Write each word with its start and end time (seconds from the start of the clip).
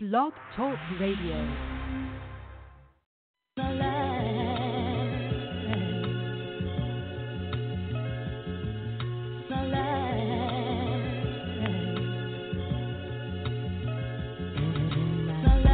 Blog 0.00 0.32
Talk 0.54 0.78
Radio. 1.00 1.34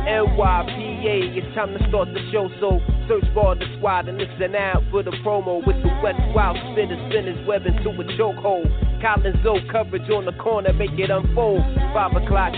NYPA, 0.09 1.37
it's 1.37 1.55
time 1.55 1.77
to 1.77 1.89
start 1.91 2.09
the 2.15 2.21
show, 2.33 2.49
so 2.61 2.81
search 3.07 3.25
for 3.35 3.55
the 3.57 3.67
squad 3.77 4.09
and 4.09 4.17
listen 4.17 4.55
out 4.55 4.83
for 4.91 5.03
the 5.03 5.11
promo 5.23 5.61
with 5.67 5.77
the 5.83 6.01
West 6.03 6.17
Wild 6.35 6.57
spinners, 6.73 6.99
spinners 7.11 7.47
web 7.47 7.67
into 7.67 7.91
a 7.91 8.05
chokehold. 8.17 8.73
Collins 9.03 9.45
O 9.45 9.61
coverage 9.71 10.09
on 10.09 10.25
the 10.25 10.33
corner, 10.33 10.73
make 10.73 10.99
it 10.99 11.11
unfold. 11.11 11.61
Five 11.93 12.17
o'clock, 12.17 12.55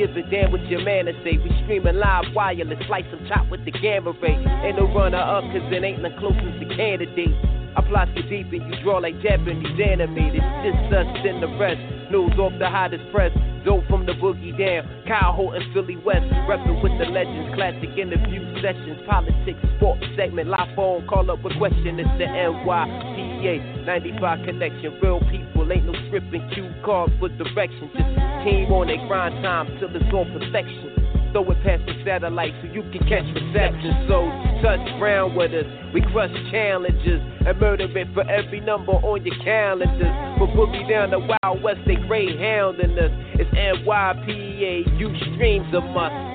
give 0.00 0.16
a 0.16 0.22
damn 0.30 0.50
what 0.50 0.64
your 0.64 0.80
man 0.80 1.04
say. 1.22 1.36
We 1.36 1.52
streaming 1.64 1.96
live 1.96 2.24
wireless, 2.34 2.78
slice 2.86 3.04
them 3.10 3.20
chop 3.28 3.50
with 3.50 3.64
the 3.66 3.70
gamma 3.70 4.12
ray. 4.22 4.32
Ain't 4.64 4.76
no 4.76 4.88
runner 4.88 5.20
up, 5.20 5.44
cause 5.52 5.60
it 5.68 5.84
ain't 5.84 6.00
the 6.00 6.08
closest 6.18 6.56
to 6.56 6.66
candidate. 6.74 7.36
I 7.76 7.84
fly 7.86 8.08
so 8.16 8.22
deep 8.24 8.48
and 8.52 8.64
you 8.64 8.82
draw 8.82 8.98
like 8.98 9.20
Japanese 9.20 9.76
animated. 9.76 10.40
Just 10.64 10.88
us 10.88 11.06
and 11.28 11.42
the 11.42 11.52
rest. 11.60 11.80
News 12.10 12.32
off 12.40 12.52
the 12.58 12.68
hottest 12.68 13.04
press. 13.12 13.30
Dope 13.64 13.84
from 13.88 14.06
the 14.06 14.12
boogie 14.12 14.56
down. 14.56 14.88
Kyle 15.06 15.32
Horton, 15.32 15.62
Philly 15.74 15.96
West. 15.96 16.24
Reppin' 16.48 16.82
with 16.82 16.96
the 16.98 17.06
legends. 17.06 17.54
Classic 17.54 17.90
interview 17.98 18.40
sessions. 18.62 19.00
Politics, 19.06 19.60
sports 19.76 20.04
segment. 20.16 20.48
Live 20.48 20.74
phone. 20.74 21.06
Call 21.06 21.30
up 21.30 21.44
a 21.44 21.50
question. 21.58 22.00
It's 22.00 22.08
the 22.18 22.24
NYPA 22.24 23.86
95 23.86 24.46
connection. 24.46 24.98
Real 25.02 25.20
people. 25.30 25.70
Ain't 25.70 25.84
no 25.84 25.92
scripting 26.08 26.42
cue 26.54 26.72
cards 26.84 27.12
for 27.18 27.28
direction. 27.28 27.90
Just 27.92 28.10
team 28.44 28.72
on 28.72 28.88
their 28.88 29.04
grind 29.06 29.42
time 29.44 29.66
till 29.78 29.94
it's 29.94 30.08
on 30.12 30.32
perfection. 30.32 31.09
Throw 31.32 31.48
it 31.50 31.62
past 31.62 31.82
the 31.86 31.94
satellite 32.04 32.52
so 32.60 32.72
you 32.72 32.82
can 32.90 33.06
catch 33.06 33.26
reception. 33.34 34.06
So 34.08 34.26
touch 34.62 34.82
ground 34.98 35.36
with 35.36 35.52
us. 35.52 35.66
We 35.94 36.02
crush 36.12 36.32
challenges 36.50 37.20
and 37.46 37.58
murder 37.60 37.86
it 37.86 38.08
for 38.14 38.28
every 38.28 38.60
number 38.60 38.92
on 38.92 39.24
your 39.24 39.36
calendars. 39.44 40.38
From 40.38 40.50
Boogie 40.56 40.88
down 40.88 41.10
to 41.10 41.18
Wild 41.18 41.62
West, 41.62 41.80
they 41.86 41.96
greyhounding 41.96 42.98
us. 42.98 43.12
It's 43.38 43.50
NYPA, 43.54 44.98
you 44.98 45.08
streams 45.34 45.72
a 45.74 45.80
must. 45.80 46.29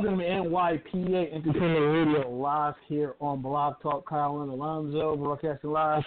Welcome 0.00 0.20
to 0.20 0.24
NYPA 0.24 1.34
Entertainment 1.34 1.92
Radio 1.92 2.30
live 2.30 2.74
here 2.86 3.16
on 3.20 3.42
Blog 3.42 3.82
Talk. 3.82 4.08
Kyle 4.08 4.42
and 4.42 4.50
Alonzo 4.52 5.16
broadcasting 5.16 5.70
live 5.70 6.04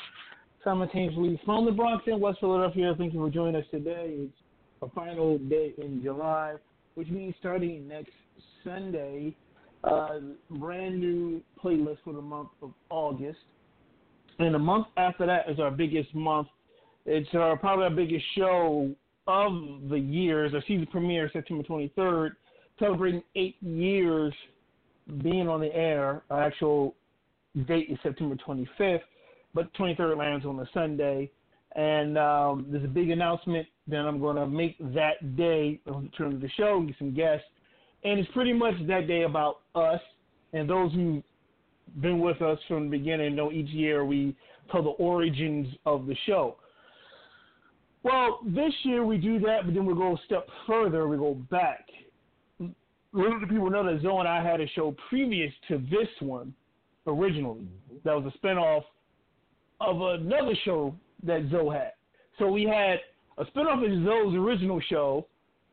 simultaneously 0.63 1.37
from 1.43 1.65
the 1.65 1.73
Bronx 1.73 2.05
in 2.07 2.21
West 2.21 2.39
Philadelphia. 2.39 2.95
Thank 2.97 3.13
you 3.13 3.19
for 3.19 3.29
joining 3.29 3.57
us 3.57 3.65
today. 3.69 4.15
It's 4.19 4.33
a 4.81 4.89
final 4.91 5.39
day 5.39 5.73
in 5.77 6.01
July, 6.01 6.53
which 6.95 7.09
means 7.09 7.35
starting 7.41 7.85
next 7.85 8.13
Sunday, 8.63 9.35
uh, 9.83 10.19
brand 10.51 10.97
new 10.97 11.41
playlist 11.61 11.97
for 12.05 12.13
the 12.13 12.21
month 12.21 12.51
of 12.61 12.71
August. 12.89 13.39
And 14.39 14.55
the 14.55 14.59
month 14.59 14.87
after 14.95 15.25
that 15.25 15.49
is 15.49 15.59
our 15.59 15.69
biggest 15.69 16.15
month. 16.15 16.47
It's 17.05 17.27
our, 17.33 17.57
probably 17.57 17.83
our 17.83 17.91
biggest 17.91 18.23
show 18.37 18.89
of 19.27 19.51
the 19.89 19.99
year. 19.99 20.45
It's 20.45 20.55
our 20.55 20.63
season 20.65 20.87
premiere 20.89 21.29
September 21.33 21.63
23rd 21.65 22.31
celebrating 22.81 23.23
eight 23.35 23.55
years 23.61 24.33
being 25.23 25.47
on 25.47 25.61
the 25.61 25.73
air. 25.73 26.23
Our 26.29 26.43
actual 26.43 26.95
date 27.67 27.87
is 27.89 27.97
September 28.03 28.35
25th, 28.35 29.01
but 29.53 29.73
23rd 29.75 30.17
lands 30.17 30.45
on 30.45 30.59
a 30.59 30.65
Sunday. 30.73 31.31
And 31.75 32.17
um, 32.17 32.65
there's 32.69 32.83
a 32.83 32.89
big 32.89 33.11
announcement 33.11 33.65
that 33.87 33.99
I'm 33.99 34.19
going 34.19 34.35
to 34.35 34.47
make 34.47 34.77
that 34.93 35.37
day 35.37 35.79
in 35.85 36.09
terms 36.17 36.35
of 36.35 36.41
the 36.41 36.49
show, 36.57 36.81
get 36.81 36.95
some 36.97 37.13
guests. 37.13 37.45
And 38.03 38.19
it's 38.19 38.31
pretty 38.31 38.51
much 38.51 38.73
that 38.87 39.07
day 39.07 39.23
about 39.23 39.59
us 39.75 40.01
and 40.53 40.69
those 40.69 40.91
who've 40.93 41.23
been 42.01 42.19
with 42.19 42.41
us 42.41 42.57
from 42.67 42.85
the 42.89 42.97
beginning 42.97 43.35
know 43.35 43.51
each 43.51 43.69
year 43.69 44.03
we 44.03 44.35
tell 44.71 44.81
the 44.83 44.89
origins 44.89 45.67
of 45.85 46.07
the 46.07 46.15
show. 46.25 46.57
Well, 48.03 48.39
this 48.45 48.73
year 48.83 49.05
we 49.05 49.17
do 49.17 49.39
that, 49.39 49.59
but 49.65 49.75
then 49.75 49.85
we 49.85 49.93
go 49.93 50.15
a 50.15 50.21
step 50.25 50.47
further. 50.65 51.07
We 51.07 51.17
go 51.17 51.35
back 51.51 51.85
little 53.13 53.39
do 53.39 53.47
people 53.47 53.69
know 53.69 53.83
that 53.83 54.01
Zoe 54.01 54.19
and 54.19 54.27
I 54.27 54.43
had 54.43 54.61
a 54.61 54.67
show 54.69 54.95
previous 55.09 55.51
to 55.67 55.77
this 55.77 56.07
one, 56.19 56.53
originally. 57.07 57.61
Mm-hmm. 57.61 57.95
That 58.03 58.15
was 58.15 58.33
a 58.33 58.45
spinoff 58.45 58.83
of 59.79 60.21
another 60.21 60.55
show 60.63 60.95
that 61.23 61.47
Zoe 61.51 61.75
had. 61.75 61.93
So 62.39 62.49
we 62.49 62.63
had 62.63 62.99
a 63.37 63.45
spinoff 63.45 63.83
of 63.83 64.05
Zoe's 64.05 64.35
original 64.35 64.81
show. 64.89 65.27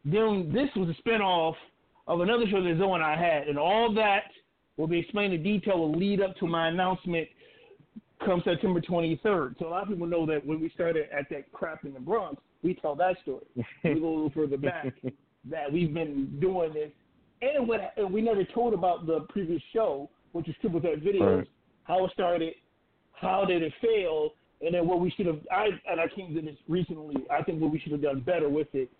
Then 0.04 0.50
this 0.52 0.68
was 0.76 0.88
a 0.88 1.08
spinoff 1.08 1.54
of 2.06 2.20
another 2.20 2.44
show 2.50 2.62
that 2.62 2.76
Zoe 2.78 2.94
and 2.94 3.02
I 3.02 3.16
had, 3.16 3.48
and 3.48 3.58
all 3.58 3.92
that 3.94 4.24
will 4.76 4.86
be 4.86 4.98
explained 4.98 5.34
in 5.34 5.42
detail. 5.42 5.78
Will 5.78 5.92
lead 5.92 6.20
up 6.20 6.36
to 6.36 6.46
my 6.46 6.68
announcement 6.68 7.28
come 8.24 8.42
September 8.44 8.80
23rd. 8.80 9.58
So 9.58 9.68
a 9.68 9.70
lot 9.70 9.82
of 9.82 9.88
people 9.88 10.06
know 10.06 10.26
that 10.26 10.44
when 10.44 10.60
we 10.60 10.70
started 10.70 11.06
at 11.16 11.28
that 11.30 11.52
crap 11.52 11.84
in 11.84 11.94
the 11.94 12.00
Bronx, 12.00 12.42
we 12.62 12.74
tell 12.74 12.96
that 12.96 13.16
story. 13.22 13.44
we 13.84 14.00
go 14.00 14.08
a 14.08 14.14
little 14.14 14.32
further 14.34 14.56
back 14.56 14.86
that 15.50 15.72
we've 15.72 15.94
been 15.94 16.38
doing 16.40 16.72
this 16.72 16.90
and 17.42 17.68
what 17.68 17.92
and 17.96 18.12
we 18.12 18.20
never 18.20 18.44
told 18.44 18.74
about 18.74 19.06
the 19.06 19.20
previous 19.28 19.62
show, 19.72 20.08
which 20.32 20.48
is 20.48 20.54
Triple 20.60 20.80
Threat 20.80 21.00
Videos, 21.00 21.38
Right. 21.38 21.48
how 21.84 22.04
it 22.04 22.12
started, 22.12 22.54
how 23.12 23.44
did 23.44 23.62
it 23.62 23.72
fail, 23.80 24.30
and 24.60 24.74
then 24.74 24.86
what 24.86 25.00
we 25.00 25.10
should 25.10 25.26
have. 25.26 25.40
I 25.50 25.68
and 25.90 26.00
I 26.00 26.08
came 26.08 26.34
to 26.34 26.40
this 26.42 26.56
recently. 26.68 27.16
I 27.30 27.42
think 27.42 27.60
what 27.60 27.70
we 27.70 27.78
should 27.78 27.92
have 27.92 28.02
done 28.02 28.20
better 28.20 28.48
with 28.48 28.74
it, 28.74 28.90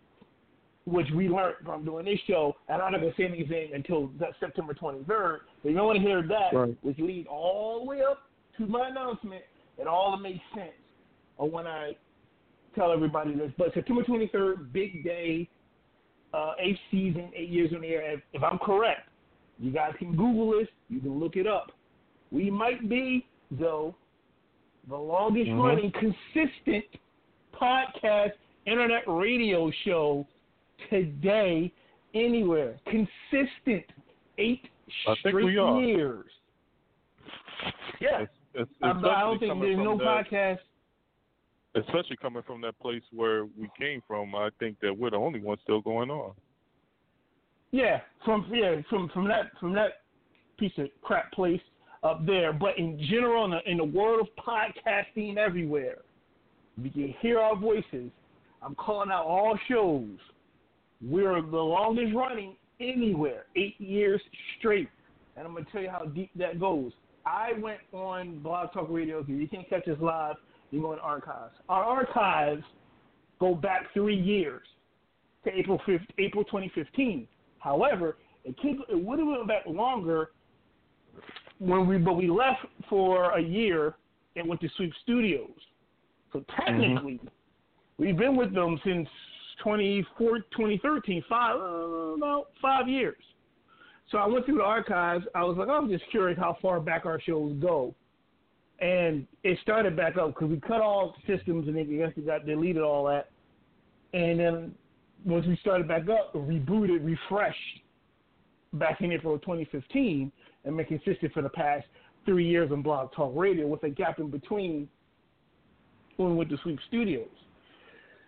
which 0.84 1.10
we 1.14 1.28
learned 1.28 1.56
from 1.64 1.84
doing 1.84 2.04
this 2.04 2.20
show. 2.26 2.54
And 2.68 2.80
I'm 2.80 2.92
not 2.92 3.00
gonna 3.00 3.14
say 3.16 3.24
anything 3.24 3.74
until 3.74 4.08
that 4.18 4.30
September 4.40 4.74
23rd. 4.74 5.40
But 5.62 5.70
you 5.70 5.76
don't 5.76 5.86
want 5.86 5.96
to 5.98 6.02
hear 6.02 6.22
that, 6.22 6.52
Right. 6.52 6.76
which 6.82 6.98
lead 6.98 7.26
all 7.26 7.80
the 7.80 7.86
way 7.86 8.02
up 8.02 8.22
to 8.56 8.66
my 8.66 8.88
announcement, 8.88 9.44
It 9.78 9.86
all 9.86 10.10
that 10.10 10.20
makes 10.20 10.44
sense 10.54 10.72
of 11.38 11.52
when 11.52 11.64
I 11.68 11.94
tell 12.74 12.90
everybody 12.90 13.32
this. 13.34 13.52
But 13.56 13.72
September 13.74 14.02
23rd, 14.02 14.72
big 14.72 15.04
day 15.04 15.48
uh, 16.34 16.52
eighth 16.58 16.78
season, 16.90 17.30
eight 17.34 17.48
years 17.48 17.72
on 17.74 17.80
the 17.82 17.88
air. 17.88 18.12
If, 18.12 18.20
if 18.32 18.42
I'm 18.42 18.58
correct, 18.58 19.08
you 19.58 19.70
guys 19.72 19.92
can 19.98 20.14
Google 20.14 20.58
this. 20.58 20.68
You 20.88 21.00
can 21.00 21.18
look 21.18 21.36
it 21.36 21.46
up. 21.46 21.72
We 22.30 22.50
might 22.50 22.88
be, 22.88 23.26
though, 23.50 23.94
the 24.88 24.96
longest 24.96 25.50
Mhm. 25.50 25.62
running 25.62 25.92
consistent 25.92 26.84
podcast 27.52 28.32
internet 28.66 29.02
radio 29.06 29.70
show 29.84 30.26
today 30.90 31.72
anywhere. 32.14 32.78
Consistent 32.86 33.84
eight 34.38 34.68
I 35.06 35.14
straight 35.16 35.52
years. 35.52 36.26
It's, 38.00 38.32
it's, 38.54 38.70
I, 38.82 38.90
I 38.90 39.20
don't 39.20 39.38
think 39.38 39.60
there's 39.60 39.76
no 39.76 39.96
that, 39.98 40.26
podcast. 40.30 40.58
Especially 41.86 42.16
coming 42.16 42.42
from 42.46 42.60
that 42.62 42.78
place 42.80 43.02
where 43.12 43.44
we 43.44 43.68
came 43.78 44.02
from. 44.06 44.34
I 44.34 44.50
think 44.58 44.78
that 44.80 44.96
we're 44.96 45.10
the 45.10 45.16
only 45.16 45.40
ones 45.40 45.60
still 45.62 45.80
going 45.80 46.10
on. 46.10 46.32
Yeah, 47.70 48.00
from 48.24 48.50
yeah 48.52 48.76
from 48.88 49.10
from 49.12 49.28
that 49.28 49.50
from 49.60 49.74
that 49.74 50.02
piece 50.58 50.72
of 50.78 50.88
crap 51.02 51.30
place 51.32 51.60
up 52.02 52.24
there. 52.24 52.52
But 52.52 52.78
in 52.78 52.98
general, 53.10 53.44
in 53.44 53.50
the, 53.50 53.70
in 53.70 53.76
the 53.76 53.84
world 53.84 54.26
of 54.26 54.44
podcasting 54.44 55.36
everywhere, 55.36 55.98
you 56.82 56.90
can 56.90 57.14
hear 57.20 57.38
our 57.38 57.56
voices. 57.56 58.10
I'm 58.62 58.74
calling 58.74 59.10
out 59.10 59.24
all 59.24 59.58
shows. 59.68 60.08
We're 61.02 61.40
the 61.40 61.56
longest 61.56 62.14
running 62.14 62.56
anywhere, 62.80 63.44
eight 63.56 63.80
years 63.80 64.20
straight. 64.58 64.88
And 65.36 65.46
I'm 65.46 65.54
gonna 65.54 65.66
tell 65.70 65.82
you 65.82 65.90
how 65.90 66.06
deep 66.06 66.30
that 66.36 66.58
goes. 66.58 66.92
I 67.26 67.52
went 67.60 67.80
on 67.92 68.38
Blog 68.40 68.72
Talk 68.72 68.86
Radio. 68.88 69.24
You 69.28 69.46
can't 69.48 69.68
catch 69.68 69.86
us 69.86 69.98
live, 70.00 70.36
you 70.70 70.80
go 70.80 70.92
in 70.92 70.98
archives. 70.98 71.54
Our 71.68 71.84
archives 71.84 72.64
go 73.40 73.54
back 73.54 73.92
three 73.94 74.16
years 74.16 74.66
to 75.44 75.50
April 75.56 75.80
5th, 75.86 76.06
April 76.18 76.44
2015. 76.44 77.26
However, 77.58 78.16
it 78.44 78.56
could 78.58 78.76
it 78.88 79.02
would 79.02 79.18
have 79.18 79.28
went 79.28 79.48
back 79.48 79.64
longer 79.66 80.30
when 81.58 81.86
we 81.86 81.98
but 81.98 82.14
we 82.14 82.28
left 82.28 82.60
for 82.88 83.32
a 83.32 83.40
year 83.40 83.94
and 84.36 84.48
went 84.48 84.60
to 84.60 84.68
Sweep 84.76 84.92
Studios. 85.02 85.50
So 86.32 86.44
technically, 86.56 87.20
we've 87.98 88.16
been 88.16 88.36
with 88.36 88.54
them 88.54 88.78
since 88.84 89.08
24, 89.62 90.38
2013, 90.38 91.24
five 91.28 91.56
uh, 91.56 91.62
about 92.16 92.46
five 92.60 92.88
years. 92.88 93.16
So 94.10 94.18
I 94.18 94.26
went 94.26 94.46
through 94.46 94.58
the 94.58 94.64
archives. 94.64 95.24
I 95.34 95.44
was 95.44 95.56
like, 95.58 95.68
I'm 95.68 95.88
just 95.88 96.04
curious 96.10 96.38
how 96.38 96.56
far 96.62 96.80
back 96.80 97.04
our 97.04 97.20
shows 97.20 97.54
go. 97.60 97.94
And 98.80 99.26
it 99.42 99.58
started 99.62 99.96
back 99.96 100.16
up 100.16 100.34
because 100.34 100.50
we 100.50 100.60
cut 100.60 100.80
all 100.80 101.16
systems 101.26 101.66
and 101.66 101.76
then 101.76 101.88
I 101.90 102.06
guess 102.06 102.16
we 102.16 102.22
got 102.22 102.46
deleted 102.46 102.82
all 102.82 103.06
that. 103.06 103.30
And 104.14 104.38
then 104.38 104.74
once 105.24 105.46
we 105.46 105.56
started 105.56 105.88
back 105.88 106.08
up, 106.08 106.32
rebooted, 106.32 107.04
refreshed, 107.04 107.82
back 108.74 109.00
in 109.00 109.12
April 109.12 109.34
of 109.34 109.40
2015 109.42 110.30
and 110.64 110.76
been 110.76 110.86
consistent 110.86 111.32
for 111.32 111.42
the 111.42 111.48
past 111.48 111.86
three 112.24 112.46
years 112.46 112.70
on 112.70 112.82
Blog 112.82 113.12
Talk 113.12 113.32
Radio 113.34 113.66
with 113.66 113.82
a 113.84 113.90
gap 113.90 114.18
in 114.18 114.30
between 114.30 114.88
when 116.16 116.30
we 116.30 116.36
went 116.36 116.50
to 116.50 116.58
Sweep 116.62 116.78
Studios. 116.88 117.28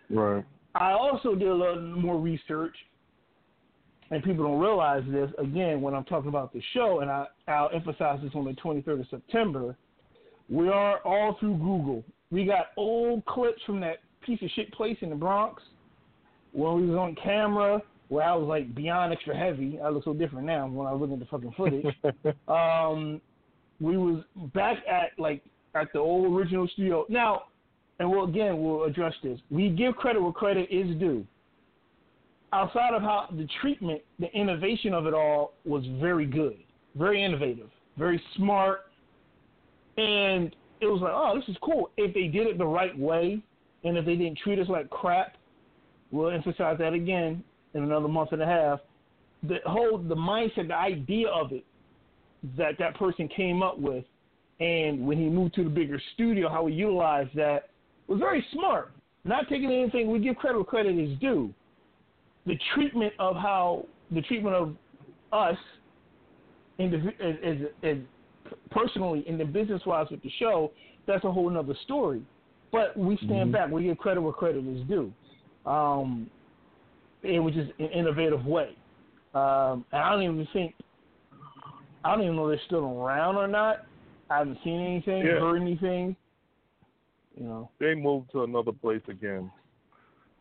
Right. 0.09 0.43
I 0.75 0.91
also 0.91 1.35
did 1.35 1.47
a 1.47 1.53
little 1.53 1.81
more 1.81 2.17
research, 2.17 2.75
and 4.09 4.23
people 4.23 4.45
don't 4.45 4.59
realize 4.59 5.03
this. 5.09 5.29
Again, 5.37 5.81
when 5.81 5.93
I'm 5.93 6.05
talking 6.05 6.29
about 6.29 6.53
the 6.53 6.61
show, 6.73 7.01
and 7.01 7.11
I, 7.11 7.25
I'll 7.47 7.69
emphasize 7.73 8.19
this 8.23 8.31
on 8.33 8.45
the 8.45 8.53
23rd 8.53 9.01
of 9.01 9.07
September, 9.09 9.75
we 10.51 10.67
are 10.67 10.99
all 10.99 11.37
through 11.39 11.55
Google. 11.55 12.03
We 12.29 12.45
got 12.45 12.67
old 12.77 13.25
clips 13.25 13.61
from 13.65 13.79
that 13.79 13.99
piece 14.25 14.41
of 14.41 14.49
shit 14.51 14.71
place 14.73 14.97
in 15.01 15.09
the 15.09 15.15
Bronx 15.15 15.63
when 16.51 16.75
we 16.75 16.87
was 16.87 16.97
on 16.97 17.15
camera 17.15 17.81
where 18.09 18.25
I 18.25 18.35
was 18.35 18.45
like 18.45 18.75
beyond 18.75 19.13
extra 19.13 19.35
heavy. 19.35 19.79
I 19.79 19.87
look 19.87 20.03
so 20.03 20.13
different 20.13 20.45
now 20.45 20.67
when 20.67 20.85
I 20.85 20.91
look 20.91 21.11
at 21.11 21.19
the 21.19 21.25
fucking 21.25 21.53
footage. 21.55 21.85
um, 22.49 23.21
we 23.79 23.97
was 23.97 24.23
back 24.53 24.79
at 24.89 25.17
like 25.17 25.41
at 25.73 25.91
the 25.93 25.99
old 25.99 26.31
original 26.33 26.67
studio. 26.73 27.05
Now, 27.07 27.43
and 27.99 28.11
we'll 28.11 28.25
again 28.25 28.61
we'll 28.61 28.83
address 28.83 29.13
this. 29.23 29.39
We 29.49 29.69
give 29.69 29.95
credit 29.95 30.21
where 30.21 30.33
credit 30.33 30.67
is 30.69 30.93
due. 30.97 31.25
Outside 32.51 32.93
of 32.93 33.01
how 33.01 33.29
the 33.31 33.47
treatment, 33.61 34.01
the 34.19 34.29
innovation 34.33 34.93
of 34.93 35.07
it 35.07 35.13
all 35.13 35.53
was 35.63 35.85
very 36.01 36.25
good, 36.25 36.57
very 36.95 37.23
innovative, 37.23 37.69
very 37.97 38.21
smart, 38.35 38.90
and 39.97 40.55
it 40.79 40.87
was 40.87 41.01
like, 41.01 41.13
oh, 41.13 41.33
this 41.35 41.47
is 41.47 41.57
cool. 41.61 41.91
If 41.97 42.13
they 42.13 42.27
did 42.27 42.47
it 42.47 42.57
the 42.57 42.65
right 42.65 42.97
way, 42.97 43.41
and 43.83 43.97
if 43.97 44.05
they 44.05 44.15
didn't 44.15 44.39
treat 44.39 44.59
us 44.59 44.67
like 44.67 44.89
crap, 44.89 45.35
we'll 46.11 46.31
emphasize 46.31 46.77
that 46.79 46.93
again 46.93 47.43
in 47.73 47.83
another 47.83 48.07
month 48.07 48.31
and 48.31 48.41
a 48.41 48.45
half. 48.45 48.79
The 49.43 49.57
whole, 49.65 49.97
the 49.97 50.15
mindset, 50.15 50.67
the 50.67 50.75
idea 50.75 51.27
of 51.27 51.51
it 51.51 51.65
that 52.57 52.77
that 52.79 52.95
person 52.97 53.27
came 53.27 53.61
up 53.61 53.79
with, 53.79 54.03
and 54.59 55.05
when 55.05 55.17
he 55.17 55.29
moved 55.29 55.55
to 55.55 55.63
the 55.63 55.69
bigger 55.69 55.99
studio, 56.13 56.49
how 56.49 56.67
he 56.67 56.73
utilized 56.73 57.35
that 57.35 57.69
was 58.07 58.19
very 58.19 58.45
smart. 58.53 58.91
Not 59.23 59.47
taking 59.49 59.71
anything, 59.71 60.11
we 60.11 60.19
give 60.19 60.35
credit 60.35 60.57
where 60.57 60.65
credit 60.65 60.97
is 60.97 61.17
due. 61.19 61.53
The 62.45 62.57
treatment 62.73 63.13
of 63.19 63.35
how 63.35 63.85
the 64.11 64.21
treatment 64.21 64.55
of 64.55 64.75
us, 65.31 65.57
as, 66.79 66.91
as, 67.43 67.55
as 67.83 67.97
personally 68.69 69.23
and 69.27 69.39
the 69.39 69.45
business 69.45 69.81
wise 69.85 70.07
with 70.09 70.21
the 70.21 70.31
show, 70.39 70.71
that's 71.07 71.23
a 71.25 71.31
whole 71.31 71.55
other 71.57 71.75
story. 71.83 72.21
But 72.71 72.95
we 72.95 73.17
stand 73.17 73.49
Mhm. 73.49 73.51
back. 73.51 73.71
We 73.71 73.83
give 73.83 73.97
credit 73.97 74.21
where 74.21 74.33
credit 74.33 74.65
is 74.65 74.83
due. 74.87 75.13
Um, 75.65 76.29
it 77.21 77.39
was 77.39 77.53
just 77.53 77.71
an 77.79 77.87
innovative 77.87 78.45
way. 78.45 78.75
Um, 79.33 79.85
and 79.91 80.01
I 80.01 80.09
don't 80.11 80.23
even 80.23 80.47
think 80.47 80.75
I 82.03 82.15
don't 82.15 82.23
even 82.23 82.35
know 82.35 82.49
if 82.49 82.57
they're 82.57 82.65
still 82.65 82.99
around 82.99 83.35
or 83.35 83.47
not. 83.47 83.85
I 84.29 84.39
haven't 84.39 84.57
seen 84.63 84.79
anything, 84.79 85.23
Yeah. 85.23 85.39
heard 85.39 85.61
anything. 85.61 86.15
You 87.37 87.43
know. 87.43 87.69
They 87.79 87.93
moved 87.93 88.31
to 88.31 88.43
another 88.43 88.71
place 88.71 89.07
again. 89.07 89.51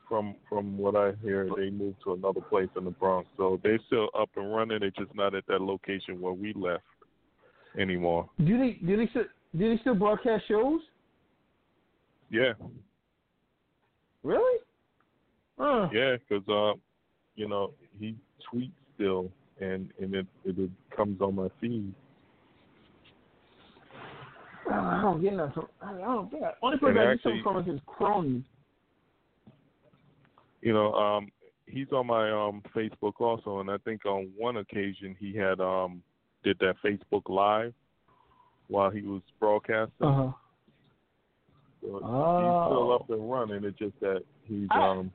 From 0.08 0.34
from 0.48 0.76
what 0.78 0.96
I 0.96 1.12
hear, 1.22 1.48
they 1.54 1.70
moved 1.70 2.02
to 2.02 2.14
another 2.14 2.40
place 2.40 2.68
in 2.76 2.84
the 2.84 2.90
Bronx. 2.90 3.28
So 3.36 3.60
they're 3.62 3.78
still 3.86 4.10
up 4.14 4.30
and 4.36 4.52
running. 4.52 4.80
They're 4.80 4.90
just 4.90 5.14
not 5.14 5.34
at 5.34 5.46
that 5.46 5.60
location 5.60 6.20
where 6.20 6.32
we 6.32 6.52
left 6.54 6.82
anymore. 7.78 8.28
Do 8.44 8.58
they 8.58 8.78
do 8.86 8.96
they 8.96 9.06
still 9.08 9.24
do 9.56 9.74
they 9.74 9.80
still 9.80 9.94
broadcast 9.94 10.44
shows? 10.48 10.80
Yeah, 12.30 12.52
Really? 14.22 14.60
Uh, 15.58 15.88
yeah, 15.92 16.16
because 16.16 16.46
uh, 16.48 16.78
you 17.36 17.48
know 17.48 17.72
he 17.98 18.14
tweets 18.52 18.70
still, 18.94 19.30
and 19.60 19.90
and 20.00 20.14
it 20.14 20.26
it 20.44 20.70
comes 20.94 21.20
on 21.20 21.36
my 21.36 21.48
feed. 21.60 21.92
I 24.70 25.00
don't 25.02 25.22
get 25.22 25.34
nothing. 25.34 25.64
I 25.82 25.92
don't 25.92 26.30
think 26.30 26.44
I, 26.44 26.52
only 26.62 26.78
person 26.78 26.98
I 26.98 27.14
get 27.14 27.22
something 27.22 27.42
from 27.42 27.70
is 27.70 27.80
Crony. 27.86 28.44
You 30.62 30.74
know, 30.74 30.92
um, 30.92 31.28
he's 31.66 31.90
on 31.92 32.06
my 32.06 32.30
um 32.30 32.62
Facebook 32.74 33.14
also, 33.20 33.60
and 33.60 33.70
I 33.70 33.78
think 33.78 34.04
on 34.06 34.30
one 34.36 34.58
occasion 34.58 35.16
he 35.18 35.34
had 35.34 35.60
um 35.60 36.02
did 36.44 36.58
that 36.60 36.74
Facebook 36.84 37.28
Live 37.28 37.72
while 38.68 38.90
he 38.90 39.02
was 39.02 39.22
broadcasting. 39.38 39.92
Uh 40.06 40.12
huh. 40.12 40.32
So 41.82 41.88
He's 41.88 41.96
still 41.98 42.04
Oh. 42.04 42.92
up 43.00 43.10
and 43.10 43.30
running. 43.30 43.64
It's 43.64 43.78
just 43.78 43.98
that 44.00 44.22
he's 44.44 44.68
I- 44.70 44.88
um 44.88 45.12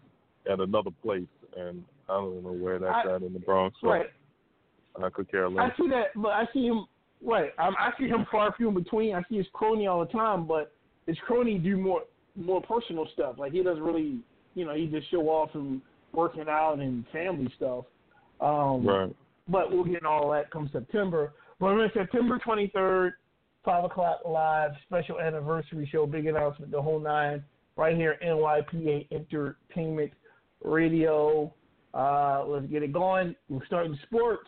at 0.49 0.59
another 0.59 0.91
place, 1.03 1.27
and 1.57 1.83
I 2.09 2.13
don't 2.13 2.43
know 2.43 2.51
where 2.53 2.79
that's 2.79 3.07
I- 3.07 3.15
at 3.15 3.23
in 3.23 3.33
the 3.33 3.39
Bronx. 3.39 3.75
So 3.81 3.89
Right. 3.89 4.09
I 5.01 5.09
could 5.09 5.29
care 5.29 5.49
less. 5.49 5.71
I 5.73 5.77
see 5.77 5.89
that, 5.89 6.07
but 6.15 6.31
I 6.31 6.45
see 6.53 6.67
him. 6.67 6.85
Right. 7.21 7.51
I'm, 7.57 7.75
I 7.77 7.91
see 7.97 8.07
him 8.07 8.25
far 8.31 8.53
few 8.53 8.67
in 8.69 8.75
between. 8.75 9.15
I 9.15 9.23
see 9.23 9.37
his 9.37 9.47
crony 9.53 9.87
all 9.87 9.99
the 10.05 10.11
time, 10.11 10.45
but 10.45 10.71
his 11.07 11.17
crony 11.19 11.57
do 11.57 11.77
more 11.77 12.03
more 12.35 12.61
personal 12.61 13.07
stuff. 13.13 13.37
Like 13.37 13.53
he 13.53 13.63
doesn't 13.63 13.81
really, 13.83 14.19
you 14.55 14.65
know, 14.65 14.73
he 14.73 14.87
just 14.87 15.09
show 15.09 15.29
off 15.29 15.55
and 15.55 15.81
working 16.11 16.47
out 16.49 16.79
and 16.79 17.07
family 17.07 17.49
stuff. 17.55 17.85
Um, 18.41 18.85
Right. 18.85 19.15
But 19.47 19.71
we'll 19.71 19.83
get 19.85 20.05
all 20.05 20.31
that 20.31 20.51
come 20.51 20.69
September. 20.71 21.33
But 21.59 21.67
on 21.67 21.91
September 21.93 22.39
23rd, 22.45 23.11
5 23.63 23.83
o'clock 23.85 24.19
live, 24.27 24.71
special 24.85 25.19
anniversary 25.19 25.87
show, 25.91 26.05
big 26.05 26.27
announcement, 26.27 26.71
the 26.71 26.81
whole 26.81 26.99
nine, 26.99 27.43
right 27.75 27.95
here, 27.95 28.17
NYPA 28.23 29.07
Entertainment 29.11 30.11
Radio. 30.63 31.53
Uh, 31.93 32.43
let's 32.45 32.67
get 32.67 32.83
it 32.83 32.91
going. 32.91 33.35
We're 33.49 33.65
starting 33.65 33.97
sports. 34.03 34.47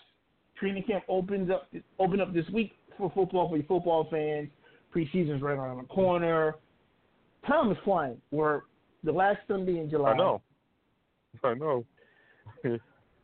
Training 0.60 0.84
camp 0.84 1.04
opens 1.08 1.52
up 1.52 1.72
open 2.00 2.20
up 2.20 2.34
this 2.34 2.46
week 2.52 2.74
for 2.98 3.12
football 3.14 3.48
for 3.48 3.58
your 3.58 3.66
football 3.68 4.08
fans. 4.10 4.50
Preseason's 4.94 5.42
right 5.42 5.54
around 5.54 5.78
the 5.78 5.84
corner. 5.84 6.56
Time 7.46 7.72
is 7.72 7.78
flying. 7.84 8.18
We're 8.32 8.62
the 9.04 9.12
last 9.12 9.40
Sunday 9.48 9.80
in 9.80 9.90
July. 9.90 10.12
I 10.12 10.18
know. 10.18 10.42
I 11.44 11.54
know. 11.54 11.86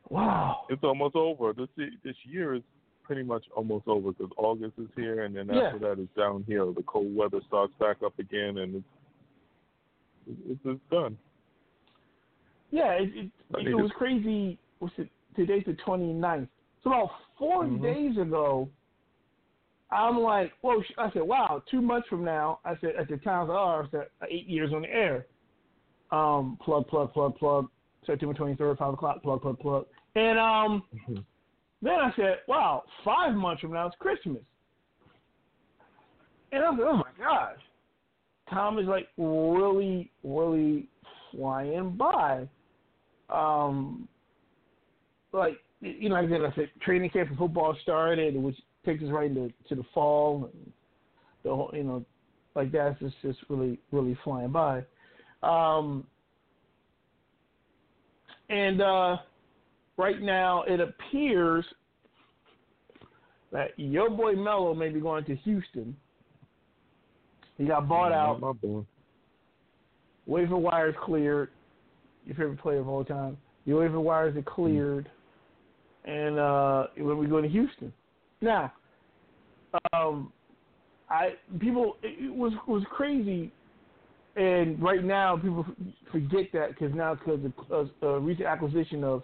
Wow. 0.10 0.66
It's 0.70 0.84
almost 0.84 1.16
over. 1.16 1.54
This 1.54 1.70
this 2.04 2.16
year 2.26 2.54
is 2.56 2.62
pretty 3.04 3.24
much 3.24 3.44
almost 3.56 3.88
over 3.88 4.12
because 4.12 4.32
August 4.38 4.74
is 4.78 4.88
here, 4.96 5.24
and 5.24 5.36
then 5.36 5.50
after 5.50 5.80
that 5.80 6.00
it's 6.00 6.14
downhill. 6.18 6.74
The 6.74 6.84
cold 6.84 7.16
weather 7.16 7.40
starts 7.48 7.74
back 7.80 7.98
up 8.06 8.18
again, 8.20 8.58
and 8.60 8.76
it's 8.76 8.86
it's, 10.50 10.60
it's 10.66 10.82
done. 10.92 11.18
Yeah, 12.72 12.94
it, 12.94 13.10
it, 13.16 13.32
it, 13.68 13.76
was 13.76 13.92
to- 13.92 13.98
crazy. 13.98 14.58
What's 14.80 14.94
it? 14.98 15.10
Today's 15.36 15.64
the 15.66 15.74
29th. 15.86 16.48
So 16.84 16.90
about 16.92 17.12
4 17.38 17.66
Mhm. 17.66 17.82
days 17.82 18.18
ago, 18.18 18.70
I'm 19.92 20.18
like, 20.20 20.54
well, 20.62 20.82
sh- 20.82 20.94
I 20.98 21.12
said, 21.12 21.22
wow, 21.24 21.62
two 21.70 21.82
months 21.82 22.08
from 22.08 22.24
now, 22.24 22.60
I 22.66 22.76
said, 22.82 22.96
at 23.00 23.08
the 23.10 23.18
time, 23.18 23.50
I 23.52 23.54
was 23.54 23.90
oh, 23.94 23.98
I 23.98 24.02
said, 24.02 24.08
eight 24.30 24.48
years 24.48 24.72
on 24.74 24.82
the 24.84 24.90
air. 24.90 25.28
Um, 26.12 26.58
plug, 26.64 26.88
plug, 26.88 27.14
plug, 27.14 27.36
plug. 27.38 27.68
September 28.06 28.34
23rd, 28.34 28.78
5 28.78 28.94
o'clock, 28.94 29.24
plug, 29.24 29.42
plug, 29.42 29.60
plug. 29.60 29.86
And 30.16 30.38
um, 30.38 30.84
then 31.82 31.94
I 31.94 32.12
said, 32.16 32.38
wow, 32.48 32.84
five 33.04 33.34
months 33.34 33.62
from 33.62 33.74
now, 33.74 33.88
it's 33.88 33.96
Christmas. 34.00 34.42
And 36.52 36.64
I 36.64 36.70
was 36.70 36.80
like, 36.80 36.90
oh 36.90 36.98
my 36.98 37.26
gosh. 37.26 37.58
Time 38.50 38.78
is 38.78 38.86
like 38.86 39.08
really, 39.18 40.12
really 40.24 40.88
flying 41.32 41.92
by. 41.98 42.48
Um, 43.30 44.08
like 45.32 45.58
you 45.82 46.10
know, 46.10 46.16
like 46.22 46.54
I 46.54 46.56
said, 46.56 46.70
training 46.82 47.10
camp 47.10 47.30
for 47.30 47.36
football 47.36 47.76
started, 47.82 48.36
which 48.36 48.56
takes 48.86 49.04
us 49.04 49.10
right 49.10 49.30
into 49.30 49.52
to 49.70 49.76
the 49.76 49.84
fall. 49.94 50.50
And 50.54 50.72
the 51.44 51.50
whole, 51.50 51.72
you 51.74 51.84
know, 51.84 52.06
like 52.56 52.72
that's 52.72 53.00
just 53.00 53.16
just 53.22 53.40
really, 53.50 53.80
really 53.92 54.18
flying 54.24 54.52
by. 54.52 54.84
Um, 55.42 56.06
and 58.50 58.82
uh, 58.82 59.18
right 59.98 60.22
now, 60.22 60.64
it 60.64 60.80
appears 60.80 61.66
that 63.52 63.72
your 63.78 64.10
boy 64.10 64.34
Melo 64.34 64.74
may 64.74 64.90
be 64.90 65.00
going 65.00 65.24
to 65.26 65.36
Houston. 65.38 65.96
He 67.58 67.66
got 67.66 67.88
bought 67.88 68.12
out. 68.12 68.40
My 68.42 68.52
boy. 68.52 68.84
Waiver 70.26 70.58
wires 70.58 70.96
cleared. 71.04 71.50
Your 72.26 72.36
favorite 72.36 72.60
player 72.60 72.80
of 72.80 72.88
all 72.88 73.04
time. 73.04 73.38
Your 73.66 73.82
waiver 73.82 74.00
wires 74.00 74.36
are 74.36 74.42
cleared, 74.42 75.10
and 76.06 76.40
uh, 76.40 76.88
when 76.98 77.18
we 77.18 77.28
go 77.28 77.42
to 77.42 77.48
Houston. 77.48 77.94
Now, 78.42 78.74
um, 79.94 80.34
I 81.10 81.32
people 81.60 81.98
it 82.02 82.26
it 82.26 82.34
was 82.34 82.54
was 82.68 82.84
crazy, 82.92 83.52
and 84.36 84.82
right 84.82 85.04
now 85.04 85.38
people 85.38 85.66
forget 86.12 86.46
that 86.54 86.70
because 86.70 86.94
now 86.94 87.16
because 87.16 87.40
of 87.70 87.90
a 88.02 88.20
recent 88.20 88.48
acquisition 88.48 89.04
of 89.04 89.24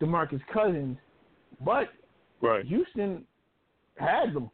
Demarcus 0.00 0.40
Cousins, 0.52 0.96
but 1.64 1.88
Right. 2.42 2.64
Houston 2.64 3.24
had 3.98 4.32
them. 4.32 4.50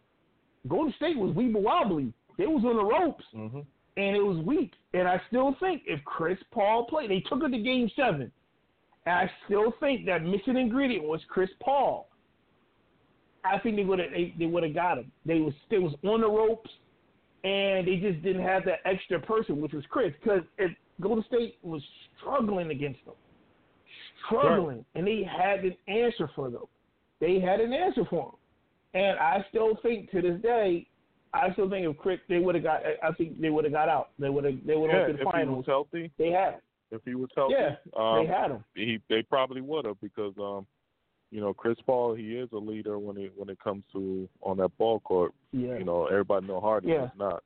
Golden 0.66 0.92
State 0.94 1.16
was 1.16 1.34
weeble 1.36 1.62
wobbly. 1.62 2.12
They 2.36 2.46
was 2.46 2.64
on 2.64 2.76
the 2.76 2.84
ropes 2.84 3.24
hmm 3.32 3.60
and 3.96 4.14
it 4.14 4.20
was 4.20 4.36
weak. 4.44 4.72
And 4.92 5.08
I 5.08 5.20
still 5.28 5.56
think 5.58 5.82
if 5.86 6.04
Chris 6.04 6.38
Paul 6.50 6.84
played, 6.86 7.10
they 7.10 7.20
took 7.20 7.42
it 7.42 7.48
to 7.50 7.58
Game 7.58 7.90
Seven, 7.96 8.30
and 9.06 9.14
I 9.14 9.30
still 9.46 9.72
think 9.80 10.06
that 10.06 10.22
missing 10.22 10.56
ingredient 10.56 11.04
was 11.04 11.20
Chris 11.28 11.50
Paul. 11.60 12.08
I 13.44 13.58
think 13.58 13.76
they 13.76 13.84
would 13.84 13.98
have 13.98 14.10
they, 14.10 14.34
they 14.38 14.46
would 14.46 14.64
have 14.64 14.74
got 14.74 14.98
him. 14.98 15.10
They 15.24 15.40
was 15.40 15.54
they 15.70 15.78
was 15.78 15.94
on 16.04 16.20
the 16.20 16.28
ropes, 16.28 16.70
and 17.44 17.86
they 17.86 17.96
just 17.96 18.22
didn't 18.22 18.42
have 18.42 18.64
that 18.64 18.80
extra 18.84 19.20
person, 19.20 19.60
which 19.60 19.72
was 19.72 19.84
Chris, 19.88 20.12
because 20.22 20.42
Golden 21.00 21.24
State 21.24 21.58
was 21.62 21.82
struggling 22.18 22.70
against 22.70 23.04
them, 23.04 23.14
struggling, 24.26 24.78
right. 24.78 24.86
and 24.94 25.06
they 25.06 25.22
had 25.24 25.60
an 25.60 25.76
answer 25.86 26.30
for 26.34 26.50
them. 26.50 26.64
They 27.20 27.40
had 27.40 27.60
an 27.60 27.72
answer 27.72 28.04
for 28.08 28.34
them, 28.94 29.02
and 29.02 29.18
I 29.18 29.44
still 29.50 29.78
think 29.82 30.10
to 30.12 30.22
this 30.22 30.40
day, 30.42 30.86
I 31.34 31.52
still 31.52 31.68
think 31.68 31.86
if 31.86 31.96
Chris, 31.98 32.18
they 32.28 32.38
would 32.38 32.54
have 32.54 32.64
got. 32.64 32.80
I 33.02 33.12
think 33.12 33.40
they 33.40 33.50
would 33.50 33.64
have 33.64 33.72
got 33.72 33.88
out. 33.88 34.10
They 34.18 34.28
would 34.28 34.44
have. 34.44 34.54
They 34.66 34.76
would 34.76 34.90
have 34.90 35.02
yeah, 35.02 35.06
to 35.08 35.12
the 35.12 35.24
finals. 35.24 35.60
If 35.60 35.66
he 35.66 35.72
was 35.72 35.88
healthy. 35.92 36.10
They 36.18 36.30
had. 36.30 36.60
If 36.92 37.02
he 37.04 37.16
was 37.16 37.28
healthy, 37.34 37.54
yeah, 37.58 37.76
um, 37.98 38.24
they 38.24 38.32
had 38.32 38.52
him. 38.52 38.64
He, 38.76 39.00
they 39.08 39.20
probably 39.22 39.60
would 39.60 39.86
have 39.86 40.00
because 40.00 40.32
um, 40.38 40.66
you 41.30 41.40
know, 41.40 41.52
Chris 41.52 41.76
Paul, 41.84 42.14
he 42.14 42.36
is 42.36 42.48
a 42.52 42.58
leader 42.58 42.98
when 42.98 43.16
it 43.16 43.32
when 43.36 43.48
it 43.48 43.58
comes 43.60 43.82
to 43.92 44.28
on 44.42 44.56
that 44.58 44.76
ball 44.78 45.00
court. 45.00 45.32
Yeah. 45.52 45.78
You 45.78 45.84
know, 45.84 46.06
everybody 46.06 46.46
know 46.46 46.60
Harden 46.60 46.90
yeah. 46.90 47.04
is 47.04 47.10
not. 47.18 47.42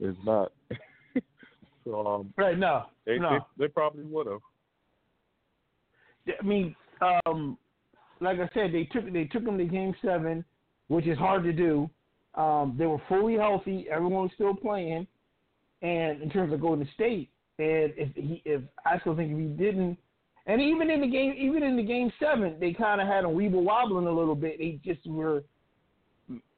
Is 0.00 0.16
not. 0.24 0.52
so 1.84 2.06
um. 2.06 2.34
Right. 2.36 2.58
No. 2.58 2.84
They 3.04 3.18
no. 3.18 3.40
they, 3.58 3.64
they 3.64 3.68
probably 3.68 4.04
would 4.04 4.26
have. 4.26 4.40
I 6.28 6.44
mean, 6.44 6.74
um, 7.26 7.58
like 8.20 8.38
I 8.38 8.48
said, 8.54 8.72
they 8.72 8.84
took 8.84 9.12
they 9.12 9.24
took 9.24 9.42
him 9.42 9.58
to 9.58 9.64
Game 9.64 9.94
Seven, 10.02 10.44
which 10.88 11.06
is 11.06 11.18
hard 11.18 11.44
to 11.44 11.52
do. 11.52 11.90
Um, 12.34 12.76
they 12.78 12.86
were 12.86 13.02
fully 13.08 13.34
healthy. 13.34 13.86
Everyone 13.90 14.22
was 14.22 14.30
still 14.34 14.54
playing, 14.54 15.06
and 15.82 16.22
in 16.22 16.30
terms 16.30 16.52
of 16.52 16.60
Golden 16.60 16.88
State, 16.94 17.30
and 17.58 17.92
if 17.96 18.14
he, 18.14 18.42
if 18.44 18.62
I 18.86 18.98
still 19.00 19.16
think 19.16 19.32
if 19.32 19.38
he 19.38 19.44
didn't 19.44 19.98
and 20.46 20.60
even 20.60 20.90
in 20.90 21.00
the 21.00 21.06
game, 21.06 21.34
even 21.38 21.62
in 21.62 21.76
the 21.76 21.82
game 21.82 22.12
seven, 22.18 22.56
they 22.58 22.72
kind 22.72 23.00
of 23.00 23.06
had 23.06 23.24
a 23.24 23.28
weeble 23.28 23.62
wobbling 23.62 24.06
a 24.06 24.12
little 24.12 24.34
bit. 24.34 24.58
They 24.58 24.80
just 24.84 25.06
were 25.06 25.44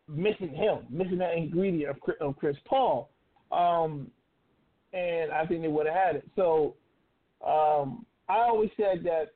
missing 0.08 0.54
him, 0.54 0.86
missing 0.88 1.18
that 1.18 1.34
ingredient 1.34 1.90
of, 1.90 2.14
of 2.20 2.36
Chris 2.36 2.56
Paul. 2.64 3.10
Um, 3.52 4.10
and 4.92 5.32
I 5.32 5.44
think 5.44 5.62
they 5.62 5.68
would 5.68 5.86
have 5.86 5.94
had 5.94 6.16
it. 6.16 6.28
So 6.34 6.74
um, 7.46 8.06
I 8.28 8.38
always 8.38 8.70
said 8.76 9.04
that 9.04 9.32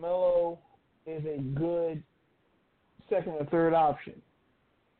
Melo 0.00 0.58
is 1.06 1.24
a 1.24 1.40
good 1.40 2.02
second 3.10 3.32
or 3.32 3.44
third 3.46 3.74
option. 3.74 4.14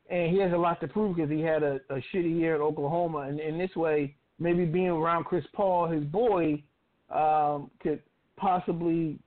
And 0.09 0.31
he 0.31 0.39
has 0.41 0.51
a 0.51 0.57
lot 0.57 0.81
to 0.81 0.87
prove 0.87 1.15
because 1.15 1.31
he 1.31 1.41
had 1.41 1.63
a, 1.63 1.79
a 1.89 2.01
shitty 2.13 2.37
year 2.37 2.55
at 2.55 2.61
Oklahoma. 2.61 3.19
And 3.19 3.39
in 3.39 3.57
this 3.57 3.75
way, 3.75 4.15
maybe 4.37 4.65
being 4.65 4.89
around 4.89 5.23
Chris 5.23 5.45
Paul, 5.53 5.87
his 5.87 6.03
boy, 6.03 6.61
um, 7.09 7.71
could 7.81 8.01
possibly, 8.35 9.17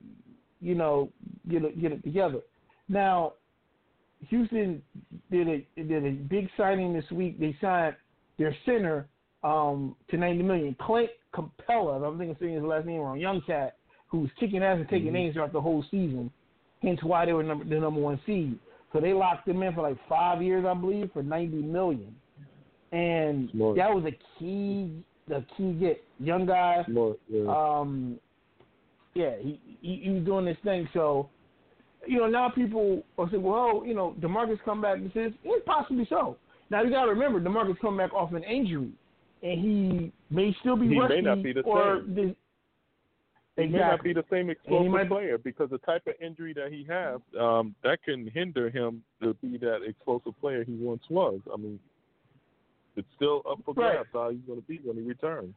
you 0.60 0.74
know, 0.74 1.10
get 1.48 1.64
it, 1.64 1.80
get 1.80 1.92
it 1.92 2.02
together. 2.04 2.40
Now, 2.88 3.32
Houston 4.28 4.82
did 5.30 5.48
a 5.48 5.66
did 5.76 6.04
a 6.04 6.10
big 6.10 6.48
signing 6.56 6.92
this 6.92 7.10
week. 7.10 7.38
They 7.38 7.56
signed 7.60 7.96
their 8.38 8.54
center 8.64 9.08
um, 9.44 9.96
to 10.10 10.16
ninety 10.16 10.42
million. 10.42 10.76
Clint 10.80 11.10
Capela, 11.34 12.06
I'm 12.06 12.18
thinking 12.18 12.36
saying 12.40 12.54
his 12.54 12.62
last 12.62 12.86
name 12.86 13.00
wrong. 13.00 13.18
Young 13.18 13.42
cat 13.46 13.75
who 14.08 14.20
was 14.20 14.30
kicking 14.38 14.62
ass 14.62 14.78
and 14.78 14.88
taking 14.88 15.06
mm-hmm. 15.06 15.14
names 15.14 15.34
throughout 15.34 15.52
the 15.52 15.60
whole 15.60 15.84
season. 15.90 16.30
Hence 16.82 17.00
why 17.02 17.24
they 17.26 17.32
were 17.32 17.42
number, 17.42 17.64
the 17.64 17.80
number 17.80 18.00
one 18.00 18.20
seed. 18.26 18.58
So 18.92 19.00
they 19.00 19.12
locked 19.12 19.48
him 19.48 19.62
in 19.62 19.74
for 19.74 19.82
like 19.82 19.96
five 20.08 20.42
years, 20.42 20.64
I 20.66 20.74
believe, 20.74 21.10
for 21.12 21.22
ninety 21.22 21.56
million. 21.56 22.14
And 22.92 23.50
Smart. 23.50 23.76
that 23.76 23.92
was 23.92 24.04
a 24.04 24.38
key 24.38 25.04
the 25.28 25.44
key 25.56 25.72
get. 25.72 26.02
Young 26.18 26.46
guy. 26.46 26.84
Smart, 26.86 27.18
yeah. 27.28 27.46
Um 27.48 28.18
yeah, 29.14 29.32
he, 29.40 29.58
he 29.80 30.02
he's 30.04 30.24
doing 30.24 30.44
this 30.44 30.58
thing. 30.62 30.88
So, 30.92 31.28
you 32.06 32.18
know, 32.18 32.26
now 32.26 32.50
people 32.50 33.02
are 33.18 33.28
saying, 33.30 33.42
well, 33.42 33.82
you 33.84 33.94
know, 33.94 34.14
Demarcus 34.20 34.58
come 34.64 34.82
back 34.82 34.98
and 34.98 35.10
says, 35.14 35.32
yeah, 35.42 35.52
possibly 35.64 36.06
so. 36.08 36.36
Now 36.70 36.82
you 36.82 36.90
got 36.90 37.04
to 37.04 37.10
remember, 37.10 37.40
Demarcus 37.40 37.78
come 37.80 37.96
back 37.96 38.12
off 38.12 38.32
an 38.32 38.44
injury, 38.44 38.90
and 39.42 39.60
he 39.60 40.12
may 40.30 40.54
still 40.60 40.76
be 40.76 40.88
he 40.88 40.98
rusty. 40.98 41.16
may 41.16 41.20
not 41.22 41.42
be 41.42 41.52
the 41.52 41.60
or 41.62 42.02
same. 42.14 42.36
The, 43.56 43.62
he 43.62 43.68
exactly. 43.68 43.78
may 43.78 43.90
not 43.90 44.02
be 44.04 44.12
the 44.12 44.24
same 44.30 44.50
explosive 44.50 44.92
might, 44.92 45.08
player 45.08 45.38
because 45.38 45.70
the 45.70 45.78
type 45.78 46.06
of 46.06 46.14
injury 46.20 46.52
that 46.54 46.70
he 46.70 46.86
has, 46.88 47.20
um, 47.40 47.74
that 47.82 48.02
can 48.04 48.30
hinder 48.32 48.68
him 48.68 49.02
to 49.22 49.34
be 49.34 49.56
that 49.58 49.80
explosive 49.86 50.38
player 50.40 50.62
he 50.64 50.74
once 50.74 51.02
was. 51.08 51.40
I 51.52 51.56
mean, 51.56 51.78
it's 52.96 53.08
still 53.16 53.42
up 53.50 53.58
for 53.64 53.74
grabs 53.74 54.08
right. 54.12 54.22
how 54.22 54.30
he's 54.30 54.40
going 54.46 54.60
to 54.60 54.66
be 54.66 54.80
when 54.84 54.96
he 54.96 55.02
returns. 55.02 55.54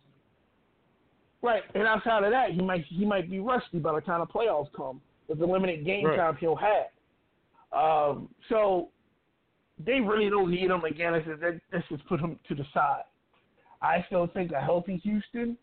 Right, 1.41 1.63
and 1.73 1.83
outside 1.83 2.23
of 2.23 2.31
that, 2.31 2.51
he 2.51 2.61
might 2.61 2.83
he 2.89 3.05
might 3.05 3.29
be 3.29 3.39
rusty 3.39 3.79
by 3.79 3.93
the 3.95 4.01
time 4.01 4.19
the 4.19 4.25
playoffs 4.25 4.67
come 4.75 4.99
with 5.29 5.39
the 5.39 5.45
limited 5.45 5.85
game 5.85 6.05
right. 6.05 6.17
time 6.17 6.37
he'll 6.37 6.57
have. 6.57 6.87
Um, 7.71 8.29
so 8.49 8.89
they 9.85 10.01
really 10.01 10.29
don't 10.29 10.51
need 10.51 10.69
him 10.69 10.83
again. 10.83 11.13
I 11.13 11.23
said 11.23 11.61
let's 11.71 11.87
just 11.87 12.05
put 12.07 12.19
him 12.19 12.37
to 12.49 12.55
the 12.55 12.65
side. 12.73 13.03
I 13.81 14.03
still 14.07 14.27
think 14.27 14.51
a 14.51 14.59
healthy 14.59 14.97
Houston, 15.03 15.57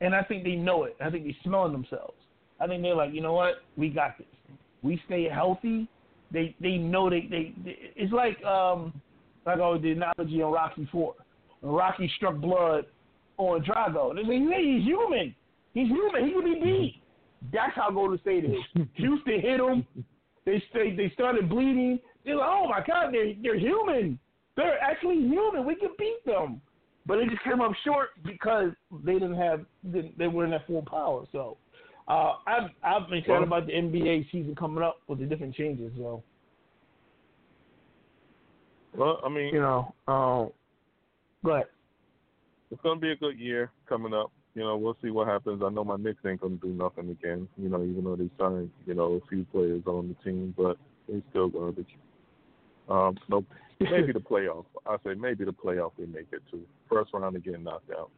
and 0.00 0.14
I 0.14 0.22
think 0.22 0.44
they 0.44 0.54
know 0.54 0.84
it. 0.84 0.96
I 1.00 1.10
think 1.10 1.24
they're 1.24 1.34
smelling 1.42 1.72
themselves. 1.72 2.14
I 2.60 2.66
think 2.66 2.82
they're 2.82 2.94
like, 2.94 3.12
you 3.12 3.20
know 3.20 3.32
what, 3.32 3.62
we 3.76 3.88
got 3.88 4.18
this. 4.18 4.26
We 4.82 5.00
stay 5.06 5.28
healthy. 5.28 5.88
They 6.30 6.54
they 6.60 6.76
know 6.76 7.08
they 7.08 7.26
they. 7.30 7.54
they 7.64 7.76
it's 7.96 8.12
like 8.12 8.42
um 8.44 8.92
like 9.46 9.58
I 9.60 9.78
the 9.78 9.92
analogy 9.92 10.42
on 10.42 10.52
Rocky 10.52 10.88
Four. 10.92 11.14
When 11.60 11.72
Rocky 11.72 12.10
struck 12.16 12.36
blood 12.36 12.84
on 13.38 13.64
Drago. 13.64 14.14
They 14.14 14.22
say, 14.22 14.38
hey, 14.38 14.76
he's 14.76 14.84
human. 14.84 15.34
He's 15.72 15.88
human. 15.88 16.26
He 16.26 16.32
can 16.32 16.44
be 16.44 16.60
beat. 16.60 17.02
That's 17.52 17.74
how 17.74 17.90
Golden 17.90 18.20
State 18.20 18.44
is. 18.44 18.58
Houston 18.94 19.40
hit 19.40 19.60
him. 19.60 19.86
They 20.44 20.62
they 20.74 20.94
they 20.96 21.10
started 21.14 21.48
bleeding. 21.48 21.98
They're 22.24 22.36
like, 22.36 22.48
oh 22.48 22.68
my 22.68 22.82
god, 22.86 23.12
they're 23.12 23.32
they're 23.42 23.58
human. 23.58 24.18
They're 24.56 24.78
actually 24.82 25.16
human. 25.16 25.64
We 25.64 25.76
can 25.76 25.90
beat 25.98 26.24
them. 26.26 26.60
But 27.08 27.16
they 27.16 27.24
just 27.24 27.42
came 27.42 27.60
up 27.60 27.72
short 27.84 28.10
because 28.24 28.70
they 29.04 29.14
didn't 29.14 29.36
have 29.36 29.64
they 29.82 30.12
they 30.16 30.28
weren't 30.28 30.52
at 30.52 30.64
full 30.68 30.82
power. 30.82 31.24
So 31.32 31.56
uh, 32.06 32.34
I've 32.46 32.70
I'm 32.84 33.12
excited 33.12 33.28
well, 33.28 33.42
about 33.42 33.66
the 33.66 33.72
NBA 33.72 34.30
season 34.30 34.54
coming 34.54 34.84
up 34.84 35.00
with 35.08 35.18
the 35.18 35.26
different 35.26 35.56
changes. 35.56 35.90
So. 35.96 36.22
Well, 38.96 39.20
I 39.24 39.28
mean, 39.28 39.52
you 39.52 39.60
know, 39.60 39.92
go 40.06 40.52
ahead 41.50 41.66
it's 42.70 42.80
gonna 42.82 43.00
be 43.00 43.10
a 43.10 43.16
good 43.16 43.38
year 43.38 43.70
coming 43.88 44.14
up. 44.14 44.30
You 44.54 44.62
know, 44.62 44.76
we'll 44.76 44.96
see 45.02 45.10
what 45.10 45.28
happens. 45.28 45.62
I 45.64 45.70
know 45.70 45.84
my 45.84 45.96
Knicks 45.96 46.20
ain't 46.26 46.40
gonna 46.40 46.56
do 46.56 46.68
nothing 46.68 47.10
again. 47.10 47.48
You 47.56 47.68
know, 47.68 47.82
even 47.82 48.04
though 48.04 48.16
they 48.16 48.30
signed, 48.38 48.70
you 48.86 48.94
know, 48.94 49.14
a 49.14 49.26
few 49.28 49.44
players 49.52 49.82
on 49.86 50.08
the 50.08 50.30
team, 50.30 50.54
but 50.56 50.76
they 51.08 51.22
still 51.30 51.48
garbage. 51.48 51.88
Um, 52.88 53.16
no, 53.28 53.44
maybe 53.80 54.12
the 54.12 54.20
playoff. 54.20 54.64
I 54.86 54.96
say 55.04 55.14
maybe 55.14 55.44
the 55.44 55.52
playoff 55.52 55.92
we 55.98 56.06
make 56.06 56.26
it 56.32 56.42
to 56.50 56.60
first 56.88 57.12
round 57.12 57.34
and 57.34 57.44
get 57.44 57.62
knocked 57.62 57.90
out. 57.90 58.10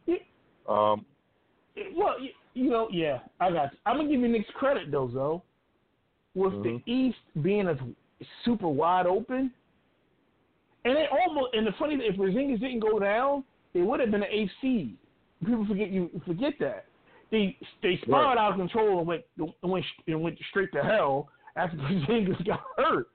Um, 0.69 1.05
well, 1.95 2.17
you 2.55 2.71
know, 2.71 2.89
yeah, 2.91 3.19
I 3.41 3.51
got. 3.51 3.73
You. 3.73 3.79
I'm 3.87 3.97
gonna 3.97 4.09
give 4.09 4.21
you 4.21 4.29
Knicks 4.29 4.49
credit 4.55 4.91
though, 4.91 5.11
though. 5.13 5.43
With 6.35 6.53
mm-hmm. 6.53 6.77
the 6.87 6.93
East 6.93 7.19
being 7.43 7.67
a 7.67 7.77
super 8.45 8.69
wide 8.69 9.07
open, 9.07 9.51
and 10.85 10.97
it 10.97 11.09
almost 11.11 11.55
and 11.55 11.67
the 11.67 11.73
funny 11.79 11.97
thing 11.97 12.07
if 12.09 12.17
Porzingis 12.17 12.61
didn't 12.61 12.81
go 12.81 12.99
down, 12.99 13.45
it 13.75 13.83
would 13.83 14.01
have 14.01 14.11
been 14.11 14.23
an 14.23 14.29
eighth 14.31 14.51
seed. 14.61 14.97
People 15.41 15.67
forget 15.67 15.91
you 15.91 16.11
forget 16.27 16.55
that 16.61 16.87
they 17.31 17.57
they 17.83 17.99
spiraled 18.03 18.37
right. 18.37 18.39
out 18.39 18.53
of 18.53 18.59
control 18.59 18.99
and 18.99 19.07
went 19.07 19.23
and 19.39 19.53
went 19.63 19.85
and 20.07 20.23
went 20.23 20.39
straight 20.51 20.73
to 20.73 20.83
hell 20.83 21.29
after 21.57 21.77
Porzingis 21.79 22.47
got 22.47 22.61
hurt, 22.77 23.09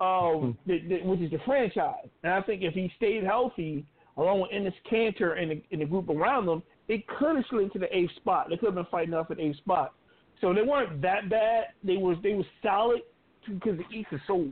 um, 0.00 0.56
the, 0.66 0.78
the, 0.88 1.00
which 1.04 1.20
is 1.20 1.30
the 1.30 1.38
franchise. 1.44 2.08
And 2.22 2.32
I 2.32 2.42
think 2.42 2.62
if 2.62 2.74
he 2.74 2.90
stayed 2.96 3.24
healthy, 3.24 3.84
along 4.16 4.42
with 4.42 4.50
Enes 4.50 4.72
Kanter 4.90 5.40
and 5.40 5.50
the, 5.50 5.62
and 5.72 5.80
the 5.80 5.86
group 5.86 6.08
around 6.08 6.46
them, 6.46 6.62
it 6.88 7.06
could 7.08 7.36
have 7.36 7.44
slid 7.50 7.72
to 7.72 7.78
the 7.78 7.96
eighth 7.96 8.14
spot. 8.16 8.46
They 8.48 8.56
could 8.56 8.66
have 8.66 8.74
been 8.74 8.86
fighting 8.90 9.14
up 9.14 9.30
at 9.30 9.40
eighth 9.40 9.56
spot. 9.58 9.94
So 10.40 10.52
they 10.52 10.62
weren't 10.62 11.00
that 11.02 11.30
bad. 11.30 11.66
They 11.82 11.96
was 11.96 12.18
they 12.22 12.34
were 12.34 12.44
solid 12.62 13.00
because 13.48 13.78
the 13.78 13.96
East 13.96 14.08
is 14.12 14.20
so 14.26 14.48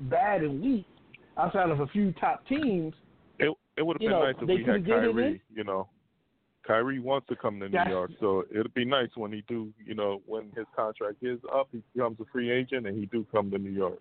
bad 0.00 0.42
and 0.42 0.60
weak 0.60 0.86
outside 1.38 1.70
of 1.70 1.80
a 1.80 1.86
few 1.88 2.12
top 2.12 2.46
teams 2.48 2.92
it 3.38 3.56
it 3.76 3.86
would 3.86 3.94
have 3.94 4.00
been 4.00 4.10
know, 4.10 4.22
nice 4.24 4.34
if 4.40 4.48
we 4.48 4.64
had 4.64 4.86
Kyrie. 4.86 5.40
You 5.54 5.64
know, 5.64 5.88
Kyrie 6.66 6.98
wants 6.98 7.28
to 7.28 7.36
come 7.36 7.60
to 7.60 7.66
New 7.66 7.72
That's, 7.72 7.90
York, 7.90 8.10
so 8.20 8.44
it'd 8.50 8.74
be 8.74 8.84
nice 8.84 9.08
when 9.14 9.32
he 9.32 9.44
do. 9.48 9.72
You 9.84 9.94
know, 9.94 10.20
when 10.26 10.50
his 10.56 10.66
contract 10.74 11.16
is 11.22 11.38
up, 11.54 11.68
he 11.72 11.82
becomes 11.94 12.18
a 12.20 12.24
free 12.32 12.50
agent 12.50 12.86
and 12.86 12.98
he 12.98 13.06
do 13.06 13.24
come 13.30 13.50
to 13.50 13.58
New 13.58 13.70
York. 13.70 14.00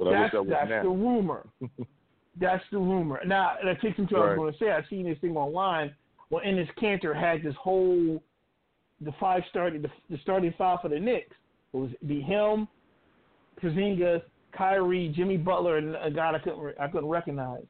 But 0.00 0.14
I 0.14 0.22
wish 0.22 0.32
that 0.32 0.40
was 0.40 0.48
that's 0.48 0.70
now. 0.70 0.82
the 0.82 0.88
rumor. 0.88 1.46
that's 2.40 2.64
the 2.72 2.78
rumor. 2.78 3.20
Now 3.26 3.56
that 3.62 3.80
takes 3.82 3.98
me 3.98 4.06
to 4.06 4.14
what 4.14 4.20
right. 4.20 4.32
I 4.32 4.38
was 4.38 4.38
going 4.38 4.52
to 4.54 4.58
say. 4.58 4.70
I've 4.70 4.84
seen 4.88 5.04
this 5.04 5.18
thing 5.20 5.36
online. 5.36 5.94
Well, 6.30 6.42
Enes 6.42 6.68
Kanter 6.80 7.14
had 7.14 7.42
this 7.42 7.54
whole 7.60 8.22
the 9.02 9.12
five 9.20 9.42
starting 9.50 9.82
the, 9.82 9.90
the 10.08 10.16
starting 10.22 10.54
five 10.56 10.78
for 10.80 10.88
the 10.88 10.98
Knicks. 10.98 11.36
It 11.74 11.76
was 11.76 11.90
be 12.06 12.22
him, 12.22 12.66
Porzingis, 13.62 14.22
Kyrie, 14.56 15.12
Jimmy 15.14 15.36
Butler, 15.36 15.76
and 15.76 15.94
a 15.96 16.10
guy 16.10 16.32
I 16.34 16.38
couldn't 16.38 16.74
I 16.80 16.88
couldn't 16.88 17.10
recognize 17.10 17.64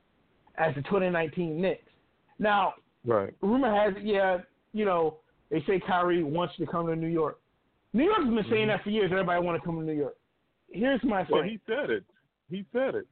as 0.57 0.73
the 0.77 0.83
2019 0.83 1.61
Knicks. 1.61 1.83
Now, 2.39 2.75
right. 3.05 3.35
rumor 3.41 3.75
has 3.75 3.95
it, 3.97 4.05
yeah, 4.05 4.39
you 4.73 4.85
know, 4.85 5.17
they 5.51 5.65
say 5.67 5.81
Kyrie 5.85 6.23
wants 6.23 6.55
to 6.59 6.67
come 6.67 6.87
to 6.87 6.95
New 6.95 7.09
York. 7.09 7.41
New 7.93 8.05
York's 8.05 8.25
been 8.25 8.45
saying 8.49 8.69
mm-hmm. 8.69 8.69
that 8.69 8.85
for 8.85 8.91
years. 8.91 9.11
Everybody 9.11 9.45
want 9.45 9.61
to 9.61 9.67
come 9.67 9.81
to 9.81 9.85
New 9.85 9.99
York. 9.99 10.17
Here's 10.71 11.03
my 11.03 11.25
thing. 11.25 11.33
Well, 11.33 11.43
he 11.43 11.59
said 11.67 11.91
it. 11.91 12.05
He 12.51 12.65
said 12.73 12.95
it. 12.97 13.07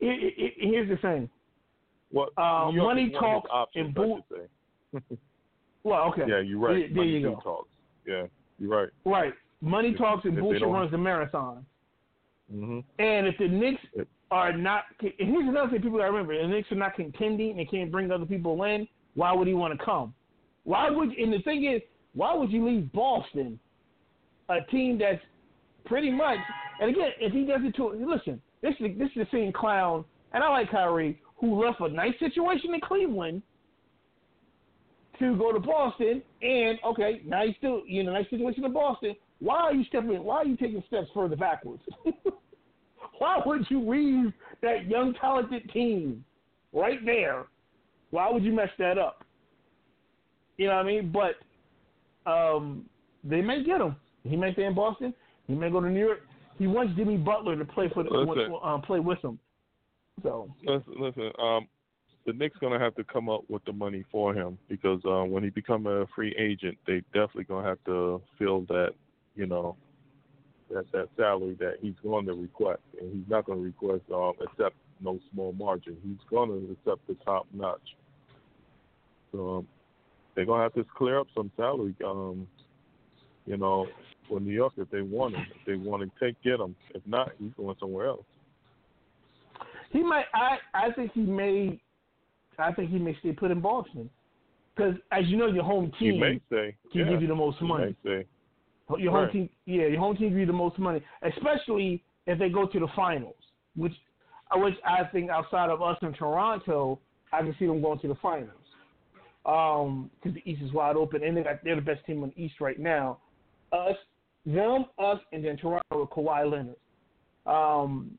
It- 0.00 0.22
it- 0.22 0.34
it- 0.38 0.54
here's 0.58 0.88
the 0.88 0.96
thing. 0.98 1.28
What? 2.10 2.30
Uh, 2.36 2.70
money 2.72 2.76
is 2.76 2.82
one 2.82 2.98
of 2.98 3.04
his 3.04 3.12
talks 3.18 3.50
options, 3.50 3.86
and 3.88 3.98
I 3.98 4.00
bull- 4.02 4.26
should 4.28 5.02
say. 5.10 5.16
Well, 5.82 6.08
okay. 6.08 6.24
Yeah, 6.26 6.40
you're 6.40 6.58
right. 6.58 6.72
There, 6.72 6.88
there 6.88 6.96
Money 6.96 7.10
you 7.10 7.20
go. 7.22 7.40
talks. 7.44 7.68
Yeah, 8.04 8.26
you're 8.58 8.70
right. 8.70 8.88
Right. 9.04 9.32
Money 9.60 9.90
If- 9.90 9.98
talks 9.98 10.24
and 10.24 10.34
if 10.36 10.40
bullshit 10.40 10.62
runs 10.66 10.90
the 10.90 10.98
marathon. 10.98 11.64
Mm-hmm. 12.52 12.80
And 12.98 13.26
if 13.28 13.38
the 13.38 13.46
Knicks 13.46 13.80
are 14.32 14.52
not, 14.52 14.84
and 15.00 15.12
here's 15.16 15.48
another 15.48 15.70
thing 15.70 15.82
people 15.82 15.98
got 15.98 16.06
to 16.06 16.10
remember: 16.10 16.36
the 16.40 16.48
Knicks 16.48 16.72
are 16.72 16.76
not 16.76 16.96
contending 16.96 17.50
and 17.50 17.58
they 17.60 17.64
can't 17.66 17.92
bring 17.92 18.10
other 18.10 18.26
people 18.26 18.60
in. 18.64 18.88
Why 19.14 19.32
would 19.32 19.46
he 19.46 19.54
want 19.54 19.78
to 19.78 19.84
come? 19.84 20.12
Why 20.64 20.90
would? 20.90 21.10
And 21.10 21.32
the 21.32 21.38
thing 21.42 21.64
is, 21.64 21.80
why 22.14 22.34
would 22.34 22.50
you 22.50 22.66
leave 22.68 22.92
Boston, 22.92 23.56
a 24.48 24.62
team 24.72 24.98
that's 24.98 25.22
pretty 25.86 26.10
much? 26.10 26.38
And 26.80 26.90
again, 26.90 27.10
if 27.20 27.32
he 27.32 27.44
does 27.44 27.60
it 27.62 27.74
to 27.76 27.88
listen, 27.88 28.40
this 28.62 28.74
is 28.80 28.98
this 28.98 29.08
is 29.08 29.14
the 29.16 29.26
same 29.32 29.52
clown, 29.52 30.04
and 30.32 30.44
I 30.44 30.48
like 30.48 30.70
Kyrie, 30.70 31.20
who 31.36 31.64
left 31.64 31.80
a 31.80 31.88
nice 31.88 32.18
situation 32.18 32.74
in 32.74 32.80
Cleveland 32.80 33.42
to 35.18 35.36
go 35.36 35.52
to 35.52 35.60
Boston, 35.60 36.22
and 36.42 36.78
okay, 36.84 37.22
now 37.24 37.46
he's 37.46 37.56
still 37.56 37.82
you 37.86 38.02
know 38.02 38.12
nice 38.12 38.28
situation 38.30 38.64
in 38.64 38.72
Boston. 38.72 39.14
Why 39.38 39.56
are 39.56 39.74
you 39.74 39.84
stepping? 39.84 40.22
Why 40.22 40.36
are 40.36 40.46
you 40.46 40.56
taking 40.56 40.82
steps 40.86 41.08
further 41.14 41.36
backwards? 41.36 41.82
why 43.18 43.40
would 43.44 43.66
you 43.70 43.88
leave 43.88 44.32
that 44.62 44.86
young 44.86 45.14
talented 45.20 45.70
team 45.72 46.24
right 46.72 47.04
there? 47.04 47.46
Why 48.10 48.30
would 48.30 48.44
you 48.44 48.52
mess 48.52 48.70
that 48.78 48.98
up? 48.98 49.24
You 50.56 50.68
know 50.68 50.76
what 50.76 50.86
I 50.86 50.88
mean? 50.88 51.12
But 51.12 52.30
um, 52.30 52.86
they 53.24 53.40
may 53.40 53.62
get 53.62 53.80
him. 53.80 53.96
He 54.24 54.36
may 54.36 54.52
stay 54.52 54.64
in 54.64 54.74
Boston. 54.74 55.12
He 55.46 55.54
may 55.54 55.70
go 55.70 55.80
to 55.80 55.88
New 55.88 56.00
York. 56.00 56.20
He 56.58 56.66
wants 56.66 56.94
Jimmy 56.96 57.16
Butler 57.16 57.56
to 57.56 57.64
play 57.64 57.90
for 57.92 58.02
the, 58.02 58.10
Listen. 58.10 58.54
uh, 58.62 58.78
play 58.78 59.00
with 59.00 59.22
him. 59.22 59.38
So 60.22 60.50
Listen, 60.64 60.94
listen. 60.98 61.30
Um, 61.38 61.68
the 62.26 62.32
Knicks 62.32 62.56
gonna 62.60 62.78
have 62.78 62.94
to 62.96 63.04
come 63.04 63.28
up 63.28 63.42
with 63.48 63.64
the 63.64 63.72
money 63.72 64.04
for 64.10 64.34
him 64.34 64.58
because 64.68 65.00
um, 65.04 65.30
when 65.30 65.44
he 65.44 65.50
become 65.50 65.86
a 65.86 66.06
free 66.14 66.34
agent, 66.38 66.76
they 66.86 67.02
definitely 67.12 67.44
gonna 67.44 67.66
have 67.66 67.78
to 67.84 68.20
fill 68.38 68.62
that, 68.62 68.94
you 69.36 69.46
know, 69.46 69.76
that 70.70 70.90
that 70.92 71.08
salary 71.16 71.56
that 71.60 71.74
he's 71.80 71.94
going 72.02 72.26
to 72.26 72.34
request, 72.34 72.82
and 73.00 73.12
he's 73.12 73.28
not 73.30 73.44
going 73.44 73.58
to 73.58 73.64
request 73.64 74.02
um, 74.12 74.32
accept 74.42 74.74
no 75.00 75.20
small 75.32 75.52
margin. 75.52 75.96
He's 76.02 76.16
going 76.28 76.48
to 76.48 76.72
accept 76.72 77.06
the 77.06 77.14
top 77.24 77.46
notch. 77.52 77.96
So 79.30 79.58
um, 79.58 79.68
they're 80.34 80.46
gonna 80.46 80.62
have 80.62 80.74
to 80.74 80.84
clear 80.96 81.20
up 81.20 81.28
some 81.34 81.52
salary, 81.56 81.94
um, 82.04 82.46
you 83.46 83.56
know, 83.56 83.86
for 84.28 84.40
New 84.40 84.52
York 84.52 84.74
if 84.76 84.90
they 84.90 85.02
want 85.02 85.34
him. 85.34 85.46
If 85.50 85.64
they 85.66 85.74
want 85.76 86.02
to 86.02 86.24
take 86.24 86.40
get 86.42 86.60
him. 86.60 86.74
If 86.94 87.02
not, 87.06 87.32
he's 87.38 87.52
going 87.56 87.76
somewhere 87.78 88.06
else. 88.06 88.24
he 89.90 90.02
might. 90.02 90.26
I 90.34 90.58
I 90.74 90.92
think 90.92 91.12
he 91.12 91.20
may. 91.20 91.80
I 92.58 92.72
think 92.72 92.90
he 92.90 92.98
may 92.98 93.16
stay 93.20 93.32
put 93.32 93.50
in 93.50 93.60
Boston 93.60 94.08
because, 94.74 94.94
as 95.12 95.26
you 95.26 95.36
know, 95.36 95.46
your 95.46 95.64
home 95.64 95.92
He 95.98 96.10
team 96.10 96.20
may 96.20 96.40
say, 96.50 96.74
can 96.92 97.02
yeah, 97.02 97.10
give 97.10 97.22
you 97.22 97.28
the 97.28 97.34
most 97.34 97.58
he 97.58 97.66
money. 97.66 97.94
may 98.04 98.10
say. 98.10 98.26
Your 98.98 99.12
home 99.12 99.24
Right. 99.24 99.32
team, 99.32 99.48
yeah, 99.66 99.86
your 99.86 99.98
home 99.98 100.16
team 100.16 100.30
give 100.30 100.38
you 100.38 100.46
the 100.46 100.52
most 100.52 100.78
money, 100.78 101.02
especially 101.22 102.02
if 102.26 102.38
they 102.38 102.48
go 102.48 102.66
to 102.66 102.78
the 102.80 102.86
finals, 102.94 103.34
which, 103.74 103.92
uh, 104.54 104.58
which 104.58 104.74
I 104.84 105.04
think 105.12 105.28
outside 105.28 105.70
of 105.70 105.82
us 105.82 105.98
in 106.02 106.12
Toronto, 106.12 107.00
I 107.32 107.42
can 107.42 107.54
see 107.58 107.66
them 107.66 107.82
going 107.82 107.98
to 108.00 108.08
the 108.08 108.14
finals. 108.16 108.50
Um, 109.44 110.10
because 110.16 110.34
the 110.34 110.50
East 110.50 110.62
is 110.62 110.72
wide 110.72 110.96
open, 110.96 111.22
and 111.24 111.36
they 111.36 111.42
got 111.42 111.62
they're 111.62 111.76
the 111.76 111.80
best 111.82 112.04
team 112.06 112.22
on 112.22 112.32
the 112.34 112.42
East 112.42 112.60
right 112.60 112.78
now. 112.78 113.18
Us, 113.72 113.96
them, 114.46 114.86
us, 114.98 115.18
and 115.32 115.44
then 115.44 115.56
Toronto 115.56 115.82
with 116.00 116.10
Kawhi 116.10 116.50
Leonard. 116.50 116.76
Um, 117.46 118.16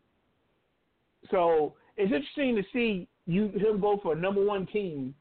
so 1.32 1.74
it's 1.98 2.12
interesting 2.12 2.56
to 2.56 2.64
see 2.74 3.08
you 3.26 3.50
him 3.50 3.80
go 3.82 4.00
for 4.04 4.14
a 4.14 4.16
number 4.16 4.44
one 4.46 4.66
team 4.68 5.14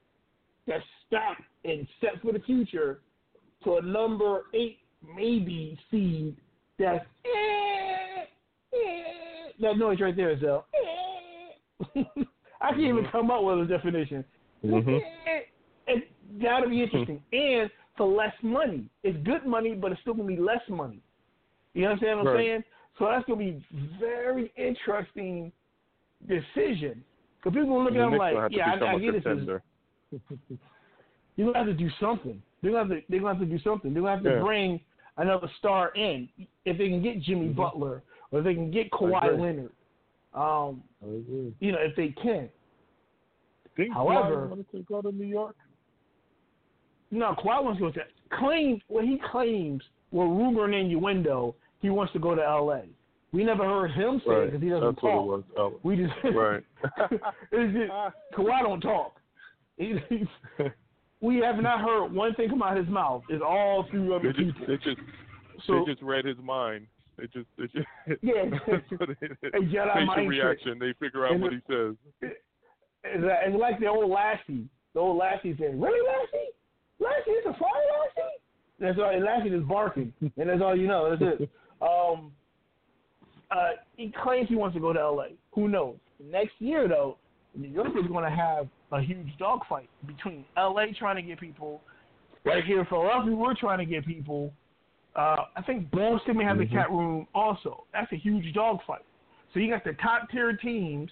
that's 0.67 0.85
stacked 1.07 1.43
and 1.65 1.87
set 2.01 2.21
for 2.23 2.33
the 2.33 2.39
future 2.41 3.01
to 3.65 3.77
a 3.77 3.83
number 3.83 4.45
eight 4.55 4.79
maybe 5.17 5.79
seed 5.91 6.37
that's 6.79 7.05
eh, 7.25 8.23
eh, 8.73 9.51
that 9.61 9.77
noise 9.79 10.01
right 10.01 10.17
there 10.17 10.31
is 10.31 10.43
eh. 10.43 10.61
I 12.61 12.71
can't 12.71 12.81
even 12.81 13.07
come 13.13 13.31
up 13.31 13.43
with 13.43 13.61
a 13.61 13.65
definition. 13.67 14.25
Mhm. 14.65 15.01
Eh, 15.27 15.41
It 15.89 16.11
gotta 16.43 16.69
be 16.69 16.83
interesting. 16.83 17.23
and 17.33 17.71
for 17.97 18.07
less 18.07 18.35
money. 18.43 18.85
It's 19.03 19.17
good 19.25 19.45
money, 19.47 19.75
but 19.75 19.93
it's 19.93 20.01
still 20.03 20.15
gonna 20.15 20.29
be 20.29 20.37
less 20.37 20.63
money. 20.69 21.01
You 21.75 21.87
understand 21.87 22.19
what 22.19 22.29
I'm 22.29 22.35
Right. 22.35 22.45
saying? 22.47 22.65
So 22.99 23.07
that's 23.07 23.25
gonna 23.27 23.39
be 23.39 23.63
very 24.01 24.53
interesting 24.57 25.53
decision. 26.27 27.05
Because 27.39 27.53
people 27.55 27.69
gonna 27.69 27.85
look 27.85 27.95
at 27.95 28.01
him 28.01 28.19
like, 28.19 28.33
gonna 28.35 28.43
have 28.43 28.51
to 28.51 28.57
yeah, 28.57 28.73
I, 28.73 28.95
I 28.95 28.99
get 28.99 29.15
it. 29.15 29.23
contender. 29.23 29.63
You're 31.37 31.53
gonna 31.53 31.59
have 31.59 31.67
to 31.67 31.75
do 31.75 31.91
something. 32.01 32.43
They're 32.63 32.73
gonna 32.73 32.95
have 32.95 33.03
to. 33.03 33.07
They're 33.09 33.21
gonna 33.21 33.35
have 33.35 33.41
to 33.41 33.47
do 33.47 33.59
something. 33.63 33.93
They're 33.93 34.03
gonna 34.03 34.15
have 34.15 34.25
to 34.25 34.31
Yeah. 34.31 34.41
bring 34.41 34.81
another 35.19 35.49
star 35.59 35.91
in 35.91 36.29
if 36.65 36.79
they 36.79 36.89
can 36.89 37.03
get 37.03 37.21
Jimmy 37.21 37.49
Mhm. 37.51 37.57
Butler 37.57 38.03
or 38.31 38.39
if 38.41 38.45
they 38.45 38.55
can 38.55 38.71
get. 38.71 38.91
Kawhi 38.91 39.39
Leonard. 39.39 39.73
Um, 40.35 40.83
you 41.61 41.73
know, 41.73 41.79
if 41.79 41.95
they 41.97 42.09
can. 42.09 42.49
Think 43.77 43.93
However- 43.93 44.47
Kawhi 44.47 44.49
wanted 44.51 44.71
to 44.73 44.83
go 44.85 45.03
to 45.03 45.13
New 45.13 45.27
York. 45.27 45.57
No, 47.17 47.35
Kawhi 47.35 47.65
wants 47.65 47.79
to 47.81 47.87
go 47.87 47.91
to 47.93 48.01
claims 48.39 48.83
what 48.89 49.05
he 49.05 49.19
claims 49.33 49.83
were 50.11 50.27
rumor 50.29 50.65
and 50.67 50.75
innuendo. 50.75 51.55
He 51.81 51.91
wants 51.91 52.13
to 52.13 52.19
go 52.19 52.35
to 52.35 52.43
L.A. 52.43 52.83
We 53.33 53.43
never 53.45 53.65
heard 53.65 53.91
him 53.93 54.21
say 54.27 54.33
it 54.33 54.35
Right. 54.35 54.45
because 54.47 54.63
he 54.63 54.69
doesn't 54.69 54.85
That's 54.95 55.03
what 55.03 55.11
it 55.11 55.15
talk. 55.15 55.27
was. 55.27 55.45
Oh, 55.57 55.81
We 55.83 55.97
just 55.97 56.13
right. 56.35 56.63
it's 57.53 57.73
just, 57.77 57.93
Kawhi 58.39 58.63
don't 58.63 58.81
talk. 58.81 59.17
He, 59.79 59.95
we 61.21 61.37
have 61.39 61.57
not 61.57 61.81
heard 61.81 62.13
one 62.13 62.35
thing 62.35 62.49
come 62.49 62.63
out 62.63 62.77
of 62.77 62.85
his 62.85 62.93
mouth. 62.93 63.23
It's 63.29 63.43
all 63.47 63.87
through 63.91 64.09
they 64.09 64.15
other 64.15 64.33
just 64.33 64.39
people. 64.59 64.67
they 64.69 64.77
just 64.77 65.01
So 65.67 65.85
they 65.87 65.93
just 65.93 66.03
read 66.03 66.25
his 66.25 66.39
mind. 66.39 66.87
They 67.19 67.27
just 67.27 67.47
they 67.59 67.65
just 67.67 67.87
Yeah. 68.23 68.45
that's 68.67 68.91
what 68.99 69.11
it 69.11 69.19
is. 69.23 69.37
A 69.55 69.59
Jedi 69.59 70.07
mind 70.07 70.29
trick. 70.29 70.43
reaction. 70.43 70.79
They 70.79 70.93
figure 71.01 71.27
out 71.27 71.33
And 71.33 71.43
what 71.43 71.53
it- 71.53 71.63
he 71.67 71.73
says. 71.75 71.95
it's, 72.23 73.25
like- 73.25 73.39
it's 73.47 73.57
like 73.61 73.81
the 73.81 73.87
old 73.87 74.11
Lassie. 74.11 74.69
The 74.95 75.01
old 75.01 75.19
Lassie 75.19 75.55
said, 75.59 75.81
"Really, 75.81 76.01
Lassie? 76.07 76.49
Lassie 77.01 77.31
is 77.31 77.47
a 77.47 77.53
fire 77.53 77.71
Lassie?" 78.01 78.39
That's 78.79 78.99
all. 78.99 79.11
And 79.11 79.25
Lassie 79.25 79.49
is 79.49 79.63
barking, 79.65 80.13
and 80.21 80.49
that's 80.49 80.61
all 80.63 80.77
you 80.77 80.87
know. 80.87 81.11
That's 81.17 81.41
it. 81.43 81.51
Um, 81.83 82.33
uh, 83.51 83.73
he 83.99 84.11
claims 84.23 84.49
he 84.49 84.55
wants 84.57 84.75
to 84.75 84.81
go 84.81 84.95
to 84.95 84.99
L.A. 84.99 85.35
Who 85.53 85.69
knows? 85.69 85.97
Next 86.25 86.53
year, 86.59 86.89
though, 86.89 87.19
New 87.55 87.69
York 87.69 87.89
is 87.89 88.07
going 88.07 88.25
to 88.25 88.35
have 88.35 88.67
a 88.93 89.03
huge 89.03 89.29
dogfight 89.39 89.91
between 90.07 90.47
L.A. 90.57 90.95
trying 90.99 91.17
to 91.17 91.23
get 91.23 91.39
people. 91.39 91.83
Right 92.45 92.65
here 92.65 92.81
in 92.81 92.87
Philadelphia, 92.87 93.35
we're 93.35 93.55
trying 93.55 93.79
to 93.79 93.85
get 93.85 94.07
people. 94.07 94.55
Uh, 95.15 95.45
I 95.55 95.63
think 95.67 95.91
Boston 95.91 96.39
may 96.39 96.45
have 96.45 96.57
Mhm. 96.57 96.71
the 96.71 96.75
cat 96.75 96.91
room 96.91 97.27
also. 97.35 97.85
That's 97.93 98.11
a 98.13 98.17
huge 98.17 98.55
dogfight. 98.55 99.05
So 99.53 99.61
you 99.61 99.69
got 99.71 99.85
the 99.85 99.93
top 99.95 100.31
tier 100.31 100.55
teams 100.55 101.11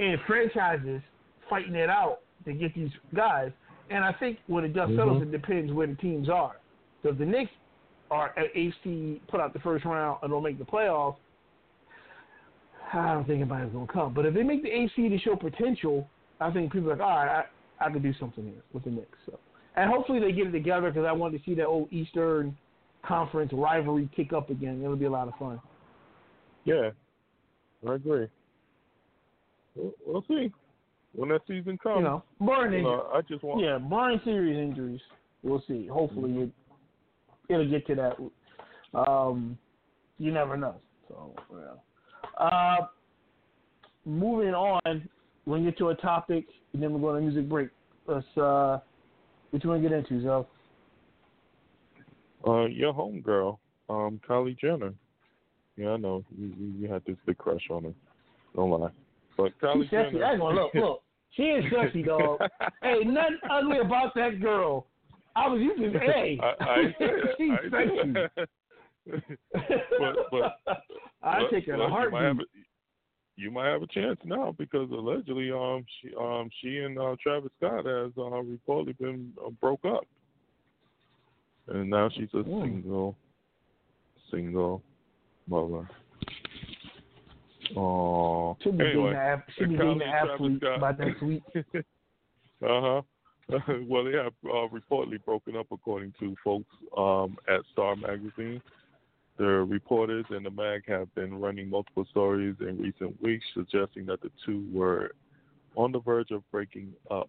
and 0.00 0.20
franchises 0.26 1.00
fighting 1.48 1.74
it 1.74 1.88
out 1.88 2.20
to 2.44 2.52
get 2.52 2.74
these 2.74 2.90
guys. 3.14 3.50
And 3.90 4.04
I 4.04 4.12
think 4.12 4.38
when 4.46 4.64
it 4.64 4.72
does 4.72 4.90
settles, 4.90 5.22
Mhm. 5.22 5.22
it 5.22 5.30
depends 5.30 5.72
where 5.72 5.86
the 5.86 5.94
teams 5.96 6.28
are. 6.28 6.56
So 7.02 7.10
if 7.10 7.18
the 7.18 7.26
Knicks 7.26 7.50
are 8.10 8.32
at 8.38 8.46
AC, 8.54 9.20
put 9.28 9.40
out 9.40 9.52
the 9.52 9.58
first 9.60 9.84
round, 9.84 10.18
and 10.22 10.30
don't 10.30 10.42
make 10.42 10.58
the 10.58 10.64
playoffs, 10.64 11.16
I 12.92 13.12
don't 13.12 13.26
think 13.26 13.40
anybody's 13.40 13.72
going 13.72 13.86
to 13.86 13.92
come. 13.92 14.14
But 14.14 14.26
if 14.26 14.34
they 14.34 14.42
make 14.42 14.62
the 14.62 14.70
AC 14.70 15.08
to 15.08 15.18
show 15.18 15.36
potential, 15.36 16.08
I 16.40 16.50
think 16.50 16.72
people 16.72 16.90
are 16.90 16.96
like, 16.96 17.06
all 17.06 17.16
right, 17.16 17.46
I, 17.80 17.86
I 17.86 17.90
could 17.90 18.02
do 18.02 18.12
something 18.14 18.44
here 18.44 18.62
with 18.72 18.84
the 18.84 18.90
Knicks. 18.90 19.18
So, 19.26 19.38
and 19.76 19.90
hopefully 19.90 20.20
they 20.20 20.32
get 20.32 20.46
it 20.46 20.52
together 20.52 20.90
because 20.90 21.06
I 21.06 21.12
want 21.12 21.36
to 21.36 21.44
see 21.44 21.54
that 21.54 21.66
old 21.66 21.92
Eastern 21.92 22.56
Conference 23.02 23.52
rivalry 23.52 24.08
kick 24.14 24.32
up 24.32 24.48
again. 24.50 24.80
It'll 24.82 24.96
be 24.96 25.04
a 25.04 25.10
lot 25.10 25.28
of 25.28 25.34
fun. 25.34 25.60
Yeah, 26.64 26.90
I 27.86 27.94
agree. 27.94 28.28
We'll, 29.74 29.92
we'll 30.06 30.24
see 30.28 30.52
when 31.14 31.28
that 31.30 31.42
season 31.46 31.78
comes. 31.78 31.98
You 31.98 32.04
know, 32.04 32.22
barring 32.40 32.72
You 32.74 32.82
know, 32.82 33.08
I 33.12 33.20
just 33.22 33.42
want. 33.42 33.60
Yeah, 33.60 33.78
barring 33.78 34.20
serious 34.24 34.58
injuries, 34.58 35.00
we'll 35.42 35.62
see. 35.66 35.86
Hopefully, 35.86 36.32
it 36.32 36.50
it'll 37.48 37.68
get 37.68 37.86
to 37.86 37.94
that. 37.94 38.98
Um, 38.98 39.58
you 40.18 40.32
never 40.32 40.56
know. 40.56 40.76
So, 41.08 41.34
yeah. 41.52 42.44
Uh, 42.44 42.86
moving 44.04 44.54
on, 44.54 45.08
we'll 45.46 45.62
get 45.62 45.76
to 45.78 45.88
a 45.90 45.94
topic, 45.96 46.46
and 46.72 46.82
then 46.82 46.92
we're 46.92 47.00
going 47.00 47.16
to 47.16 47.30
music 47.30 47.48
break. 47.48 47.68
Let's. 48.06 48.26
Uh, 48.36 48.78
what 49.50 49.62
you 49.62 49.70
want 49.70 49.82
to 49.82 49.88
get 49.88 49.96
into, 49.96 50.20
Zoe? 50.22 50.46
Uh, 52.46 52.66
your 52.66 52.92
homegirl, 52.92 53.56
um, 53.88 54.20
Kylie 54.28 54.58
Jenner. 54.58 54.92
Yeah, 55.76 55.90
I 55.90 55.96
know 55.96 56.24
you, 56.36 56.52
you, 56.58 56.72
you 56.80 56.92
had 56.92 57.02
this 57.06 57.16
big 57.24 57.38
crush 57.38 57.62
on 57.70 57.84
her. 57.84 57.92
Don't 58.54 58.70
lie, 58.70 58.90
but 59.36 59.52
Kylie 59.62 59.88
Jenner. 59.90 60.24
I 60.24 60.34
look. 60.34 60.74
Look, 60.74 61.02
she 61.36 61.42
is 61.42 61.64
sexy, 61.72 62.02
dog. 62.02 62.40
hey, 62.82 63.00
nothing 63.04 63.38
ugly 63.50 63.78
about 63.78 64.14
that 64.14 64.40
girl. 64.40 64.86
I 65.36 65.48
was 65.48 65.60
using 65.60 65.92
hey, 65.98 66.38
I, 66.40 66.64
I 66.64 66.94
she's 67.38 67.50
I 67.50 67.70
sexy. 67.70 68.46
but 69.98 70.16
but 70.30 70.58
I 71.22 71.40
but- 71.42 71.50
take 71.50 71.68
in 71.68 71.76
but 71.76 71.84
a 71.84 71.88
you 72.04 72.10
might 72.10 72.22
have 72.24 72.38
a- 72.38 72.42
You 73.36 73.50
might 73.50 73.68
have 73.68 73.82
a 73.82 73.86
chance 73.88 74.18
now 74.24 74.54
because 74.56 74.88
allegedly, 74.92 75.50
um, 75.50 75.84
she 76.00 76.14
um 76.14 76.48
she 76.60 76.78
and 76.78 76.98
uh, 76.98 77.16
Travis 77.20 77.50
Scott 77.58 77.84
has 77.84 78.12
uh, 78.16 78.40
reportedly 78.42 78.96
been 78.98 79.32
uh, 79.44 79.50
broke 79.60 79.84
up, 79.84 80.04
and 81.68 81.90
now 81.90 82.08
she's 82.14 82.28
a 82.34 82.38
Mm. 82.44 82.62
single 82.62 83.16
single 84.30 84.82
mother. 85.48 85.88
Oh, 87.76 88.56
Should 88.62 88.78
be 88.78 88.84
anyway. 88.84 89.12
dating 89.12 89.16
an 89.16 89.42
should 89.56 89.68
be 89.70 89.76
dating 89.76 90.02
an 90.02 90.08
athlete 90.08 90.62
by 90.80 90.92
next 90.92 91.22
week. 91.22 91.42
uh 91.56 91.82
huh. 92.62 93.02
well, 93.88 94.04
they 94.04 94.12
have 94.12 94.32
uh, 94.46 94.68
reportedly 94.68 95.22
broken 95.24 95.56
up, 95.56 95.66
according 95.70 96.14
to 96.18 96.34
folks 96.42 96.74
um, 96.96 97.36
at 97.48 97.60
Star 97.72 97.94
Magazine. 97.94 98.62
The 99.36 99.44
reporters 99.44 100.24
and 100.30 100.46
the 100.46 100.50
mag 100.50 100.84
have 100.86 101.12
been 101.14 101.40
running 101.40 101.68
multiple 101.68 102.06
stories 102.10 102.54
in 102.60 102.78
recent 102.78 103.20
weeks 103.20 103.44
suggesting 103.52 104.06
that 104.06 104.22
the 104.22 104.30
two 104.46 104.66
were 104.72 105.10
on 105.74 105.92
the 105.92 106.00
verge 106.00 106.30
of 106.30 106.48
breaking 106.52 106.92
up. 107.10 107.28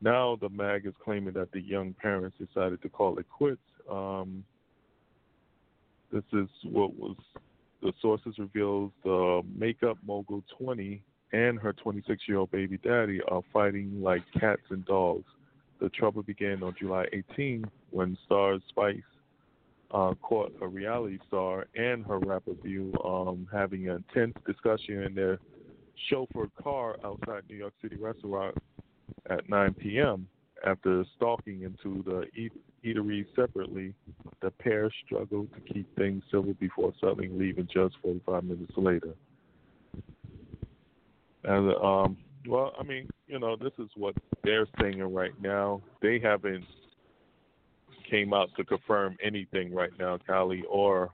Now, 0.00 0.36
the 0.40 0.48
mag 0.48 0.86
is 0.86 0.94
claiming 1.02 1.34
that 1.34 1.52
the 1.52 1.60
young 1.60 1.94
parents 1.94 2.36
decided 2.38 2.82
to 2.82 2.88
call 2.88 3.18
it 3.18 3.26
quits. 3.30 3.60
Um, 3.90 4.44
this 6.12 6.24
is 6.32 6.48
what 6.64 6.94
was 6.96 7.16
the 7.82 7.92
sources 8.00 8.34
reveals 8.38 8.90
the 9.04 9.42
makeup 9.56 9.98
mogul 10.06 10.42
20 10.58 11.02
and 11.32 11.58
her 11.58 11.72
26 11.72 12.22
year 12.26 12.38
old 12.38 12.50
baby 12.50 12.78
daddy 12.78 13.20
are 13.28 13.42
fighting 13.52 14.02
like 14.02 14.22
cats 14.38 14.62
and 14.70 14.84
dogs. 14.86 15.26
The 15.80 15.88
trouble 15.90 16.22
began 16.22 16.62
on 16.62 16.74
July 16.78 17.06
18 17.12 17.64
when 17.90 18.16
Star's 18.24 18.62
Spice 18.68 18.96
uh, 19.90 20.14
caught 20.22 20.52
a 20.60 20.66
reality 20.66 21.18
star 21.28 21.66
and 21.74 22.04
her 22.04 22.18
rapper 22.18 22.52
View 22.62 22.92
um, 23.04 23.46
having 23.52 23.88
an 23.88 24.04
intense 24.08 24.34
discussion 24.46 25.02
in 25.04 25.14
their 25.14 25.38
chauffeured 26.10 26.50
car 26.62 26.96
outside 27.04 27.42
New 27.48 27.56
York 27.56 27.74
City 27.80 27.96
restaurant 27.96 28.56
at 29.30 29.48
9 29.48 29.74
p.m. 29.74 30.28
After 30.66 31.04
stalking 31.16 31.62
into 31.62 32.02
the 32.02 32.24
eat- 32.82 32.96
eatery 32.96 33.26
separately, 33.34 33.94
the 34.40 34.50
pair 34.50 34.90
struggled 35.04 35.48
to 35.54 35.60
keep 35.72 35.94
things 35.96 36.22
civil 36.30 36.54
before 36.54 36.92
suddenly 37.00 37.28
leaving 37.28 37.68
just 37.72 37.96
45 38.02 38.44
minutes 38.44 38.72
later. 38.76 39.14
And 41.44 41.74
um, 41.76 42.16
well, 42.46 42.72
I 42.78 42.82
mean, 42.82 43.08
you 43.26 43.38
know, 43.38 43.56
this 43.56 43.72
is 43.78 43.88
what 43.96 44.14
they're 44.44 44.66
saying 44.80 45.00
right 45.00 45.32
now. 45.40 45.82
They 46.02 46.18
haven't 46.18 46.64
came 48.08 48.32
out 48.32 48.48
to 48.56 48.64
confirm 48.64 49.16
anything 49.22 49.74
right 49.74 49.92
now, 49.98 50.18
Kylie 50.28 50.62
or 50.68 51.10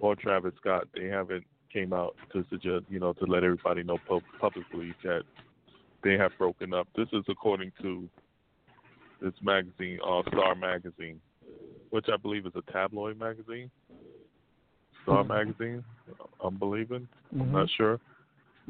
or 0.00 0.16
Travis 0.16 0.52
Scott. 0.60 0.88
They 0.94 1.06
haven't 1.06 1.44
came 1.72 1.92
out 1.92 2.16
to 2.32 2.44
suggest, 2.50 2.84
you 2.88 3.00
know, 3.00 3.12
to 3.14 3.24
let 3.24 3.44
everybody 3.44 3.82
know 3.82 3.98
pub- 4.08 4.22
publicly 4.40 4.94
that 5.04 5.22
they 6.02 6.14
have 6.14 6.32
broken 6.36 6.74
up. 6.74 6.88
This 6.96 7.08
is 7.12 7.24
according 7.28 7.72
to 7.80 8.08
this 9.22 9.32
magazine, 9.42 9.98
uh, 10.06 10.22
Star 10.28 10.54
Magazine, 10.54 11.20
which 11.90 12.06
I 12.12 12.16
believe 12.16 12.46
is 12.46 12.52
a 12.56 12.72
tabloid 12.72 13.18
magazine. 13.18 13.70
Star 15.04 15.24
Magazine, 15.24 15.82
I'm 16.42 16.56
believing. 16.58 17.08
I'm 17.32 17.52
not 17.52 17.68
sure. 17.76 17.98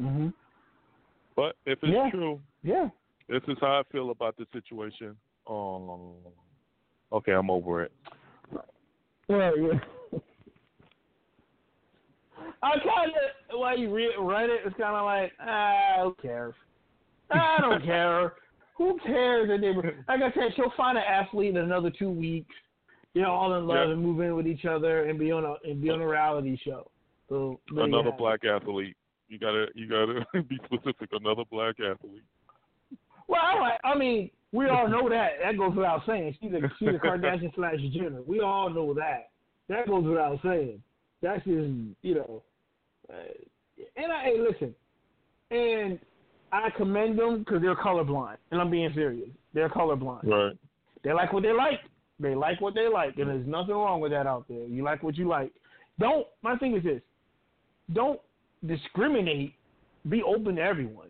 Mm-hmm. 0.01 0.29
But 1.37 1.57
if 1.67 1.79
it's 1.83 1.93
Yeah. 1.93 2.11
true, 2.11 2.41
Yeah. 2.63 2.89
this 3.29 3.43
is 3.49 3.59
how 3.61 3.81
I 3.81 3.83
feel 3.93 4.11
about 4.11 4.37
the 4.37 4.47
situation. 4.53 5.17
Oh, 5.47 6.17
okay, 7.13 7.33
I'm 7.33 7.51
over 7.51 7.83
it. 7.83 7.93
Well, 9.29 9.59
yeah. 9.59 9.79
I 12.63 12.79
kind 12.79 13.13
of 13.51 13.59
while 13.59 13.77
you 13.79 13.93
read 13.93 14.11
read 14.19 14.51
it, 14.51 14.61
it's 14.65 14.77
kind 14.77 14.97
of 14.97 15.05
like 15.05 15.33
ah, 15.41 16.05
who 16.05 16.15
cares? 16.23 16.55
I 17.31 17.59
don't 17.61 17.85
care. 17.85 18.35
Who 18.83 18.99
cares? 19.07 19.49
And 19.51 19.63
they, 19.63 19.69
like 20.09 20.23
I 20.23 20.33
said, 20.35 20.53
she'll 20.57 20.73
find 20.77 20.99
an 20.99 21.05
athlete 21.09 21.51
in 21.51 21.57
another 21.59 21.91
two 21.97 22.11
weeks. 22.11 22.53
You 23.15 23.23
know, 23.23 23.31
all 23.31 23.55
in 23.55 23.67
love 23.67 23.77
Yeah. 23.89 23.93
and 23.93 24.03
move 24.03 24.21
in 24.21 24.35
with 24.35 24.47
each 24.47 24.65
other 24.65 25.05
and 25.09 25.19
be 25.19 25.31
on 25.31 25.45
a 25.45 25.55
and 25.69 25.81
be 25.81 25.91
on 25.91 26.01
a 26.01 26.07
reality 26.09 26.59
show. 26.65 26.91
So 27.29 27.61
Another 27.71 28.09
it. 28.09 28.19
black 28.19 28.41
athlete. 28.45 28.97
You 29.29 29.39
gotta, 29.39 29.67
you 29.75 29.89
gotta 29.89 30.25
be 30.49 30.59
specific. 30.65 31.11
Another 31.13 31.45
black 31.51 31.77
athlete. 31.79 32.23
Well, 33.29 33.41
I, 33.41 33.77
I 33.85 33.95
mean, 33.97 34.31
we 34.51 34.69
all 34.69 34.89
know 34.89 35.09
that. 35.09 35.33
That 35.43 35.57
goes 35.57 35.75
without 35.77 36.03
saying. 36.07 36.37
She's 36.41 36.53
a 36.53 36.61
she's 36.79 36.89
a 36.89 36.93
Kardashian 37.07 37.55
slash 37.55 37.77
Jenner. 37.95 38.23
We 38.27 38.41
all 38.41 38.69
know 38.69 38.93
that. 38.95 39.31
That 39.69 39.87
goes 39.87 40.05
without 40.05 40.39
saying. 40.43 40.83
That's 41.23 41.45
just 41.45 41.69
you 42.03 42.15
know. 42.17 42.43
Uh, 43.09 43.15
and 43.97 44.13
I 44.13 44.25
hey, 44.25 44.37
listen, 44.41 44.75
and 45.51 45.99
I 46.53 46.69
commend 46.77 47.19
them 47.19 47.39
because 47.41 47.63
they're 47.63 47.75
colorblind, 47.77 48.37
and 48.51 48.61
I'm 48.61 48.71
being 48.71 48.93
serious. 48.95 49.29
They're 49.55 49.71
colorblind. 49.71 50.25
Right. 50.25 50.57
They 51.03 51.13
like 51.13 51.33
what 51.33 51.43
they 51.43 51.53
like. 51.53 51.81
They 52.21 52.35
like 52.35 52.61
what 52.61 52.75
they 52.75 52.89
like, 52.89 53.17
and 53.19 53.29
there's 53.29 53.47
nothing 53.47 53.75
wrong 53.75 54.01
with 54.01 54.13
that 54.13 54.27
out 54.27 54.45
there. 54.49 54.65
You 54.67 54.85
like 54.85 55.03
what 55.03 55.17
you 55.17 55.27
like. 55.27 55.51
Don't. 55.99 56.27
My 56.43 56.57
thing 56.57 56.77
is 56.77 56.85
this: 56.85 57.01
don't 57.93 58.21
discriminate. 58.67 59.55
Be 60.09 60.23
open 60.23 60.57
to 60.57 60.63
everyone. 60.63 61.09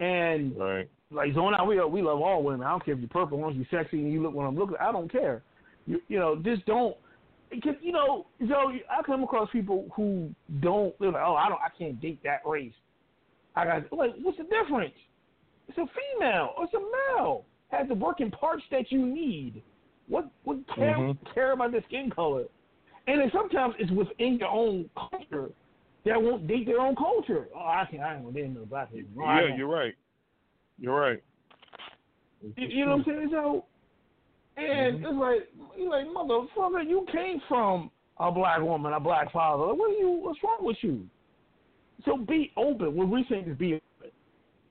And 0.00 0.56
Right. 0.56 0.88
like 1.10 1.34
Zone 1.34 1.54
Out, 1.54 1.66
we 1.66 1.82
we 1.84 2.02
love 2.02 2.20
all 2.20 2.42
women. 2.42 2.66
I 2.66 2.70
don't 2.70 2.84
care 2.84 2.94
if 2.94 3.00
you're 3.00 3.08
purple, 3.08 3.38
as 3.38 3.42
long 3.42 3.50
as 3.52 3.56
you're 3.56 3.82
sexy 3.82 3.98
and 4.00 4.12
you 4.12 4.22
look 4.22 4.34
what 4.34 4.44
I'm 4.44 4.56
looking. 4.56 4.76
I 4.80 4.92
don't 4.92 5.10
care. 5.10 5.42
You 5.86 6.00
you 6.08 6.18
know, 6.18 6.36
just 6.36 6.64
don't. 6.66 6.96
Because 7.50 7.74
you 7.80 7.92
know, 7.92 8.26
so 8.48 8.54
I 8.54 9.02
come 9.04 9.22
across 9.22 9.48
people 9.50 9.88
who 9.94 10.30
don't. 10.60 10.98
They're 10.98 11.12
like, 11.12 11.22
oh, 11.24 11.34
I 11.34 11.48
don't, 11.48 11.60
I 11.60 11.68
can't 11.76 12.00
date 12.00 12.20
that 12.24 12.40
race. 12.46 12.72
I 13.54 13.64
got 13.64 13.92
like, 13.92 14.12
what's 14.22 14.38
the 14.38 14.44
difference? 14.44 14.94
It's 15.68 15.78
a 15.78 15.86
female. 16.18 16.54
Or 16.56 16.64
it's 16.64 16.74
a 16.74 16.80
male. 17.16 17.44
Has 17.68 17.88
the 17.88 17.94
working 17.94 18.30
parts 18.30 18.62
that 18.70 18.90
you 18.90 19.04
need. 19.04 19.62
What 20.08 20.30
what 20.44 20.58
care 20.74 20.96
Mhm. 20.96 21.34
care 21.34 21.52
about 21.52 21.72
the 21.72 21.82
skin 21.88 22.10
color? 22.10 22.44
And 23.06 23.20
then 23.20 23.30
sometimes 23.32 23.74
it's 23.78 23.90
within 23.90 24.38
your 24.38 24.48
own 24.48 24.88
culture 24.96 25.50
that 26.04 26.20
won't 26.20 26.46
date 26.46 26.66
their 26.66 26.80
own 26.80 26.96
culture. 26.96 27.48
Oh, 27.54 27.60
I 27.60 27.86
can't. 27.90 28.02
I 28.02 28.14
ain't 28.14 28.24
gonna 28.24 28.34
date 28.34 28.50
no 28.50 28.64
black 28.64 28.92
people. 28.92 29.22
Yeah, 29.22 29.56
you're 29.56 29.68
right. 29.68 29.94
You're 30.78 30.98
right. 30.98 31.22
You, 32.42 32.52
you 32.56 32.84
know 32.84 32.96
what 32.96 33.06
I'm 33.08 33.14
saying? 33.14 33.28
So, 33.30 33.64
and 34.56 34.96
Mm-hmm. 34.96 35.04
it's 35.06 35.14
like, 35.14 35.78
you 35.78 35.88
like, 35.88 36.06
motherfucker, 36.06 36.86
you 36.88 37.06
came 37.12 37.40
from 37.48 37.90
a 38.18 38.30
black 38.30 38.60
woman, 38.60 38.92
a 38.92 39.00
black 39.00 39.32
father. 39.32 39.72
What 39.72 39.90
are 39.90 39.94
you? 39.94 40.10
What's 40.10 40.42
wrong 40.42 40.58
with 40.60 40.76
you? 40.82 41.06
So 42.04 42.16
be 42.16 42.52
open. 42.56 42.96
What 42.96 43.08
we 43.08 43.24
saying 43.28 43.48
is 43.48 43.56
be 43.56 43.74
open. 43.74 44.10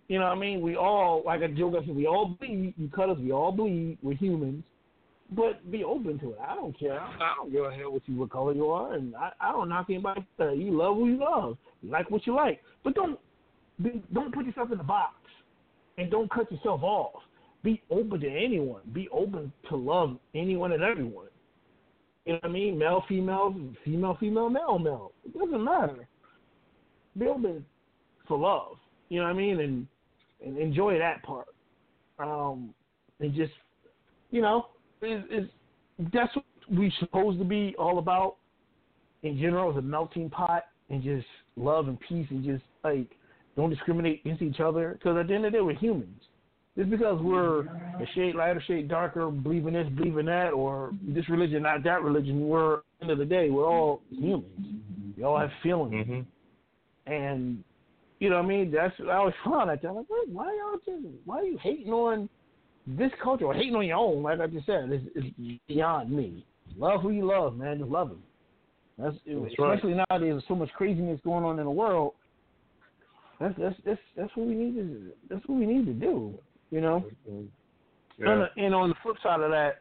You 0.07 0.19
know 0.19 0.25
what 0.25 0.37
I 0.37 0.39
mean? 0.39 0.61
We 0.61 0.75
all, 0.75 1.23
like 1.25 1.41
a 1.41 1.47
joke, 1.47 1.75
I 1.81 1.85
said, 1.85 1.95
we 1.95 2.05
all 2.05 2.35
bleed. 2.39 2.73
You 2.77 2.89
cut 2.89 3.09
us, 3.09 3.17
we 3.19 3.31
all 3.31 3.51
bleed. 3.51 3.97
We're 4.01 4.17
humans. 4.17 4.63
But 5.33 5.71
be 5.71 5.85
open 5.85 6.19
to 6.19 6.31
it. 6.31 6.39
I 6.45 6.55
don't 6.55 6.77
care. 6.77 6.99
I 6.99 7.33
don't 7.37 7.51
give 7.51 7.63
a 7.63 7.71
hell 7.73 7.93
what 7.93 8.01
you, 8.05 8.17
what 8.17 8.31
color 8.31 8.53
you 8.53 8.69
are, 8.69 8.95
and 8.95 9.15
I, 9.15 9.31
I 9.39 9.53
don't 9.53 9.69
knock 9.69 9.85
anybody. 9.89 10.25
You 10.39 10.77
love 10.77 10.97
who 10.97 11.07
you 11.07 11.19
love. 11.19 11.57
You 11.81 11.89
like 11.89 12.11
what 12.11 12.27
you 12.27 12.35
like, 12.35 12.61
but 12.83 12.95
don't 12.95 13.17
be, 13.81 14.03
don't 14.13 14.33
put 14.33 14.45
yourself 14.45 14.73
in 14.73 14.79
a 14.81 14.83
box, 14.83 15.15
and 15.97 16.11
don't 16.11 16.29
cut 16.29 16.51
yourself 16.51 16.83
off. 16.83 17.21
Be 17.63 17.81
open 17.89 18.19
to 18.19 18.27
anyone. 18.27 18.81
Be 18.91 19.07
open 19.09 19.53
to 19.69 19.77
love 19.77 20.17
anyone 20.35 20.73
and 20.73 20.83
everyone. 20.83 21.27
You 22.25 22.33
know 22.33 22.39
what 22.41 22.49
I 22.49 22.53
mean? 22.53 22.77
Male, 22.77 23.03
female, 23.07 23.55
female, 23.85 24.17
female, 24.19 24.49
male, 24.49 24.79
male. 24.79 25.11
It 25.25 25.33
doesn't 25.33 25.63
matter. 25.63 26.07
Open 27.19 27.65
for 28.27 28.37
love. 28.37 28.77
You 29.09 29.19
know 29.19 29.25
what 29.25 29.31
I 29.31 29.37
mean? 29.37 29.59
And 29.59 29.87
and 30.43 30.57
enjoy 30.57 30.97
that 30.97 31.21
part. 31.23 31.47
Um, 32.19 32.73
and 33.19 33.33
just 33.33 33.53
you 34.31 34.41
know, 34.41 34.67
is 35.01 35.23
is 35.29 35.49
that's 36.13 36.35
what 36.35 36.45
we're 36.69 36.91
supposed 36.99 37.39
to 37.39 37.45
be 37.45 37.75
all 37.77 37.99
about 37.99 38.37
in 39.23 39.37
general 39.37 39.71
is 39.71 39.77
a 39.77 39.81
melting 39.81 40.29
pot 40.29 40.63
and 40.89 41.03
just 41.03 41.27
love 41.55 41.87
and 41.87 41.99
peace 41.99 42.27
and 42.29 42.43
just 42.43 42.63
like 42.83 43.07
don't 43.55 43.69
discriminate 43.69 44.21
against 44.23 44.41
each 44.41 44.59
other 44.59 44.93
because 44.93 45.17
at 45.17 45.27
the 45.27 45.33
end 45.33 45.45
of 45.45 45.51
the 45.51 45.57
day 45.57 45.61
we're 45.61 45.75
humans. 45.75 46.21
Just 46.77 46.89
because 46.89 47.21
we're 47.21 47.63
a 47.65 48.07
shade 48.15 48.33
lighter, 48.33 48.63
shade 48.65 48.87
darker, 48.87 49.29
believe 49.29 49.67
in 49.67 49.73
this, 49.73 49.87
believe 49.89 50.17
in 50.17 50.25
that, 50.27 50.51
or 50.53 50.91
this 51.05 51.27
religion, 51.27 51.63
not 51.63 51.83
that 51.83 52.01
religion, 52.01 52.47
we're 52.47 52.75
at 52.75 52.83
the 52.99 53.03
end 53.03 53.11
of 53.11 53.17
the 53.17 53.25
day 53.25 53.49
we're 53.49 53.67
all 53.67 54.01
humans. 54.09 54.45
We 55.17 55.23
all 55.23 55.37
have 55.37 55.51
feelings, 55.61 56.07
Mhm. 56.07 56.25
And 57.07 57.63
you 58.19 58.29
know 58.29 58.37
what 58.37 58.45
I 58.45 58.47
mean. 58.47 58.71
That's 58.71 58.93
I 59.07 59.13
always 59.13 59.35
found 59.43 59.69
that. 59.69 59.87
I'm 59.87 59.95
like, 59.95 60.05
why 60.31 60.45
y'all 60.45 60.79
just 60.85 61.15
why 61.25 61.39
are 61.39 61.43
you 61.43 61.57
hating 61.61 61.91
on 61.91 62.29
this 62.85 63.11
culture 63.21 63.45
or 63.45 63.53
hating 63.53 63.75
on 63.75 63.85
your 63.85 63.97
own? 63.97 64.23
Like 64.23 64.39
I 64.39 64.47
just 64.47 64.65
said, 64.65 64.89
it's, 64.91 65.05
it's 65.15 65.59
beyond 65.67 66.11
me. 66.11 66.45
Love 66.77 67.01
who 67.01 67.11
you 67.11 67.25
love, 67.25 67.57
man. 67.57 67.79
Just 67.79 67.91
love 67.91 68.09
them. 68.09 68.23
That's, 68.97 69.15
That's 69.25 69.59
right. 69.59 69.73
especially 69.73 70.01
nowadays 70.09 70.35
with 70.35 70.43
so 70.47 70.55
much 70.55 70.69
craziness 70.73 71.19
going 71.23 71.43
on 71.43 71.57
in 71.59 71.65
the 71.65 71.71
world. 71.71 72.13
That's 73.39 73.55
that's 73.57 73.75
that's 73.85 73.99
that's 74.15 74.31
what 74.35 74.47
we 74.47 74.53
need 74.53 74.75
to 74.75 75.11
that's 75.29 75.47
what 75.47 75.57
we 75.57 75.65
need 75.65 75.85
to 75.87 75.93
do. 75.93 76.35
You 76.69 76.81
know. 76.81 77.05
Yeah. 78.17 78.31
And, 78.31 78.49
and 78.57 78.75
on 78.75 78.89
the 78.89 78.95
flip 79.01 79.15
side 79.23 79.41
of 79.41 79.49
that, 79.49 79.79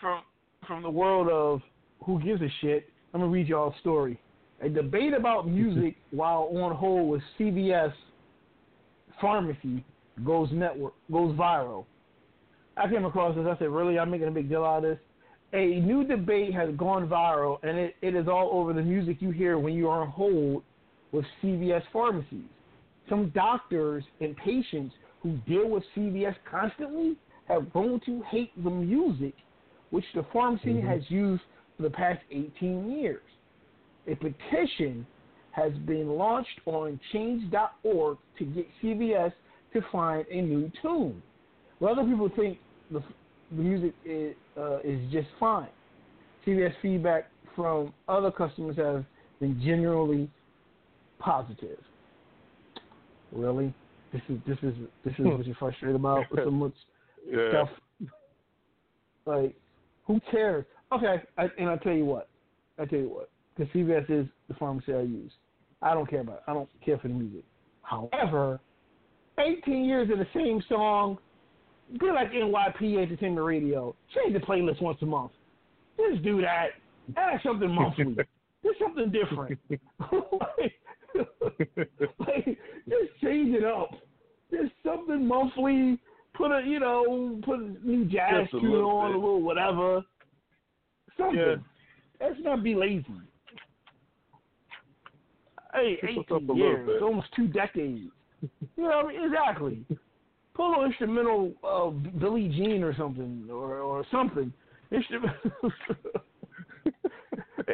from 0.00 0.22
from 0.66 0.82
the 0.82 0.90
world 0.90 1.28
of 1.28 1.60
who 2.04 2.20
gives 2.20 2.42
a 2.42 2.48
shit, 2.60 2.88
I'm 3.14 3.20
gonna 3.20 3.30
read 3.30 3.46
y'all 3.46 3.72
a 3.72 3.78
story. 3.80 4.20
A 4.60 4.68
debate 4.68 5.14
about 5.14 5.48
music 5.48 5.96
while 6.10 6.50
on 6.54 6.74
hold 6.74 7.10
with 7.10 7.22
CVS 7.38 7.92
pharmacy 9.20 9.84
goes 10.24 10.48
network 10.52 10.94
goes 11.12 11.36
viral. 11.36 11.84
I 12.76 12.88
came 12.88 13.04
across 13.04 13.36
this. 13.36 13.46
I 13.46 13.56
said, 13.58 13.68
"Really? 13.68 13.98
I'm 13.98 14.10
making 14.10 14.28
a 14.28 14.32
big 14.32 14.48
deal 14.48 14.64
out 14.64 14.78
of 14.78 14.82
this." 14.82 14.98
A 15.52 15.80
new 15.80 16.04
debate 16.04 16.52
has 16.54 16.74
gone 16.76 17.08
viral, 17.08 17.58
and 17.62 17.78
it, 17.78 17.96
it 18.02 18.14
is 18.14 18.28
all 18.28 18.50
over 18.52 18.72
the 18.72 18.82
music 18.82 19.22
you 19.22 19.30
hear 19.30 19.58
when 19.58 19.74
you 19.74 19.88
are 19.88 20.02
on 20.02 20.08
hold 20.08 20.62
with 21.12 21.24
CVS 21.42 21.82
pharmacies. 21.92 22.44
Some 23.08 23.30
doctors 23.30 24.04
and 24.20 24.36
patients 24.36 24.94
who 25.22 25.38
deal 25.46 25.68
with 25.68 25.82
CVS 25.96 26.34
constantly 26.50 27.16
have 27.48 27.72
grown 27.72 28.00
to 28.00 28.22
hate 28.30 28.52
the 28.62 28.70
music 28.70 29.34
which 29.90 30.04
the 30.14 30.24
pharmacy 30.32 30.74
mm-hmm. 30.74 30.86
has 30.86 31.00
used 31.08 31.42
for 31.76 31.84
the 31.84 31.90
past 31.90 32.20
18 32.30 32.90
years. 32.90 33.22
A 34.08 34.14
petition 34.16 35.06
has 35.52 35.72
been 35.86 36.08
launched 36.08 36.60
on 36.66 36.98
change.org 37.12 38.18
to 38.38 38.44
get 38.44 38.66
CVS 38.82 39.32
to 39.72 39.80
find 39.92 40.26
a 40.30 40.40
new 40.40 40.70
tune. 40.80 41.22
Well, 41.80 41.92
other 41.92 42.08
people 42.08 42.30
think 42.34 42.58
the, 42.90 43.02
the 43.50 43.62
music 43.62 43.94
is, 44.04 44.34
uh, 44.56 44.78
is 44.80 45.00
just 45.12 45.28
fine. 45.38 45.68
CVS 46.46 46.72
feedback 46.80 47.30
from 47.54 47.92
other 48.08 48.30
customers 48.30 48.76
has 48.76 49.04
been 49.40 49.60
generally 49.62 50.30
positive. 51.18 51.78
Really? 53.32 53.74
This 54.12 54.22
is 54.30 54.38
this 54.46 54.56
is 54.62 54.74
this 55.04 55.12
is 55.18 55.26
what 55.26 55.44
you're 55.44 55.54
frustrated 55.56 55.96
about 55.96 56.24
with 56.30 56.44
so 56.44 56.50
much 56.50 56.72
yeah. 57.30 57.48
stuff. 57.50 57.68
Like, 59.26 59.54
who 60.06 60.18
cares? 60.30 60.64
Okay, 60.92 61.16
I, 61.36 61.48
and 61.58 61.68
I 61.68 61.76
tell 61.76 61.92
you 61.92 62.06
what, 62.06 62.28
I 62.78 62.86
tell 62.86 62.98
you 62.98 63.10
what, 63.10 63.28
because 63.58 63.72
CVS 63.72 64.10
is 64.10 64.26
the 64.48 64.54
pharmacy 64.54 64.92
I 64.94 65.00
use. 65.00 65.32
I 65.82 65.94
don't 65.94 66.08
care 66.08 66.20
about. 66.20 66.36
It. 66.36 66.42
I 66.48 66.54
don't 66.54 66.68
care 66.84 66.98
for 66.98 67.08
the 67.08 67.14
music. 67.14 67.44
However, 67.82 68.60
18 69.38 69.84
years 69.84 70.10
of 70.10 70.18
the 70.18 70.26
same 70.34 70.62
song, 70.68 71.18
be 71.98 72.06
like 72.06 72.32
NYP 72.32 73.02
Entertainment 73.02 73.46
Radio. 73.46 73.94
Change 74.14 74.34
the 74.34 74.40
playlist 74.40 74.82
once 74.82 74.98
a 75.02 75.06
month. 75.06 75.32
Just 75.96 76.22
do 76.22 76.40
that. 76.42 76.68
Add 77.16 77.40
something 77.44 77.70
monthly. 77.70 78.04
do 78.62 78.74
something 78.80 79.10
different. 79.10 79.58
like, 80.10 80.74
like, 82.18 82.44
just 82.88 83.20
change 83.22 83.54
it 83.54 83.64
up. 83.64 83.90
Just 84.50 84.72
something 84.84 85.26
monthly. 85.26 85.98
Put 86.34 86.52
a 86.52 86.62
you 86.64 86.78
know, 86.78 87.40
put 87.44 87.58
a 87.58 87.74
new 87.82 88.04
jazz 88.04 88.48
tune 88.50 88.66
on, 88.66 89.12
bit. 89.12 89.16
a 89.16 89.18
little 89.18 89.42
whatever. 89.42 90.04
Something. 91.16 91.38
Yeah. 91.38 91.56
Let's 92.20 92.40
not 92.40 92.62
be 92.62 92.74
lazy. 92.74 93.06
Hey, 95.74 95.98
18 96.02 96.56
years, 96.56 97.02
almost 97.02 97.28
two 97.36 97.46
decades. 97.46 98.10
You 98.40 98.82
know, 98.82 99.08
exactly. 99.08 99.84
Pull 100.54 100.80
an 100.82 100.90
instrumental 100.90 101.52
uh, 101.62 101.90
Billie 102.18 102.48
Jean 102.48 102.82
or 102.82 102.94
something, 102.96 103.46
or 103.50 103.78
or 103.78 104.04
something. 104.10 104.52
Instrumental, 104.90 105.50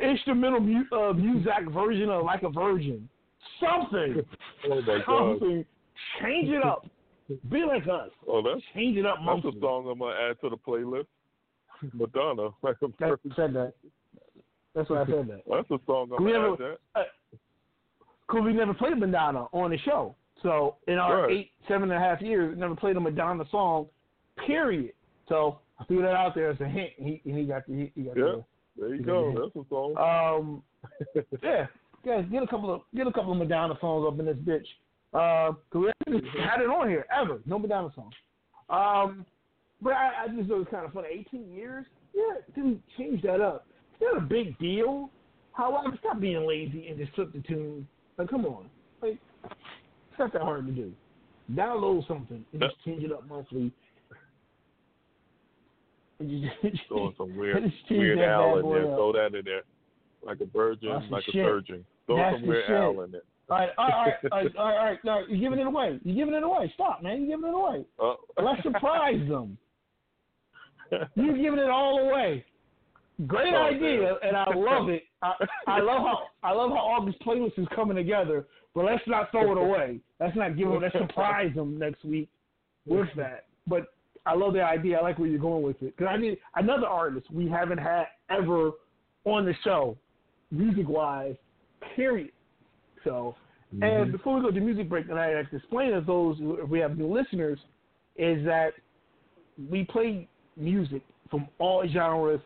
instrumental 0.03 0.61
mu- 0.61 0.85
uh, 0.93 1.13
Muzak 1.13 1.73
version 1.73 2.11
of 2.11 2.25
Like 2.25 2.43
a 2.43 2.51
Virgin. 2.51 3.09
Something. 3.61 4.23
Oh 4.71 4.81
my 4.81 4.99
something. 5.07 5.57
God. 5.59 5.67
Change 6.23 6.49
it 6.49 6.65
up. 6.65 6.87
Be 7.51 7.65
like 7.65 7.85
us. 7.85 8.11
Oh, 8.27 8.43
that's 8.43 8.63
change 8.75 8.97
it 8.97 9.05
up. 9.07 9.17
That's 9.25 9.45
a 9.55 9.61
song 9.61 9.89
I'm 9.91 9.99
gonna 9.99 10.15
add 10.15 10.41
to 10.41 10.51
the 10.51 10.57
playlist. 10.57 11.07
Madonna, 11.93 12.49
like 12.63 12.77
a 12.83 12.87
that, 13.01 13.19
said 13.37 13.53
that. 13.55 13.75
That's 14.75 14.89
why 14.89 15.03
I 15.03 15.07
said 15.07 15.29
that. 15.29 15.43
That's 15.51 15.71
a 15.71 15.79
song 15.87 16.11
I'm 16.19 16.25
gonna 16.25 16.53
add 16.53 16.59
that. 16.59 16.77
Uh, 16.95 17.03
Cause 18.35 18.43
we 18.45 18.53
never 18.53 18.75
played 18.75 18.99
Madonna 18.99 19.47
on 19.53 19.71
the 19.71 19.79
show. 19.79 20.17
So 20.43 20.77
in 20.89 20.95
our 20.95 21.23
right. 21.23 21.31
eight, 21.31 21.51
seven 21.69 21.91
and 21.93 22.03
a 22.03 22.05
half 22.05 22.21
years, 22.21 22.53
we 22.53 22.61
never 22.61 22.75
played 22.75 22.97
a 22.97 23.01
Madonna 23.01 23.45
song. 23.49 23.87
Period. 24.45 24.93
So 25.29 25.61
I 25.79 25.85
threw 25.85 26.03
that 26.03 26.15
out 26.15 26.35
there 26.35 26.51
as 26.51 26.61
a 26.61 26.67
hint. 26.67 26.91
He 26.97 27.21
he 27.25 27.45
got 27.45 27.65
the 27.69 27.93
he 27.95 28.03
got 28.03 28.17
yeah. 28.17 28.25
The, 28.25 28.45
there 28.77 28.95
you 28.97 29.05
go. 29.05 29.33
That's 29.55 29.65
a 29.65 29.69
song. 29.69 30.63
Um, 31.15 31.25
yeah, 31.45 31.67
guys, 32.05 32.25
get 32.33 32.43
a 32.43 32.47
couple 32.49 32.75
of 32.75 32.81
get 32.97 33.07
a 33.07 33.13
couple 33.13 33.31
of 33.31 33.39
Madonna 33.39 33.75
songs 33.81 34.05
up 34.09 34.19
in 34.19 34.27
this 34.27 34.37
bitch. 34.37 34.67
Uh, 35.15 35.53
cause 35.73 35.85
we 35.85 35.93
haven't 36.05 36.27
had 36.41 36.61
it 36.61 36.69
on 36.69 36.89
here 36.89 37.07
ever. 37.17 37.39
No 37.47 37.61
Madonna 37.61 37.93
song. 37.95 38.11
Um, 38.69 39.25
but 39.81 39.93
I, 39.93 40.25
I 40.25 40.29
just 40.29 40.49
thought 40.49 40.57
it 40.57 40.59
was 40.59 40.67
kind 40.73 40.85
of 40.85 40.93
funny. 40.93 41.09
18 41.13 41.53
years, 41.55 41.87
yeah, 42.13 42.41
didn't 42.57 42.83
change 42.99 43.23
that 43.23 43.41
up. 43.41 43.69
It's 43.93 44.03
not 44.03 44.21
a 44.21 44.27
big 44.27 44.59
deal. 44.59 45.09
However, 45.53 45.97
stop 46.01 46.19
being 46.19 46.45
lazy 46.49 46.89
and 46.89 46.99
just 46.99 47.13
flip 47.15 47.33
the 47.33 47.41
tune. 47.41 47.87
Like, 48.17 48.29
come 48.29 48.47
on, 48.47 48.67
like, 49.03 49.19
it's 49.45 50.19
not 50.19 50.33
that 50.33 50.43
hard 50.43 50.67
to 50.67 50.73
do. 50.73 50.93
Download 51.53 52.07
something 52.07 52.45
and 52.53 52.63
just 52.63 52.77
change 52.85 53.03
it 53.03 53.13
up 53.13 53.29
monthly. 53.29 53.73
And 56.21 56.31
you 56.43 56.49
just, 56.63 56.83
Throwing 56.89 57.15
some 57.19 57.37
weird, 57.37 57.63
weird 57.91 58.19
Al 58.21 58.59
in 58.59 58.69
there. 58.69 58.91
Up. 58.91 58.97
Throw 58.97 59.13
that 59.13 59.35
in 59.35 59.45
there, 59.45 59.63
like 60.25 60.41
a 60.41 60.47
virgin, 60.47 60.91
That's 60.93 61.11
like 61.11 61.25
a 61.29 61.33
shit. 61.33 61.45
surgeon. 61.45 61.85
Throw 62.07 62.17
That's 62.17 62.37
some 62.41 62.49
weird 62.49 62.71
Al 62.71 63.01
in 63.03 63.11
there. 63.11 63.23
All 63.51 63.59
right, 63.59 63.71
all 63.77 63.89
right, 63.89 64.15
all 64.33 64.43
right, 64.43 64.57
all 64.59 64.65
right, 64.65 64.77
all 64.79 64.85
right. 64.87 64.99
No, 65.05 65.23
you're 65.29 65.41
giving 65.41 65.59
it 65.59 65.67
away. 65.67 65.99
You're 66.03 66.17
giving 66.17 66.35
it 66.35 66.43
away. 66.43 66.71
Stop, 66.75 67.03
man. 67.03 67.23
You're 67.23 67.37
giving 67.37 67.51
it 67.51 67.55
away. 67.55 67.85
Uh, 68.03 68.15
Let's 68.43 68.63
surprise 68.63 69.21
them. 69.29 69.59
You're 71.15 71.37
giving 71.37 71.59
it 71.59 71.69
all 71.69 71.99
away. 71.99 72.45
Great 73.27 73.55
oh, 73.55 73.65
idea, 73.65 74.01
man. 74.01 74.15
and 74.23 74.37
I 74.37 74.45
love 74.55 74.89
it. 74.89 75.05
I, 75.23 75.33
I 75.67 75.81
love 75.81 76.03
how 76.03 76.19
I 76.43 76.53
love 76.53 76.71
how 76.71 76.79
all 76.79 77.05
these 77.05 77.15
playlists 77.27 77.59
is 77.59 77.67
coming 77.75 77.97
together. 77.97 78.47
But 78.75 78.87
let's 78.87 79.03
not 79.07 79.31
throw 79.31 79.53
it 79.53 79.59
away. 79.59 80.01
Let's 80.21 80.37
not 80.37 80.57
give 80.57 80.69
them. 80.69 80.83
Let's 80.83 80.97
surprise 80.99 81.53
them 81.55 81.79
next 81.79 82.05
week 82.05 82.29
with 82.87 83.09
that. 83.17 83.47
But 83.67 83.95
I 84.27 84.35
love 84.35 84.55
the 84.55 84.63
idea. 84.63 84.99
I 84.99 85.03
like 85.03 85.19
where 85.19 85.29
you're 85.29 85.39
going 85.39 85.63
with 85.63 85.81
it 85.83 85.97
because 85.97 86.11
I 86.11 86.17
need 86.17 86.39
another 86.57 86.87
artist 86.87 87.31
we 87.33 87.49
haven't 87.49 87.79
had 87.79 88.07
ever 88.31 88.73
on 89.25 89.45
the 89.45 89.55
show, 89.63 89.97
music 90.51 90.89
wise. 90.89 91.37
Period. 91.95 92.33
So, 93.05 93.37
mm-hmm. 93.75 93.83
and 93.83 94.13
before 94.13 94.37
we 94.37 94.43
go 94.43 94.51
to 94.51 94.61
music 94.61 94.89
break, 94.89 95.09
and 95.09 95.19
I 95.19 95.29
have 95.29 95.51
to 95.51 95.57
explain 95.57 95.93
to 95.93 96.01
those 96.01 96.37
if 96.41 96.69
we 96.69 96.79
have 96.81 96.97
new 96.97 97.13
listeners, 97.13 97.59
is 98.17 98.45
that 98.47 98.73
we 99.71 99.85
play 99.85 100.29
music 100.57 101.03
from 101.31 101.49
all 101.59 101.87
genres, 101.87 102.41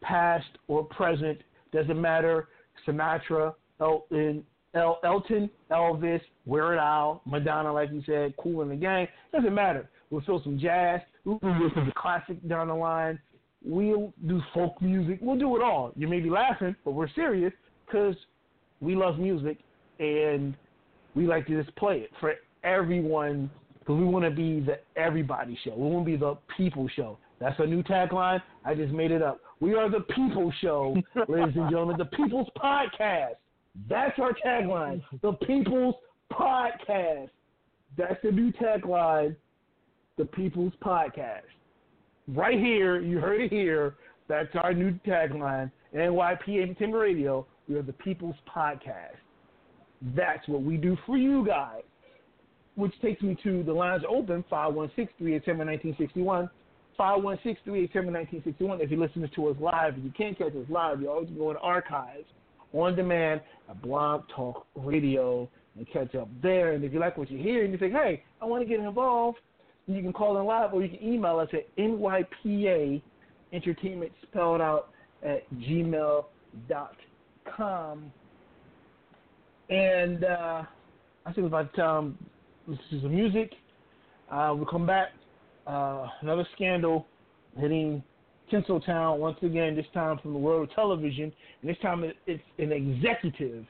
past 0.00 0.46
or 0.68 0.84
present. 0.84 1.38
Doesn't 1.72 2.00
matter. 2.00 2.48
Sinatra, 2.86 3.54
Elton, 3.80 4.44
El- 4.74 5.00
Elton, 5.04 5.50
Elvis, 5.70 6.20
Weird 6.46 6.78
Al, 6.78 7.22
Madonna, 7.26 7.72
like 7.72 7.90
you 7.92 8.02
said, 8.06 8.34
Kool 8.36 8.66
& 8.66 8.68
the 8.68 8.76
Gang. 8.76 9.06
Doesn't 9.32 9.54
matter. 9.54 9.90
We'll 10.10 10.22
throw 10.22 10.42
some 10.42 10.58
jazz. 10.58 11.00
We'll 11.24 11.38
do 11.38 11.70
some 11.74 11.92
classic 11.96 12.46
down 12.48 12.68
the 12.68 12.74
line. 12.74 13.18
We'll 13.64 14.12
do 14.26 14.40
folk 14.52 14.80
music. 14.82 15.18
We'll 15.22 15.38
do 15.38 15.56
it 15.56 15.62
all. 15.62 15.92
You 15.96 16.08
may 16.08 16.20
be 16.20 16.30
laughing, 16.30 16.74
but 16.84 16.92
we're 16.92 17.08
serious 17.10 17.52
because 17.86 18.16
we 18.80 18.96
love 18.96 19.18
music 19.18 19.58
and 20.00 20.54
we 21.14 21.26
like 21.26 21.46
to 21.46 21.62
just 21.62 21.74
play 21.76 21.98
it 21.98 22.10
for 22.18 22.34
everyone 22.64 23.50
because 23.78 23.98
we 23.98 24.04
want 24.04 24.24
to 24.24 24.30
be 24.30 24.60
the 24.60 24.78
everybody 24.96 25.58
show. 25.64 25.74
We 25.76 25.88
want 25.88 26.06
to 26.06 26.10
be 26.10 26.16
the 26.16 26.36
people 26.56 26.88
show. 26.94 27.18
That's 27.40 27.58
a 27.58 27.66
new 27.66 27.82
tagline. 27.82 28.42
I 28.64 28.74
just 28.74 28.92
made 28.92 29.10
it 29.10 29.22
up. 29.22 29.40
We 29.62 29.74
are 29.74 29.88
the 29.88 30.00
people 30.16 30.52
show, 30.60 30.96
ladies 31.28 31.54
and 31.54 31.70
gentlemen, 31.70 31.94
the 31.96 32.06
people's 32.06 32.48
podcast. 32.60 33.34
That's 33.88 34.18
our 34.18 34.32
tagline. 34.44 35.00
The 35.22 35.34
People's 35.34 35.94
Podcast. 36.32 37.28
That's 37.96 38.20
the 38.24 38.32
new 38.32 38.52
tagline. 38.54 39.36
The 40.18 40.24
People's 40.24 40.72
Podcast. 40.84 41.42
Right 42.26 42.58
here, 42.58 43.00
you 43.00 43.20
heard 43.20 43.40
it 43.40 43.52
here. 43.52 43.94
That's 44.26 44.48
our 44.60 44.74
new 44.74 44.98
tagline. 45.06 45.70
NYPA 45.94 46.60
Entertainment 46.60 47.00
Radio. 47.00 47.46
We 47.68 47.76
are 47.76 47.82
the 47.82 47.92
People's 47.92 48.34
Podcast. 48.52 49.14
That's 50.16 50.46
what 50.48 50.64
we 50.64 50.76
do 50.76 50.96
for 51.06 51.16
you 51.16 51.46
guys. 51.46 51.82
Which 52.74 53.00
takes 53.00 53.22
me 53.22 53.38
to 53.44 53.62
the 53.62 53.72
lines 53.72 54.02
open 54.08 54.44
516 54.50 55.06
387 55.18 55.66
1961. 55.68 56.50
516 56.96 57.56
387 57.64 58.12
1961. 58.12 58.80
If 58.80 58.90
you're 58.90 59.00
listening 59.00 59.30
to 59.34 59.48
us 59.48 59.56
live, 59.60 59.94
if 59.96 60.04
you 60.04 60.12
can't 60.16 60.36
catch 60.36 60.54
us 60.54 60.66
live, 60.68 61.00
you 61.00 61.10
always 61.10 61.30
go 61.30 61.52
to 61.52 61.58
archives 61.58 62.26
on 62.72 62.96
demand 62.96 63.40
at 63.68 63.82
Blog 63.82 64.24
Talk 64.34 64.66
Radio 64.76 65.48
and 65.76 65.86
catch 65.92 66.14
up 66.14 66.28
there. 66.42 66.72
And 66.72 66.84
if 66.84 66.92
you 66.92 67.00
like 67.00 67.16
what 67.16 67.30
you 67.30 67.38
hear 67.38 67.64
and 67.64 67.72
you 67.72 67.78
think, 67.78 67.92
hey, 67.92 68.22
I 68.40 68.44
want 68.44 68.62
to 68.62 68.68
get 68.68 68.80
involved, 68.80 69.38
you 69.86 70.02
can 70.02 70.12
call 70.12 70.38
in 70.38 70.44
live 70.44 70.72
or 70.72 70.82
you 70.82 70.96
can 70.96 71.06
email 71.06 71.38
us 71.38 71.48
at 71.52 71.74
NYPA 71.76 73.02
Entertainment 73.52 74.12
spelled 74.22 74.60
out 74.60 74.88
at 75.22 75.42
gmail.com. 75.54 76.24
And 79.68 80.24
uh, 80.24 80.62
I 81.26 81.32
think 81.32 81.46
about 81.46 81.78
um, 81.78 82.18
this 82.66 82.78
is 82.90 83.02
the 83.02 83.08
music. 83.08 83.52
Uh, 84.30 84.54
we'll 84.56 84.66
come 84.66 84.86
back. 84.86 85.08
Uh, 85.66 86.06
another 86.22 86.46
scandal 86.54 87.06
hitting 87.58 88.02
Tinseltown 88.50 89.18
once 89.18 89.38
again. 89.42 89.76
This 89.76 89.86
time 89.94 90.18
from 90.18 90.32
the 90.32 90.38
world 90.38 90.68
of 90.68 90.74
television, 90.74 91.32
and 91.60 91.70
this 91.70 91.78
time 91.82 92.04
it's 92.26 92.42
an 92.58 92.72
executive 92.72 93.64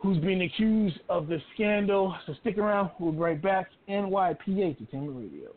who's 0.00 0.18
being 0.18 0.42
accused 0.42 0.98
of 1.08 1.26
the 1.26 1.38
scandal. 1.54 2.14
So 2.26 2.34
stick 2.40 2.58
around. 2.58 2.90
We'll 2.98 3.12
be 3.12 3.18
right 3.18 3.40
back. 3.40 3.68
NYPA 3.88 4.38
Entertainment 4.48 5.16
Radio. 5.16 5.50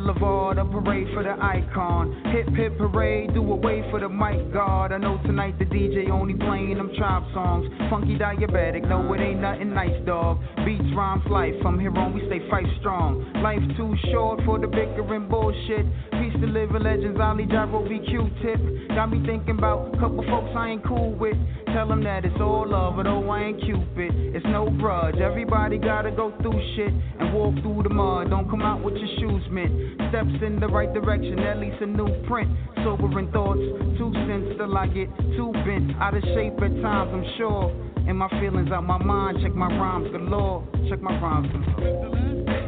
Boulevard, 0.00 0.58
a 0.58 0.64
parade 0.64 1.06
for 1.14 1.22
the 1.22 1.36
icon. 1.40 2.22
Hip 2.32 2.48
hip 2.56 2.78
parade, 2.78 3.34
do 3.34 3.40
away 3.40 3.84
for 3.90 4.00
the 4.00 4.08
mic 4.08 4.52
guard. 4.52 4.92
I 4.92 4.98
know 4.98 5.18
tonight 5.24 5.58
the 5.58 5.64
DJ 5.64 6.10
only 6.10 6.34
playing 6.34 6.76
them 6.76 6.90
tribe 6.96 7.24
songs. 7.34 7.70
Funky 7.90 8.16
diabetic, 8.16 8.88
no 8.88 9.12
it 9.12 9.20
ain't 9.20 9.40
nothing 9.40 9.74
nice, 9.74 10.04
dog. 10.06 10.40
Beats, 10.64 10.84
rhymes, 10.96 11.24
life, 11.30 11.54
from 11.62 11.78
here 11.78 11.96
on 11.96 12.14
we 12.14 12.26
stay 12.26 12.40
fight 12.50 12.66
strong. 12.80 13.24
Life 13.42 13.62
too 13.76 13.94
short 14.12 14.40
for 14.44 14.58
the 14.58 14.66
bickering 14.66 15.28
bullshit. 15.28 15.86
Peace 16.12 16.34
to 16.40 16.46
living 16.46 16.82
legends, 16.82 17.18
Ali 17.20 17.46
Gyro, 17.46 17.86
be 17.88 17.98
Q-tip. 18.00 18.88
Got 18.88 19.10
me 19.10 19.24
thinking 19.26 19.58
about 19.58 19.94
a 19.94 19.98
couple 19.98 20.24
folks 20.28 20.50
I 20.56 20.70
ain't 20.70 20.84
cool 20.86 21.14
with. 21.14 21.36
Tell 21.74 21.86
them 21.86 22.02
that 22.02 22.24
it's 22.24 22.40
all 22.40 22.66
love, 22.68 22.98
oh, 22.98 23.30
I 23.30 23.44
ain't 23.44 23.60
Cupid. 23.60 24.34
It's 24.34 24.44
no 24.46 24.68
grudge. 24.70 25.16
Everybody 25.16 25.78
gotta 25.78 26.10
go 26.10 26.32
through 26.42 26.60
shit 26.74 26.92
and 26.92 27.32
walk 27.32 27.54
through 27.62 27.84
the 27.84 27.90
mud. 27.90 28.30
Don't 28.30 28.50
come 28.50 28.62
out 28.62 28.82
with 28.82 28.94
your 28.94 29.08
shoes 29.18 29.42
mint. 29.50 30.00
Steps 30.10 30.42
in 30.44 30.58
the 30.58 30.66
right 30.66 30.92
direction, 30.92 31.38
at 31.38 31.58
least 31.58 31.76
a 31.80 31.86
new 31.86 32.08
print. 32.26 32.50
Sobering 32.82 33.30
thoughts, 33.30 33.60
two 33.98 34.12
cents 34.26 34.56
till 34.58 34.76
I 34.76 34.86
get 34.88 35.08
too 35.36 35.52
bent. 35.64 35.92
Out 36.00 36.16
of 36.16 36.24
shape 36.34 36.54
at 36.54 36.82
times, 36.82 37.10
I'm 37.14 37.24
sure. 37.38 37.70
And 38.08 38.18
my 38.18 38.28
feelings 38.40 38.70
out 38.72 38.84
my 38.84 38.98
mind. 38.98 39.38
Check 39.42 39.54
my 39.54 39.68
rhymes 39.68 40.10
galore. 40.10 40.66
Check 40.88 41.00
my 41.00 41.20
rhymes 41.20 41.48
galore. 41.52 42.59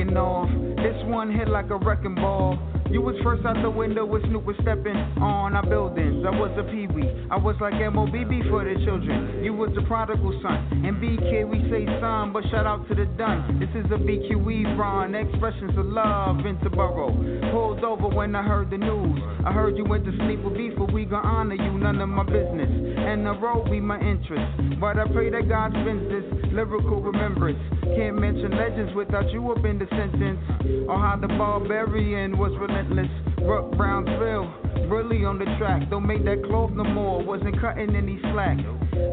taking 0.00 0.16
off. 0.16 0.48
This 0.76 0.96
one 1.04 1.30
hit 1.30 1.48
like 1.48 1.70
a 1.70 1.76
wrecking 1.76 2.14
ball. 2.14 2.69
You 2.90 3.00
was 3.00 3.14
first 3.22 3.46
out 3.46 3.54
the 3.62 3.70
window 3.70 4.04
with 4.04 4.26
Snoop 4.26 4.44
was 4.44 4.56
stepping 4.62 4.96
on 5.22 5.54
our 5.54 5.64
buildings. 5.64 6.26
I 6.26 6.34
was 6.34 6.50
a 6.58 6.66
peewee. 6.66 7.06
I 7.30 7.38
was 7.38 7.54
like 7.60 7.74
MOBB 7.74 8.50
for 8.50 8.66
the 8.66 8.74
children. 8.84 9.44
You 9.44 9.54
was 9.54 9.70
the 9.78 9.82
prodigal 9.82 10.34
son. 10.42 10.82
And 10.82 10.98
BK 10.98 11.46
we 11.46 11.62
say 11.70 11.86
son, 12.02 12.32
but 12.32 12.42
shout 12.50 12.66
out 12.66 12.88
to 12.88 12.94
the 12.96 13.06
done. 13.14 13.62
This 13.62 13.70
is 13.78 13.86
a 13.94 13.98
BQE 13.98 14.76
run. 14.76 15.14
Expressions 15.14 15.78
of 15.78 15.86
love 15.86 16.44
into 16.44 16.68
borough. 16.68 17.14
Pulled 17.52 17.84
over 17.84 18.08
when 18.08 18.34
I 18.34 18.42
heard 18.42 18.70
the 18.70 18.78
news. 18.78 19.22
I 19.46 19.52
heard 19.52 19.78
you 19.78 19.84
went 19.84 20.04
to 20.06 20.12
sleep 20.26 20.42
with 20.42 20.56
beef, 20.58 20.74
but 20.76 20.92
we 20.92 21.04
gon' 21.04 21.24
honor 21.24 21.54
you. 21.54 21.78
None 21.78 22.00
of 22.00 22.08
my 22.08 22.24
business. 22.24 22.66
And 22.66 23.24
the 23.24 23.38
road 23.38 23.70
be 23.70 23.78
my 23.78 24.00
interest. 24.00 24.80
But 24.80 24.98
I 24.98 25.06
pray 25.14 25.30
that 25.30 25.48
God 25.48 25.70
spends 25.78 26.10
this 26.10 26.26
lyrical 26.50 27.00
remembrance. 27.00 27.62
Can't 27.94 28.18
mention 28.18 28.50
legends 28.50 28.94
without 28.94 29.30
you 29.30 29.46
up 29.52 29.64
in 29.64 29.78
the 29.78 29.86
sentence. 29.94 30.42
Or 30.90 30.98
how 30.98 31.16
the 31.20 31.28
barbarian 31.28 32.36
was 32.36 32.50
relentless. 32.88 33.10
Ruck 33.42 33.70
Brownsville, 33.76 34.88
really 34.88 35.24
on 35.24 35.38
the 35.38 35.44
track. 35.58 35.88
Don't 35.90 36.06
make 36.06 36.24
that 36.24 36.42
cloth 36.44 36.70
no 36.72 36.84
more. 36.84 37.22
Wasn't 37.22 37.60
cutting 37.60 37.94
any 37.94 38.18
slack. 38.32 38.58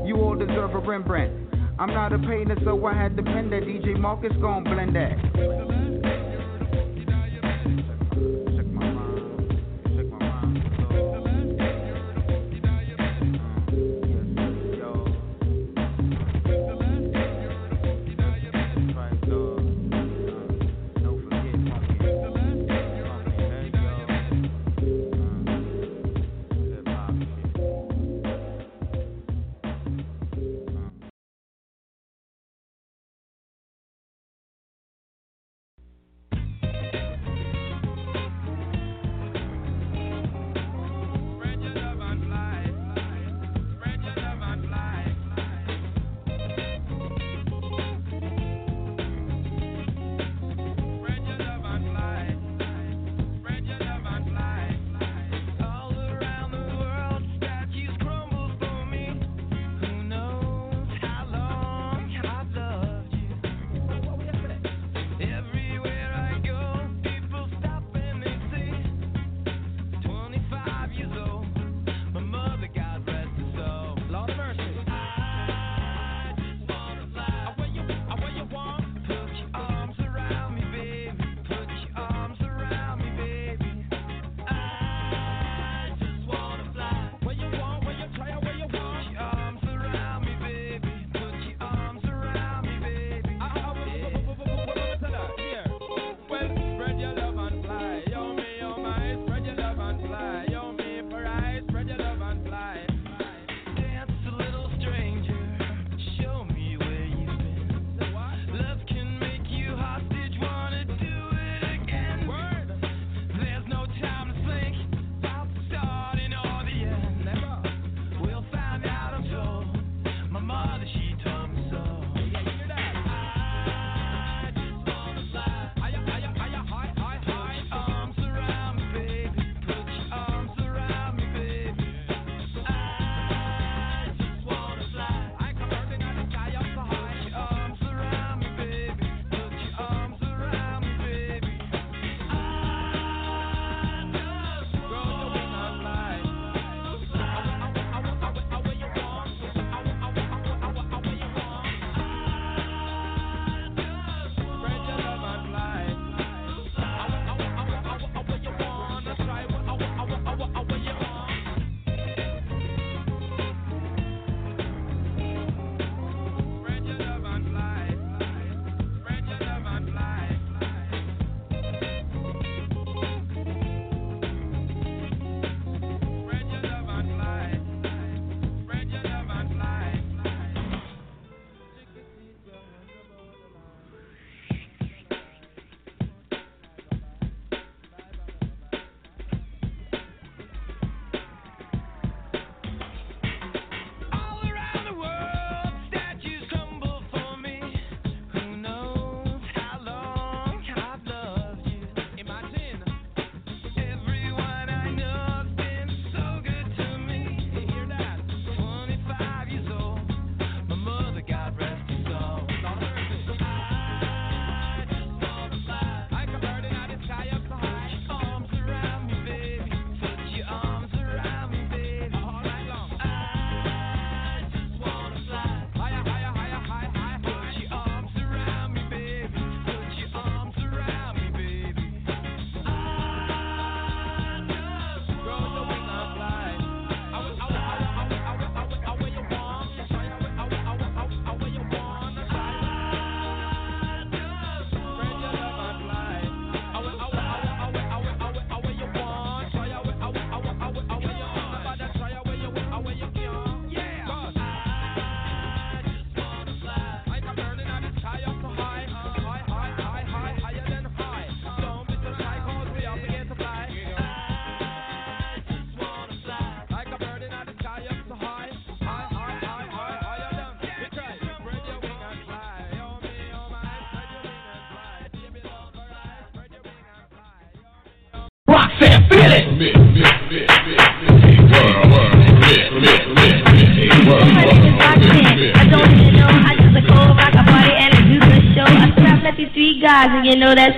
You 0.06 0.18
all 0.18 0.36
deserve 0.36 0.76
a 0.76 0.80
Rembrandt. 0.80 1.54
I'm 1.80 1.94
not 1.94 2.14
a 2.14 2.20
painter, 2.20 2.58
so 2.64 2.86
I 2.86 2.94
had 2.94 3.16
to 3.18 3.24
pen 3.24 3.50
that. 3.52 3.64
DJ 3.64 4.00
Marcus 4.00 4.34
gon' 4.42 4.64
blend 4.64 4.96
that. 4.96 5.87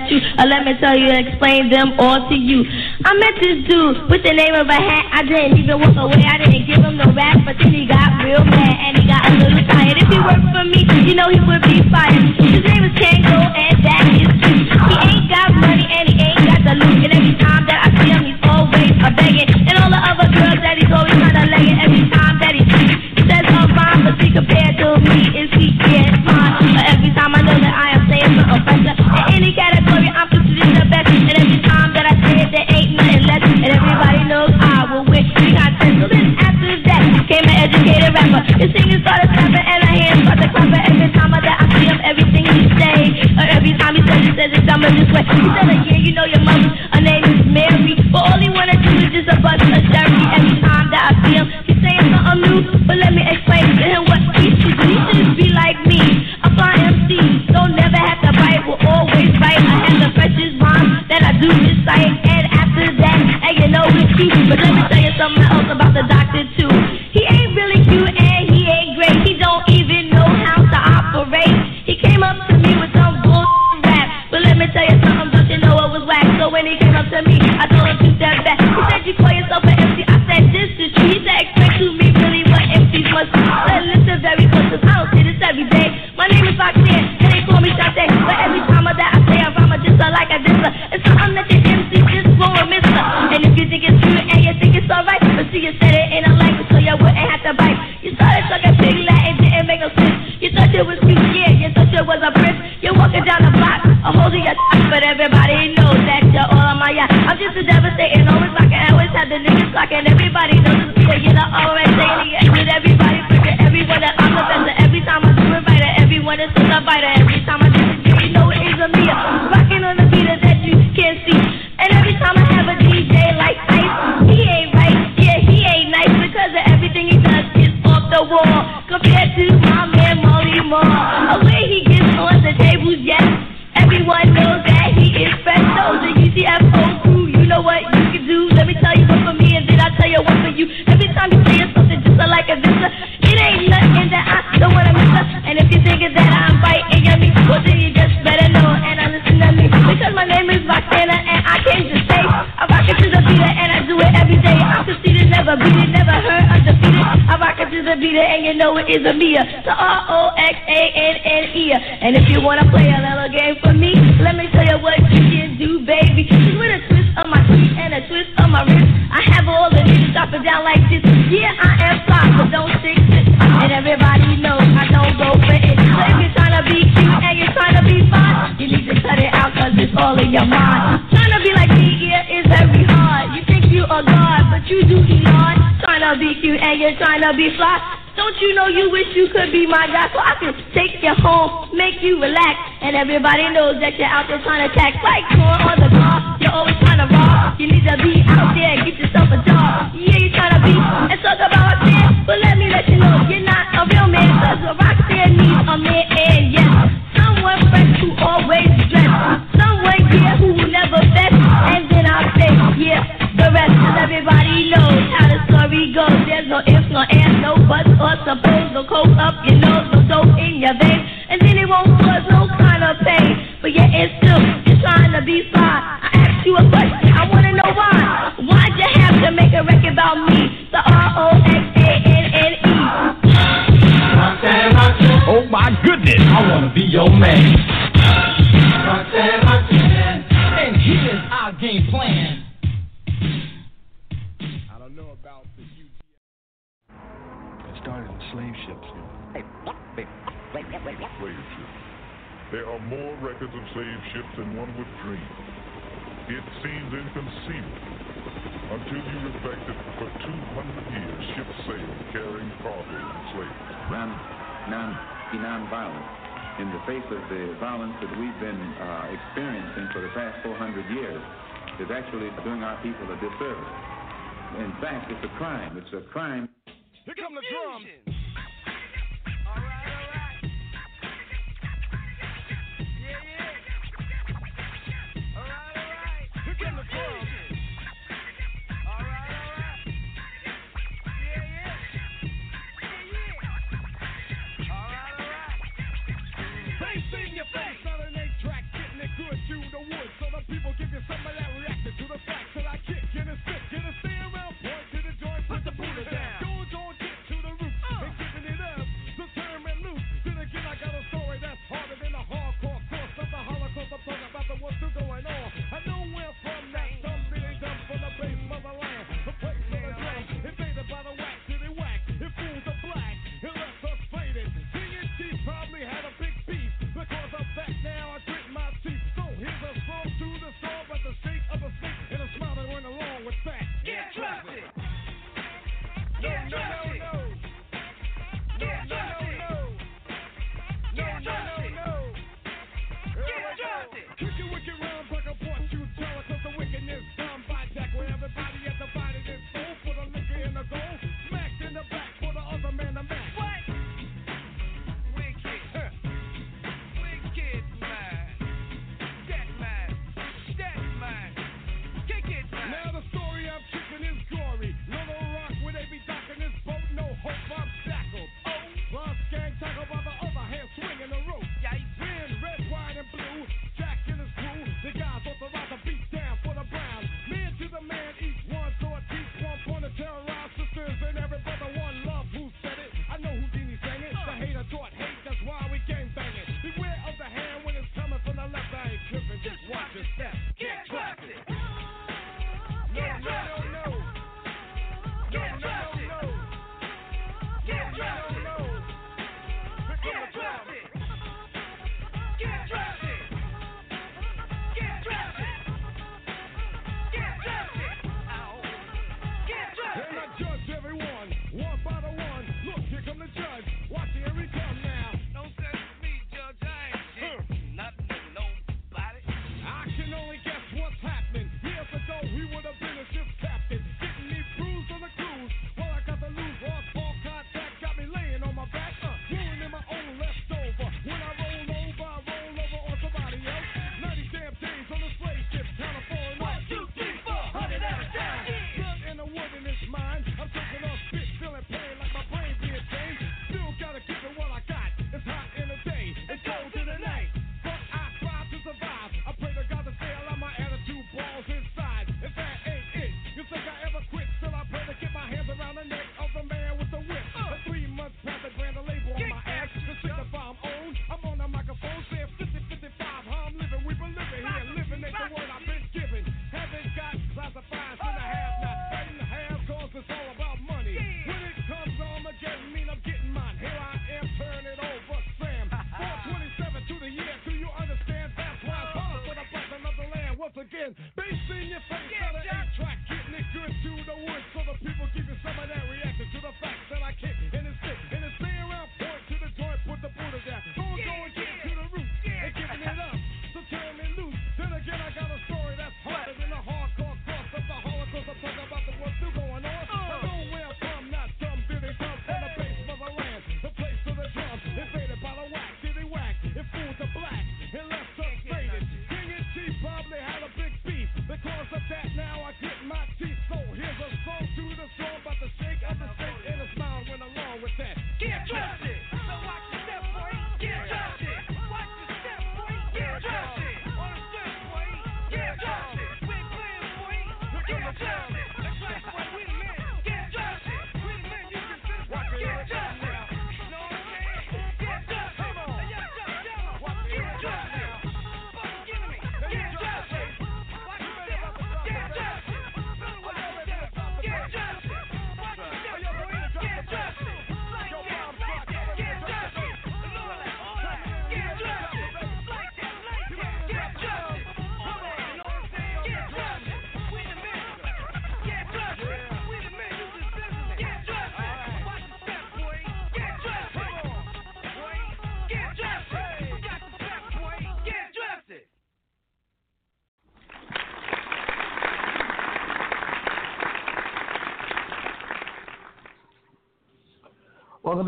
you. 0.08 0.22
Uh, 0.38 0.46
let 0.46 0.64
me 0.64 0.78
tell 0.78 0.96
you, 0.96 1.10
explain 1.10 1.68
them 1.68 1.98
all 1.98 2.28
to 2.28 2.36
you. 2.36 2.62
I 3.04 3.12
met 3.18 3.34
this 3.42 3.66
dude 3.66 4.08
with 4.08 4.22
the 4.22 4.32
name 4.32 4.54
of 4.54 4.68
a 4.68 4.78
hat. 4.78 5.04
I 5.12 5.22
didn't 5.26 5.58
even 5.58 5.80
walk 5.80 5.96
away. 5.98 6.22
I 6.22 6.38
didn't 6.38 6.66
give 6.66 6.78
him 6.78 6.96
no 6.96 7.10
rap, 7.12 7.42
but 7.44 7.56
then 7.58 7.74
he 7.74 7.86
got 7.86 8.22
real 8.22 8.44
mad. 8.44 8.69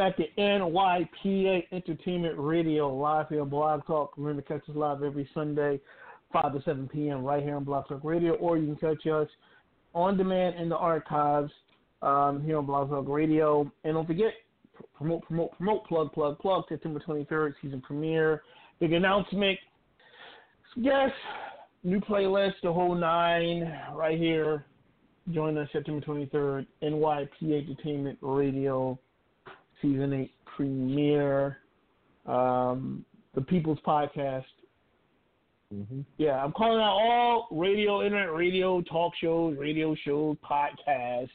Back 0.03 0.17
to 0.17 0.25
NYPA 0.37 1.63
Entertainment 1.71 2.35
Radio, 2.37 2.93
live 2.93 3.29
here 3.29 3.43
on 3.43 3.49
Blog 3.49 3.87
Talk. 3.87 4.15
Remember 4.17 4.43
to 4.43 4.49
catch 4.49 4.69
us 4.69 4.75
live 4.75 5.05
every 5.05 5.29
Sunday, 5.33 5.79
5 6.33 6.55
to 6.55 6.63
7 6.65 6.89
p.m. 6.89 7.23
right 7.23 7.41
here 7.41 7.55
on 7.55 7.63
Blog 7.63 7.87
Talk 7.87 8.01
Radio, 8.03 8.33
or 8.35 8.59
you 8.59 8.75
can 8.75 8.97
catch 8.97 9.07
us 9.07 9.29
on 9.95 10.17
demand 10.17 10.57
in 10.57 10.69
the 10.69 10.77
archives 10.77 11.53
um, 12.03 12.43
here 12.45 12.59
on 12.59 12.67
Blog 12.67 12.91
Talk 12.91 13.09
Radio. 13.09 13.71
And 13.85 13.95
don't 13.95 14.05
forget, 14.05 14.33
promote, 14.97 15.23
promote, 15.23 15.57
promote, 15.57 15.87
plug, 15.87 16.13
plug, 16.13 16.37
plug, 16.41 16.65
September 16.69 17.01
23rd, 17.07 17.55
season 17.63 17.81
premiere. 17.81 18.43
Big 18.81 18.95
announcement. 18.95 19.57
Yes, 20.75 21.13
new 21.85 22.01
playlist, 22.01 22.55
the 22.65 22.73
whole 22.73 22.97
nine, 22.97 23.73
right 23.95 24.19
here. 24.19 24.65
Join 25.31 25.57
us 25.59 25.69
September 25.73 26.05
23rd, 26.05 26.67
NYPA 26.83 27.69
Entertainment 27.69 28.19
Radio 28.21 28.99
season 29.83 30.13
eight 30.15 30.33
premiere, 30.57 31.59
um, 32.27 33.05
the 33.35 33.41
People's 33.41 33.79
Podcast. 33.87 34.45
Mm-hmm. 35.75 36.01
Yeah, 36.19 36.43
I'm 36.43 36.53
calling 36.53 36.81
out 36.81 36.99
all 37.01 37.49
radio, 37.51 38.05
internet 38.05 38.33
radio, 38.33 38.81
talk 38.83 39.13
shows, 39.21 39.57
radio 39.59 39.95
shows, 40.05 40.37
podcasts. 40.49 41.31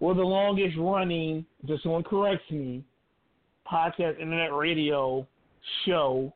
We're 0.00 0.14
the 0.14 0.22
longest 0.22 0.76
running, 0.78 1.46
just 1.66 1.84
someone 1.84 2.02
corrects 2.02 2.50
me, 2.50 2.82
podcast, 3.70 4.20
internet 4.20 4.52
radio 4.52 5.26
show 5.86 6.32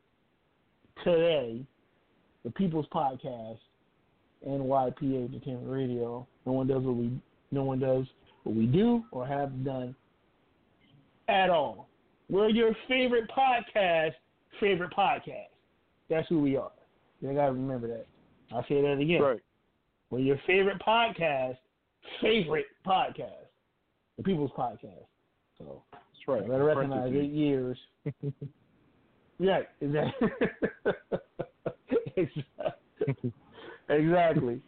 today. 1.03 1.65
The 2.45 2.51
People's 2.51 2.85
Podcast, 2.93 3.57
NYPA 4.47 5.25
Entertainment 5.27 5.69
Radio. 5.69 6.25
No 6.45 6.53
one 6.53 6.67
does 6.67 6.83
what 6.83 6.95
we, 6.95 7.11
no 7.51 7.63
one 7.63 7.79
does 7.79 8.05
what 8.43 8.55
we 8.55 8.67
do 8.67 9.03
or 9.11 9.27
have 9.27 9.65
done 9.65 9.93
at 11.27 11.49
all. 11.49 11.87
We're 12.29 12.49
your 12.49 12.75
favorite 12.87 13.29
podcast, 13.35 14.13
favorite 14.59 14.91
podcast. 14.97 15.47
That's 16.09 16.27
who 16.27 16.39
we 16.39 16.57
are. 16.57 16.71
You 17.21 17.33
gotta 17.33 17.53
remember 17.53 17.87
that. 17.87 18.05
I'll 18.51 18.65
say 18.67 18.81
that 18.81 18.97
again. 18.99 19.21
Right. 19.21 19.39
We're 20.09 20.19
your 20.19 20.39
favorite 20.47 20.81
podcast, 20.85 21.57
favorite 22.21 22.65
podcast, 22.85 23.47
the 24.17 24.23
People's 24.23 24.51
Podcast. 24.57 25.05
So 25.57 25.83
That's 25.91 26.27
right. 26.27 26.43
I 26.43 26.47
better 26.47 26.63
recognize 26.63 27.13
eight 27.13 27.31
years. 27.31 27.77
yeah, 29.39 29.59
exactly. 29.81 30.29
exactly. 32.15 33.33
exactly. 33.89 34.61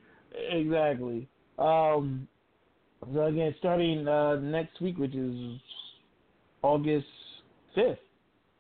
Exactly. 0.52 1.28
Um, 1.58 2.28
so 3.14 3.26
again, 3.26 3.56
starting 3.60 4.08
uh, 4.08 4.36
next 4.38 4.82
week, 4.82 4.98
which 4.98 5.16
is 5.16 5.60
August 6.62 7.08
fifth, 7.76 8.00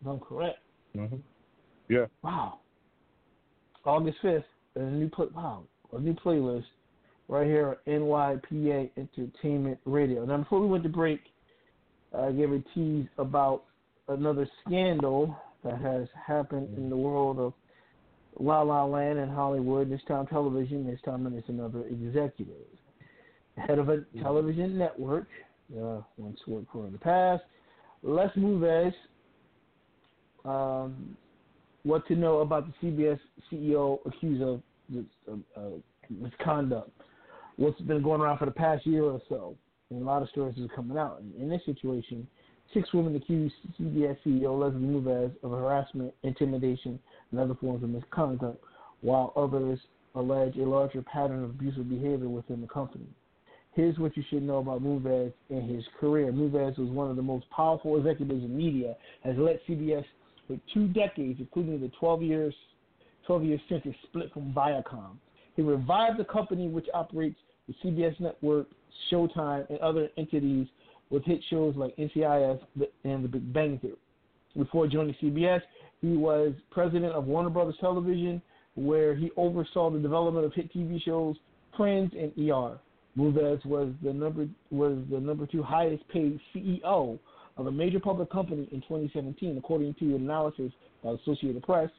if 0.01 0.07
I'm 0.07 0.19
correct. 0.19 0.59
Mm-hmm. 0.95 1.17
Yeah. 1.89 2.05
Wow. 2.23 2.59
August 3.85 4.17
fifth, 4.21 4.43
a 4.75 4.79
new 4.79 5.09
play, 5.09 5.27
wow, 5.33 5.63
a 5.93 5.99
new 5.99 6.13
playlist 6.13 6.65
right 7.27 7.45
here 7.45 7.77
on 7.87 7.93
NYPA 7.93 8.89
Entertainment 8.97 9.79
Radio. 9.85 10.25
Now, 10.25 10.37
before 10.37 10.61
we 10.61 10.67
went 10.67 10.83
to 10.83 10.89
break, 10.89 11.21
I 12.17 12.31
gave 12.31 12.51
a 12.51 12.59
tease 12.73 13.07
about 13.17 13.63
another 14.07 14.47
scandal 14.65 15.35
that 15.63 15.79
has 15.79 16.07
happened 16.27 16.75
in 16.77 16.89
the 16.89 16.97
world 16.97 17.39
of 17.39 17.53
La 18.39 18.61
La 18.61 18.85
Land 18.85 19.19
and 19.19 19.31
Hollywood, 19.31 19.89
this 19.89 20.01
time 20.07 20.25
television, 20.27 20.87
this 20.87 20.99
time 21.03 21.25
and 21.25 21.35
it's 21.35 21.49
another 21.49 21.85
executive. 21.87 22.55
Head 23.57 23.77
of 23.77 23.89
a 23.89 24.05
television 24.21 24.77
network, 24.77 25.27
uh, 25.73 26.01
once 26.17 26.39
worked 26.47 26.71
for 26.71 26.85
in 26.85 26.93
the 26.93 26.97
past, 26.97 27.43
Les 28.03 28.29
Moonves, 28.37 28.93
um, 30.45 31.17
what 31.83 32.07
to 32.07 32.15
know 32.15 32.39
about 32.39 32.67
the 32.67 32.87
CBS 32.87 33.19
CEO 33.51 33.99
accused 34.05 34.41
of 34.41 34.61
misconduct. 36.09 36.89
What's 37.57 37.79
been 37.81 38.01
going 38.01 38.21
around 38.21 38.37
for 38.37 38.45
the 38.45 38.51
past 38.51 38.85
year 38.85 39.03
or 39.03 39.21
so, 39.27 39.55
and 39.89 40.01
a 40.01 40.05
lot 40.05 40.21
of 40.21 40.29
stories 40.29 40.55
are 40.59 40.75
coming 40.75 40.97
out. 40.97 41.21
In 41.37 41.49
this 41.49 41.61
situation, 41.65 42.25
six 42.73 42.93
women 42.93 43.15
accused 43.15 43.55
CBS 43.79 44.17
CEO 44.25 44.57
Leslie 44.57 44.79
Moonves 44.79 45.31
of 45.43 45.51
harassment, 45.51 46.13
intimidation, 46.23 46.99
and 47.31 47.39
other 47.39 47.55
forms 47.55 47.83
of 47.83 47.89
misconduct, 47.89 48.63
while 49.01 49.33
others 49.35 49.79
allege 50.15 50.55
a 50.57 50.63
larger 50.63 51.01
pattern 51.01 51.43
of 51.43 51.49
abusive 51.51 51.89
behavior 51.89 52.29
within 52.29 52.61
the 52.61 52.67
company. 52.67 53.07
Here's 53.73 53.97
what 53.97 54.17
you 54.17 54.23
should 54.29 54.43
know 54.43 54.57
about 54.57 54.83
Moonves 54.83 55.31
and 55.49 55.69
his 55.69 55.83
career. 55.99 56.31
Moonves 56.31 56.77
was 56.77 56.89
one 56.89 57.09
of 57.09 57.15
the 57.15 57.21
most 57.21 57.49
powerful 57.49 57.97
executives 57.97 58.43
in 58.43 58.55
media, 58.55 58.95
has 59.23 59.37
led 59.37 59.59
CBS 59.67 60.03
for 60.47 60.57
two 60.73 60.87
decades, 60.87 61.39
including 61.39 61.79
the 61.79 61.91
12 61.99 62.23
years 62.23 62.53
12 63.29 63.43
years 63.43 63.61
since 63.69 63.83
it 63.85 63.95
split 64.07 64.33
from 64.33 64.51
Viacom. 64.53 65.15
He 65.55 65.61
revived 65.61 66.17
the 66.17 66.25
company, 66.25 66.67
which 66.67 66.87
operates 66.95 67.37
the 67.67 67.75
CBS 67.83 68.19
network, 68.19 68.65
Showtime, 69.11 69.69
and 69.69 69.77
other 69.79 70.09
entities 70.17 70.65
with 71.11 71.23
hit 71.25 71.39
shows 71.51 71.75
like 71.75 71.95
NCIS 71.97 72.59
and 73.03 73.23
The 73.23 73.27
Big 73.27 73.53
Bang 73.53 73.77
Theory. 73.77 73.93
Before 74.57 74.87
joining 74.87 75.13
CBS, 75.21 75.61
he 76.01 76.17
was 76.17 76.53
president 76.71 77.13
of 77.13 77.25
Warner 77.25 77.51
Brothers 77.51 77.75
Television, 77.79 78.41
where 78.73 79.13
he 79.13 79.29
oversaw 79.37 79.91
the 79.91 79.99
development 79.99 80.45
of 80.47 80.53
hit 80.53 80.73
TV 80.73 80.99
shows 81.03 81.35
Friends 81.77 82.11
and 82.17 82.31
ER. 82.49 82.79
Moonves 83.19 83.65
was 83.65 83.91
the 84.01 84.13
number 84.13 84.47
was 84.71 84.97
the 85.11 85.19
number 85.19 85.45
two 85.45 85.61
highest 85.61 86.07
paid 86.07 86.39
CEO 86.55 87.19
of 87.57 87.67
a 87.67 87.71
major 87.71 87.99
public 87.99 88.31
company 88.31 88.69
in 88.71 88.79
2017, 88.81 89.57
according 89.57 89.93
to 89.95 90.15
an 90.15 90.21
analysis 90.23 90.71
by 91.03 91.11
Associated 91.11 91.61
Press 91.63 91.89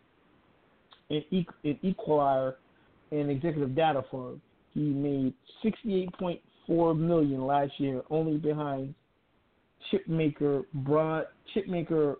and 1.11 1.23
Equilar, 1.85 2.55
an 3.11 3.29
executive 3.29 3.75
data 3.75 4.03
firm. 4.11 4.41
He 4.73 4.81
made 4.81 5.35
68.4 5.63 6.99
million 6.99 7.45
last 7.45 7.73
year, 7.79 8.03
only 8.11 8.39
behind 8.39 8.95
chipmaker 9.93 10.65
Broad 10.73 11.27
chipmaker 11.55 12.17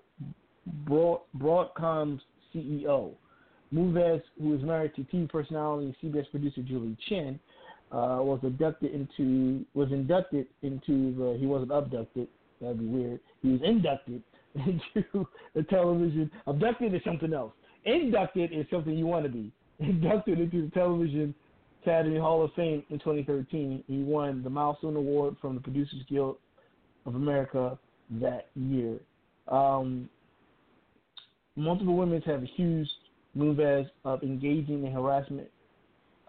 Broad, 0.87 1.21
Broadcom's 1.39 2.21
CEO. 2.55 3.13
Moonves, 3.73 4.23
who 4.41 4.55
is 4.55 4.63
married 4.63 4.95
to 4.97 5.03
TV 5.05 5.29
personality 5.29 5.95
and 6.03 6.13
CBS 6.13 6.29
producer 6.31 6.61
Julie 6.63 6.97
Chen, 7.09 7.39
uh, 7.93 8.19
was 8.21 8.41
abducted 8.43 8.93
into 8.93 9.65
was 9.75 9.91
inducted 9.91 10.47
into 10.63 11.15
the 11.17 11.37
he 11.39 11.47
wasn't 11.47 11.73
abducted. 11.73 12.29
That'd 12.61 12.79
be 12.79 12.87
weird. 12.87 13.21
He 13.43 13.53
was 13.53 13.61
inducted 13.65 14.23
into 14.55 15.27
the 15.55 15.63
television. 15.65 16.31
Abducted 16.47 16.95
is 16.95 17.03
something 17.05 17.33
else. 17.33 17.53
Inducted 17.85 18.53
is 18.53 18.67
something 18.71 18.95
you 18.95 19.07
want 19.07 19.25
to 19.25 19.31
be. 19.31 19.51
Inducted 19.81 20.39
into 20.41 20.63
the 20.67 20.71
television 20.71 21.35
Academy 21.83 22.19
Hall 22.19 22.45
of 22.45 22.53
Fame 22.55 22.83
in 22.91 22.99
2013 22.99 23.85
he 23.87 24.03
won 24.03 24.43
the 24.43 24.51
milestone 24.51 24.97
award 24.97 25.37
from 25.41 25.55
the 25.55 25.61
Producers 25.61 26.03
Guild 26.09 26.37
of 27.07 27.15
America 27.15 27.79
that 28.21 28.49
year. 28.55 28.99
Um, 29.49 30.09
multiple 31.57 31.97
women 31.97 32.21
have 32.23 32.43
accused 32.43 32.91
Moonves 33.37 33.89
of 34.05 34.23
engaging 34.23 34.85
in 34.85 34.93
harassment. 34.93 35.49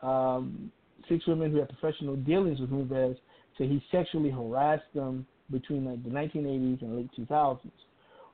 Um, 0.02 0.72
six 1.10 1.26
women 1.28 1.52
who 1.52 1.58
had 1.60 1.70
professional 1.70 2.16
dealings 2.16 2.60
with 2.60 2.70
Moonves 2.70 3.18
say 3.58 3.68
he 3.68 3.84
sexually 3.92 4.30
harassed 4.30 4.84
them 4.94 5.26
between 5.52 5.86
like 5.86 6.04
the 6.04 6.10
1980s 6.10 6.82
and 6.82 6.96
late 6.96 7.10
2000s. 7.18 7.60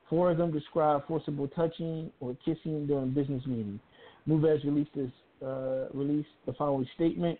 Four 0.09 0.31
of 0.31 0.37
them 0.37 0.51
described 0.51 1.05
forcible 1.07 1.47
touching 1.49 2.11
or 2.19 2.35
kissing 2.45 2.87
during 2.87 3.11
business 3.13 3.45
meetings. 3.45 3.79
Moonves 4.27 4.63
released 4.63 4.91
this 4.95 5.11
uh, 5.45 5.87
released 5.93 6.29
the 6.45 6.53
following 6.53 6.87
statement. 6.95 7.39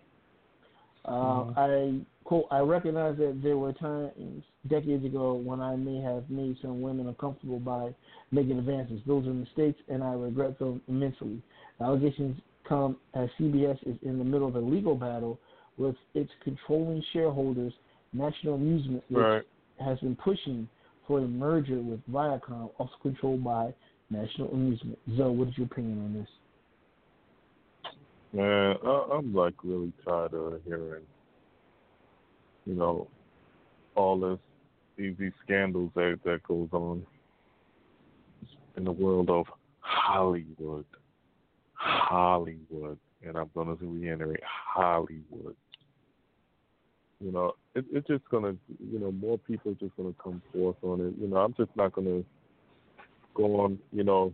Uh, 1.06 1.12
Mm-hmm. 1.12 1.60
I 1.60 2.06
quote: 2.26 2.48
I 2.52 2.60
recognize 2.60 3.18
that 3.18 3.40
there 3.42 3.58
were 3.58 3.72
times 3.74 4.44
decades 4.68 5.06
ago 5.06 5.34
when 5.36 5.62
I 5.62 5.76
may 5.76 6.02
have 6.02 6.30
made 6.30 6.58
some 6.62 6.82
women 6.82 7.08
uncomfortable 7.08 7.60
by 7.60 7.96
making 8.32 8.60
advances. 8.60 9.00
Those 9.08 9.26
are 9.26 9.34
mistakes, 9.34 9.80
and 9.88 10.04
I 10.04 10.14
regret 10.14 10.60
them 10.60 10.82
immensely. 10.90 11.42
The 11.80 11.86
allegations 11.86 12.42
come 12.68 12.98
as 13.14 13.30
CBS 13.40 13.78
is 13.88 13.98
in 14.02 14.18
the 14.18 14.24
middle 14.24 14.48
of 14.48 14.56
a 14.56 14.60
legal 14.60 14.96
battle 14.96 15.40
with 15.78 15.96
its 16.14 16.32
controlling 16.44 17.02
shareholders, 17.14 17.74
National 18.14 18.56
Amusement, 18.56 19.04
which 19.10 19.24
Right. 19.24 19.44
has 19.80 20.00
been 20.00 20.16
pushing 20.16 20.68
for 21.06 21.20
a 21.20 21.28
merger 21.28 21.82
with 21.82 22.06
Viacom, 22.08 22.72
also 22.78 22.94
controlled 23.02 23.44
by 23.44 23.74
National 24.10 24.52
Amusement. 24.52 24.98
Zoe, 25.16 25.36
what 25.36 25.48
is 25.50 25.58
your 25.58 25.68
opinion 25.68 26.00
on 26.04 26.14
this? 26.14 26.30
Man, 28.34 28.78
I, 28.84 29.08
I'm 29.14 29.34
like 29.34 29.56
really 29.64 29.94
tired 30.04 30.34
of 30.34 30.62
hearing, 30.66 31.06
you 32.66 32.74
know, 32.74 33.08
all 33.96 34.20
this 34.20 34.40
these, 34.98 35.16
these 35.18 35.32
scandals 35.44 35.92
that 35.96 36.20
that 36.26 36.44
goes 36.44 36.70
on 36.72 37.06
in 38.76 38.84
the 38.84 38.92
world 38.92 39.30
of 39.30 39.46
Hollywood, 39.80 40.86
Hollywood, 41.78 42.98
and 43.26 43.38
I'm 43.38 43.50
gonna 43.56 43.76
reiterate 43.80 44.44
Hollywood. 44.44 45.56
You 47.20 47.32
know, 47.32 47.54
it, 47.76 47.86
it's 47.92 48.08
just 48.08 48.28
gonna, 48.30 48.56
you 48.92 49.00
know, 49.00 49.12
more 49.12 49.38
people 49.38 49.72
are 49.72 49.76
just 49.76 49.96
gonna 49.98 50.14
come 50.24 50.42
forth 50.54 50.78
on 50.84 51.02
it. 51.02 51.14
You 51.20 51.28
know, 51.28 51.38
I'm 51.38 51.54
just 51.54 51.76
not 51.76 51.94
gonna 51.94 52.24
go 53.34 53.62
on, 53.62 53.80
you 53.92 54.04
know, 54.04 54.34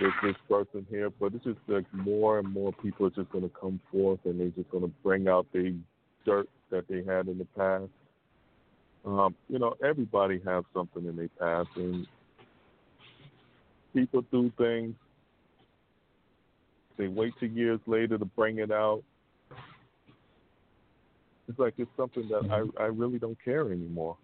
with 0.00 0.14
this 0.22 0.36
person 0.48 0.86
here, 0.90 1.10
but 1.10 1.34
it's 1.34 1.44
just 1.44 1.58
like 1.68 1.84
more 1.92 2.38
and 2.38 2.50
more 2.52 2.72
people 2.72 3.06
are 3.06 3.10
just 3.10 3.30
going 3.30 3.44
to 3.44 3.54
come 3.60 3.80
forth 3.92 4.20
and 4.24 4.40
they're 4.40 4.48
just 4.48 4.70
going 4.70 4.84
to 4.84 4.92
bring 5.02 5.28
out 5.28 5.46
the 5.52 5.76
dirt 6.24 6.48
that 6.70 6.88
they 6.88 7.04
had 7.04 7.28
in 7.28 7.38
the 7.38 7.46
past. 7.56 7.90
Um, 9.04 9.34
you 9.48 9.58
know, 9.58 9.74
everybody 9.84 10.40
has 10.46 10.64
something 10.74 11.06
in 11.06 11.16
their 11.16 11.28
past, 11.38 11.68
and 11.76 12.06
people 13.94 14.22
do 14.30 14.52
things. 14.58 14.94
They 17.00 17.08
wait 17.08 17.32
two 17.40 17.46
years 17.46 17.80
later 17.86 18.18
to 18.18 18.24
bring 18.26 18.58
it 18.58 18.70
out. 18.70 19.02
It's 21.48 21.58
like 21.58 21.72
it's 21.78 21.90
something 21.96 22.28
that 22.28 22.50
I 22.78 22.82
I 22.82 22.86
really 22.88 23.18
don't 23.18 23.38
care 23.42 23.72
anymore 23.72 24.18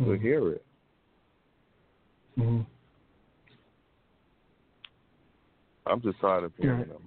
to 0.00 0.14
hear 0.18 0.50
it. 0.54 0.64
Mm-hmm. 2.36 2.62
I'm 5.86 6.02
just 6.02 6.20
tired 6.20 6.42
of 6.42 6.52
hearing 6.58 6.80
Right. 6.80 6.88
them. 6.88 7.02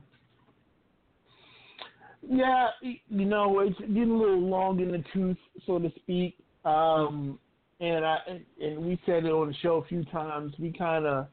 Yeah, 2.21 2.69
you 2.81 3.25
know, 3.25 3.59
it's 3.59 3.77
getting 3.79 4.11
a 4.11 4.17
little 4.17 4.39
long 4.39 4.79
in 4.79 4.93
the 4.93 5.03
tooth, 5.13 5.37
so 5.65 5.77
to 5.77 5.91
speak. 5.97 6.37
Um, 6.63 7.37
and 7.81 8.05
I 8.05 8.19
and- 8.61 8.85
we 8.85 8.97
said 9.05 9.25
it 9.25 9.31
on 9.31 9.47
the 9.49 9.53
show 9.55 9.75
a 9.75 9.85
few 9.85 10.05
times. 10.05 10.53
We 10.57 10.71
kind 10.71 11.05
of 11.05 11.27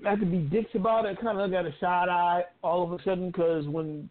not 0.00 0.20
to 0.20 0.26
be 0.26 0.38
dicks 0.38 0.74
about 0.74 1.04
it. 1.04 1.16
I 1.18 1.22
Kind 1.22 1.40
of 1.40 1.50
got 1.50 1.66
a 1.66 1.74
side 1.80 2.08
eye 2.08 2.44
all 2.62 2.82
of 2.82 2.98
a 2.98 3.02
sudden 3.04 3.28
because 3.28 3.66
when 3.66 4.08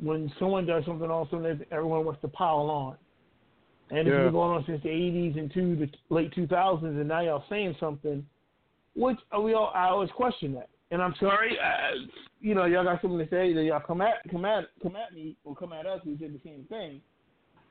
when 0.00 0.32
someone 0.38 0.66
does 0.66 0.84
something, 0.84 1.08
all 1.10 1.22
of 1.22 1.28
a 1.28 1.30
sudden 1.30 1.66
everyone 1.70 2.04
wants 2.04 2.20
to 2.22 2.28
pile 2.28 2.70
on. 2.70 2.96
And 3.90 4.08
it's 4.08 4.16
been 4.16 4.32
going 4.32 4.56
on 4.56 4.64
since 4.66 4.82
the 4.82 4.88
'80s 4.88 5.38
and 5.38 5.52
to 5.52 5.76
the 5.76 6.14
late 6.14 6.34
2000s, 6.34 6.82
and 6.82 7.08
now 7.08 7.20
y'all 7.20 7.44
saying 7.50 7.76
something, 7.78 8.24
which 8.96 9.18
we 9.38 9.54
all 9.54 9.70
I 9.74 9.88
always 9.88 10.10
question 10.10 10.54
that. 10.54 10.68
And 10.90 11.02
I'm 11.02 11.14
sorry, 11.20 11.58
uh, 11.58 11.96
you 12.40 12.54
know, 12.54 12.66
y'all 12.66 12.84
got 12.84 13.00
something 13.00 13.18
to 13.18 13.28
say 13.28 13.52
that 13.52 13.64
y'all 13.64 13.80
come 13.80 14.00
at 14.00 14.14
come 14.30 14.44
at 14.44 14.64
come 14.82 14.96
at 14.96 15.14
me 15.14 15.36
or 15.44 15.54
come 15.54 15.72
at 15.72 15.86
us. 15.86 16.00
We 16.06 16.14
did 16.14 16.34
the 16.34 16.40
same 16.44 16.64
thing. 16.68 17.00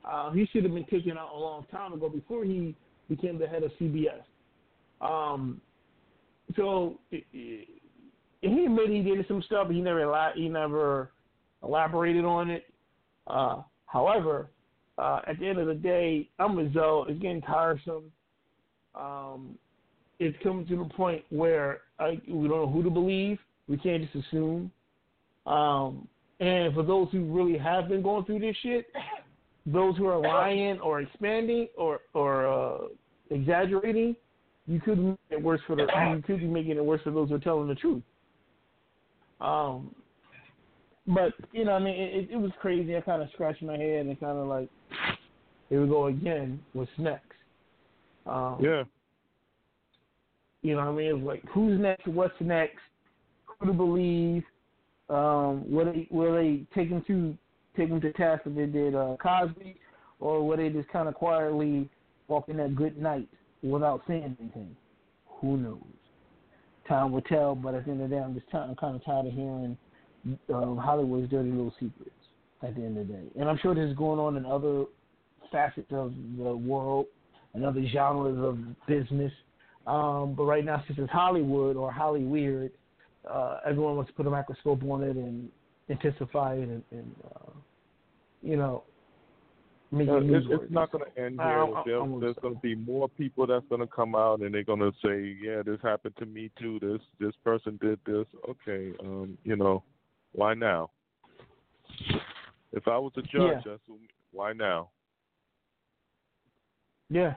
Uh, 0.04 0.32
he 0.32 0.48
should 0.52 0.64
have 0.64 0.74
been 0.74 0.86
taken 0.86 1.18
out 1.18 1.30
a 1.34 1.38
long 1.38 1.66
time 1.72 1.94
ago 1.94 2.10
before 2.10 2.44
he 2.44 2.76
became 3.10 3.38
the 3.38 3.48
head 3.48 3.64
of 3.64 3.72
CBS. 3.80 4.24
Um, 5.00 5.62
so 6.56 7.00
he 7.12 7.68
admitted 8.44 8.90
he 8.90 9.02
did 9.02 9.26
some 9.28 9.44
stuff, 9.44 9.68
but 9.68 9.76
he 9.76 9.82
never 9.82 10.32
he 10.36 10.50
never 10.50 11.12
elaborated 11.64 12.26
on 12.26 12.50
it. 12.50 12.66
Uh, 13.28 13.62
however, 13.86 14.50
uh, 14.98 15.22
at 15.28 15.40
the 15.40 15.48
end 15.48 15.60
of 15.60 15.68
the 15.68 15.76
day, 15.76 16.30
I'm 16.40 16.56
with 16.56 16.74
Zoe. 16.74 17.06
It's 17.10 17.22
getting 17.22 17.42
tiresome. 17.42 18.12
Um, 18.96 19.58
it's 20.20 20.38
coming 20.44 20.68
to 20.68 20.78
the 20.78 20.90
point 20.94 21.24
where 21.30 21.82
I, 22.00 22.22
we 22.28 22.48
don't 22.48 22.50
know 22.50 22.70
who 22.70 22.84
to 22.84 22.90
believe. 22.90 23.40
We 23.68 23.78
can't 23.78 24.04
just 24.04 24.28
assume. 24.28 24.72
Um, 25.46 26.08
and 26.40 26.74
for 26.74 26.84
those 26.84 27.08
who 27.12 27.24
really 27.26 27.58
have 27.58 27.88
been 27.88 28.02
going 28.02 28.26
through 28.26 28.40
this 28.40 28.56
shit, 28.62 28.88
those 29.66 29.96
who 29.98 30.08
are 30.08 30.20
lying 30.20 30.80
or 30.80 31.02
expanding 31.02 31.68
or 31.78 32.02
or 32.14 32.48
uh, 32.48 32.78
exaggerating, 33.30 34.16
you 34.72 34.80
could 34.80 34.98
make 34.98 35.18
it 35.30 35.42
worse 35.42 35.60
for 35.68 35.76
the 35.76 35.88
you 36.16 36.24
could 36.26 36.40
be 36.40 36.48
making 36.48 36.78
it 36.78 36.86
worse 36.86 37.02
for 37.02 37.12
those 37.12 37.28
who 37.28 37.36
are 37.36 37.40
telling 37.40 37.68
the 37.68 37.76
truth. 37.76 38.02
Um, 39.42 39.94
but 41.08 41.34
you 41.52 41.66
know, 41.66 41.74
I 41.74 41.80
mean, 41.80 41.96
it, 42.00 42.30
it 42.32 42.38
was 42.38 42.52
crazy. 42.62 42.96
I 42.96 43.02
kind 43.02 43.22
of 43.22 43.30
scratched 43.34 43.62
my 43.62 43.78
head 43.78 44.06
and 44.06 44.18
kind 44.20 44.38
of 44.38 44.48
like, 44.48 44.70
here 45.68 45.82
we 45.82 45.90
go 45.90 46.06
again. 46.06 46.62
What's 46.72 46.90
next? 46.98 47.26
Um, 48.26 48.60
Yeah. 48.62 48.84
you 50.62 50.76
know 50.76 50.86
what 50.86 50.92
I 50.92 50.96
mean? 50.96 51.18
It's 51.18 51.26
like 51.26 51.44
who's 51.54 51.80
next? 51.80 52.08
What's 52.08 52.40
next? 52.40 52.80
Who 53.60 53.68
to 53.68 53.74
believe? 53.74 54.44
Um, 55.10 55.70
will 55.70 55.92
they 55.92 56.08
will 56.12 56.34
they 56.36 56.64
take 56.74 56.88
him 56.88 57.04
to 57.08 57.38
take 57.76 57.90
him 57.90 58.00
to 58.00 58.14
task 58.14 58.46
that 58.46 58.56
they 58.56 58.68
did 58.68 58.96
uh, 58.96 59.18
Cosby, 59.22 59.76
or 60.22 60.48
will 60.48 60.56
they 60.56 60.70
just 60.70 60.88
kind 60.90 61.10
of 61.10 61.16
quietly 61.16 61.90
walk 62.30 62.48
in 62.48 62.56
that 62.58 62.76
good 62.78 62.98
night 62.98 63.28
without 63.62 64.02
saying 64.08 64.36
anything? 64.40 64.76
Who 65.40 65.58
knows? 65.58 65.82
Time 66.88 67.12
will 67.12 67.22
tell. 67.22 67.56
But 67.56 67.76
at 67.76 67.86
the 67.86 67.92
end 67.92 68.02
of 68.02 68.10
the 68.10 68.16
day, 68.16 68.22
I'm 68.22 68.34
just 68.34 68.48
I'm 68.54 68.76
kind 68.76 68.96
of 68.96 69.06
tired 69.06 69.28
of 69.28 69.34
hearing 69.34 69.78
um, 70.54 70.78
Hollywood's 70.78 71.30
dirty 71.30 71.50
little 71.50 71.74
secrets. 71.80 72.12
At 72.64 72.76
the 72.76 72.84
end 72.84 72.96
of 72.96 73.08
the 73.08 73.14
day, 73.14 73.24
and 73.40 73.50
I'm 73.50 73.58
sure 73.58 73.74
this 73.74 73.90
is 73.90 73.98
going 73.98 74.20
on 74.20 74.38
in 74.38 74.46
other 74.46 74.86
facets 75.52 75.88
of 75.90 76.14
the 76.38 76.56
world 76.56 77.08
and 77.56 77.66
other 77.66 77.84
genres 77.92 78.38
of 78.38 78.60
business. 78.86 79.32
Um, 79.88 80.36
but 80.36 80.44
right 80.44 80.64
now, 80.64 80.84
since 80.86 81.00
it's 81.00 81.12
Hollywood 81.12 81.76
or 81.76 81.92
Holly 81.92 82.24
Weird, 82.24 82.72
uh, 83.28 83.62
everyone 83.66 83.96
wants 83.96 84.12
to 84.12 84.16
put 84.16 84.28
a 84.28 84.30
microscope 84.30 84.84
on 84.84 85.02
it 85.02 85.16
and 85.16 85.50
intensify 85.90 86.54
it 86.54 86.70
and, 86.70 86.84
and 86.92 87.16
uh, 87.26 87.52
you 88.42 88.58
know, 88.58 88.84
make 89.92 90.08
Uh, 90.08 90.18
it 90.18 90.24
it, 90.32 90.44
it's 90.50 90.72
not 90.72 90.92
going 90.92 91.04
to 91.04 91.22
end 91.22 91.40
here. 91.40 91.48
I- 91.48 91.84
There- 91.86 92.00
I'm 92.02 92.20
there's 92.20 92.36
going 92.42 92.56
to 92.56 92.62
be 92.62 92.76
more 92.76 93.10
people 93.10 93.46
that's 93.46 93.66
going 93.68 93.82
to 93.82 93.88
come 93.88 94.16
out 94.16 94.40
and 94.42 94.54
they're 94.54 94.64
going 94.64 94.80
to 94.80 94.92
say, 95.04 95.38
"Yeah, 95.42 95.62
this 95.64 95.80
happened 95.82 96.16
to 96.18 96.26
me 96.26 96.50
too. 96.58 96.80
This 96.80 97.02
this 97.20 97.36
person 97.44 97.78
did 97.82 98.00
this." 98.06 98.26
Okay, 98.50 98.94
um, 99.02 99.38
you 99.44 99.56
know, 99.56 99.84
why 100.32 100.54
now? 100.54 100.90
If 102.74 102.88
I 102.88 102.98
was 102.98 103.12
a 103.18 103.22
judge, 103.22 103.34
Yeah. 103.34 103.62
that's 103.66 103.82
why 104.32 104.54
now. 104.54 104.90
Yeah. 107.10 107.36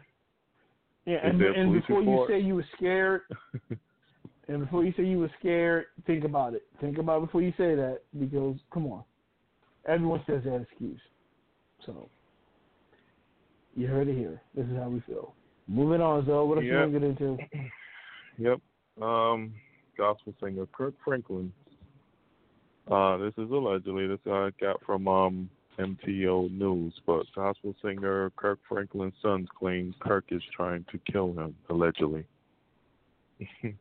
Yeah, 1.07 1.19
and, 1.23 1.39
there 1.41 1.53
and 1.53 1.73
before 1.73 1.99
report? 1.99 2.31
you 2.31 2.35
say 2.35 2.41
you 2.41 2.55
were 2.55 2.67
scared, 2.77 3.23
and 4.49 4.61
before 4.61 4.85
you 4.85 4.95
say 4.97 5.05
you 5.05 5.19
were 5.19 5.31
scared, 5.39 5.87
think 6.07 6.25
about 6.25 6.55
it. 6.55 6.63
Think 6.81 6.97
about 6.97 7.19
it 7.19 7.27
before 7.27 7.43
you 7.43 7.53
say 7.59 7.75
that 7.75 8.01
because 8.19 8.57
come 8.73 8.87
on, 8.87 9.05
everyone 9.87 10.23
says 10.27 10.45
that 10.45 10.63
excuse. 10.63 11.01
So 11.85 12.09
you 13.75 13.87
heard 13.87 14.09
it 14.09 14.17
here. 14.17 14.41
This 14.55 14.67
is 14.67 14.77
how 14.77 14.89
we 14.89 15.01
feel. 15.01 15.35
Moving 15.67 16.01
on, 16.01 16.27
Zoe. 16.27 16.47
What 16.47 16.59
else 16.59 16.65
Yeah. 16.65 16.85
you 16.87 16.93
want 16.93 16.93
to 16.95 17.01
get 17.01 17.09
into? 17.09 17.37
Yep. 18.37 18.61
Um, 19.01 19.55
gospel 19.97 20.35
singer 20.43 20.67
Kirk 20.73 20.95
Franklin 21.05 21.53
Uh, 22.91 23.17
this 23.19 23.33
is 23.39 23.49
allegedly. 23.51 24.09
This 24.09 24.19
I 24.27 24.51
got 24.61 24.83
from 24.85 25.07
um, 25.07 25.49
MTO 25.79 26.51
News. 26.51 26.93
But 27.07 27.27
gospel 27.35 27.75
singer 27.81 28.31
Kirk 28.37 28.59
Franklin's 28.69 29.15
sons 29.23 29.49
claim 29.57 29.95
Kirk 30.01 30.25
is 30.31 30.43
trying 30.55 30.85
to 30.91 30.99
kill 31.13 31.33
him, 31.33 31.55
allegedly. 31.71 32.25
Mm. 33.63 33.75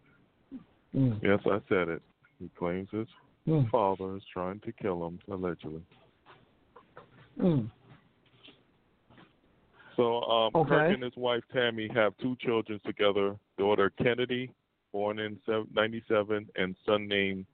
Yes, 1.23 1.39
I 1.47 1.59
said 1.69 1.87
it. 1.89 2.01
He 2.39 2.49
claims 2.57 2.89
his 2.91 3.07
Mm. 3.47 3.69
father 3.71 4.15
is 4.15 4.23
trying 4.31 4.59
to 4.61 4.71
kill 4.71 5.05
him, 5.07 5.19
allegedly. 5.29 5.81
Mm. 7.41 7.69
So 9.95 10.21
um, 10.23 10.51
Okay. 10.55 10.69
Kirk 10.69 10.93
and 10.93 11.03
his 11.03 11.15
wife 11.15 11.43
Tammy 11.53 11.89
have 11.93 12.13
two 12.17 12.35
children 12.39 12.79
together: 12.85 13.35
daughter 13.57 13.91
Kennedy, 14.01 14.51
born 14.91 15.19
in 15.19 15.37
'97, 15.73 16.49
and 16.55 16.75
son 16.85 17.07
named 17.07 17.45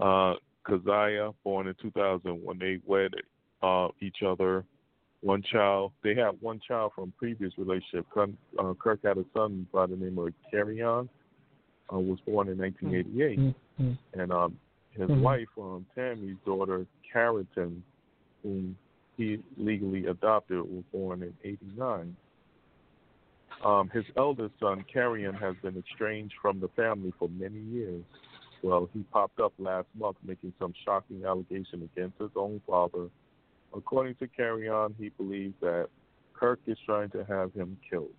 uh, 0.00 0.34
Caziah, 0.66 1.34
born 1.44 1.66
in 1.66 1.74
2000. 1.80 2.42
When 2.42 2.58
they 2.58 2.80
wed 2.86 3.12
uh, 3.62 3.88
each 4.00 4.22
other, 4.26 4.64
one 5.24 5.42
child. 5.42 5.92
They 6.02 6.14
had 6.14 6.40
one 6.40 6.60
child 6.66 6.92
from 6.94 7.12
previous 7.16 7.52
relationship. 7.56 8.06
Kirk, 8.12 8.30
uh, 8.58 8.74
Kirk 8.74 9.00
had 9.02 9.16
a 9.16 9.24
son 9.34 9.66
by 9.72 9.86
the 9.86 9.96
name 9.96 10.18
of 10.18 10.28
Kerrion, 10.52 11.08
uh, 11.92 11.98
was 11.98 12.18
born 12.26 12.48
in 12.48 12.58
1988, 12.58 13.38
Mm. 13.38 13.54
Mm. 13.80 13.98
and 14.12 14.32
um, 14.32 14.58
his 14.90 15.08
Mhm. 15.08 15.20
wife, 15.20 15.48
um, 15.58 15.86
Tammy's 15.94 16.36
daughter 16.44 16.86
Carrington, 17.10 17.82
whom 18.42 18.76
he 19.16 19.42
legally 19.56 20.06
adopted, 20.06 20.58
was 20.58 20.84
born 20.92 21.22
in 21.22 21.34
'89. 21.44 22.16
Um, 23.64 23.88
his 23.90 24.04
eldest 24.16 24.54
son, 24.60 24.84
Kerrion, 24.92 25.40
has 25.40 25.54
been 25.62 25.76
estranged 25.78 26.34
from 26.42 26.60
the 26.60 26.68
family 26.68 27.12
for 27.18 27.28
many 27.28 27.60
years. 27.60 28.02
Well, 28.62 28.88
he 28.92 29.02
popped 29.12 29.40
up 29.40 29.52
last 29.58 29.86
month 29.98 30.16
making 30.24 30.52
some 30.58 30.74
shocking 30.84 31.24
allegation 31.24 31.88
against 31.94 32.18
his 32.18 32.30
own 32.34 32.60
father. 32.66 33.08
According 33.74 34.16
to 34.16 34.28
Kerrion, 34.28 34.94
he 34.98 35.10
believes 35.10 35.54
that 35.60 35.88
Kirk 36.34 36.60
is 36.66 36.78
trying 36.84 37.10
to 37.10 37.24
have 37.24 37.52
him 37.52 37.76
killed. 37.88 38.14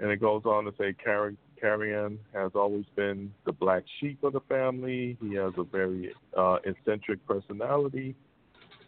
And 0.00 0.10
it 0.10 0.20
goes 0.20 0.42
on 0.44 0.64
to 0.64 0.72
say 0.78 0.92
Car- 0.92 1.32
Kerrion 1.62 2.18
has 2.32 2.52
always 2.54 2.84
been 2.94 3.32
the 3.44 3.52
black 3.52 3.82
sheep 3.98 4.22
of 4.22 4.32
the 4.32 4.40
family. 4.40 5.16
He 5.20 5.34
has 5.34 5.52
a 5.56 5.64
very 5.64 6.14
uh, 6.36 6.58
eccentric 6.64 7.26
personality, 7.26 8.14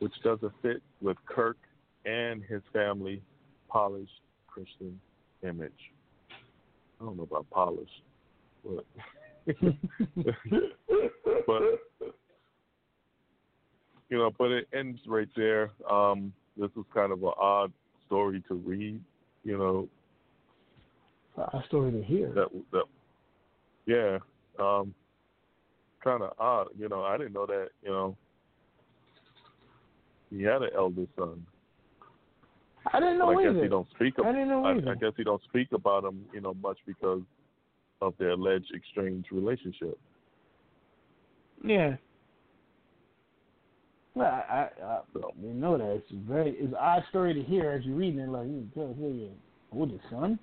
which 0.01 0.13
doesn't 0.23 0.53
fit 0.63 0.83
with 1.01 1.17
Kirk 1.27 1.57
and 2.05 2.43
his 2.43 2.63
family 2.73 3.23
polished 3.69 4.21
Christian 4.49 5.01
image. 5.43 5.73
I 7.01 7.05
don't 7.05 7.17
know 7.17 7.23
about 7.23 7.49
polished, 7.51 8.03
but 8.65 8.85
but 11.47 11.63
you 14.11 14.19
know, 14.19 14.31
but 14.39 14.51
it 14.51 14.69
ends 14.75 14.99
right 15.07 15.29
there. 15.37 15.71
Um, 15.91 16.33
this 16.57 16.71
is 16.77 16.85
kind 16.93 17.13
of 17.13 17.23
an 17.23 17.33
odd 17.41 17.73
story 18.07 18.43
to 18.49 18.55
read. 18.55 19.01
You 19.45 19.57
know, 19.57 19.89
A 21.39 21.63
story 21.69 21.93
to 21.93 22.03
hear. 22.03 22.33
that 22.35 22.49
that 22.73 22.85
yeah, 23.87 24.19
um, 24.63 24.95
kind 26.05 26.23
of 26.23 26.33
odd. 26.39 26.69
You 26.79 26.89
know, 26.89 27.03
I 27.03 27.17
didn't 27.17 27.33
know 27.33 27.47
that. 27.47 27.69
You 27.83 27.91
know, 27.91 28.17
he 30.31 30.43
had 30.43 30.63
an 30.63 30.71
eldest 30.77 31.11
son. 31.19 31.45
I 32.93 32.99
didn't 33.01 33.19
But 33.19 33.25
know 33.27 33.39
I 33.39 33.43
guess 33.43 33.51
either. 33.51 33.63
he 33.63 33.69
don't 33.69 33.89
speak. 33.91 34.15
I 34.19 34.29
Ab- 34.29 34.35
didn't 34.35 34.49
know 34.49 34.65
I, 34.65 34.71
either. 34.73 34.91
I 34.91 34.95
guess 34.95 35.13
he 35.17 35.25
don't 35.25 35.43
speak 35.45 35.69
about 35.73 36.05
him, 36.05 36.25
you 36.33 36.41
know, 36.41 36.55
much 36.55 36.79
because 36.87 37.23
of 38.01 38.15
their 38.19 38.31
alleged 38.31 38.73
estranged 38.75 39.31
relationship. 39.33 39.99
Yeah. 41.63 41.97
Well, 44.15 44.27
I, 44.27 44.69
I, 44.83 44.87
I 44.87 45.01
didn't 45.41 45.61
know 45.61 45.79
that. 45.79 45.91
It's 45.91 46.11
very 46.27 46.51
it's 46.53 46.73
an 46.73 46.75
odd 46.75 47.05
story 47.11 47.35
to 47.35 47.43
hear 47.43 47.71
as 47.71 47.85
you're 47.85 47.97
reading 47.97 48.21
it. 48.21 48.29
Like, 48.29 48.47
you 48.47 48.69
tell 48.75 48.95
your 48.99 49.31
oldest 49.73 50.03
son. 50.11 50.39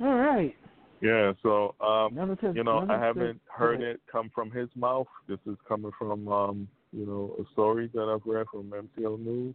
All 0.00 0.14
right. 0.14 0.54
Yeah, 1.00 1.32
so 1.42 1.74
um, 1.80 2.16
you 2.54 2.64
know, 2.64 2.84
I 2.88 2.98
haven't 2.98 3.40
heard 3.46 3.82
it 3.82 4.00
come 4.10 4.30
from 4.34 4.50
his 4.50 4.68
mouth. 4.74 5.06
This 5.28 5.38
is 5.46 5.56
coming 5.68 5.92
from 5.96 6.26
um, 6.28 6.68
you 6.92 7.06
know, 7.06 7.34
a 7.40 7.52
story 7.52 7.90
that 7.94 8.02
I've 8.02 8.26
read 8.26 8.46
from 8.50 8.70
MTO 8.70 9.18
News. 9.18 9.54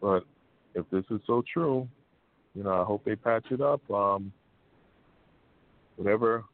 But 0.00 0.24
if 0.74 0.88
this 0.90 1.04
is 1.10 1.20
so 1.26 1.42
true, 1.52 1.88
you 2.54 2.62
know, 2.62 2.80
I 2.80 2.84
hope 2.84 3.04
they 3.04 3.16
patch 3.16 3.46
it 3.50 3.60
up. 3.60 3.80
Um, 3.90 4.32
whatever 5.96 6.44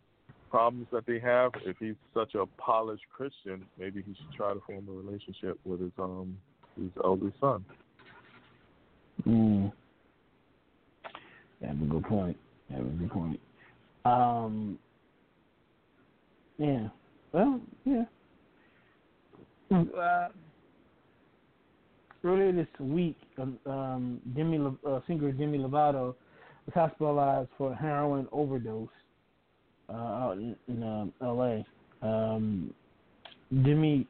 problems 0.50 0.86
that 0.92 1.06
they 1.06 1.18
have, 1.20 1.52
if 1.64 1.76
he's 1.78 1.94
such 2.14 2.34
a 2.34 2.46
polished 2.58 3.04
Christian, 3.14 3.64
maybe 3.78 4.02
he 4.06 4.14
should 4.14 4.36
try 4.36 4.52
to 4.52 4.60
form 4.66 4.86
a 4.88 4.92
relationship 4.92 5.58
with 5.64 5.80
his 5.80 5.92
um 5.98 6.36
his 6.76 6.90
eldest 7.02 7.38
son. 7.40 7.64
Mm. 9.26 9.72
That's 11.60 11.72
a 11.72 11.84
good 11.84 12.04
point. 12.04 12.36
That's 12.70 12.82
a 12.82 12.84
good 12.84 13.10
point. 13.10 13.40
Um. 14.04 14.78
Yeah. 16.58 16.88
Well, 17.32 17.60
yeah. 17.84 18.04
Uh, 19.74 20.28
earlier 22.22 22.52
this 22.52 22.68
week, 22.78 23.16
um, 23.38 23.58
um, 23.66 24.20
Demi, 24.36 24.58
uh, 24.86 25.00
singer 25.06 25.32
Demi 25.32 25.58
Lovato 25.58 26.14
was 26.66 26.74
hospitalized 26.74 27.48
for 27.58 27.72
a 27.72 27.76
heroin 27.76 28.28
overdose 28.30 28.88
uh, 29.88 29.92
out 29.92 30.32
in, 30.38 30.56
in 30.68 30.82
um, 30.82 31.12
L.A. 31.20 31.64
Um, 32.06 32.72
Demi 33.50 34.06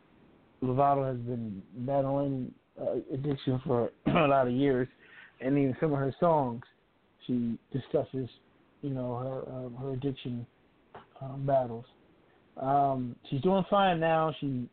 Lovato 0.62 1.06
has 1.06 1.18
been 1.24 1.62
battling 1.78 2.52
uh, 2.80 2.96
addiction 3.12 3.60
for 3.66 3.90
a 4.06 4.26
lot 4.26 4.46
of 4.46 4.52
years, 4.52 4.88
and 5.40 5.56
even 5.56 5.76
some 5.80 5.92
of 5.92 5.98
her 5.98 6.14
songs, 6.20 6.62
she 7.26 7.58
discusses, 7.72 8.28
you 8.82 8.90
know, 8.90 9.16
her 9.16 9.40
uh, 9.52 9.82
her 9.82 9.92
addiction 9.92 10.46
um, 11.22 11.46
battles. 11.46 11.86
Um, 12.60 13.16
she's 13.28 13.40
doing 13.40 13.64
fine 13.70 14.00
now. 14.00 14.34
She 14.40 14.68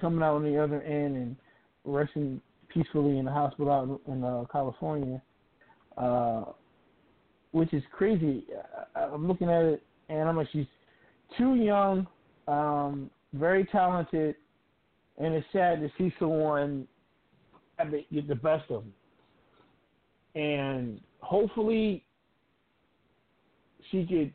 coming 0.00 0.22
out 0.22 0.36
on 0.36 0.44
the 0.44 0.62
other 0.62 0.82
end 0.82 1.16
and 1.16 1.36
resting 1.84 2.40
peacefully 2.68 3.18
in 3.18 3.24
the 3.24 3.30
hospital 3.30 3.72
out 3.72 4.00
in, 4.12 4.24
uh, 4.24 4.44
California, 4.50 5.20
uh, 5.96 6.44
which 7.52 7.72
is 7.74 7.82
crazy. 7.92 8.46
I, 8.94 9.00
I'm 9.00 9.28
looking 9.28 9.50
at 9.50 9.62
it, 9.64 9.82
and 10.08 10.28
I'm 10.28 10.36
like, 10.36 10.48
she's 10.52 10.66
too 11.36 11.56
young, 11.56 12.06
um, 12.48 13.10
very 13.34 13.64
talented, 13.66 14.36
and 15.18 15.34
it's 15.34 15.46
sad 15.52 15.80
to 15.80 15.90
see 15.98 16.12
someone 16.18 16.86
get 18.12 18.28
the 18.28 18.34
best 18.34 18.70
of 18.70 18.84
them. 18.84 18.92
And 20.34 21.00
hopefully, 21.20 22.04
she 23.90 24.06
could 24.06 24.32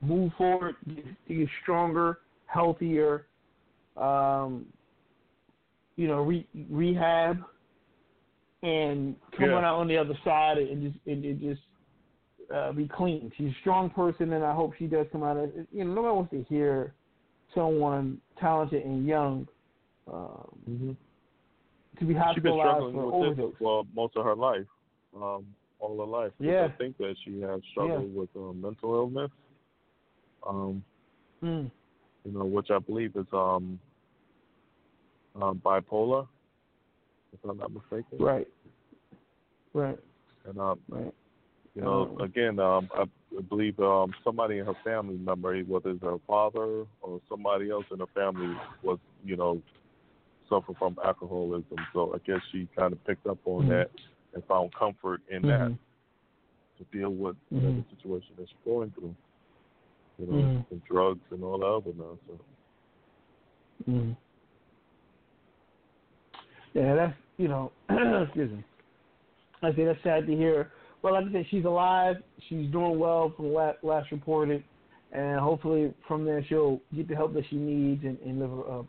move 0.00 0.32
forward, 0.36 0.76
get, 0.86 1.04
get 1.28 1.48
stronger, 1.62 2.20
healthier, 2.46 3.26
um, 3.96 4.66
you 6.00 6.08
know, 6.08 6.22
re- 6.22 6.48
rehab, 6.70 7.36
and 8.62 9.14
coming 9.36 9.50
Yeah. 9.50 9.68
out 9.68 9.76
on 9.80 9.86
the 9.86 9.98
other 9.98 10.14
side 10.24 10.56
and 10.56 10.82
just 10.82 11.06
and, 11.06 11.24
and 11.24 11.40
just 11.40 11.60
uh, 12.54 12.72
be 12.72 12.88
clean. 12.88 13.30
She's 13.36 13.50
a 13.50 13.60
strong 13.60 13.90
person, 13.90 14.32
and 14.32 14.42
I 14.42 14.54
hope 14.54 14.72
she 14.78 14.86
does 14.86 15.06
come 15.12 15.22
out. 15.22 15.36
Of, 15.36 15.50
you 15.70 15.84
know, 15.84 15.92
nobody 15.94 16.14
wants 16.14 16.30
to 16.30 16.42
hear 16.44 16.94
someone 17.54 18.18
talented 18.38 18.82
and 18.84 19.06
young 19.06 19.46
um, 20.10 20.48
Mm-hmm. 20.70 20.92
to 21.98 22.04
be 22.04 22.14
She's 22.14 22.14
been 22.14 22.18
hospitalized 22.18 22.58
struggling 22.58 22.94
for 22.94 23.04
with 23.06 23.14
overdose. 23.14 23.50
this 23.50 23.58
for 23.58 23.84
most 23.94 24.16
of 24.16 24.24
her 24.24 24.36
life, 24.36 24.66
um, 25.14 25.44
all 25.80 25.98
her 25.98 26.06
life. 26.06 26.32
Yeah. 26.38 26.64
I 26.64 26.78
think 26.78 26.96
that 26.98 27.14
she 27.24 27.40
has 27.42 27.60
struggled 27.72 28.14
with 28.14 28.30
um, 28.36 28.60
mental 28.62 28.94
illness. 28.94 29.30
Um, 30.48 30.82
Mm. 31.42 31.70
you 32.24 32.32
know, 32.32 32.44
which 32.44 32.70
I 32.70 32.78
believe 32.78 33.16
is 33.16 33.26
um, 33.32 33.78
um, 35.36 35.60
bipolar, 35.64 36.26
if 37.32 37.38
I'm 37.48 37.58
not 37.58 37.72
mistaken. 37.72 38.18
Right. 38.18 38.48
Right. 39.72 39.98
And 40.46 40.58
um, 40.58 40.80
Right. 40.88 41.12
you 41.74 41.82
know, 41.82 42.16
Um, 42.18 42.20
again, 42.20 42.58
um, 42.58 42.88
I 42.94 43.04
believe 43.48 43.78
um, 43.80 44.12
somebody 44.24 44.58
in 44.58 44.66
her 44.66 44.74
family 44.82 45.16
member, 45.16 45.58
whether 45.60 45.90
it's 45.90 46.02
her 46.02 46.18
father 46.26 46.86
or 47.00 47.20
somebody 47.28 47.70
else 47.70 47.86
in 47.92 48.00
her 48.00 48.06
family, 48.14 48.56
was 48.82 48.98
you 49.24 49.36
know 49.36 49.62
suffer 50.48 50.74
from 50.74 50.96
alcoholism. 51.04 51.78
So 51.92 52.12
I 52.14 52.18
guess 52.26 52.40
she 52.50 52.68
kind 52.76 52.92
of 52.92 53.04
picked 53.04 53.26
up 53.26 53.38
on 53.44 53.66
Mhm. 53.66 53.68
that 53.68 53.90
and 54.34 54.44
found 54.46 54.74
comfort 54.74 55.22
in 55.28 55.42
that 55.42 55.68
Mhm. 55.70 55.78
to 56.78 56.84
deal 56.90 57.10
with 57.10 57.36
Mhm. 57.52 57.62
whatever 57.62 57.84
situation 57.90 58.34
that 58.36 58.48
she's 58.48 58.58
going 58.64 58.90
through. 58.92 59.14
You 60.18 60.26
know, 60.26 60.32
Mhm. 60.32 60.70
and 60.70 60.84
drugs 60.84 61.24
and 61.30 61.44
all 61.44 61.58
the 61.58 61.66
other 61.66 61.92
nonsense. 61.94 62.42
Mm. 63.88 64.16
Yeah, 66.74 66.94
that's 66.94 67.14
you 67.36 67.48
know, 67.48 67.72
excuse 68.24 68.50
me. 68.50 68.64
I 69.62 69.74
say 69.74 69.84
that's 69.84 70.02
sad 70.02 70.26
to 70.26 70.36
hear. 70.36 70.70
Well, 71.02 71.14
like 71.14 71.24
I 71.28 71.32
said, 71.32 71.46
she's 71.50 71.64
alive. 71.64 72.16
She's 72.48 72.70
doing 72.70 72.98
well 72.98 73.32
from 73.36 73.54
last, 73.54 73.78
last 73.82 74.10
reported, 74.12 74.62
and 75.12 75.40
hopefully 75.40 75.94
from 76.06 76.24
there 76.24 76.44
she'll 76.48 76.80
get 76.94 77.08
the 77.08 77.14
help 77.16 77.32
that 77.34 77.44
she 77.48 77.56
needs 77.56 78.04
and, 78.04 78.18
and 78.20 78.38
live 78.38 78.52
up, 78.68 78.86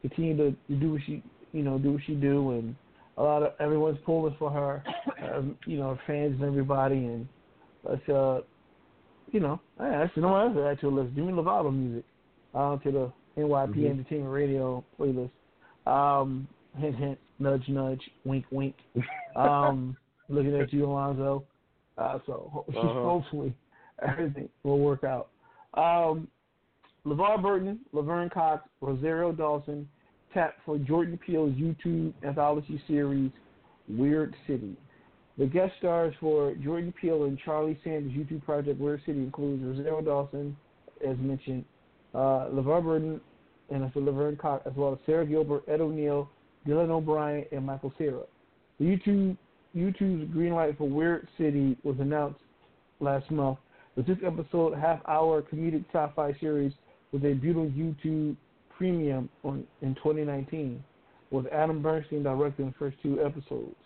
continue 0.00 0.36
to 0.36 0.74
do 0.76 0.92
what 0.92 1.02
she 1.06 1.22
you 1.52 1.62
know 1.62 1.78
do 1.78 1.92
what 1.92 2.02
she 2.06 2.14
do, 2.14 2.52
and 2.52 2.74
a 3.18 3.22
lot 3.22 3.42
of 3.42 3.52
everyone's 3.60 3.98
pulling 4.06 4.34
for 4.38 4.50
her, 4.50 4.82
um, 5.34 5.56
you 5.66 5.76
know, 5.76 5.98
fans 6.06 6.34
and 6.40 6.44
everybody, 6.44 6.96
and 6.96 7.28
let's 7.84 8.08
uh, 8.08 8.40
you 9.30 9.40
know, 9.40 9.60
hey, 9.78 9.90
that's 9.90 10.16
no 10.16 10.28
one 10.28 10.56
else 10.56 10.66
add 10.72 10.80
to 10.80 10.90
the 10.90 10.96
list. 10.96 11.14
Demi 11.14 11.32
Lovato 11.32 11.72
music 11.72 12.04
uh, 12.54 12.76
to 12.78 12.90
the 12.90 13.12
NYP 13.36 13.76
Mhm. 13.76 13.90
Entertainment 13.90 14.32
Radio 14.32 14.84
playlist. 14.98 15.30
Um, 15.86 16.48
hint, 16.78 16.96
hint, 17.02 17.18
nudge, 17.38 17.68
nudge, 17.68 18.00
wink, 18.24 18.44
wink. 18.50 18.74
Um, 19.36 19.96
looking 20.28 20.56
at 20.58 20.72
you, 20.72 20.86
Alonzo. 20.86 21.44
Uh, 21.98 22.18
so 22.26 22.64
Uh-huh. 22.76 23.02
hopefully 23.02 23.54
everything 24.06 24.48
will 24.62 24.78
work 24.78 25.04
out. 25.04 25.28
Um, 25.74 26.28
LeVar 27.06 27.40
Burton, 27.42 27.80
Laverne 27.92 28.30
Cox, 28.30 28.66
Rosario 28.80 29.32
Dawson 29.32 29.88
tapped 30.34 30.58
for 30.64 30.78
Jordan 30.78 31.18
Peele's 31.24 31.54
YouTube 31.54 32.12
anthology 32.24 32.80
series 32.86 33.30
Weird 33.88 34.34
City. 34.46 34.76
The 35.38 35.46
guest 35.46 35.72
stars 35.78 36.14
for 36.20 36.54
Jordan 36.56 36.92
Peele 37.00 37.24
and 37.24 37.38
Charlie 37.38 37.78
Sanders' 37.82 38.12
YouTube 38.12 38.44
project 38.44 38.78
Weird 38.78 39.00
City 39.06 39.18
includes 39.18 39.62
Rosario 39.64 40.02
Dawson, 40.02 40.56
as 41.06 41.16
mentioned, 41.18 41.64
uh, 42.14 42.48
LeVar 42.52 42.82
Burton, 42.82 43.20
and 43.70 43.90
Laverne 43.94 44.36
Cox, 44.36 44.66
as 44.66 44.72
well 44.76 44.92
as 44.92 44.98
Sara 45.06 45.24
Gilbert, 45.24 45.64
Ed 45.68 45.80
O'Neill, 45.80 46.28
Dylan 46.66 46.90
O'Brien, 46.90 47.44
and 47.52 47.64
Michael 47.64 47.92
Cera. 47.98 48.22
The 48.78 48.84
YouTube 48.84 49.36
YouTube's 49.76 50.32
green 50.32 50.54
light 50.54 50.76
for 50.76 50.88
Weird 50.88 51.28
City 51.38 51.76
was 51.84 51.96
announced 52.00 52.40
last 52.98 53.30
month. 53.30 53.58
The 53.96 54.04
six 54.06 54.20
episode 54.26 54.76
half 54.76 55.00
hour 55.06 55.42
comedic 55.42 55.84
sci 55.92 56.12
fi 56.14 56.36
series 56.40 56.72
was 57.12 57.22
debuted 57.22 57.56
on 57.56 57.70
YouTube 57.72 58.36
Premium 58.76 59.28
on, 59.44 59.64
in 59.82 59.94
2019, 59.96 60.82
with 61.30 61.46
Adam 61.52 61.82
Bernstein 61.82 62.22
directing 62.22 62.66
the 62.66 62.74
first 62.78 62.96
two 63.02 63.20
episodes. 63.24 63.76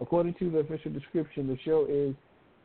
According 0.00 0.34
to 0.34 0.50
the 0.50 0.58
official 0.58 0.92
description, 0.92 1.46
the 1.46 1.58
show 1.64 1.86
is 1.88 2.14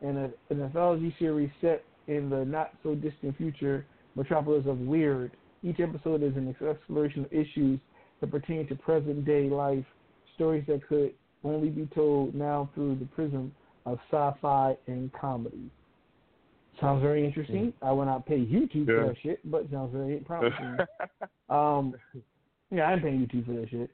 an, 0.02 0.32
an 0.50 0.62
anthology 0.62 1.14
series 1.18 1.50
set 1.60 1.84
in 2.06 2.30
the 2.30 2.44
not 2.44 2.72
so 2.82 2.94
distant 2.94 3.36
future 3.36 3.84
metropolis 4.14 4.66
of 4.66 4.78
Weird. 4.78 5.32
Each 5.62 5.80
episode 5.80 6.22
is 6.22 6.36
an 6.36 6.54
exploration 6.68 7.24
of 7.24 7.32
issues 7.32 7.80
that 8.20 8.30
pertain 8.30 8.66
to 8.68 8.74
present 8.74 9.24
day 9.24 9.48
life, 9.48 9.84
stories 10.34 10.64
that 10.68 10.86
could 10.88 11.12
only 11.44 11.70
be 11.70 11.86
told 11.94 12.34
now 12.34 12.68
through 12.74 12.96
the 12.96 13.06
prism 13.06 13.52
of 13.86 13.98
sci-fi 14.10 14.76
and 14.86 15.10
comedy. 15.12 15.70
Sounds 16.80 17.02
very 17.02 17.24
interesting. 17.24 17.72
I 17.82 17.92
will 17.92 18.06
not 18.06 18.26
pay 18.26 18.38
YouTube 18.38 18.86
for 18.86 19.06
that 19.08 19.16
shit, 19.22 19.38
but 19.50 19.70
sounds 19.70 19.92
very 19.92 20.16
promising. 20.18 20.78
um, 21.50 21.94
yeah, 22.70 22.84
I'm 22.84 23.00
paying 23.00 23.26
YouTube 23.26 23.46
for 23.46 23.52
that 23.60 23.68
shit. 23.70 23.90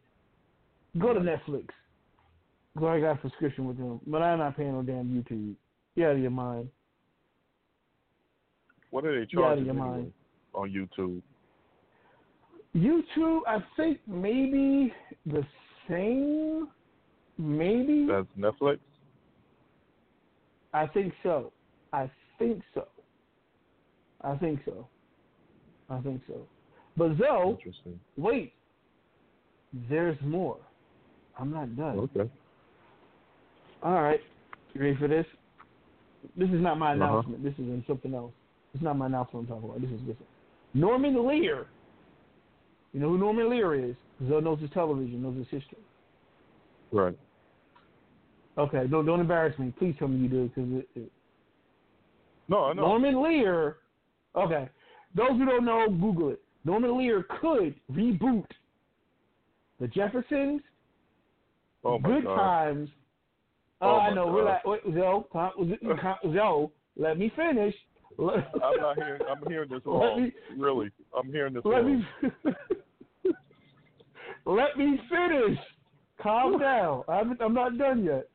Go 0.99 1.13
to 1.13 1.21
Netflix. 1.21 1.69
Go, 2.79 2.89
I 2.89 3.01
got 3.01 3.19
a 3.19 3.23
subscription 3.23 3.67
with 3.67 3.79
them, 3.79 4.01
but 4.07 4.23
I'm 4.23 4.39
not 4.39 4.57
paying 4.57 4.73
no 4.73 4.83
damn 4.83 5.07
YouTube. 5.07 5.55
Get 5.97 6.07
out 6.07 6.17
of 6.17 6.19
your 6.21 6.31
mind. 6.31 6.69
what 8.91 9.05
are 9.05 9.19
they 9.19 9.27
Get 9.27 9.39
out 9.39 9.45
of 9.45 9.49
charging 9.49 9.65
your 9.67 9.75
mind. 9.75 10.13
on 10.55 10.71
YouTube? 10.71 11.23
YouTube, 12.77 13.41
I 13.47 13.59
think 13.77 13.99
maybe 14.07 14.93
the 15.25 15.43
same. 15.89 16.69
Maybe 17.39 18.07
That's 18.09 18.27
Netflix. 18.39 18.79
I 20.73 20.87
think 20.87 21.13
so. 21.23 21.53
I 21.93 22.11
think 22.39 22.63
so. 22.75 22.87
I 24.23 24.37
think 24.37 24.61
so. 24.65 24.87
I 25.89 26.01
think 26.01 26.21
so. 26.27 26.35
But 26.97 27.19
though, 27.19 27.59
wait, 28.17 28.53
there's 29.89 30.17
more. 30.23 30.57
I'm 31.39 31.51
not 31.53 31.77
done. 31.77 31.99
Okay. 31.99 32.31
All 33.83 34.03
right, 34.03 34.21
you 34.75 34.81
ready 34.81 34.97
for 34.97 35.07
this? 35.09 35.27
This 36.37 36.49
is 36.49 36.61
not 36.61 36.79
my 36.79 36.95
Uh-huh. 36.95 37.05
announcement. 37.05 37.43
This 37.45 37.53
is 37.55 37.61
in 37.61 37.85
something 37.87 38.15
else. 38.15 38.33
It's 38.75 38.83
not 38.83 38.97
my 38.97 39.07
announcement 39.07 39.49
I'm 39.49 39.55
talking 39.55 39.69
about. 39.71 39.81
This 39.83 39.91
is 39.91 40.01
different. 40.01 40.29
Norman 40.75 41.27
Lear. 41.27 41.67
You 42.97 43.03
know 43.03 43.09
who 43.11 43.19
Norman 43.19 43.51
Lear 43.51 43.75
is? 43.75 43.95
Zoe 44.27 44.41
knows 44.41 44.59
his 44.59 44.71
television, 44.71 45.23
knows 45.23 45.37
his 45.37 45.47
history. 45.51 45.77
Right. 46.91 47.15
Okay, 48.57 48.87
don't 48.91 49.05
don't 49.05 49.21
embarrass 49.21 49.59
me. 49.59 49.71
Please 49.79 49.95
tell 49.99 50.09
me 50.09 50.17
you 50.19 50.29
do, 50.31 50.49
because 50.55 50.73
it, 50.73 50.89
it, 50.99 51.13
No, 52.49 52.65
I 52.65 52.73
know. 52.73 52.81
Norman 52.87 53.23
Lear. 53.23 53.77
Okay, 54.35 54.71
those 55.15 55.33
who 55.33 55.45
don't 55.45 55.67
know, 55.67 55.89
Google 55.91 56.31
it. 56.31 56.41
Norman 56.65 56.97
Lear 56.97 57.23
could 57.39 57.75
reboot 57.93 58.47
the 59.79 59.89
Jeffersons, 59.89 60.63
oh 61.85 61.99
my 61.99 62.09
Good 62.09 62.25
God. 62.25 62.37
Times. 62.37 62.89
Oh, 63.83 63.91
Oh, 63.91 63.97
I 63.97 64.15
know. 64.15 64.25
God. 64.25 64.37
Relax. 64.37 64.65
Wait, 64.65 64.81
Zoe, 64.95 66.33
Zoe, 66.35 66.69
let 66.97 67.19
me 67.19 67.31
finish. 67.37 67.75
Let, 68.17 68.37
I'm 68.65 68.81
not 68.81 68.97
hearing. 68.97 69.21
I'm 69.31 69.47
hearing 69.51 69.69
this 69.69 69.83
wrong. 69.85 70.23
me- 70.23 70.33
really, 70.57 70.91
I'm 71.15 71.31
hearing 71.31 71.53
this 71.53 71.63
let 71.67 71.85
wrong. 71.85 72.07
me 72.25 72.31
let 74.47 74.79
me 74.79 74.99
finish. 75.11 75.59
Calm 76.23 76.59
down. 76.59 77.03
I'm, 77.09 77.37
I'm 77.41 77.53
not 77.53 77.77
done 77.77 78.05
yet. 78.05 78.29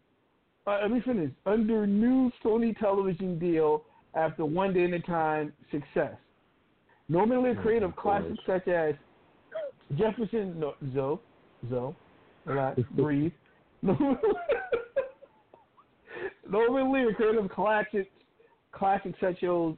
Uh, 0.67 0.79
let 0.83 0.91
me 0.91 1.01
finish. 1.03 1.31
Under 1.45 1.87
new 1.87 2.31
Sony 2.43 2.77
television 2.77 3.39
deal 3.39 3.83
after 4.13 4.45
One 4.45 4.73
Day 4.73 4.85
at 4.85 4.93
a 4.93 4.99
Time 4.99 5.51
success. 5.71 6.13
Norman 7.09 7.43
Lear 7.43 7.55
creative 7.55 7.95
classics 7.95 8.37
such 8.45 8.67
as 8.67 8.93
Jefferson, 9.97 10.59
no, 10.59 10.75
Zoe, 10.93 11.19
Zoe, 11.69 11.95
relax, 12.45 12.79
breathe. 12.95 13.31
Norman 13.81 14.17
Lear 16.93 17.13
creative 17.13 17.49
classics, 17.49 18.09
classics 18.71 19.17
such 19.19 19.43
as, 19.43 19.73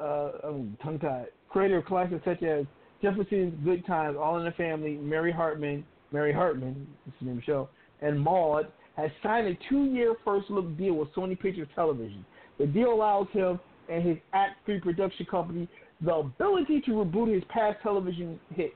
uh, 0.00 0.30
I'm 0.44 0.76
tongue 0.82 0.98
tied. 1.00 1.28
Creative 1.48 1.84
classics 1.84 2.22
such 2.24 2.42
as 2.42 2.66
Jefferson's 3.02 3.54
Good 3.64 3.86
Times, 3.86 4.16
All 4.20 4.38
in 4.38 4.44
the 4.44 4.50
Family, 4.52 4.94
Mary 4.94 5.32
Hartman, 5.32 5.84
Mary 6.12 6.32
Hartman, 6.32 6.86
this 7.06 7.14
is 7.14 7.20
the 7.20 7.26
name 7.26 7.34
of 7.36 7.40
the 7.40 7.44
show, 7.44 7.68
and 8.00 8.20
Maude 8.20 8.66
has 8.96 9.10
signed 9.22 9.46
a 9.46 9.56
two-year 9.68 10.14
first-look 10.24 10.76
deal 10.76 10.94
with 10.94 11.08
Sony 11.14 11.38
Pictures 11.38 11.68
Television. 11.74 12.24
The 12.58 12.66
deal 12.66 12.92
allows 12.92 13.28
him 13.32 13.60
and 13.88 14.02
his 14.02 14.16
Act 14.32 14.56
3 14.66 14.80
production 14.80 15.26
company 15.26 15.68
the 16.00 16.14
ability 16.14 16.80
to 16.82 16.90
reboot 16.92 17.32
his 17.32 17.42
past 17.48 17.78
television 17.82 18.38
hits. 18.54 18.74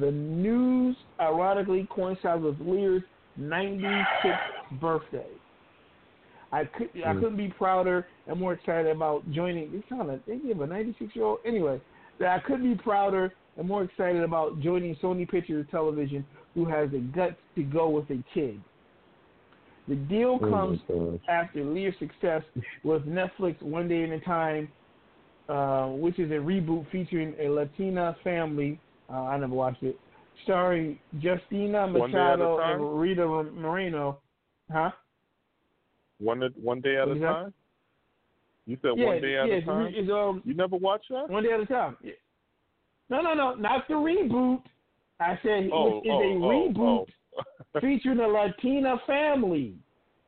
The 0.00 0.10
news 0.10 0.96
ironically 1.20 1.86
coincides 1.90 2.42
with 2.42 2.58
Lear's 2.60 3.02
96th 3.38 4.80
birthday. 4.80 5.26
I 6.50 6.64
could 6.66 6.90
I 6.96 7.12
Mm. 7.14 7.20
couldn't 7.20 7.36
be 7.36 7.48
prouder 7.48 8.06
and 8.26 8.38
more 8.38 8.52
excited 8.52 8.94
about 8.94 9.28
joining. 9.30 9.72
This 9.72 9.82
kind 9.88 10.10
of 10.10 10.20
they 10.26 10.36
give 10.36 10.60
a 10.60 10.66
96 10.66 11.16
year 11.16 11.24
old 11.24 11.38
anyway. 11.46 11.80
That 12.18 12.36
I 12.36 12.40
couldn't 12.40 12.70
be 12.76 12.82
prouder 12.82 13.32
and 13.56 13.68
more 13.68 13.82
excited 13.84 14.22
about 14.22 14.60
joining 14.60 14.96
Sony 14.96 15.28
Pictures 15.28 15.66
Television, 15.70 16.24
who 16.54 16.64
has 16.64 16.90
the 16.90 16.98
guts 16.98 17.36
to 17.54 17.62
go 17.62 17.88
with 17.88 18.08
a 18.10 18.22
kid. 18.32 18.60
The 19.88 19.96
deal 19.96 20.38
Oh 20.42 20.48
comes 20.50 20.80
gosh. 20.88 21.20
after 21.28 21.64
Lear's 21.64 21.94
success 21.98 22.42
with 22.84 23.02
Netflix 23.04 23.60
One 23.62 23.88
Day 23.88 24.04
at 24.04 24.10
a 24.10 24.20
Time, 24.20 24.68
uh, 25.48 25.88
which 25.88 26.18
is 26.18 26.30
a 26.30 26.34
reboot 26.34 26.90
featuring 26.90 27.34
a 27.40 27.48
Latina 27.48 28.16
family. 28.22 28.78
Uh, 29.10 29.24
I 29.24 29.36
never 29.38 29.54
watched 29.54 29.82
it, 29.82 29.98
starring 30.44 30.98
Justina 31.20 31.86
One 31.88 32.12
Day 32.12 32.18
a 32.18 32.36
Machado 32.36 32.58
and 32.60 33.00
Rita 33.00 33.26
Moreno. 33.26 34.20
Huh? 34.70 34.90
One 36.20 36.40
one 36.62 36.80
day 36.80 36.96
at 36.96 37.04
a 37.04 37.06
What 37.08 37.16
is 37.16 37.22
that? 37.22 37.32
time. 37.42 37.54
You 38.66 38.78
said 38.80 38.92
yeah, 38.96 39.06
one 39.06 39.20
day 39.20 39.36
at 39.36 39.48
yeah, 39.48 39.54
a 39.56 39.62
time. 39.62 39.92
it's 39.94 40.10
um 40.10 40.42
You 40.46 40.54
never 40.54 40.76
watched 40.76 41.10
that? 41.10 41.28
one 41.28 41.42
day 41.42 41.52
at 41.52 41.60
a 41.60 41.66
time. 41.66 41.96
No, 43.12 43.20
no, 43.20 43.34
no, 43.34 43.54
not 43.56 43.86
the 43.88 43.94
reboot. 43.94 44.62
I 45.20 45.38
said 45.42 45.68
Oh, 45.70 45.98
is 45.98 46.04
oh, 46.10 46.22
a 46.22 46.34
oh, 46.34 46.72
reboot 46.72 47.06
oh. 47.38 47.80
featuring 47.80 48.20
a 48.20 48.26
Latina 48.26 48.96
family. 49.06 49.74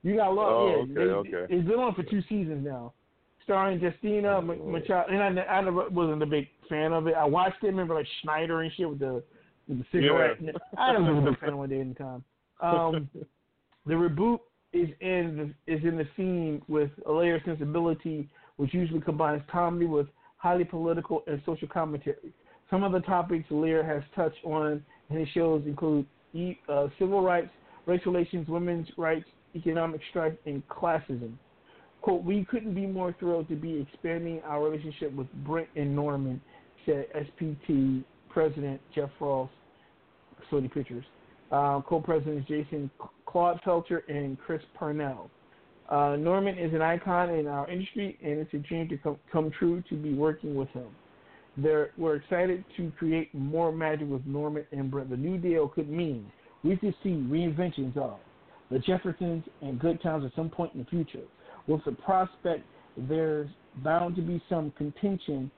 You 0.03 0.16
got 0.16 0.35
love. 0.35 0.53
Oh, 0.53 0.68
yeah, 0.68 0.82
okay, 0.82 0.93
they- 0.95 1.01
okay. 1.01 1.55
It's 1.55 1.66
been 1.66 1.78
on 1.78 1.95
for 1.95 2.03
two 2.03 2.20
seasons 2.28 2.62
now, 2.62 2.93
starring 3.43 3.80
Justina 3.80 4.37
Oh, 4.37 4.43
Machado. 4.43 5.07
And 5.09 5.41
I, 5.41 5.45
I 5.45 5.62
never 5.62 5.89
wasn't 5.89 6.22
a 6.22 6.26
big 6.26 6.47
fan 6.68 6.93
of 6.93 7.07
it. 7.07 7.14
I 7.14 7.24
watched 7.24 7.64
it. 7.64 7.68
Remember 7.68 7.95
like 7.95 8.07
Schneider 8.20 8.61
and 8.61 8.70
shit 8.76 8.91
with 8.91 8.99
the 8.99 9.22
with 9.66 9.78
the 9.78 9.85
cigarette. 9.91 10.37
Yeah. 10.43 10.53
I 10.76 10.93
never 10.93 11.14
was 11.14 11.24
a 11.26 11.30
big 11.30 11.41
fan 11.41 11.49
of 11.55 11.59
one 11.59 11.70
day 11.70 11.80
a 11.80 11.95
time. 11.95 12.22
Um, 12.61 13.09
the 13.87 13.95
reboot 13.95 14.41
is 14.74 14.91
in 15.01 15.55
the, 15.66 15.72
is 15.72 15.82
in 15.85 15.97
the 15.97 16.07
theme 16.18 16.61
with 16.68 16.91
a 17.07 17.12
layer 17.12 17.37
of 17.37 17.43
sensibility, 17.47 18.28
which 18.57 18.74
usually 18.74 19.01
combines 19.01 19.41
comedy 19.51 19.87
with 19.87 20.07
highly 20.37 20.64
political 20.64 21.22
and 21.26 21.41
social 21.47 21.66
commentary. 21.66 22.16
Some 22.70 22.82
of 22.82 22.92
the 22.92 23.00
topics 23.00 23.44
Lear 23.50 23.84
has 23.84 24.02
touched 24.14 24.44
on 24.44 24.82
in 25.10 25.18
his 25.18 25.28
shows 25.28 25.62
include 25.66 26.06
e, 26.32 26.58
uh, 26.68 26.88
civil 26.98 27.22
rights, 27.22 27.50
race 27.86 28.00
relations, 28.06 28.48
women's 28.48 28.89
rights, 28.97 29.26
economic 29.55 30.01
strife, 30.10 30.34
and 30.47 30.66
classism. 30.68 31.32
Quote, 32.01 32.24
we 32.24 32.44
couldn't 32.44 32.74
be 32.74 32.86
more 32.86 33.14
thrilled 33.18 33.48
to 33.48 33.56
be 33.56 33.80
expanding 33.80 34.40
our 34.44 34.62
relationship 34.62 35.14
with 35.14 35.26
Brent 35.44 35.68
and 35.76 35.94
Norman, 35.94 36.40
said 36.84 37.06
SPT 37.14 38.05
President 38.28 38.80
Jeff 38.94 39.09
Frost, 39.18 39.52
Sony 40.51 40.72
Pictures. 40.72 41.05
Uh, 41.52 41.80
co-presidents 41.82 42.48
Jason 42.48 42.90
Clodfelter 43.28 44.01
and 44.09 44.39
Chris 44.40 44.62
Parnell. 44.76 45.30
Uh, 45.89 46.16
Norman 46.16 46.59
is 46.59 46.72
an 46.72 46.82
icon 46.82 47.30
in 47.30 47.47
our 47.47 47.70
industry, 47.70 48.18
and 48.22 48.39
it's 48.39 48.52
a 48.55 48.59
dream 48.59 48.89
to 48.89 48.97
come, 48.97 49.18
come 49.30 49.51
true 49.59 49.82
to 49.89 49.94
be 49.94 50.14
working 50.14 50.55
with 50.55 50.68
him. 50.70 50.86
They're, 51.56 51.90
we're 51.97 52.16
excited 52.16 52.64
to 52.76 52.93
create 52.98 53.32
more 53.35 53.70
magic 53.70 54.09
with 54.09 54.26
Norman 54.26 54.64
and 54.72 54.90
Brent. 54.90 55.10
The 55.10 55.16
new 55.16 55.39
deal 55.39 55.68
could 55.68 55.89
mean 55.89 56.31
we 56.64 56.76
could 56.76 56.94
see 57.02 57.10
reinventions 57.10 57.97
of 57.97 58.18
the 58.70 58.78
Jeffersons 58.81 59.44
and 59.62 59.78
Good 59.78 60.02
Times 60.02 60.24
at 60.24 60.35
some 60.35 60.48
point 60.51 60.72
in 60.74 60.81
the 60.81 60.86
future. 60.86 61.24
With 61.66 61.85
the 61.85 61.93
prospect, 61.93 62.64
there's 62.97 63.48
bound 63.85 64.16
to 64.16 64.22
be 64.22 64.43
some 64.48 64.72
contention. 64.76 65.51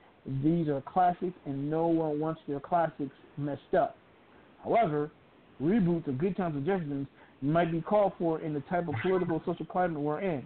These 0.43 0.67
are 0.67 0.81
classics, 0.81 1.33
and 1.45 1.69
no 1.69 1.87
one 1.87 2.19
wants 2.19 2.41
their 2.47 2.59
classics 2.59 3.15
messed 3.37 3.73
up. 3.77 3.95
However, 4.63 5.11
reboots 5.61 6.07
of 6.07 6.17
Good 6.17 6.35
Times 6.35 6.55
and 6.55 6.65
Jeffersons 6.65 7.07
might 7.41 7.71
be 7.71 7.81
called 7.81 8.13
for 8.19 8.41
in 8.41 8.53
the 8.53 8.59
type 8.61 8.87
of 8.87 8.95
political 9.01 9.41
social 9.45 9.65
climate 9.65 9.99
we're 9.99 10.19
in. 10.19 10.45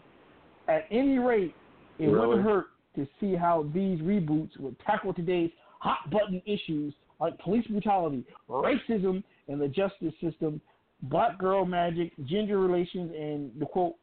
At 0.68 0.86
any 0.92 1.18
rate, 1.18 1.56
it 2.00 2.06
Really? 2.06 2.28
wouldn't 2.28 2.46
hurt 2.46 2.66
to 2.96 3.08
see 3.20 3.36
how 3.36 3.70
these 3.74 4.00
reboots 4.00 4.60
would 4.60 4.76
tackle 4.80 5.14
today's 5.14 5.52
hot 5.80 6.10
button 6.12 6.42
issues 6.46 6.94
like 7.20 7.38
police 7.40 7.66
brutality, 7.68 8.24
racism, 8.50 9.24
and 9.48 9.62
the 9.62 9.68
justice 9.68 10.14
system, 10.22 10.60
black 11.04 11.38
girl 11.38 11.66
magic, 11.66 12.12
gender 12.26 12.60
relations, 12.60 13.12
and 13.18 13.52
the 13.60 13.66
quote 13.66 13.96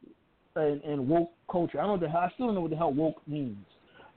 and, 0.55 0.81
and 0.83 1.07
woke 1.07 1.31
culture. 1.51 1.79
I 1.79 1.85
don't 1.85 1.99
know 1.99 2.05
the 2.05 2.11
hell, 2.11 2.21
I 2.21 2.31
still 2.33 2.47
don't 2.47 2.55
know 2.55 2.61
what 2.61 2.71
the 2.71 2.77
hell 2.77 2.93
woke 2.93 3.21
means. 3.27 3.57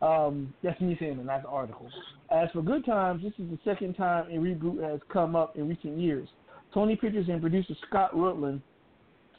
Um, 0.01 0.53
that's 0.65 0.81
me 0.81 0.97
saying 0.99 1.19
it, 1.19 1.25
not 1.25 1.43
the 1.43 1.49
article. 1.49 1.89
As 2.31 2.49
for 2.53 2.63
Good 2.63 2.85
Times, 2.85 3.23
this 3.23 3.33
is 3.39 3.51
the 3.51 3.59
second 3.65 3.95
time 3.95 4.27
a 4.31 4.35
reboot 4.35 4.83
has 4.83 5.01
come 5.13 5.37
up 5.37 5.57
in 5.57 5.69
recent 5.69 5.97
years. 5.99 6.29
Sony 6.75 7.01
Pictures 7.01 7.27
and 7.29 7.41
producer 7.41 7.75
Scott 7.89 8.17
Rutland 8.17 8.63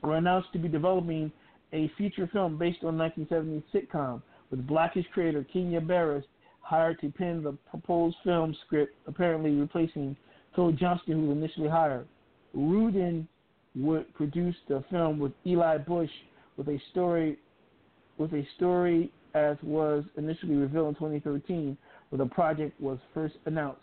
were 0.02 0.16
announced 0.16 0.54
to 0.54 0.60
be 0.60 0.70
developing 0.70 1.32
a 1.74 1.92
feature 1.98 2.30
film 2.32 2.58
based 2.58 2.84
on 2.84 2.96
1970s 2.96 3.64
sitcom, 3.74 4.22
with 4.54 4.68
Blackish 4.68 5.08
creator 5.12 5.44
Kenya 5.52 5.82
Barris 5.82 6.24
hired 6.62 7.02
to 7.02 7.10
pen 7.10 7.42
the 7.42 7.54
proposed 7.72 8.16
film 8.24 8.56
script, 8.68 8.94
apparently 9.08 9.50
replacing 9.50 10.16
Phil 10.56 10.72
Johnston, 10.74 11.22
who 11.22 11.30
was 11.30 11.38
initially 11.38 11.68
hired. 11.68 12.08
Rudin 12.54 13.28
would 13.76 14.14
produce 14.14 14.56
the 14.70 14.84
film 14.92 15.18
with 15.18 15.32
Eli 15.48 15.80
Bush, 15.80 16.12
with 16.56 16.68
a 16.68 16.80
story, 16.92 17.40
with 18.20 18.32
a 18.34 18.44
story 18.56 19.12
as 19.34 19.58
was 19.64 20.04
initially 20.18 20.54
revealed 20.54 20.90
in 20.90 20.96
2013, 20.96 21.76
when 22.10 22.20
the 22.20 22.28
project 22.28 22.80
was 22.80 23.00
first 23.12 23.34
announced. 23.48 23.82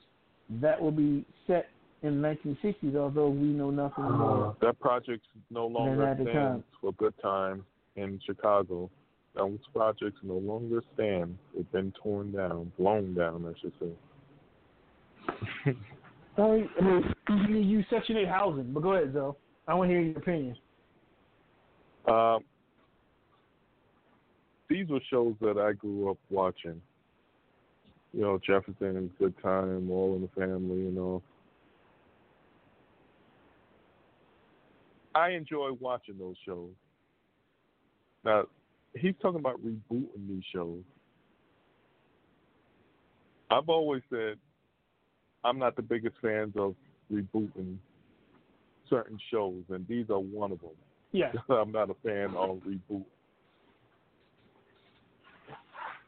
That 0.60 0.80
will 0.80 0.92
be 0.92 1.24
set 1.48 1.66
in 2.04 2.22
the 2.22 2.28
1960s, 2.28 2.94
although 2.94 3.28
we 3.28 3.48
know 3.48 3.70
nothing 3.70 4.04
more. 4.04 4.54
That 4.60 4.78
project 4.78 5.26
no 5.50 5.66
longer 5.66 6.16
stands 6.22 6.64
for 6.80 6.92
good 6.92 7.14
time 7.20 7.64
in 7.96 8.20
Chicago. 8.24 8.88
Those 9.34 9.58
projects 9.72 10.18
no 10.22 10.34
longer 10.34 10.82
stand. 10.94 11.38
They've 11.54 11.70
been 11.72 11.92
torn 12.02 12.32
down, 12.32 12.72
blown 12.78 13.14
down, 13.14 13.46
I 13.46 13.58
should 13.60 13.72
say. 13.80 15.72
I 16.36 16.66
mean, 17.48 17.68
you, 17.68 17.84
Section 17.90 18.16
8 18.16 18.28
housing, 18.28 18.72
but 18.72 18.82
go 18.82 18.94
ahead, 18.94 19.12
Zoe. 19.12 19.34
I 19.68 19.74
want 19.74 19.90
to 19.90 19.94
hear 19.94 20.02
your 20.02 20.18
opinion. 20.18 20.56
Um, 22.08 22.40
these 24.68 24.88
were 24.88 25.00
shows 25.10 25.34
that 25.40 25.58
I 25.58 25.72
grew 25.72 26.10
up 26.10 26.18
watching. 26.30 26.80
You 28.12 28.20
know, 28.22 28.40
Jefferson 28.44 28.96
and 28.96 29.18
Good 29.18 29.34
Time, 29.42 29.90
All 29.90 30.16
in 30.16 30.22
the 30.22 30.28
Family, 30.28 30.82
you 30.82 30.90
know. 30.90 31.22
I 35.14 35.30
enjoy 35.30 35.70
watching 35.78 36.18
those 36.18 36.36
shows. 36.46 36.70
Now, 38.24 38.44
he's 38.94 39.14
talking 39.20 39.40
about 39.40 39.60
rebooting 39.64 40.28
these 40.28 40.42
shows. 40.52 40.82
I've 43.50 43.68
always 43.68 44.02
said 44.10 44.36
I'm 45.44 45.58
not 45.58 45.76
the 45.76 45.82
biggest 45.82 46.16
fans 46.22 46.54
of 46.56 46.74
rebooting 47.12 47.76
certain 48.88 49.18
shows, 49.30 49.62
and 49.70 49.86
these 49.88 50.10
are 50.10 50.18
one 50.18 50.52
of 50.52 50.60
them. 50.60 50.70
Yeah. 51.12 51.32
I'm 51.48 51.72
not 51.72 51.90
a 51.90 51.94
fan 52.04 52.34
of 52.36 52.60
reboot. 52.66 53.04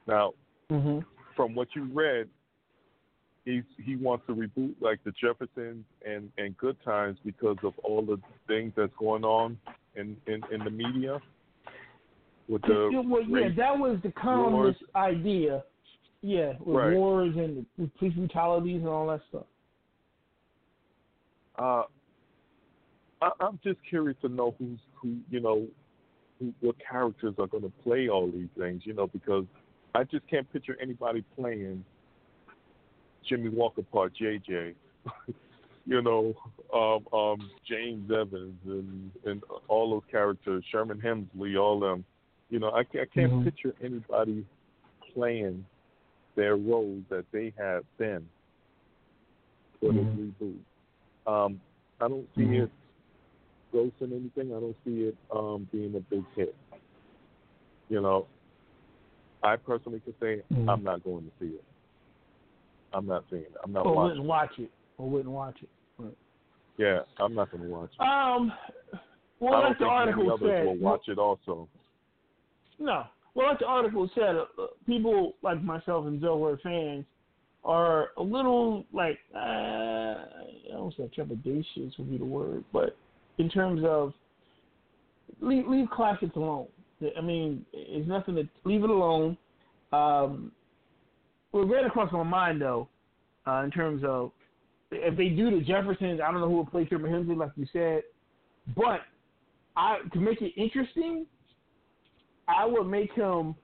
Now, 0.06 0.34
Mm-hmm. 0.70 1.00
from 1.36 1.54
what 1.54 1.68
you 1.76 1.84
read, 1.92 2.28
he's 3.44 3.64
he 3.76 3.96
wants 3.96 4.24
to 4.26 4.34
reboot 4.34 4.74
like 4.80 5.04
the 5.04 5.12
Jeffersons 5.20 5.84
and 6.06 6.30
and 6.38 6.56
Good 6.56 6.76
Times 6.82 7.18
because 7.26 7.58
of 7.62 7.74
all 7.84 8.00
the 8.00 8.18
things 8.46 8.72
that's 8.74 8.92
going 8.98 9.22
on 9.22 9.58
in 9.96 10.16
in, 10.26 10.40
in 10.50 10.64
the 10.64 10.70
media 10.70 11.20
with 12.52 12.62
the 12.62 12.90
Yeah, 12.92 13.00
well, 13.00 13.22
yeah, 13.22 13.48
that 13.56 13.78
was 13.78 13.98
the 14.02 14.12
columnist 14.12 14.82
wars. 14.82 14.90
idea. 14.94 15.64
Yeah, 16.20 16.52
with 16.60 16.76
Right. 16.76 16.96
wars 16.96 17.34
and 17.36 17.66
the 17.78 17.88
police 17.98 18.14
brutalities 18.14 18.80
and 18.80 18.88
all 18.88 19.06
that 19.08 19.22
stuff. 19.28 19.46
Uh, 21.58 21.84
I, 23.20 23.30
I'm 23.40 23.58
just 23.64 23.82
curious 23.88 24.18
to 24.20 24.28
know 24.28 24.54
who's 24.58 24.78
who, 24.94 25.16
you 25.30 25.40
know, 25.40 25.66
who, 26.38 26.52
what 26.60 26.76
characters 26.78 27.34
are 27.38 27.46
going 27.46 27.64
to 27.64 27.72
play 27.82 28.08
all 28.08 28.30
these 28.30 28.48
things, 28.56 28.82
you 28.84 28.92
know, 28.92 29.06
because 29.06 29.44
I 29.94 30.04
just 30.04 30.26
can't 30.28 30.50
picture 30.52 30.76
anybody 30.80 31.24
playing 31.36 31.84
Jimmie 33.28 33.48
Walker 33.48 33.82
part 33.82 34.12
JJ, 34.14 34.74
you 35.86 36.02
know, 36.02 36.34
um, 36.72 37.18
um, 37.18 37.50
James 37.66 38.10
Evans 38.10 38.58
and 38.64 39.10
and 39.24 39.42
all 39.68 39.90
those 39.90 40.08
characters, 40.10 40.64
Sherman 40.70 41.00
Hemsley, 41.00 41.60
all 41.60 41.80
them, 41.80 42.04
you 42.52 42.58
know, 42.58 42.70
I, 42.70 42.84
can't- 42.84 43.08
I 43.10 43.14
can't 43.14 43.32
Mhm. 43.32 43.44
picture 43.44 43.74
anybody 43.80 44.44
playing 45.14 45.64
their 46.36 46.56
roles 46.56 47.02
that 47.08 47.24
they 47.32 47.52
have 47.56 47.82
been 47.96 48.28
for 49.80 49.90
this 49.92 50.04
Mhm. 50.04 50.34
reboot. 50.40 50.60
Um, 51.26 51.60
I 51.98 52.08
don't 52.08 52.28
see 52.34 52.44
Mhm. 52.44 52.64
it 52.64 52.70
grossing 53.72 54.12
anything. 54.12 54.54
I 54.54 54.60
don't 54.60 54.76
see 54.84 55.04
it 55.04 55.16
um, 55.30 55.66
being 55.72 55.94
a 55.96 56.00
big 56.00 56.24
hit. 56.34 56.54
You 57.88 58.02
know, 58.02 58.26
I 59.42 59.56
personally 59.56 60.00
could 60.00 60.18
say 60.20 60.42
Mhm. 60.52 60.68
I'm 60.68 60.82
not 60.82 61.02
going 61.04 61.24
to 61.24 61.32
see 61.38 61.54
it. 61.54 61.64
I'm 62.92 63.06
not 63.06 63.24
seeing 63.30 63.44
it. 63.44 63.56
I'm 63.64 63.72
not 63.72 63.86
Or 63.86 63.94
watching. 63.94 64.08
wouldn't 64.10 64.26
watch 64.26 64.58
it. 64.58 64.70
Or 64.98 65.08
wouldn't 65.08 65.34
watch 65.34 65.62
it. 65.62 65.70
Right. 65.96 66.16
Yeah, 66.76 67.04
I'm 67.18 67.34
not 67.34 67.50
going 67.50 67.62
to 67.62 67.68
watch 67.70 67.94
it. 67.94 68.00
Um, 68.00 68.52
well, 69.40 69.54
I 69.54 69.62
don't 69.62 69.72
the 69.72 69.84
think 69.84 69.90
article 69.90 70.22
many 70.24 70.30
others 70.34 70.48
said, 70.50 70.66
will 70.66 70.76
watch 70.76 71.08
it 71.08 71.18
also. 71.18 71.66
No. 72.78 73.04
Well, 73.34 73.48
like 73.48 73.58
the 73.60 73.66
article 73.66 74.10
said, 74.14 74.36
uh, 74.36 74.66
people 74.86 75.34
like 75.42 75.62
myself 75.62 76.06
and 76.06 76.20
who 76.20 76.58
fans 76.62 77.04
are 77.64 78.08
a 78.18 78.22
little 78.22 78.84
like 78.92 79.18
uh, 79.34 79.38
I 79.38 80.72
don't 80.72 80.94
say 80.96 81.08
trepidatious 81.16 81.96
would 81.98 82.10
be 82.10 82.18
the 82.18 82.24
word, 82.24 82.64
but 82.72 82.96
in 83.38 83.48
terms 83.48 83.82
of 83.84 84.12
leave, 85.40 85.66
leave 85.66 85.88
classics 85.90 86.36
alone. 86.36 86.66
I 87.16 87.20
mean, 87.20 87.64
it's 87.72 88.08
nothing 88.08 88.36
to 88.36 88.48
leave 88.64 88.84
it 88.84 88.90
alone. 88.90 89.36
Um, 89.92 90.52
what 91.50 91.68
ran 91.68 91.84
across 91.84 92.12
my 92.12 92.22
mind 92.22 92.60
though, 92.60 92.88
uh, 93.46 93.62
in 93.64 93.70
terms 93.70 94.02
of 94.06 94.32
if 94.90 95.16
they 95.16 95.28
do 95.28 95.50
the 95.50 95.64
Jeffersons, 95.64 96.20
I 96.20 96.30
don't 96.30 96.40
know 96.40 96.48
who 96.48 96.56
will 96.56 96.66
play 96.66 96.86
Sherman 96.88 97.10
Hemsley, 97.10 97.36
like 97.36 97.50
you 97.56 97.66
said, 97.72 98.02
but 98.76 99.00
I 99.76 99.98
to 100.12 100.18
make 100.18 100.42
it 100.42 100.52
interesting, 100.56 101.26
I 102.48 102.66
would 102.66 102.84
make 102.86 103.12
him 103.12 103.54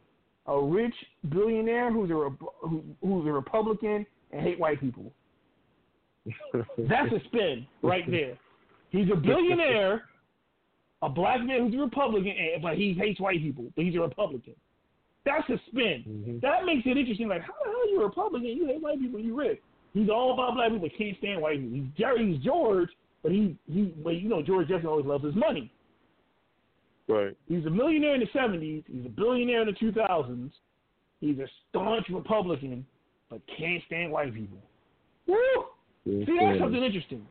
a 0.46 0.60
rich 0.60 0.94
billionaire 1.28 1.92
who's 1.92 2.10
a 2.10 2.30
who, 2.60 2.82
who's 3.02 3.26
a 3.26 3.32
Republican 3.32 4.06
and 4.32 4.40
hate 4.40 4.58
white 4.58 4.80
people. 4.80 5.12
That's 6.78 7.12
a 7.12 7.20
spin 7.26 7.66
right 7.82 8.08
there. 8.10 8.38
He's 8.90 9.08
a 9.12 9.16
billionaire, 9.16 10.04
a 11.02 11.08
black 11.08 11.42
man 11.44 11.66
who's 11.66 11.74
a 11.74 11.82
Republican, 11.82 12.34
but 12.62 12.76
he 12.76 12.92
hates 12.94 13.20
white 13.20 13.40
people, 13.40 13.64
but 13.76 13.84
he's 13.84 13.94
a 13.94 14.00
Republican. 14.00 14.54
That's 15.24 15.48
a 15.50 15.60
spin. 15.68 16.04
Mhm. 16.08 16.40
That 16.40 16.64
makes 16.64 16.86
it 16.86 16.96
interesting. 16.96 17.28
Like, 17.28 17.42
how 17.42 17.52
the 17.64 17.70
hell 17.70 17.80
are 17.82 17.88
you 17.90 18.00
a 18.00 18.06
Republican? 18.06 18.48
You 18.48 18.66
hate 18.66 18.80
white 18.80 18.98
people. 19.00 19.20
You 19.20 19.36
rich. 19.36 19.60
He's 19.92 20.08
all 20.08 20.32
about 20.32 20.54
black 20.54 20.70
people. 20.70 20.88
Can't 20.96 21.16
stand 21.18 21.42
white 21.42 21.60
people. 21.60 21.76
He's 21.76 21.88
Jerry. 21.98 22.32
He's 22.32 22.42
George, 22.42 22.88
but 23.22 23.32
he 23.32 23.56
he. 23.70 23.92
But 24.02 24.16
you 24.16 24.28
know, 24.28 24.42
George 24.42 24.68
Jefferson 24.68 24.88
always 24.88 25.06
loves 25.06 25.24
his 25.24 25.34
money. 25.34 25.70
Right. 27.08 27.36
He's 27.48 27.64
a 27.64 27.70
millionaire 27.70 28.14
in 28.14 28.20
the 28.20 28.26
'70s. 28.38 28.84
He's 28.86 29.06
a 29.06 29.08
billionaire 29.08 29.62
in 29.62 29.68
the 29.68 29.72
2000s. 29.72 30.50
He's 31.20 31.38
a 31.38 31.46
staunch 31.68 32.06
Republican, 32.10 32.86
but 33.30 33.40
can't 33.58 33.82
stand 33.86 34.12
white 34.12 34.32
people. 34.34 34.58
Woo! 35.26 35.36
See, 36.04 36.38
that's 36.40 36.58
something 36.60 36.82
interesting. 36.82 37.26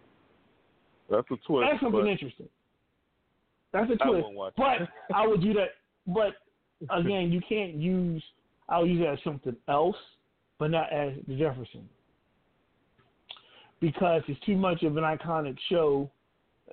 That's 1.10 1.28
a 1.32 1.38
twist. 1.48 1.70
That's 1.70 1.82
something 1.82 2.08
interesting. 2.08 2.50
That's 3.72 3.92
a 3.92 3.96
twist. 3.96 4.28
won't 4.36 4.56
But. 4.56 4.90
I 5.16 5.26
would 5.26 5.42
do 5.42 5.54
that. 5.54 5.70
But 6.08 6.34
again, 6.96 7.32
you 7.32 7.42
can't 7.48 7.76
use. 7.76 8.24
I'll 8.70 8.86
use 8.86 9.02
that 9.02 9.14
as 9.14 9.20
something 9.24 9.56
else, 9.70 9.96
but 10.60 10.72
not 10.72 10.92
as 10.92 11.14
the 11.28 11.38
Jefferson, 11.38 11.88
because 13.80 14.22
it's 14.28 14.40
too 14.46 14.58
much 14.58 14.84
of 14.84 14.98
an 14.98 15.04
iconic 15.04 15.58
show. 15.70 16.10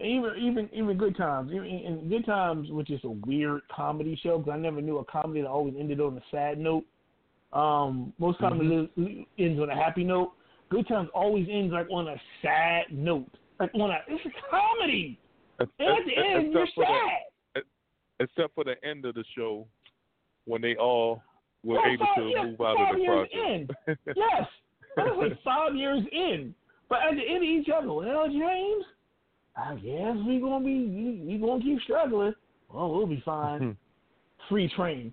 Even 0.03 0.33
even 0.41 0.69
even 0.73 0.97
Good 0.99 1.16
Times, 1.16 1.53
even 1.53 1.66
in 1.66 2.09
Good 2.09 2.27
Times, 2.27 2.69
which 2.71 2.91
is 2.91 3.01
a 3.05 3.11
weird 3.11 3.61
comedy 3.75 4.19
show, 4.23 4.39
because 4.39 4.53
I 4.53 4.59
never 4.59 4.81
knew 4.81 4.99
a 4.99 5.05
comedy 5.05 5.43
that 5.43 5.49
always 5.49 5.75
ended 5.79 6.01
on 6.01 6.16
a 6.16 6.23
sad 6.33 6.59
note. 6.59 6.85
Um, 7.53 8.12
most 8.19 8.41
comedy 8.41 8.91
ends 9.39 9.61
on 9.61 9.71
a 9.71 9.75
happy 9.77 10.03
note. 10.03 10.33
Good 10.71 10.89
Times 10.89 11.09
always 11.15 11.47
ends 11.49 11.73
like 11.73 11.89
on 11.91 12.09
a 12.09 12.16
sad 12.43 12.87
note, 12.91 13.31
like 13.61 13.71
on 13.75 13.91
a 13.93 13.99
it's 14.09 14.25
a 14.27 14.31
comedy. 14.51 15.19
And 15.61 15.69
at 15.79 16.05
the 16.07 16.16
end, 16.16 16.53
you're 16.53 16.66
for 16.75 16.85
the- 16.85 16.91
sad. 17.55 17.62
except 18.19 18.55
for 18.57 18.65
the 18.65 18.75
end 18.85 19.05
of 19.05 19.15
the 19.15 19.25
show 19.37 19.65
when 20.47 20.61
they 20.61 20.75
all 20.75 21.23
were 21.62 21.77
Well, 21.77 21.87
able 21.87 22.07
five- 22.07 22.16
to 22.16 22.45
move 22.47 22.61
out 22.61 22.81
of 22.81 22.97
the 22.97 23.01
years 23.01 23.29
project. 23.31 23.73
Yes, 24.16 24.49
that 24.97 25.07
was 25.07 25.29
like 25.31 25.43
five 25.45 25.77
years 25.77 26.03
in. 26.11 26.53
But 26.89 26.99
at 27.09 27.15
the 27.15 27.23
end 27.23 27.39
of 27.39 27.43
each 27.49 27.69
other, 27.73 27.93
well, 27.93 28.27
James, 28.29 28.85
I 29.56 29.74
guess 29.74 30.16
we 30.26 30.40
gonna 30.40 30.64
be 30.64 30.86
we, 30.86 31.22
we 31.26 31.39
gonna 31.39 31.62
keep 31.62 31.81
struggling. 31.82 32.35
Well, 32.72 32.93
we'll 32.93 33.06
be 33.06 33.22
fine. 33.24 33.76
Free 34.48 34.70
train. 34.74 35.12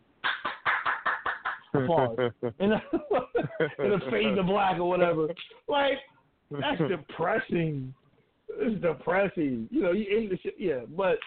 Pause. 1.74 2.32
And 2.60 2.74
a, 2.74 2.82
and 3.80 3.94
a 3.94 4.12
fade 4.12 4.36
to 4.36 4.44
black 4.44 4.78
or 4.78 4.90
whatever. 4.90 5.28
Like 5.68 5.94
that's 6.52 6.82
depressing. 6.90 7.94
It's 8.58 8.82
depressing. 8.82 9.70
You 9.72 9.82
know, 9.82 9.92
you 9.92 10.06
end 10.18 10.32
the 10.32 10.38
shit. 10.38 10.56
Yeah, 10.60 10.82
but 10.98 11.18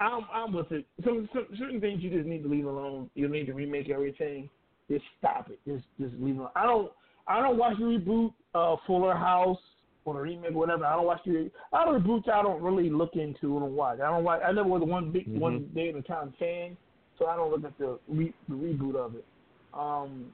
I'm 0.00 0.26
I'm 0.32 0.52
with 0.52 0.70
it. 0.72 0.84
Some, 1.04 1.28
some 1.32 1.46
certain 1.58 1.80
things 1.80 2.02
you 2.02 2.10
just 2.10 2.26
need 2.26 2.42
to 2.42 2.48
leave 2.48 2.66
alone. 2.66 3.08
You 3.14 3.24
don't 3.24 3.32
need 3.32 3.46
to 3.46 3.54
remake 3.54 3.88
everything. 3.88 4.50
Just 4.90 5.04
stop 5.18 5.48
it. 5.48 5.60
Just 5.66 5.84
just 5.98 6.14
leave 6.20 6.34
it. 6.34 6.38
Alone. 6.38 6.50
I 6.56 6.66
don't 6.66 6.92
I 7.26 7.40
don't 7.40 7.56
watch 7.56 7.78
the 7.78 7.84
reboot 7.84 8.32
uh 8.54 8.76
Fuller 8.86 9.14
House 9.14 9.58
or 10.04 10.14
the 10.14 10.20
remake 10.20 10.50
or 10.52 10.58
whatever. 10.58 10.84
I 10.84 10.96
don't 10.96 11.06
watch 11.06 11.20
the 11.24 11.50
I 11.72 11.84
don't 11.84 12.02
reboots. 12.02 12.28
I 12.28 12.42
don't 12.42 12.62
really 12.62 12.90
look 12.90 13.14
into 13.14 13.56
and 13.58 13.74
watch. 13.74 14.00
I 14.00 14.10
don't 14.10 14.24
watch. 14.24 14.40
I 14.44 14.52
never 14.52 14.68
was 14.68 14.82
one 14.82 15.10
big 15.10 15.26
Mhm. 15.28 15.38
one 15.38 15.70
day 15.74 15.90
at 15.90 15.96
a 15.96 16.02
time 16.02 16.32
fan, 16.38 16.76
so 17.18 17.26
I 17.26 17.36
don't 17.36 17.50
look 17.50 17.64
at 17.64 17.76
the 17.78 17.98
re, 18.08 18.32
the 18.48 18.54
reboot 18.54 18.96
of 18.96 19.14
it. 19.14 19.24
Um, 19.72 20.32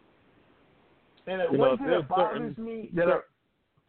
and 1.27 1.43
You 1.53 1.59
one 1.59 1.70
know, 1.70 1.77
thing 1.77 1.86
that 1.89 2.09
bothers 2.09 2.55
certain- 2.57 2.65
me 2.65 2.90
that 2.95 3.24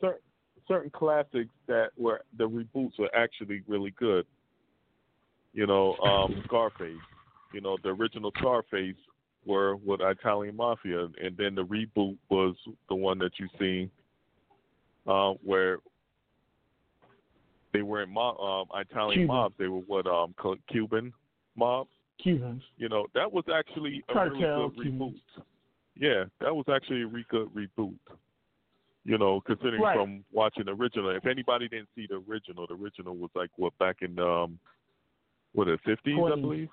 certain 0.01 0.22
certain 0.68 0.91
classics 0.91 1.49
that 1.65 1.91
were 1.97 2.22
the 2.38 2.47
reboots 2.47 2.99
were 2.99 3.10
actually 3.15 3.64
really 3.68 3.91
good. 3.91 4.26
You 5.53 5.65
know, 5.65 5.95
um, 5.97 6.43
Scarface. 6.45 7.01
You 7.53 7.61
know, 7.61 7.77
the 7.81 7.89
original 7.89 8.31
Scarface 8.38 8.95
were 9.45 9.77
with 9.77 10.01
Italian 10.01 10.56
Mafia, 10.56 11.06
and 11.19 11.35
then 11.38 11.56
the 11.56 11.65
reboot 11.65 12.18
was 12.30 12.56
the 12.88 12.93
one 12.93 13.18
that 13.19 13.39
you 13.39 13.47
seen, 13.57 13.89
uh, 15.07 15.34
where 15.43 15.77
they 17.73 17.81
weren't 17.81 18.09
mob, 18.11 18.39
um, 18.39 18.80
Italian 18.80 19.19
Cuban. 19.21 19.27
mobs. 19.27 19.55
They 19.57 19.67
were 19.67 19.80
what 19.80 20.07
um, 20.07 20.34
Cuban 20.71 21.13
mobs. 21.55 21.89
Cubans. 22.21 22.63
You 22.77 22.89
know, 22.89 23.07
that 23.13 23.31
was 23.31 23.45
actually 23.53 24.03
a 24.09 24.13
Cartel 24.13 24.69
really 24.69 24.91
good 24.91 24.99
reboot. 24.99 25.15
Yeah, 25.97 26.26
that 26.41 26.53
was 26.53 26.65
actually 26.73 27.03
a 27.03 27.07
really 27.07 27.26
good 27.30 27.49
reboot. 27.53 27.95
You 29.05 29.17
know, 29.17 29.41
considering 29.41 29.81
Right. 29.81 29.97
from 29.97 30.23
watching 30.31 30.65
the 30.65 30.71
original. 30.71 31.09
If 31.11 31.26
anybody 31.26 31.67
didn't 31.67 31.89
see 31.95 32.07
the 32.07 32.21
original, 32.30 32.67
the 32.67 32.76
original 32.76 33.15
was 33.15 33.31
like 33.35 33.49
what 33.55 33.77
back 33.77 33.97
in 34.01 34.19
um, 34.19 34.59
what 35.53 35.65
the 35.65 35.77
fifties, 35.85 36.17
I 36.17 36.35
believe, 36.39 36.69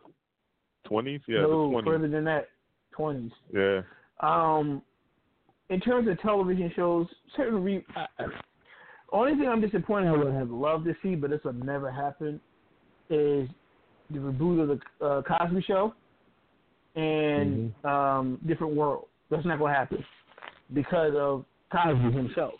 twenties. 0.84 1.20
Yeah, 1.28 1.42
no, 1.42 1.80
further 1.84 2.08
than 2.08 2.24
that, 2.24 2.48
twenties. 2.92 3.32
Yeah. 3.54 3.82
Um, 4.20 4.82
in 5.70 5.80
terms 5.80 6.08
of 6.08 6.20
television 6.20 6.72
shows, 6.74 7.06
certain 7.36 7.62
re. 7.62 7.84
I, 7.94 8.06
I, 8.18 8.26
only 9.12 9.34
thing 9.36 9.48
I'm 9.48 9.60
disappointed 9.60 10.08
I 10.08 10.12
would 10.16 10.32
have 10.32 10.50
loved 10.50 10.84
to 10.86 10.94
see, 11.02 11.14
but 11.14 11.30
this 11.30 11.40
will 11.44 11.52
never 11.52 11.90
happen, 11.90 12.40
is 13.08 13.48
the 14.10 14.18
reboot 14.18 14.62
of 14.62 14.80
the 15.00 15.06
uh, 15.06 15.22
Cosby 15.22 15.62
Show 15.66 15.94
and 16.96 17.72
um, 17.84 18.40
Different 18.46 18.74
World. 18.74 19.06
That's 19.30 19.44
not 19.44 19.58
going 19.58 19.72
to 19.72 19.78
happen 19.78 20.04
because 20.74 21.12
of 21.16 21.44
Cosby 21.72 22.12
himself. 22.12 22.54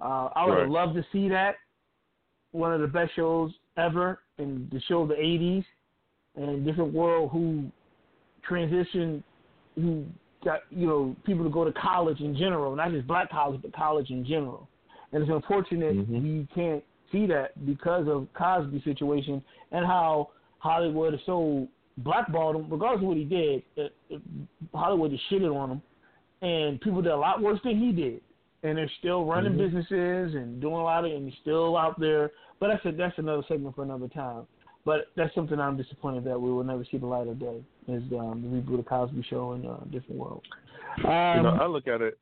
Uh, 0.00 0.28
I 0.34 0.44
would 0.46 0.58
have 0.58 0.68
Right. 0.68 0.86
loved 0.86 0.94
to 0.96 1.04
see 1.12 1.28
that. 1.28 1.56
One 2.52 2.72
of 2.72 2.80
the 2.80 2.86
best 2.86 3.14
shows 3.14 3.52
ever, 3.76 4.20
in 4.38 4.68
the 4.72 4.80
show 4.82 5.02
of 5.02 5.08
the 5.08 5.14
'80s, 5.14 5.64
and 6.36 6.64
Different 6.64 6.92
World, 6.92 7.30
who 7.30 7.70
transitioned, 8.48 9.22
who 9.74 10.04
you 10.70 10.86
know 10.86 11.16
people 11.24 11.44
to 11.44 11.50
go 11.50 11.64
to 11.64 11.72
college 11.72 12.20
in 12.20 12.36
general, 12.36 12.74
not 12.74 12.90
just 12.90 13.06
black 13.06 13.30
college, 13.30 13.60
but 13.62 13.72
college 13.74 14.10
in 14.10 14.24
general. 14.24 14.68
And 15.12 15.22
it's 15.22 15.30
unfortunate 15.30 15.94
we 16.22 16.48
can't 16.54 16.82
see 17.10 17.26
that 17.26 17.64
because 17.66 18.08
of 18.08 18.26
Cosby's 18.34 18.82
situation 18.84 19.42
and 19.70 19.84
how 19.84 20.30
Hollywood 20.58 21.14
is 21.14 21.20
so 21.26 21.68
blackballed 21.98 22.56
him, 22.56 22.70
regardless 22.70 23.02
of 23.02 23.08
what 23.08 23.16
he 23.18 23.24
did. 23.24 23.62
It, 23.76 23.94
it, 24.08 24.22
Hollywood 24.74 25.10
just 25.10 25.22
shitted 25.30 25.54
on 25.54 25.70
him, 25.72 25.82
and 26.40 26.80
people 26.80 27.02
did 27.02 27.12
a 27.12 27.16
lot 27.16 27.42
worse 27.42 27.60
than 27.64 27.78
he 27.78 27.92
did, 27.92 28.20
and 28.62 28.78
they're 28.78 28.90
still 28.98 29.24
running 29.26 29.52
Mhm. 29.52 29.58
businesses 29.58 30.34
and 30.34 30.60
doing 30.60 30.74
a 30.74 30.82
lot 30.82 31.04
of, 31.04 31.12
and 31.12 31.28
he's 31.28 31.38
still 31.40 31.76
out 31.76 32.00
there. 32.00 32.30
But 32.58 32.68
that's 32.68 32.86
a, 32.86 32.92
that's 32.92 33.18
another 33.18 33.42
segment 33.48 33.74
for 33.74 33.82
another 33.82 34.08
time. 34.08 34.46
But 34.84 35.08
that's 35.16 35.34
something 35.34 35.60
I'm 35.60 35.76
disappointed 35.76 36.24
that 36.24 36.40
we 36.40 36.52
will 36.52 36.64
never 36.64 36.84
see 36.90 36.96
the 36.98 37.06
light 37.06 37.28
of 37.28 37.38
day. 37.38 37.62
Is 37.88 38.02
um, 38.12 38.42
the 38.42 38.48
reboot 38.72 38.80
of 38.80 38.86
Cosby 38.86 39.24
Show 39.28 39.52
in 39.52 39.64
a 39.64 39.84
different 39.86 40.20
world. 40.20 40.42
you 40.98 41.04
know, 41.04 41.48
Um, 41.50 41.60
I 41.60 41.66
look 41.66 41.86
at 41.86 42.00
it. 42.00 42.18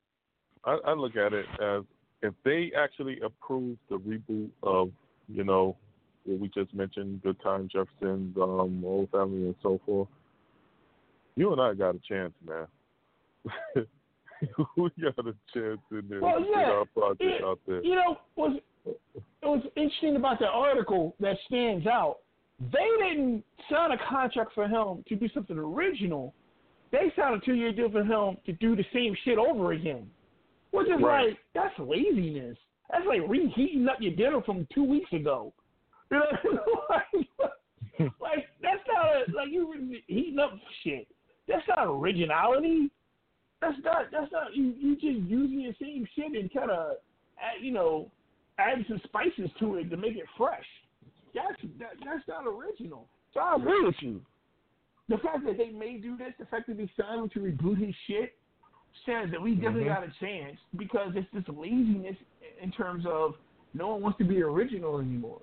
I, 0.64 0.78
I 0.86 0.92
look 0.92 1.16
at 1.16 1.32
it 1.32 1.46
as 1.62 1.84
if 2.22 2.34
they 2.44 2.70
actually 2.76 3.18
approve 3.20 3.78
the 3.88 3.96
reboot 3.98 4.50
of, 4.62 4.90
you 5.28 5.44
know, 5.44 5.76
what 6.24 6.38
we 6.38 6.48
just 6.48 6.74
mentioned, 6.74 7.22
Good 7.22 7.40
Time 7.42 7.68
Jefferson's, 7.72 8.36
um, 8.36 8.82
Old 8.84 9.10
Family, 9.10 9.46
and 9.46 9.54
so 9.62 9.80
forth. 9.86 10.08
You 11.36 11.52
and 11.52 11.60
I 11.62 11.72
got 11.72 11.94
a 11.94 12.00
chance, 12.06 12.32
man. 12.46 12.66
we 14.76 14.90
got 15.00 15.18
a 15.26 15.34
chance 15.54 15.80
in 15.90 16.04
there 16.08 16.20
Well, 16.20 16.44
yeah, 16.44 16.70
our 16.70 16.84
project 16.86 17.22
it- 17.22 17.44
out 17.44 17.58
there. 17.66 17.82
You 17.82 17.94
know, 17.94 18.18
was 18.36 18.60
it 18.84 19.46
was 19.46 19.62
interesting 19.76 20.16
about 20.16 20.38
the 20.38 20.46
article 20.46 21.14
that 21.20 21.36
stands 21.46 21.86
out. 21.86 22.18
They 22.60 22.88
didn't 23.08 23.42
sign 23.70 23.92
a 23.92 23.98
contract 24.08 24.52
for 24.54 24.68
him 24.68 25.02
to 25.08 25.16
do 25.16 25.28
something 25.32 25.56
original. 25.56 26.34
They 26.92 27.12
signed 27.16 27.40
a 27.42 27.44
two-year 27.44 27.72
deal 27.72 27.90
for 27.90 28.02
him 28.04 28.36
to 28.44 28.52
do 28.52 28.76
the 28.76 28.84
same 28.92 29.16
shit 29.24 29.38
over 29.38 29.72
again, 29.72 30.10
which 30.72 30.88
is 30.88 31.00
Right. 31.00 31.28
like 31.28 31.38
that's 31.54 31.78
laziness. 31.78 32.58
That's 32.90 33.06
like 33.06 33.20
reheating 33.28 33.88
up 33.88 34.00
your 34.00 34.12
dinner 34.12 34.42
from 34.42 34.66
two 34.74 34.84
weeks 34.84 35.12
ago. 35.12 35.52
You 36.10 36.18
know, 36.18 36.80
like, 36.90 38.10
like 38.20 38.46
that's 38.60 38.82
not 38.88 39.06
a, 39.06 39.32
like 39.34 39.48
you 39.50 39.96
heating 40.06 40.38
up 40.38 40.52
shit. 40.82 41.06
That's 41.48 41.66
not 41.68 41.86
originality. 41.86 42.90
That's 43.60 43.76
not. 43.84 44.06
That's 44.10 44.30
not. 44.32 44.54
You 44.54 44.74
you 44.78 44.94
just 44.94 45.30
using 45.30 45.58
the 45.62 45.74
same 45.80 46.06
shit 46.14 46.32
and 46.40 46.52
kind 46.52 46.70
of, 46.70 46.96
you 47.60 47.72
know, 47.72 48.10
adding 48.58 48.84
some 48.88 49.00
spices 49.04 49.50
to 49.60 49.76
it 49.76 49.88
to 49.90 49.96
make 49.96 50.16
it 50.16 50.26
fresh. 50.36 50.64
That's 51.34 51.60
that, 51.78 51.90
that's 52.04 52.26
not 52.28 52.46
original. 52.46 53.06
So 53.34 53.40
I 53.40 53.56
agree 53.56 53.84
with 53.84 53.94
you. 54.00 54.20
The 55.08 55.18
fact 55.18 55.44
that 55.46 55.58
they 55.58 55.70
may 55.70 55.96
do 55.98 56.16
this, 56.16 56.32
the 56.38 56.46
fact 56.46 56.66
that 56.68 56.76
they 56.76 56.90
signed 56.98 57.20
him 57.22 57.28
to 57.30 57.40
reboot 57.40 57.84
his 57.84 57.94
shit, 58.06 58.36
says 59.06 59.28
that 59.30 59.40
we 59.40 59.54
definitely 59.54 59.84
Mhm. 59.84 59.94
got 59.94 60.04
a 60.04 60.10
chance 60.20 60.58
because 60.76 61.12
it's 61.14 61.30
this 61.32 61.48
laziness 61.48 62.16
in 62.60 62.70
terms 62.72 63.04
of 63.06 63.36
no 63.74 63.88
one 63.88 64.02
wants 64.02 64.18
to 64.18 64.24
be 64.24 64.42
original 64.42 64.98
anymore. 64.98 65.42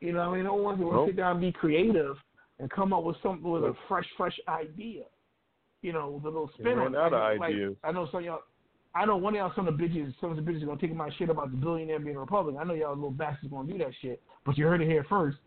You 0.00 0.12
know, 0.12 0.28
what 0.28 0.34
I 0.34 0.36
mean, 0.36 0.44
no 0.44 0.54
one 0.54 0.62
wants 0.64 0.80
to 0.80 0.90
Nope. 0.90 1.08
sit 1.08 1.16
down 1.16 1.32
and 1.32 1.40
be 1.40 1.52
creative 1.52 2.16
and 2.60 2.70
come 2.70 2.92
up 2.92 3.02
with 3.02 3.16
something 3.22 3.50
with 3.50 3.64
a 3.64 3.74
fresh, 3.88 4.08
fresh 4.16 4.38
idea. 4.46 5.04
You 5.80 5.92
know, 5.92 6.10
with 6.10 6.24
a 6.24 6.28
little 6.30 6.48
spin 6.50 6.78
on 6.78 6.94
it. 6.94 6.98
out 6.98 7.12
of 7.12 7.38
Like- 7.40 7.50
ideas. 7.50 7.76
I 7.82 7.90
know 7.90 8.06
some 8.06 8.18
of 8.20 8.24
y'all. 8.24 8.42
I 8.94 9.06
know 9.06 9.16
one 9.16 9.34
of 9.34 9.38
y'all, 9.38 9.52
some 9.56 9.68
of 9.68 9.76
the 9.76 9.82
bitches, 9.82 10.14
some 10.20 10.30
of 10.30 10.36
the 10.36 10.42
bitches 10.42 10.62
are 10.62 10.66
gonna 10.66 10.80
take 10.80 10.94
my 10.94 11.10
shit 11.18 11.30
about 11.30 11.50
the 11.50 11.56
billionaire 11.56 11.98
being 11.98 12.16
a 12.16 12.20
Republican. 12.20 12.60
I 12.60 12.64
know 12.64 12.74
y'all 12.74 12.94
little 12.94 13.10
bastards 13.10 13.50
gonna 13.50 13.70
do 13.70 13.78
that 13.78 13.92
shit, 14.02 14.22
but 14.44 14.58
you 14.58 14.66
heard 14.66 14.82
it 14.82 14.88
here 14.88 15.04
first. 15.08 15.38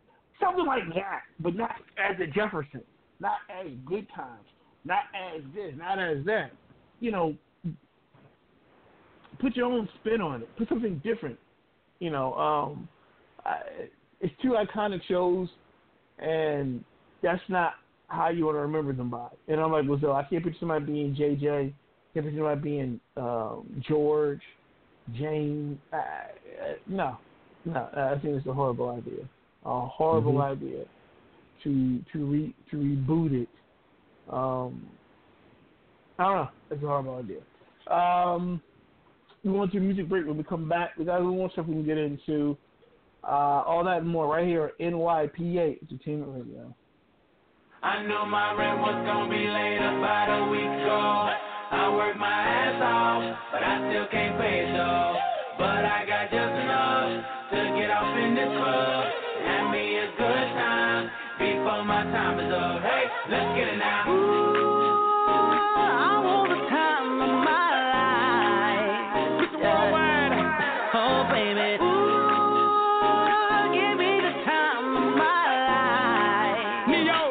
Something 0.42 0.66
like 0.66 0.84
that, 0.96 1.22
but 1.40 1.56
not 1.56 1.76
as 1.98 2.20
a 2.20 2.28
Jefferson, 2.28 2.82
not 3.20 3.38
as 3.50 3.68
Good 3.86 4.08
Times, 4.16 4.48
not 4.84 5.04
as 5.14 5.42
this, 5.54 5.74
not 5.78 6.00
as 6.00 6.26
that. 6.26 6.52
You 7.00 7.12
know, 7.12 7.36
put 9.40 9.56
your 9.56 9.68
own 9.68 9.88
spin 10.00 10.22
on 10.22 10.42
it. 10.42 10.58
Put 10.58 10.70
something 10.70 11.02
different. 11.04 11.38
You 12.00 12.10
know, 12.10 12.34
um, 12.34 12.90
I, 13.46 13.58
it's 14.22 14.34
two 14.42 14.56
iconic 14.60 15.02
shows, 15.08 15.48
and 16.20 16.84
that's 17.22 17.42
not 17.48 17.74
how 18.08 18.30
you 18.30 18.46
want 18.46 18.56
to 18.56 18.62
remember 18.62 18.94
them 18.94 19.10
by. 19.10 19.28
And 19.48 19.60
I'm 19.60 19.72
like, 19.72 19.88
well, 19.88 20.00
so 20.02 20.14
I 20.14 20.24
can't 20.24 20.44
picture 20.44 20.60
somebody 20.60 20.86
being 20.86 21.16
JJ. 21.16 21.74
Can't 22.16 22.26
picture 22.26 22.40
somebody 22.40 22.62
being 22.62 23.00
um, 23.18 23.84
George, 23.88 24.42
Jane. 25.16 25.78
Uh, 25.94 25.98
uh, 25.98 26.74
no, 26.88 27.18
no. 27.66 27.90
I 27.94 28.18
think 28.22 28.38
it's 28.38 28.48
a 28.48 28.54
horrible 28.54 28.90
idea. 28.90 29.26
A 29.66 29.82
horrible 29.82 30.34
Mhm. 30.36 30.52
idea 30.52 30.86
to 31.64 32.00
to 32.14 32.26
re 32.26 32.54
to 32.72 32.78
reboot 32.78 33.34
it 33.44 33.50
Um, 34.30 34.88
I 36.18 36.24
don't 36.24 36.36
know. 36.36 36.50
It's 36.72 36.84
a 36.84 36.88
horrible 36.88 37.16
idea. 37.18 37.42
Um, 37.94 38.62
we 39.44 39.52
want 39.52 39.72
to 39.74 39.80
music 39.80 40.08
break. 40.10 40.26
When 40.26 40.38
we 40.38 40.44
come 40.44 40.68
back, 40.70 40.98
we 40.98 41.06
got 41.06 41.18
a 41.18 41.20
little 41.20 41.36
more 41.36 41.52
stuff 41.52 41.68
we 41.68 41.74
can 41.74 41.86
get 41.86 41.98
into. 42.00 42.58
Uh, 43.24 43.62
all 43.68 43.84
that 43.84 43.98
and 43.98 44.08
more 44.08 44.28
right 44.28 44.48
here 44.48 44.66
at 44.66 44.80
NYPA 44.80 45.82
Entertainment 45.82 46.32
Radio. 46.32 46.74
I 47.84 48.02
knew 48.04 48.26
my 48.26 48.54
rent 48.54 48.80
was 48.80 48.96
gonna 49.06 49.30
be 49.30 49.48
late 49.48 49.78
about 49.78 50.48
a 50.48 50.50
week 50.50 50.62
ago. 50.62 51.55
I 51.72 51.90
work 51.96 52.18
my 52.18 52.28
ass 52.30 52.82
off, 52.82 53.38
but 53.52 53.64
I 53.64 53.90
still 53.90 54.08
can't 54.12 54.38
pay 54.40 54.60
it 54.66 54.74
though. 54.74 55.18
But 55.58 55.86
I 55.86 56.06
got 56.06 56.30
just 56.30 56.56
enough 56.62 57.26
to 57.52 57.58
get 57.80 57.90
off 57.90 58.18
in 58.18 58.36
this 58.36 58.50
club. 58.58 59.06
Have 59.46 59.72
me 59.72 59.98
a 59.98 60.08
good 60.18 60.48
time 60.58 61.10
before 61.40 61.84
my 61.86 62.04
time 62.12 62.40
is 62.40 62.52
up. 62.54 62.82
Hey, 62.82 63.06
let's 63.30 63.56
get 63.58 63.68
it 63.68 63.78
now. 63.78 64.04
I 65.26 66.22
want 66.24 66.50
the 66.50 66.56
time 66.70 67.22
of 67.22 67.30
my 67.44 67.70
life. 67.96 69.16
Yeah. 69.60 70.94
Oh, 70.94 71.26
baby. 71.32 71.82
Ooh, 71.82 73.26
give 73.74 73.98
me 73.98 74.22
the 74.22 74.34
time 74.46 74.86
of 74.96 75.18
my 75.18 75.44
life. 75.66 76.88
Ne-Yo, 76.88 77.14
Hey, 77.14 77.25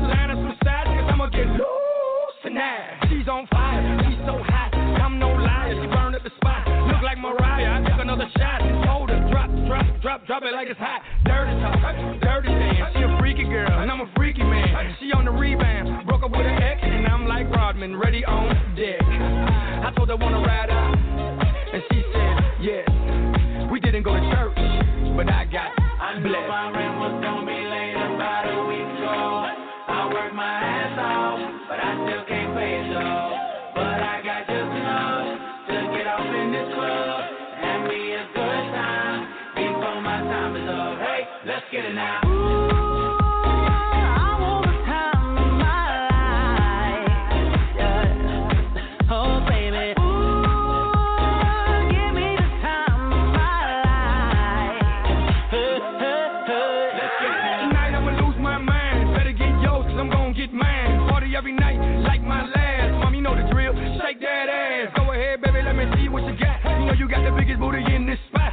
bartender 0.00 0.34
some 0.34 0.56
sides, 0.64 0.90
cause 0.90 1.08
I'ma 1.10 1.26
get 1.28 1.46
loose 1.46 2.36
tonight. 2.42 3.08
She's 3.10 3.28
on 3.28 3.46
fire, 3.48 3.82
she's 4.06 4.18
so 4.26 4.38
hot, 4.42 4.74
I'm 4.74 5.18
no 5.18 5.30
liar. 5.30 5.74
She 5.74 5.86
burned 5.88 6.14
up 6.14 6.22
the 6.22 6.30
spot, 6.36 6.66
look 6.86 7.02
like 7.02 7.18
Mariah. 7.18 7.82
I 7.82 7.90
took 7.90 8.00
another 8.00 8.28
shot, 8.36 8.62
hold 8.86 9.10
drop, 9.30 9.50
drop, 9.66 9.86
drop, 10.02 10.26
drop 10.26 10.42
it 10.42 10.54
like 10.54 10.68
it's 10.68 10.78
hot. 10.78 11.02
Dirty 11.24 11.54
talk, 11.60 12.20
dirty 12.20 12.48
dance. 12.48 12.94
She 12.94 13.02
a 13.02 13.18
freaky 13.18 13.44
girl, 13.44 13.70
and 13.70 13.90
I'm 13.90 14.00
a 14.00 14.10
freaky 14.16 14.42
man. 14.42 14.96
She 15.00 15.12
on 15.12 15.24
the 15.24 15.32
rebound, 15.32 16.06
broke 16.06 16.22
up 16.22 16.30
with 16.30 16.46
an 16.46 16.62
ex, 16.62 16.80
and 16.82 17.06
I'm 17.06 17.26
like 17.26 17.50
Rodman, 17.50 17.96
ready 17.96 18.24
on 18.24 18.54
deck. 18.76 19.02
I 19.02 19.92
told 19.96 20.08
her 20.08 20.16
wanna 20.16 20.40
ride 20.40 20.70
out, 20.70 20.96
and 21.74 21.82
she 21.90 22.02
said 22.12 22.36
yes. 22.60 22.88
We 23.70 23.80
didn't 23.80 24.02
go 24.02 24.14
to 24.14 24.20
church, 24.30 24.56
but 25.16 25.28
I 25.28 25.44
got 25.44 25.74
blessed. 26.22 26.77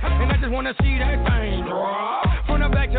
And 0.05 0.31
I 0.31 0.37
just 0.37 0.51
wanna 0.51 0.73
see 0.81 0.97
that 0.97 1.17
thing 1.27 1.65
drop. 1.65 2.04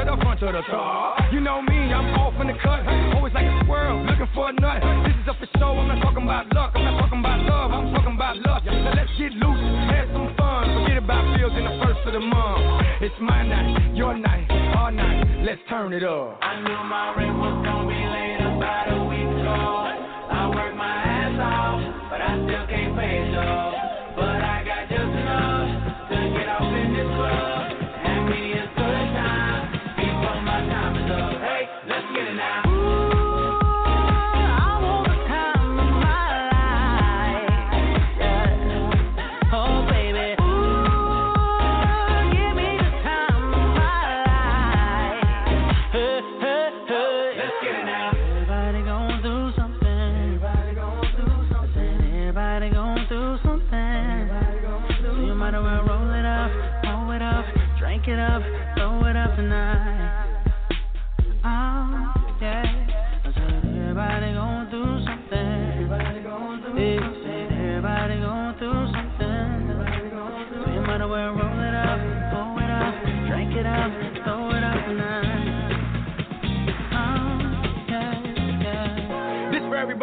The 0.06 0.14
front 0.22 0.38
to 0.38 0.46
the 0.46 0.62
top. 0.70 1.18
You 1.34 1.40
know 1.40 1.60
me, 1.60 1.90
I'm 1.90 2.14
off 2.14 2.38
in 2.38 2.46
the 2.46 2.54
cut. 2.62 2.86
Always 3.18 3.34
like 3.34 3.42
a 3.42 3.58
squirrel, 3.66 4.06
looking 4.06 4.30
for 4.38 4.50
a 4.50 4.52
nut. 4.54 4.78
This 5.02 5.18
is 5.18 5.26
up 5.26 5.34
for 5.42 5.50
show, 5.58 5.74
I'm 5.74 5.90
not 5.90 5.98
talking 5.98 6.22
about 6.22 6.46
luck. 6.54 6.70
I'm 6.78 6.84
not 6.86 7.00
talking 7.02 7.18
about 7.18 7.42
love, 7.42 7.74
I'm 7.74 7.90
talking 7.90 8.14
about 8.14 8.38
luck. 8.38 8.62
Now 8.70 8.94
let's 8.94 9.10
get 9.18 9.34
loose, 9.34 9.58
have 9.90 10.06
some 10.14 10.30
fun. 10.38 10.78
Forget 10.78 11.02
about 11.02 11.26
bills 11.34 11.58
in 11.58 11.66
the 11.66 11.74
first 11.82 12.06
of 12.06 12.14
the 12.14 12.22
month. 12.22 12.86
It's 13.02 13.18
my 13.18 13.42
night, 13.42 13.98
your 13.98 14.14
night, 14.14 14.46
our 14.78 14.94
night. 14.94 15.42
Let's 15.42 15.60
turn 15.68 15.90
it 15.92 16.06
up. 16.06 16.38
I 16.38 16.54
knew 16.62 16.80
my 16.86 17.10
rent 17.18 17.34
was 17.42 17.66
gonna 17.66 17.90
be 17.90 17.98
late 17.98 18.46
about 18.46 18.86
a 18.94 19.02
week 19.10 19.26
ago. 19.26 19.90
I 20.30 20.46
worked 20.54 20.78
my 20.78 20.86
ass 20.86 21.34
off, 21.34 21.82
but 22.14 22.22
I 22.22 22.30
still 22.46 22.66
can't 22.70 22.94
pay 22.94 23.26
it 23.26 23.34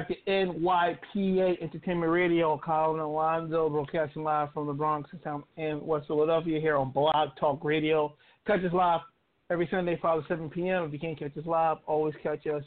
Back 0.00 0.08
to 0.08 0.30
NYPA 0.30 1.60
Entertainment 1.60 2.10
Radio. 2.10 2.58
Colin 2.64 3.00
Alonzo 3.00 3.68
broadcasting 3.68 4.22
live 4.22 4.48
from 4.54 4.66
the 4.66 4.72
Bronx 4.72 5.10
and 5.58 5.82
West 5.82 6.06
Philadelphia 6.06 6.58
here 6.58 6.76
on 6.76 6.90
Blog 6.90 7.28
Talk 7.38 7.62
Radio. 7.62 8.14
Catch 8.46 8.64
us 8.64 8.72
live 8.72 9.00
every 9.50 9.68
Sunday, 9.70 9.98
5 10.00 10.22
to 10.22 10.28
7 10.28 10.48
p.m. 10.48 10.84
If 10.84 10.92
you 10.94 10.98
can't 10.98 11.18
catch 11.18 11.36
us 11.36 11.44
live, 11.44 11.78
always 11.86 12.14
catch 12.22 12.46
us 12.46 12.62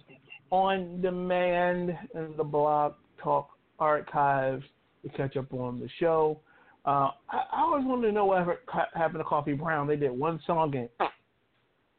on 0.51 1.01
demand 1.01 1.97
in 2.13 2.35
the 2.37 2.43
Blog 2.43 2.93
Talk 3.21 3.49
archives 3.79 4.63
to 5.01 5.09
catch 5.09 5.35
up 5.35 5.51
on 5.53 5.79
the 5.79 5.89
show. 5.99 6.39
Uh, 6.85 7.09
I, 7.29 7.43
I 7.51 7.61
always 7.61 7.85
wanted 7.85 8.07
to 8.07 8.13
know 8.13 8.25
what 8.25 8.45
happened 8.93 9.19
to 9.19 9.23
Coffee 9.23 9.53
Brown. 9.53 9.87
They 9.87 9.95
did 9.95 10.11
one 10.11 10.39
song 10.45 10.75
and 10.75 10.89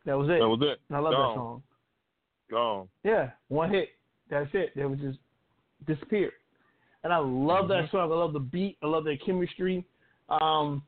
that 0.06 0.16
was 0.16 0.28
it. 0.28 0.38
That 0.38 0.48
was 0.48 0.60
it. 0.62 0.80
And 0.88 0.96
I 0.96 1.00
love 1.00 1.12
Gone. 1.12 1.28
that 1.28 1.34
song. 1.34 1.62
Gone. 2.50 2.88
Yeah, 3.02 3.30
one 3.48 3.72
hit. 3.72 3.88
That's 4.30 4.50
it. 4.52 4.70
They 4.76 4.84
would 4.84 5.00
just 5.00 5.18
disappear. 5.86 6.30
And 7.02 7.12
I 7.12 7.18
love 7.18 7.68
that 7.68 7.84
Mm-hmm. 7.84 7.96
song. 7.96 8.12
I 8.12 8.14
love 8.14 8.32
the 8.32 8.40
beat. 8.40 8.76
I 8.82 8.86
love 8.86 9.04
their 9.04 9.16
chemistry. 9.18 9.84
Um, 10.28 10.82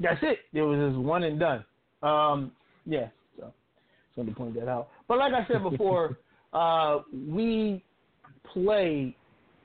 that's 0.00 0.20
it. 0.22 0.38
It 0.52 0.62
was 0.62 0.78
just 0.92 0.98
one 0.98 1.22
and 1.24 1.38
done. 1.38 1.64
Um, 2.02 2.52
yeah, 2.86 3.08
so 3.38 3.46
just 4.06 4.16
wanted 4.16 4.30
to 4.30 4.36
point 4.36 4.54
that 4.56 4.68
out. 4.68 4.88
But 5.08 5.18
like 5.18 5.32
I 5.32 5.46
said 5.48 5.62
before, 5.62 6.18
uh, 6.52 7.00
we 7.12 7.82
play 8.52 9.16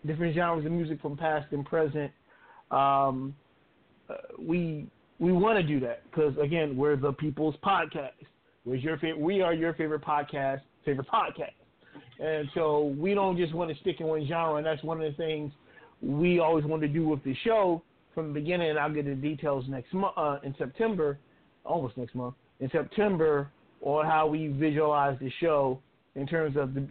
different 0.06 0.36
genres 0.36 0.66
of 0.66 0.72
music 0.72 1.02
from 1.02 1.18
past 1.18 1.52
and 1.52 1.66
present. 1.66 2.12
Um, 2.72 3.36
uh, 4.10 4.14
we 4.40 4.88
we 5.20 5.32
want 5.34 5.58
to 5.58 5.64
do 5.64 5.80
that 5.82 6.04
because 6.10 6.34
again, 6.42 6.78
we're 6.78 6.96
the 6.96 7.12
people's 7.14 7.56
podcast. 7.64 8.12
Where's 8.64 8.84
your 8.84 8.98
favorite? 8.98 9.20
We 9.20 9.42
are 9.42 9.54
your 9.54 9.74
favorite 9.74 10.02
podcast, 10.02 10.62
favorite 10.86 11.08
podcast, 11.08 11.52
and 12.20 12.50
so 12.54 12.96
we 12.98 13.14
don't 13.14 13.38
just 13.38 13.54
want 13.54 13.72
to 13.72 13.78
stick 13.80 14.00
in 14.00 14.08
one 14.08 14.28
genre. 14.28 14.56
And 14.56 14.66
that's 14.66 14.84
one 14.84 15.02
of 15.02 15.10
the 15.10 15.18
things 15.18 15.52
we 16.02 16.40
always 16.40 16.66
want 16.66 16.82
to 16.82 16.88
do 16.88 17.08
with 17.08 17.24
the 17.24 17.36
show 17.44 17.82
from 18.14 18.28
the 18.28 18.34
beginning. 18.34 18.70
And 18.70 18.80
I'll 18.80 18.94
get 18.94 19.06
the 19.06 19.16
details 19.16 19.66
next 19.70 19.94
month 19.94 20.14
uh, 20.18 20.38
in 20.44 20.54
September, 20.58 21.18
almost 21.64 21.98
next 21.98 22.16
month 22.16 22.36
in 22.60 22.70
September, 22.72 23.50
on 23.82 24.06
how 24.06 24.28
we 24.28 24.48
visualize 24.48 25.18
the 25.20 25.32
show 25.40 25.80
in 26.16 26.28
terms 26.28 26.58
of 26.58 26.74
the 26.74 26.86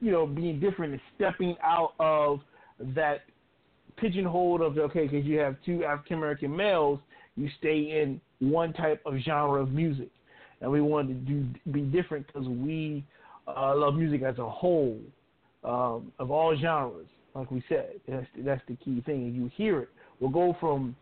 you 0.00 0.10
know 0.10 0.26
being 0.26 0.58
different 0.58 0.92
and 0.92 1.02
stepping 1.16 1.56
out 1.62 1.92
of 2.00 2.40
that 2.94 3.24
pigeonhole 3.96 4.64
of 4.64 4.78
okay, 4.78 5.06
because 5.06 5.26
you 5.26 5.38
have 5.38 5.56
two 5.66 5.84
African 5.84 6.16
American 6.16 6.56
males, 6.56 6.98
you 7.36 7.48
stay 7.58 8.00
in 8.02 8.20
one 8.40 8.72
type 8.72 9.02
of 9.04 9.14
genre 9.24 9.60
of 9.60 9.72
music, 9.72 10.08
and 10.62 10.70
we 10.70 10.80
wanted 10.80 11.26
to 11.26 11.32
do 11.32 11.46
be 11.70 11.82
different 11.82 12.26
because 12.26 12.48
we 12.48 13.04
uh, 13.46 13.74
love 13.76 13.94
music 13.94 14.22
as 14.22 14.38
a 14.38 14.48
whole 14.48 14.98
um, 15.64 16.12
of 16.18 16.30
all 16.30 16.56
genres. 16.56 17.06
Like 17.34 17.50
we 17.50 17.62
said, 17.68 17.92
that's 18.06 18.26
that's 18.38 18.62
the 18.68 18.76
key 18.76 19.02
thing. 19.06 19.24
And 19.24 19.34
you 19.34 19.50
hear 19.56 19.80
it. 19.80 19.88
We'll 20.20 20.30
go 20.30 20.56
from 20.60 20.94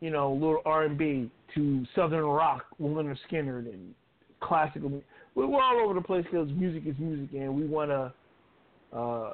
you 0.00 0.10
know 0.10 0.32
little 0.32 0.62
R 0.64 0.84
and 0.84 0.96
B 0.96 1.30
to 1.54 1.84
southern 1.94 2.24
rock, 2.24 2.66
Lynyrd 2.80 3.16
Skynyrd, 3.30 3.72
and 3.72 3.94
classical. 4.40 5.02
We're, 5.34 5.46
we're 5.46 5.62
all 5.62 5.80
over 5.84 5.94
the 5.94 6.00
place 6.00 6.24
because 6.30 6.48
music 6.52 6.84
is 6.86 6.94
music, 6.98 7.34
and 7.34 7.54
we 7.54 7.66
want 7.66 7.90
to 7.90 8.96
uh, 8.96 9.32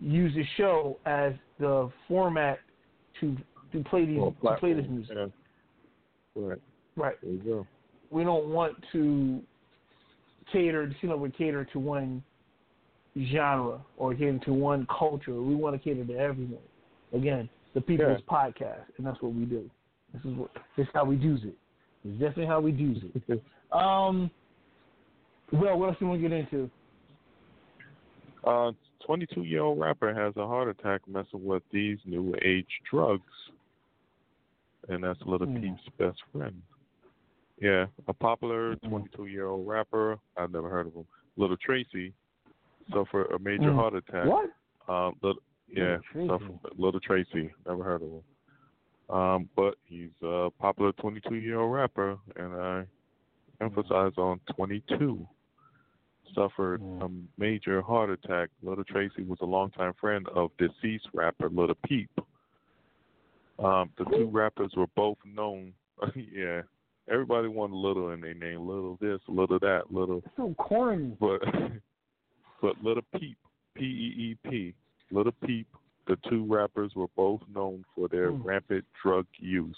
use 0.00 0.34
the 0.34 0.44
show 0.56 0.98
as 1.04 1.32
the 1.60 1.90
format 2.08 2.58
to 3.20 3.36
to 3.72 3.84
play 3.84 4.06
these 4.06 4.18
Well, 4.18 4.34
to 4.42 4.56
play 4.58 4.72
this 4.72 4.86
music. 4.88 5.14
yeah. 5.16 5.26
Right. 6.34 6.58
Right. 6.96 7.16
There 7.22 7.32
you 7.32 7.38
go. 7.38 7.66
We 8.10 8.24
don't 8.24 8.48
want 8.48 8.76
to 8.92 9.40
cater, 10.52 10.92
you 11.00 11.08
know, 11.08 11.16
we 11.16 11.30
cater 11.30 11.64
to 11.72 11.78
one 11.78 12.22
genre 13.30 13.80
or 13.96 14.14
cater 14.14 14.38
to 14.44 14.52
one 14.52 14.86
culture. 14.98 15.40
We 15.40 15.54
want 15.54 15.74
to 15.76 15.82
cater 15.82 16.04
to 16.04 16.18
everyone. 16.18 16.58
Again, 17.12 17.48
the 17.74 17.80
people's 17.80 18.20
podcast, 18.30 18.84
and 18.96 19.06
that's 19.06 19.20
what 19.20 19.34
we 19.34 19.44
do. 19.44 19.68
This 20.12 20.22
is 20.24 20.36
what 20.36 20.50
this 20.76 20.86
is 20.86 20.92
how 20.94 21.04
we 21.04 21.16
do 21.16 21.34
it. 21.34 21.54
It's 22.04 22.20
definitely 22.20 22.46
how 22.46 22.60
we 22.60 22.72
do 22.72 22.94
it. 23.14 23.42
um, 23.72 24.30
well, 25.52 25.78
what 25.78 25.88
else 25.88 25.96
do 25.98 26.04
you 26.04 26.10
want 26.10 26.22
to 26.22 26.28
get 26.28 26.36
into? 26.36 26.70
Uh, 28.44 28.72
22 29.06 29.42
year 29.42 29.62
old 29.62 29.78
rapper 29.78 30.14
has 30.14 30.36
a 30.36 30.46
heart 30.46 30.68
attack 30.68 31.00
messing 31.06 31.44
with 31.44 31.62
these 31.72 31.98
new 32.04 32.34
age 32.44 32.66
drugs. 32.90 33.22
And 34.88 35.04
that's 35.04 35.20
a 35.22 35.24
Little 35.24 35.46
Hmm. 35.46 35.60
Peep's 35.60 35.88
best 35.98 36.18
friend. 36.32 36.60
Yeah, 37.62 37.86
a 38.08 38.12
popular 38.12 38.74
22 38.88 39.26
year 39.26 39.46
old 39.46 39.68
rapper, 39.68 40.18
I've 40.36 40.50
never 40.50 40.68
heard 40.68 40.88
of 40.88 40.94
him, 40.94 41.06
Little 41.36 41.56
Tracy, 41.56 42.12
suffered 42.92 43.30
a 43.32 43.38
major 43.38 43.70
Hmm. 43.70 43.76
heart 43.76 43.94
attack. 43.94 44.26
What? 44.26 44.50
Um, 44.88 45.14
little, 45.22 45.40
yeah, 45.68 45.82
Little 45.84 46.02
Tracy. 46.10 46.28
suffered- 46.28 46.78
Little 46.80 46.98
Tracy, 47.00 47.54
never 47.64 47.84
heard 47.84 48.02
of 48.02 48.10
him. 48.10 48.22
Um, 49.16 49.48
but 49.54 49.76
he's 49.84 50.10
a 50.22 50.50
popular 50.58 50.90
22 50.94 51.36
year 51.36 51.60
old 51.60 51.72
rapper, 51.72 52.18
and 52.34 52.52
I 52.52 52.86
emphasize 53.60 54.18
on 54.18 54.40
22 54.56 55.24
suffered 56.34 56.80
a 56.80 57.08
major 57.36 57.80
heart 57.82 58.10
attack. 58.10 58.50
Little 58.62 58.82
Tracy 58.84 59.22
was 59.22 59.38
a 59.40 59.44
longtime 59.46 59.92
friend 59.94 60.26
of 60.30 60.50
deceased 60.56 61.08
rapper 61.12 61.48
Little 61.48 61.76
Peep. 61.86 62.10
Um, 63.60 63.92
the 63.98 64.04
two 64.06 64.26
rappers 64.26 64.74
were 64.74 64.88
both 64.96 65.18
known. 65.24 65.74
yeah, 66.16 66.62
everybody 67.08 67.48
wanted 67.48 67.76
Little 67.76 68.10
in 68.10 68.20
their 68.20 68.34
name. 68.34 68.66
Little 68.66 68.98
this, 69.00 69.20
Little 69.28 69.58
that, 69.60 69.92
Little. 69.92 70.22
So 70.36 70.54
corny. 70.58 71.16
But 71.20 71.40
but 72.62 72.82
Little 72.82 73.04
Peep, 73.18 73.36
P 73.74 73.84
E 73.84 73.86
E 74.44 74.48
P, 74.48 74.74
Little 75.10 75.34
Peep. 75.44 75.66
The 76.08 76.16
two 76.28 76.44
rappers 76.52 76.92
were 76.96 77.06
both 77.16 77.40
known 77.54 77.84
for 77.94 78.08
their 78.08 78.32
Mm. 78.32 78.44
rampant 78.44 78.84
drug 79.02 79.26
use. 79.38 79.76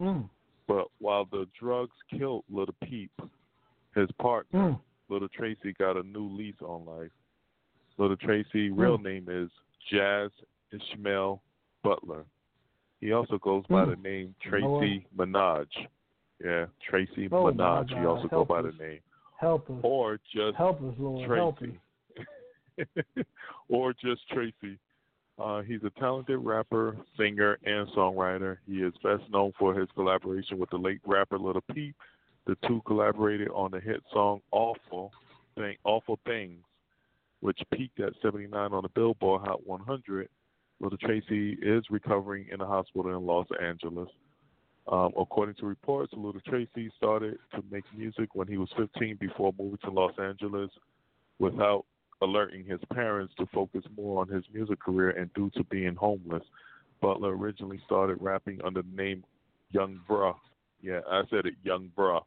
Mm. 0.00 0.28
But 0.68 0.88
while 0.98 1.24
the 1.24 1.46
drugs 1.58 1.96
killed 2.10 2.44
Little 2.50 2.74
Peep, 2.84 3.10
his 3.94 4.10
partner, 4.20 4.72
Mm. 4.72 4.80
Little 5.08 5.28
Tracy, 5.28 5.72
got 5.78 5.96
a 5.96 6.02
new 6.02 6.28
lease 6.28 6.60
on 6.60 6.84
life. 6.84 7.12
Little 7.96 8.16
Tracy, 8.16 8.70
real 8.70 8.98
Mm. 8.98 9.04
name 9.04 9.28
is 9.28 9.50
Jazz 9.90 10.30
Ishmael 10.72 11.42
Butler. 11.82 12.24
He 13.04 13.12
also 13.12 13.36
goes 13.36 13.66
by 13.66 13.84
Mm. 13.84 13.90
the 13.90 13.96
name 13.96 14.34
Tracy 14.40 15.06
Minaj. 15.14 15.68
Yeah, 16.42 16.64
Tracy 16.80 17.28
Oh, 17.30 17.44
Minaj. 17.44 17.90
He 17.90 18.06
also 18.06 18.28
go 18.28 18.36
help 18.38 18.48
by 18.48 18.62
the 18.62 18.72
name. 18.72 19.00
Help 19.36 19.68
us. 19.68 19.76
Or 19.82 20.18
just 20.32 20.56
Help 20.56 20.80
us, 20.82 20.94
Lord. 20.98 21.30
Help 21.30 21.60
us. 21.60 21.68
Tracy. 22.78 23.26
or 23.68 23.92
just 23.92 24.26
Tracy. 24.30 24.78
Uh, 25.38 25.60
he's 25.60 25.84
a 25.84 25.90
talented 26.00 26.38
rapper, 26.38 26.96
singer, 27.18 27.58
and 27.64 27.86
songwriter. 27.88 28.56
He 28.66 28.82
is 28.82 28.94
best 29.02 29.28
known 29.28 29.52
for 29.58 29.74
his 29.74 29.90
collaboration 29.90 30.56
with 30.58 30.70
the 30.70 30.78
late 30.78 31.02
rapper 31.04 31.38
Little 31.38 31.60
Peep. 31.74 31.94
The 32.46 32.56
two 32.66 32.80
collaborated 32.86 33.48
on 33.48 33.72
the 33.72 33.80
hit 33.80 34.02
song 34.14 34.40
"Awful 34.50 35.12
Thing, 35.56 35.76
Awful 35.84 36.18
Things," 36.24 36.64
which 37.40 37.60
peaked 37.70 38.00
at 38.00 38.14
79 38.22 38.72
on 38.72 38.82
the 38.82 38.88
Billboard 38.88 39.42
Hot 39.42 39.66
100. 39.66 40.30
Little 40.84 40.98
Tracy 40.98 41.56
is 41.62 41.82
recovering 41.88 42.46
in 42.52 42.60
a 42.60 42.66
hospital 42.66 43.16
in 43.16 43.24
Los 43.24 43.46
Angeles. 43.62 44.08
Um, 44.86 45.12
according 45.18 45.54
to 45.56 45.66
reports, 45.66 46.12
Little 46.14 46.42
Tracy 46.46 46.92
started 46.98 47.38
to 47.54 47.64
make 47.70 47.84
music 47.96 48.34
when 48.34 48.46
he 48.46 48.58
was 48.58 48.68
15 48.76 49.16
before 49.18 49.54
moving 49.58 49.78
to 49.84 49.90
Los 49.90 50.12
Angeles 50.18 50.70
without 51.38 51.86
alerting 52.20 52.66
his 52.66 52.80
parents 52.92 53.32
to 53.38 53.46
focus 53.46 53.82
more 53.96 54.20
on 54.20 54.28
his 54.28 54.44
music 54.52 54.78
career 54.78 55.10
and 55.10 55.32
due 55.32 55.50
to 55.56 55.64
being 55.64 55.94
homeless. 55.94 56.42
Butler 57.00 57.34
originally 57.34 57.80
started 57.86 58.18
rapping 58.20 58.60
under 58.62 58.82
the 58.82 58.94
name 58.94 59.24
Yung 59.70 60.00
Bruh. 60.06 60.34
Yeah, 60.82 61.00
I 61.10 61.22
said 61.30 61.46
it, 61.46 61.54
Yung 61.62 61.90
Bruh, 61.96 62.20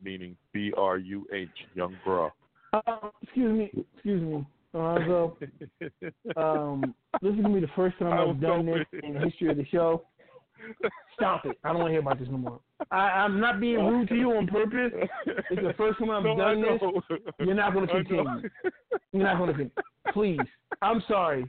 meaning 0.00 0.36
B 0.52 0.72
R 0.76 0.98
U 0.98 1.26
H, 1.32 1.48
Yung 1.74 1.96
Bruh. 2.06 2.30
Uh, 2.72 3.08
excuse 3.22 3.58
me. 3.58 3.84
Excuse 3.96 4.22
me. 4.22 4.46
Alonzo. 4.74 5.36
um, 6.36 6.94
this 7.22 7.32
is 7.34 7.40
gonna 7.40 7.54
be 7.54 7.60
the 7.60 7.70
first 7.76 7.98
time 7.98 8.12
I 8.12 8.22
I've 8.22 8.28
was 8.28 8.36
done 8.40 8.66
this 8.66 8.84
hoping- 8.92 9.08
in 9.08 9.14
the 9.14 9.20
history 9.20 9.50
of 9.50 9.56
the 9.56 9.64
show. 9.66 10.04
Stop 11.14 11.44
it! 11.46 11.58
I 11.62 11.68
don't 11.68 11.78
want 11.78 11.88
to 11.88 11.92
hear 11.92 12.00
about 12.00 12.18
this 12.18 12.28
no 12.30 12.38
more. 12.38 12.60
I, 12.90 12.96
I'm 13.24 13.38
not 13.38 13.60
being 13.60 13.84
rude 13.84 14.08
to 14.08 14.14
you 14.14 14.32
on 14.32 14.46
purpose. 14.46 14.92
It's 15.26 15.62
the 15.62 15.74
first 15.76 15.98
time 15.98 16.10
I've 16.10 16.22
No, 16.24 16.36
done 16.36 16.62
this. 16.62 16.80
You're 17.40 17.54
not 17.54 17.74
going 17.74 17.86
to 17.86 17.92
continue. 17.92 18.24
You're 19.12 19.22
not 19.22 19.36
going 19.38 19.48
to 19.48 19.54
continue. 19.54 19.70
Please. 20.12 20.38
I'm 20.80 21.02
sorry. 21.06 21.44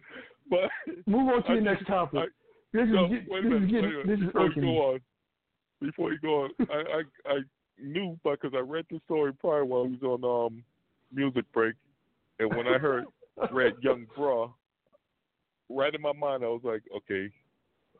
But 0.50 0.70
Move 1.08 1.30
on 1.30 1.44
to 1.44 1.50
I 1.52 1.56
the 1.56 1.62
next 1.62 1.88
topic. 1.88 2.20
I- 2.20 2.26
this 2.74 2.88
is 2.88 2.94
no, 2.94 3.08
get- 3.08 3.26
this 3.30 3.44
minute, 3.44 3.64
is 3.64 3.72
getting 3.72 3.72
wait 3.72 3.94
a 4.04 4.06
minute. 4.06 4.08
this 4.08 4.20
is 4.20 4.26
Before 4.26 4.42
you 4.42 4.50
irking 4.50 4.64
go 4.64 4.92
on, 4.94 5.00
before 5.82 6.12
you 6.12 6.20
go 6.20 6.44
on, 6.44 6.50
I, 6.70 6.74
I 7.30 7.34
I 7.34 7.40
knew 7.82 8.20
because 8.24 8.52
I 8.54 8.60
read 8.60 8.86
the 8.92 9.00
story 9.06 9.32
prior 9.34 9.64
while 9.64 9.84
I 9.86 9.96
was 10.04 10.04
on 10.04 10.48
um 10.58 10.64
music 11.14 11.46
break, 11.54 11.76
and 12.40 12.54
when 12.54 12.68
I 12.68 12.78
heard 12.78 13.06
read 13.52 13.74
Young 13.82 14.06
Bra, 14.16 14.50
right 15.70 15.94
in 15.94 16.02
my 16.02 16.14
mind 16.14 16.44
I 16.44 16.48
was 16.48 16.62
like, 16.64 16.84
okay, 16.96 17.32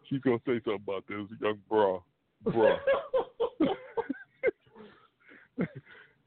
she's 0.10 0.22
gonna 0.22 0.38
say 0.46 0.60
something 0.66 0.84
about 0.88 1.06
this 1.08 1.18
Young 1.42 1.60
Bra, 1.70 2.00
bra. 2.44 2.78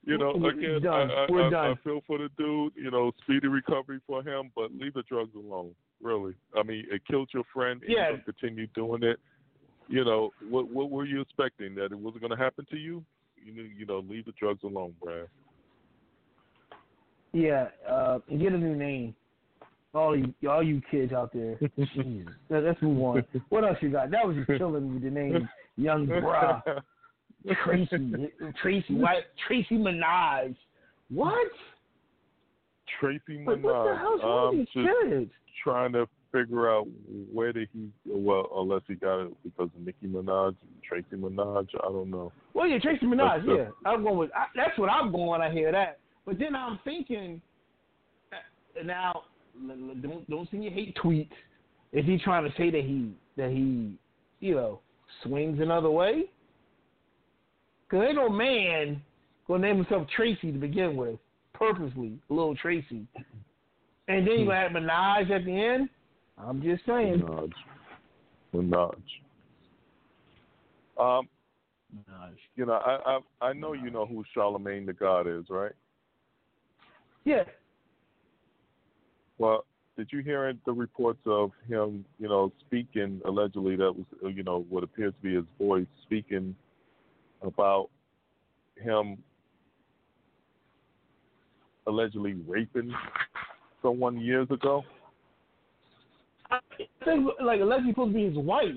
you 0.05 0.17
know, 0.19 0.31
again, 0.47 0.81
done. 0.83 1.11
I, 1.11 1.27
I, 1.31 1.49
I. 1.49 1.71
I 1.73 1.75
feel 1.85 2.01
for 2.07 2.19
the 2.19 2.29
dude. 2.39 2.73
You 2.77 2.91
know, 2.91 3.13
speedy 3.23 3.49
recovery 3.49 4.01
for 4.07 4.23
him, 4.23 4.51
but 4.57 4.73
leave 4.73 4.95
the 4.95 5.03
drugs 5.03 5.35
alone. 5.35 5.75
Really, 6.03 6.35
I 6.57 6.63
mean, 6.63 6.87
it 6.91 7.03
killed 7.07 7.29
your 7.35 7.45
friend. 7.53 7.83
And 7.83 7.91
Yeah. 7.93 8.11
you're 8.11 8.19
continue 8.19 8.67
doing 8.69 9.03
it. 9.03 9.19
you 9.89 10.05
know, 10.05 10.31
what 10.49 10.71
what 10.71 10.91
were 10.91 11.05
you 11.05 11.21
expecting 11.21 11.75
that 11.75 11.87
it 11.93 11.99
wasn't 11.99 12.21
going 12.23 12.37
to 12.37 12.43
happen 12.43 12.67
to 12.71 12.77
you? 12.77 13.05
You 13.43 13.55
know, 13.55 13.69
you 13.77 13.87
know, 13.87 13.99
leave 14.01 14.25
the 14.27 14.33
drugs 14.33 14.63
alone, 14.63 14.95
Brad. 15.03 15.29
Yeah, 17.39 17.69
uh, 17.89 18.19
and 18.28 18.40
get 18.40 18.52
a 18.52 18.59
new 18.59 18.74
name. 18.74 19.15
All 19.94 20.16
you, 20.16 20.32
all 20.48 20.62
you 20.62 20.82
kids 20.90 21.12
out 21.12 21.32
there. 21.32 21.59
Jesus. 21.94 22.28
Let- 22.51 22.65
Let's 22.65 22.82
move 22.82 23.02
on. 23.02 23.24
What 23.48 23.65
else 23.65 23.78
you 23.81 23.90
got? 23.90 24.10
That 24.10 24.27
was 24.27 24.36
just 24.36 24.59
killing 24.59 24.93
me. 24.94 25.01
The 25.01 25.10
name 25.10 25.48
Young 25.77 26.06
Bra, 26.06 26.60
Tracy, 27.65 28.31
Tracy 28.60 28.94
White, 28.94 29.24
Tracy 29.47 29.77
Minaj. 29.77 30.55
What? 31.10 31.48
Tracy 33.01 33.44
Like, 33.47 33.62
what 33.62 33.85
the 33.85 33.97
hell's 33.98 34.20
wrong 34.23 34.48
um, 34.48 34.59
with 34.59 34.69
these 34.74 34.86
kids? 35.10 35.31
trying 35.65 35.93
to 35.93 36.06
figure 36.32 36.70
out 36.70 36.86
where 37.32 37.52
did 37.52 37.69
he 37.73 37.89
well 38.06 38.48
unless 38.56 38.82
he 38.86 38.94
got 38.94 39.20
it 39.27 39.32
because 39.44 39.70
of 39.74 39.81
Nicki 39.85 40.06
Minaj, 40.06 40.55
Tracy 40.86 41.06
Minaj. 41.16 41.66
I 41.82 41.89
don't 41.89 42.10
know. 42.10 42.32
Well, 42.55 42.66
yeah, 42.66 42.78
Tracy 42.78 43.06
Minaj. 43.06 43.36
That's 43.36 43.47
the- 43.47 43.55
Yeah, 43.55 43.69
I'm 43.90 44.02
going 44.02 44.19
with. 44.19 44.31
I, 44.35 44.47
that's 44.55 44.78
what 44.78 44.90
I'm 44.90 45.10
going 45.12 45.28
when 45.28 45.40
I 45.43 45.51
hear 45.51 45.73
that. 45.73 45.98
But 46.29 46.39
then 46.39 46.55
I'm 46.55 46.79
thinking, 46.85 47.41
uh, 48.33 48.83
now 48.85 49.23
don't 50.03 50.29
don't 50.29 50.51
send 50.51 50.63
your 50.63 50.75
hate 50.75 50.95
tweets. 51.03 51.31
Is 51.95 52.05
he 52.05 52.19
trying 52.19 52.45
to 52.45 52.55
say 52.55 52.71
that 52.71 52.83
he 52.83 53.15
that 53.39 53.49
he, 53.49 53.97
you 54.41 54.55
know, 54.55 54.81
swings 55.23 55.59
another 55.59 55.91
way? 55.91 56.25
Cause 57.91 58.05
ain't 58.07 58.17
no 58.17 58.29
man 58.29 59.01
gonna 59.47 59.67
name 59.67 59.77
himself 59.77 60.07
Tracy 60.15 60.53
to 60.53 60.59
begin 60.59 60.97
with, 60.97 61.19
purposely, 61.55 62.19
little 62.29 62.55
Tracy, 62.55 63.07
and 64.07 64.27
then 64.27 64.41
you 64.41 64.45
gonna 64.45 64.59
add 64.59 64.73
Minaj 64.73 65.31
at 65.31 65.47
the 65.47 65.65
end. 65.65 65.89
I'm 66.37 66.61
just 66.61 66.85
saying. 66.85 67.23
Minaj. 67.23 67.53
Minaj. 68.55 68.99
Um, 71.01 71.27
you 72.55 72.67
know, 72.67 72.75
I, 72.75 73.19
I 73.41 73.49
I 73.49 73.53
know 73.55 73.73
you 73.73 73.89
know 73.89 74.05
who 74.05 74.23
Charlemagne 74.35 74.85
the 74.85 74.93
God 74.93 75.27
is, 75.27 75.47
right? 75.49 75.73
Yeah. 77.29 77.45
Well, 79.37 79.67
did 79.99 80.09
you 80.11 80.21
hear 80.21 80.51
the 80.65 80.73
reports 80.73 81.21
of 81.27 81.51
him, 81.69 82.07
you 82.19 82.27
know, 82.27 82.51
speaking 82.67 83.21
allegedly 83.27 83.77
that 83.77 83.93
was, 83.95 84.07
uh, 84.25 84.29
you 84.29 84.43
know, 84.43 84.65
what 84.71 84.83
appears 84.83 85.13
to 85.13 85.29
be 85.29 85.35
his 85.35 85.45
voice 85.59 85.87
speaking 86.05 86.57
about 87.43 87.91
him 88.83 89.19
allegedly 91.87 92.37
raping 92.47 92.95
someone 93.83 94.19
years 94.19 94.49
ago? 94.51 94.83
I 96.51 96.61
think 97.05 97.29
like 97.45 97.61
allegedly 97.61 97.93
supposed 97.93 98.13
to 98.13 98.17
be 98.17 98.25
his 98.25 98.39
wife. 98.39 98.73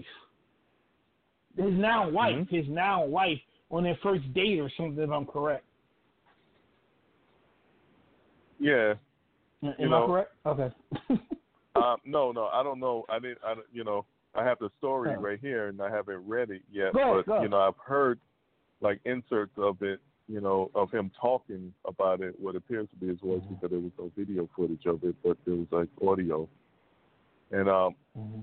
His 1.55 1.73
now 1.73 2.09
wife, 2.09 2.35
Mm-hmm. 2.35 2.53
his 2.53 2.65
now 2.67 3.05
wife 3.05 3.39
on 3.69 3.83
their 3.83 3.97
first 4.03 4.23
date 4.33 4.59
or 4.59 4.69
something. 4.75 5.01
If 5.01 5.09
I'm 5.09 5.25
correct. 5.25 5.63
Yeah. 8.61 8.93
Am 9.63 9.73
You 9.79 9.95
I 9.95 10.05
correct? 10.05 10.31
Okay. 10.45 10.69
Um, 11.73 11.95
no, 12.05 12.33
no, 12.33 12.47
I 12.47 12.63
don't 12.63 12.81
know. 12.81 13.05
I 13.07 13.17
didn't. 13.17 13.37
I, 13.45 13.53
you 13.71 13.85
know, 13.85 14.03
I 14.35 14.43
have 14.43 14.59
the 14.59 14.69
story 14.77 15.11
Oh. 15.17 15.21
right 15.21 15.39
here, 15.39 15.67
and 15.69 15.81
I 15.81 15.89
haven't 15.89 16.27
read 16.27 16.49
it 16.51 16.63
yet. 16.69 16.93
Go 16.93 17.15
but 17.15 17.25
go. 17.25 17.41
you 17.41 17.47
know, 17.47 17.59
I've 17.61 17.77
heard 17.85 18.19
like 18.81 18.99
inserts 19.05 19.53
of 19.57 19.81
it. 19.81 20.01
You 20.27 20.41
know, 20.41 20.69
of 20.75 20.91
him 20.91 21.09
talking 21.19 21.73
about 21.85 22.19
it. 22.19 22.35
What 22.37 22.57
appears 22.57 22.89
to 22.89 22.95
be 22.97 23.07
his 23.07 23.21
voice, 23.21 23.39
Mm-hmm. 23.43 23.53
because 23.55 23.69
there 23.71 23.79
was 23.79 23.91
no 23.97 24.11
video 24.17 24.49
footage 24.53 24.85
of 24.85 25.01
it, 25.05 25.15
but 25.23 25.37
there 25.45 25.55
was 25.55 25.67
like 25.71 25.87
audio. 26.05 26.45
And 27.51 27.69
um, 27.69 27.95
Mm-hmm. 28.19 28.41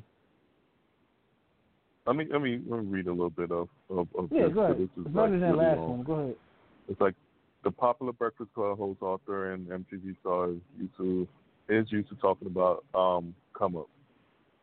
let 2.06 2.16
me 2.16 2.26
let 2.32 2.40
me 2.40 2.60
let 2.66 2.82
me 2.82 2.86
read 2.90 3.06
a 3.08 3.10
little 3.12 3.28
bit 3.28 3.50
of 3.52 3.68
of, 3.90 4.08
of 4.18 4.28
Yeah, 4.32 4.46
this. 4.46 4.54
go 4.54 4.60
ahead. 4.62 4.76
It's 4.80 5.08
better 5.08 5.30
than 5.38 5.40
really 5.42 5.56
last 5.66 5.76
long. 5.76 5.90
one. 5.98 6.02
Go 6.02 6.12
ahead. 6.14 6.36
It's 6.88 7.00
like 7.00 7.14
the 7.68 7.72
popular 7.72 8.12
Breakfast 8.12 8.48
Club 8.54 8.78
host, 8.78 9.02
author, 9.02 9.52
and 9.52 9.66
MTV 9.68 10.16
star 10.20 10.52
is 10.52 10.56
used 10.78 10.96
to 10.96 11.28
is 11.68 11.92
used 11.92 12.08
to 12.08 12.14
talking 12.14 12.46
about 12.46 12.82
um, 12.94 13.34
come 13.52 13.76
up. 13.76 13.88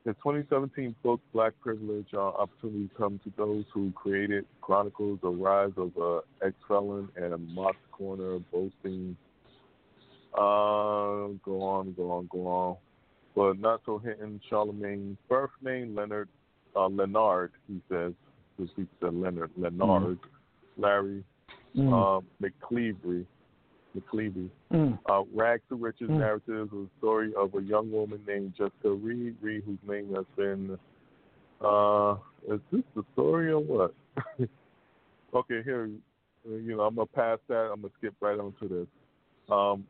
His 0.05 0.15
2017 0.15 0.95
book, 1.03 1.21
Black 1.31 1.53
Privilege, 1.61 2.07
uh, 2.15 2.19
Opportunity 2.19 2.89
Come 2.97 3.19
to 3.23 3.31
Those 3.37 3.65
Who 3.75 3.91
Created, 3.91 4.45
chronicles 4.61 5.19
the 5.21 5.29
rise 5.29 5.73
of 5.77 5.91
a 5.97 6.21
ex-felon 6.43 7.09
and 7.15 7.33
a 7.33 7.37
mock 7.37 7.75
corner 7.91 8.39
boasting. 8.51 9.15
Uh, 10.33 11.29
go 11.45 11.61
on, 11.61 11.93
go 11.95 12.11
on, 12.11 12.27
go 12.31 12.47
on. 12.47 12.77
But 13.35 13.59
not 13.59 13.81
so 13.85 13.99
hidden 13.99 14.41
Charlemagne's 14.49 15.17
birth 15.29 15.51
name, 15.61 15.95
Leonard, 15.95 16.29
uh, 16.75 16.87
Leonard, 16.87 17.51
he 17.67 17.81
says. 17.87 18.13
He 18.57 18.87
said 18.99 19.13
Leonard, 19.13 19.51
Leonard, 19.57 20.17
Larry 20.77 21.23
Mm. 21.75 21.91
uh, 21.91 22.21
McCleavery, 22.41 23.25
McCleavey. 23.97 24.49
Mm. 24.71 24.97
Uh, 25.09 25.23
Rags 25.33 25.63
to 25.69 25.75
Riches 25.75 26.09
Mm. 26.09 26.19
narrative 26.19 26.69
is 26.73 26.87
a 26.87 26.99
story 26.99 27.33
of 27.35 27.53
a 27.55 27.61
young 27.61 27.91
woman 27.91 28.21
named 28.27 28.53
Jessica 28.57 28.91
Reed, 28.91 29.35
Reed 29.41 29.63
whose 29.65 29.79
name 29.87 30.13
has 30.15 30.25
been. 30.37 30.77
Uh, 31.61 32.15
is 32.47 32.59
this 32.71 32.83
the 32.95 33.03
story 33.13 33.51
or 33.51 33.59
what? 33.59 33.93
okay, 35.33 35.61
here, 35.63 35.89
you 36.45 36.75
know, 36.75 36.81
I'm 36.81 36.95
gonna 36.95 37.07
pass 37.07 37.39
that. 37.47 37.71
I'm 37.71 37.81
gonna 37.81 37.93
skip 37.97 38.13
right 38.21 38.39
on 38.39 38.53
to 38.61 38.67
this. 38.67 38.87
Um, 39.49 39.85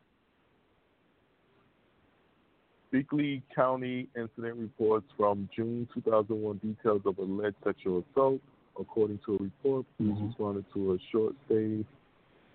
Berkeley 2.92 3.42
County 3.54 4.08
incident 4.16 4.56
reports 4.56 5.06
from 5.16 5.48
June 5.54 5.88
2001 5.94 6.58
details 6.58 7.02
of 7.04 7.18
alleged 7.18 7.56
sexual 7.64 8.04
assault. 8.10 8.40
According 8.78 9.20
to 9.26 9.34
a 9.34 9.42
report, 9.42 9.86
police 9.96 10.18
responded 10.20 10.64
to 10.74 10.92
a 10.92 10.98
short 11.10 11.34
stay 11.46 11.84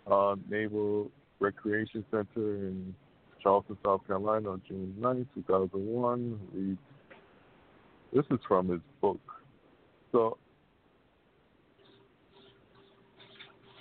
uh, 0.10 0.35
Naval 0.49 1.10
Recreation 1.39 2.06
Center 2.11 2.68
in 2.68 2.95
Charleston, 3.41 3.77
South 3.84 4.06
Carolina 4.07 4.52
on 4.52 4.61
June 4.68 4.95
9, 4.99 5.27
2001. 5.35 6.39
Reads, 6.53 6.80
this 8.14 8.26
is 8.30 8.39
from 8.48 8.69
his 8.69 8.81
book. 9.02 9.19
So, 10.11 10.38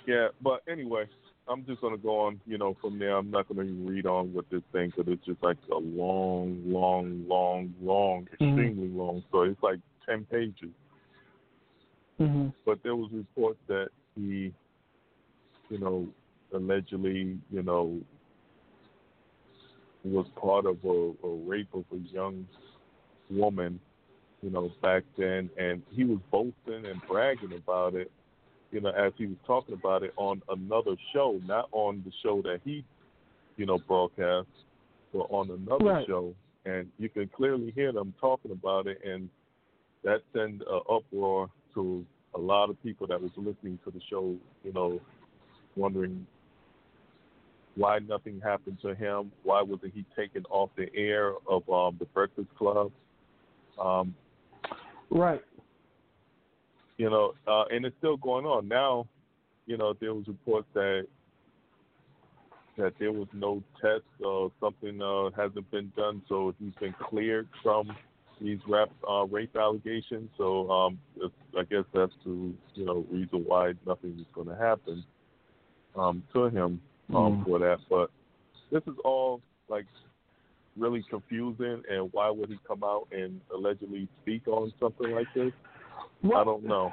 yeah, 0.07 0.29
but 0.41 0.61
anyway, 0.71 1.05
I'm 1.47 1.65
just 1.65 1.81
going 1.81 1.95
to 1.95 2.01
go 2.01 2.21
on, 2.21 2.39
you 2.45 2.57
know, 2.57 2.75
from 2.81 2.97
there. 2.97 3.17
I'm 3.17 3.29
not 3.29 3.47
going 3.49 3.67
to 3.67 3.73
read 3.91 4.05
on 4.05 4.33
with 4.33 4.49
this 4.49 4.61
thing 4.71 4.91
because 4.95 5.11
it's 5.11 5.25
just 5.25 5.43
like 5.43 5.57
a 5.71 5.77
long, 5.77 6.61
long, 6.65 7.25
long, 7.27 7.73
long, 7.81 8.27
extremely 8.31 8.87
long 8.87 9.23
story. 9.29 9.51
It's 9.51 9.63
like 9.63 9.79
10 10.07 10.25
pages 10.31 10.69
Mm-hmm. 12.21 12.49
but 12.65 12.83
there 12.83 12.95
was 12.95 13.09
reports 13.11 13.57
that 13.67 13.89
he, 14.15 14.53
you 15.69 15.77
know, 15.79 16.07
allegedly, 16.53 17.39
you 17.49 17.63
know, 17.63 17.99
was 20.03 20.27
part 20.39 20.65
of 20.67 20.77
a, 20.83 21.27
a 21.27 21.35
rape 21.47 21.73
of 21.73 21.83
a 21.91 21.97
young 22.13 22.45
woman, 23.31 23.79
you 24.43 24.51
know, 24.51 24.71
back 24.83 25.03
then, 25.17 25.49
and 25.57 25.81
he 25.91 26.03
was 26.03 26.19
boasting 26.31 26.85
and 26.85 27.01
bragging 27.07 27.53
about 27.53 27.95
it, 27.95 28.11
you 28.71 28.81
know, 28.81 28.89
as 28.89 29.13
he 29.17 29.25
was 29.25 29.37
talking 29.47 29.73
about 29.73 30.03
it 30.03 30.13
on 30.17 30.41
another 30.49 30.95
show, 31.13 31.41
not 31.47 31.69
on 31.71 32.03
the 32.05 32.11
show 32.21 32.41
that 32.43 32.61
he, 32.63 32.83
you 33.57 33.65
know, 33.65 33.79
broadcast, 33.79 34.47
but 35.11 35.25
on 35.31 35.49
another 35.49 35.85
Right. 35.85 36.07
show, 36.07 36.35
and 36.65 36.91
you 36.99 37.09
can 37.09 37.27
clearly 37.29 37.71
hear 37.71 37.91
them 37.91 38.13
talking 38.21 38.51
about 38.51 38.85
it, 38.85 39.03
and 39.03 39.27
that 40.03 40.21
sent 40.33 40.61
an 40.61 40.81
uproar 40.89 41.49
to 41.73 42.05
a 42.35 42.39
lot 42.39 42.69
of 42.69 42.81
people 42.83 43.07
that 43.07 43.21
was 43.21 43.31
listening 43.35 43.79
to 43.85 43.91
the 43.91 43.99
show, 44.09 44.35
you 44.63 44.73
know, 44.73 44.99
wondering 45.75 46.25
why 47.75 47.99
nothing 47.99 48.39
happened 48.43 48.77
to 48.81 48.93
him, 48.93 49.31
why 49.43 49.61
wasn't 49.61 49.93
he 49.93 50.05
taken 50.15 50.43
off 50.49 50.69
the 50.75 50.93
air 50.95 51.33
of 51.49 51.67
um, 51.69 51.95
the 51.99 52.05
Breakfast 52.05 52.49
Club, 52.57 52.91
um, 53.79 54.15
Right. 55.09 55.41
you 56.97 57.09
know, 57.09 57.33
uh, 57.47 57.65
and 57.69 57.85
it's 57.85 57.95
still 57.97 58.17
going 58.17 58.45
on 58.45 58.67
now. 58.67 59.07
You 59.65 59.77
know, 59.77 59.93
there 59.99 60.13
was 60.13 60.27
reports 60.27 60.67
that 60.73 61.07
that 62.77 62.93
there 62.99 63.11
was 63.11 63.27
no 63.33 63.61
test 63.81 64.03
or 64.23 64.51
something 64.59 65.01
uh, 65.01 65.29
hasn't 65.35 65.69
been 65.71 65.91
done, 65.95 66.21
so 66.27 66.53
he's 66.59 66.73
been 66.79 66.95
cleared 66.99 67.47
from 67.61 67.95
these 68.41 68.59
rap 68.67 68.89
uh, 69.09 69.25
rape 69.25 69.55
allegations. 69.55 70.29
So 70.37 70.69
um, 70.69 70.99
I 71.57 71.63
guess 71.63 71.83
that's 71.93 72.13
the 72.25 72.53
you 72.73 72.85
know 72.85 73.05
reason 73.11 73.43
why 73.45 73.73
nothing 73.85 74.17
is 74.19 74.25
going 74.33 74.47
to 74.47 74.55
happen 74.55 75.03
um, 75.95 76.23
to 76.33 76.45
him 76.45 76.81
um, 77.13 77.37
Mm. 77.37 77.45
for 77.45 77.59
that. 77.59 77.79
But 77.89 78.09
this 78.71 78.81
is 78.87 78.97
all 79.03 79.41
like 79.67 79.85
really 80.77 81.03
confusing. 81.09 81.83
And 81.89 82.09
why 82.13 82.29
would 82.29 82.49
he 82.49 82.57
come 82.67 82.83
out 82.83 83.07
and 83.11 83.41
allegedly 83.53 84.07
speak 84.21 84.47
on 84.47 84.73
something 84.79 85.11
like 85.11 85.27
this? 85.35 85.51
I 86.23 86.43
don't 86.43 86.63
know. 86.63 86.91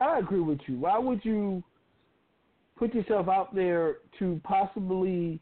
I 0.00 0.18
agree 0.18 0.40
with 0.40 0.60
you. 0.66 0.78
Why 0.78 0.98
would 0.98 1.24
you 1.24 1.62
put 2.78 2.94
yourself 2.94 3.28
out 3.28 3.54
there 3.54 3.96
to 4.18 4.40
possibly 4.44 5.40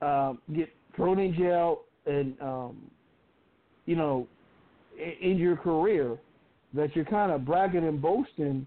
um, 0.00 0.40
get 0.54 0.70
thrown 0.96 1.18
in 1.20 1.34
jail 1.34 1.82
and 2.06 2.34
um, 2.40 2.76
you 3.86 3.96
know 3.96 4.26
i- 4.98 5.16
in 5.20 5.36
your 5.38 5.56
career 5.56 6.18
that 6.74 6.94
you're 6.96 7.04
kind 7.04 7.30
of 7.32 7.44
bragging 7.44 7.86
and 7.86 8.00
boasting 8.00 8.66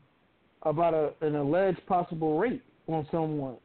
about 0.64 0.94
a, 0.94 1.12
an 1.22 1.36
alleged 1.36 1.86
possible 1.88 2.38
rape 2.38 2.64
on 2.88 3.08
someone. 3.12 3.56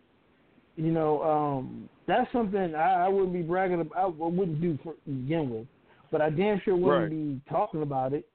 You 0.77 0.93
know, 0.93 1.23
um, 1.23 1.89
that's 2.07 2.31
something 2.33 2.75
I, 2.75 3.05
I 3.07 3.09
wouldn't 3.09 3.33
be 3.35 3.43
bragging 3.43 3.81
about. 3.81 4.15
I 4.21 4.27
wouldn't 4.27 4.61
do 4.61 4.79
for, 4.83 4.95
to 4.95 5.11
begin 5.11 5.51
with, 5.51 5.67
but 6.11 6.21
I 6.23 6.31
damn 6.31 6.61
sure 6.65 6.75
wouldn't 6.77 7.03
Right. 7.03 7.11
be 7.11 7.41
talking 7.51 7.83
about 7.83 8.13
it. 8.15 8.27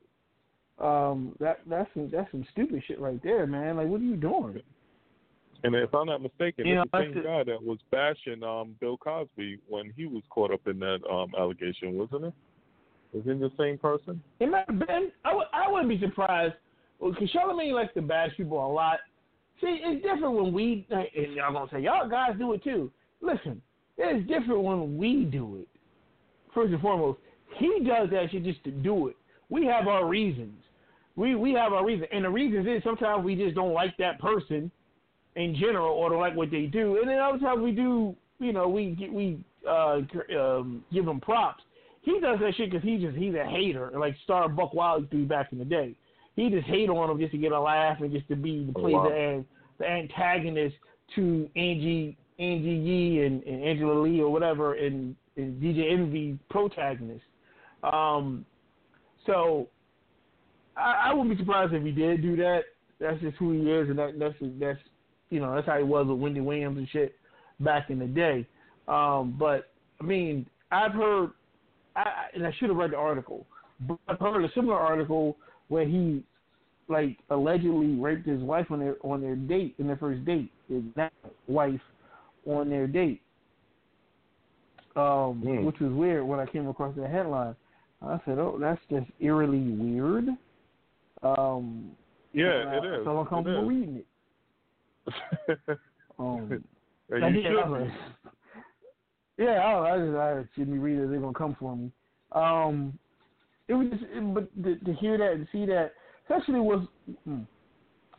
Um, 0.77 1.35
that 1.39 1.61
that's 1.67 1.89
some, 1.93 2.09
that's 2.11 2.29
some 2.31 2.45
stupid 2.51 2.83
shit 2.87 2.99
right 2.99 3.21
there, 3.23 3.47
man. 3.47 3.77
Like, 3.77 3.87
what 3.87 4.01
are 4.01 4.03
you 4.03 4.15
doing? 4.17 4.61
And 5.65 5.75
if 5.75 5.93
I'm 5.95 6.05
not 6.05 6.21
mistaken, 6.21 6.67
You 6.67 6.81
it's 6.81 6.93
know, 6.93 6.99
the 6.99 7.13
same 7.13 7.23
guy 7.23 7.43
that 7.43 7.61
was 7.61 7.79
bashing 7.91 8.43
um 8.43 8.75
Bill 8.79 8.97
Cosby 8.97 9.59
when 9.67 9.91
he 9.95 10.05
was 10.05 10.21
caught 10.29 10.51
up 10.51 10.67
in 10.67 10.79
that 10.79 10.99
um 11.11 11.33
allegation, 11.37 11.93
wasn't 11.93 12.25
it? 12.25 12.33
Was 13.13 13.23
it 13.25 13.39
the 13.39 13.51
same 13.57 13.77
person? 13.77 14.21
It 14.39 14.49
might 14.49 14.69
have 14.69 14.79
been. 14.79 15.11
I 15.23 15.33
would. 15.33 15.47
I 15.53 15.71
wouldn't 15.71 15.89
be 15.89 15.99
surprised. 15.99 16.53
Because 17.01 17.29
Charlemagne 17.31 17.73
likes 17.73 17.93
to 17.95 18.01
bash 18.01 18.31
people 18.37 18.65
a 18.65 18.71
lot. 18.71 18.99
See, 19.61 19.79
it's 19.83 20.03
different 20.03 20.35
when 20.35 20.53
we 20.53 20.85
and 20.89 21.33
y'all 21.33 21.53
gonna 21.53 21.69
say 21.71 21.81
y'all 21.81 22.09
guys 22.09 22.31
do 22.37 22.53
it 22.53 22.63
too. 22.63 22.91
Listen, 23.21 23.61
it's 23.97 24.27
different 24.27 24.61
when 24.61 24.97
we 24.97 25.23
do 25.25 25.57
it. 25.57 25.67
First 26.53 26.73
and 26.73 26.81
foremost, 26.81 27.19
he 27.57 27.79
does 27.85 28.09
that 28.11 28.31
shit 28.31 28.43
just 28.43 28.63
to 28.65 28.71
do 28.71 29.07
it. 29.07 29.15
We 29.49 29.65
have 29.65 29.87
our 29.87 30.07
reasons. 30.07 30.61
We 31.15 31.35
we 31.35 31.53
have 31.53 31.73
our 31.73 31.85
reasons, 31.85 32.09
and 32.11 32.25
the 32.25 32.29
reasons 32.29 32.67
is 32.67 32.83
sometimes 32.83 33.23
we 33.23 33.35
just 33.35 33.55
don't 33.55 33.73
like 33.73 33.95
that 33.97 34.19
person 34.19 34.69
in 35.35 35.55
general, 35.55 35.93
or 35.93 36.09
don't 36.09 36.19
like 36.19 36.35
what 36.35 36.51
they 36.51 36.63
do, 36.65 36.99
and 36.99 37.09
then 37.09 37.19
other 37.19 37.39
times 37.39 37.61
we 37.61 37.71
do. 37.71 38.15
You 38.39 38.53
know, 38.53 38.67
we 38.67 38.97
we 39.11 39.39
uh, 39.67 40.01
um, 40.37 40.83
give 40.93 41.07
him 41.07 41.19
props. 41.19 41.63
He 42.01 42.19
does 42.19 42.39
that 42.39 42.53
shit 42.55 42.71
because 42.71 42.83
he 42.83 42.97
just 42.97 43.17
he's 43.17 43.33
a 43.33 43.45
hater, 43.45 43.91
like 43.97 44.15
Star 44.23 44.47
Buc 44.47 44.73
Wild 44.73 45.03
used 45.03 45.11
to 45.11 45.25
back 45.25 45.51
in 45.51 45.57
the 45.57 45.65
day. 45.65 45.95
He 46.35 46.49
just 46.49 46.67
hate 46.67 46.89
on 46.89 47.09
him 47.09 47.19
just 47.19 47.31
to 47.31 47.37
get 47.37 47.51
a 47.51 47.59
laugh 47.59 48.01
and 48.01 48.11
just 48.11 48.27
to 48.27 48.35
be 48.35 48.65
to 48.65 48.73
Oh, 48.75 48.89
wow. 48.89 49.03
the 49.09 49.45
the 49.79 49.85
antagonist 49.85 50.75
to 51.15 51.49
Angie 51.55 52.17
Angie 52.39 52.69
Yee 52.69 53.25
and, 53.25 53.43
and 53.43 53.63
Angela 53.63 53.99
Lee 54.01 54.21
or 54.21 54.29
whatever 54.31 54.73
and, 54.75 55.15
and 55.37 55.61
DJ 55.61 55.91
Envy 55.91 56.37
protagonist. 56.49 57.23
Um, 57.83 58.45
so 59.25 59.67
I, 60.75 61.09
I 61.09 61.13
wouldn't 61.13 61.37
be 61.37 61.41
surprised 61.43 61.73
if 61.73 61.83
he 61.83 61.91
did 61.91 62.21
do 62.21 62.35
that. 62.37 62.63
That's 62.99 63.19
just 63.21 63.37
who 63.37 63.51
he 63.51 63.69
is, 63.71 63.89
and 63.89 63.99
that, 63.99 64.17
that's 64.19 64.35
that's 64.59 64.79
you 65.35 65.41
know 65.41 65.53
that's 65.53 65.67
how 65.67 65.77
he 65.77 65.83
was 65.83 66.07
with 66.07 66.17
Wendy 66.19 66.41
Williams 66.41 66.77
and 66.77 66.87
shit 66.89 67.13
back 67.59 67.89
in 67.89 67.99
the 67.99 68.05
day. 68.07 68.47
Um, 68.87 69.35
but 69.37 69.71
I 70.01 70.03
mean, 70.03 70.45
I've 70.71 70.91
heard, 70.93 71.31
I, 71.95 71.99
I- 72.01 72.29
and 72.33 72.45
I 72.47 72.51
should 72.57 72.69
have 72.69 72.77
read 72.77 72.91
the 72.91 72.97
article, 72.97 73.45
but 73.87 73.97
I've 74.07 74.19
heard 74.19 74.43
a 74.45 74.51
similar 74.53 74.77
article 74.77 75.37
where 75.67 75.85
he 75.85 76.23
like 76.87 77.17
allegedly 77.31 77.95
raped 77.95 78.27
his 78.27 78.41
wife 78.41 78.67
on 78.69 78.79
their 78.79 78.95
on 79.03 79.21
their 79.21 79.35
date 79.35 79.75
in 79.79 79.87
their 79.87 79.97
first 79.97 80.23
date, 80.25 80.51
his 80.69 80.83
now 80.95 81.09
wife 81.47 81.81
on 82.45 82.69
their 82.69 82.87
date. 82.87 83.21
Um, 84.95 85.41
Hmm. 85.43 85.65
which 85.65 85.79
was 85.81 85.91
weird 85.91 86.23
when 86.25 86.39
I 86.39 86.45
came 86.45 86.67
across 86.69 86.95
that 86.95 87.09
headline. 87.09 87.55
I 88.01 88.19
said, 88.23 88.37
"Oh, 88.39 88.57
that's 88.59 88.79
just 88.89 89.07
eerily 89.19 89.59
weird." 89.73 90.29
Um, 91.23 91.91
Yeah, 92.33 92.61
and 92.61 92.69
I 92.69 92.77
it 92.77 92.85
is. 92.85 93.03
felt 93.03 93.17
uncomfortable 93.19 93.59
It 93.59 93.63
is. 93.63 93.69
reading 93.69 93.95
it. 93.97 94.05
Um, 96.17 96.63
I 97.13 97.27
you 97.27 97.33
did, 97.33 97.45
should 97.45 97.59
I 97.59 97.67
was- 97.67 97.89
yeah, 99.37 99.45
I, 99.45 99.95
I 99.95 99.97
just 99.97 100.15
I 100.15 100.43
shouldn't 100.55 100.81
read 100.81 100.93
reading. 100.93 101.11
They're 101.11 101.19
gonna 101.19 101.33
come 101.33 101.57
for 101.59 101.75
me. 101.75 101.91
Um, 102.31 102.97
it 103.67 103.73
was 103.73 103.87
just, 103.89 104.03
it, 104.03 104.33
but 104.33 104.63
to, 104.63 104.77
to 104.77 104.93
hear 104.93 105.17
that 105.17 105.33
and 105.33 105.47
see 105.51 105.65
that, 105.65 105.91
especially 106.23 106.61
with, 106.61 106.83
hmm, 107.25 107.41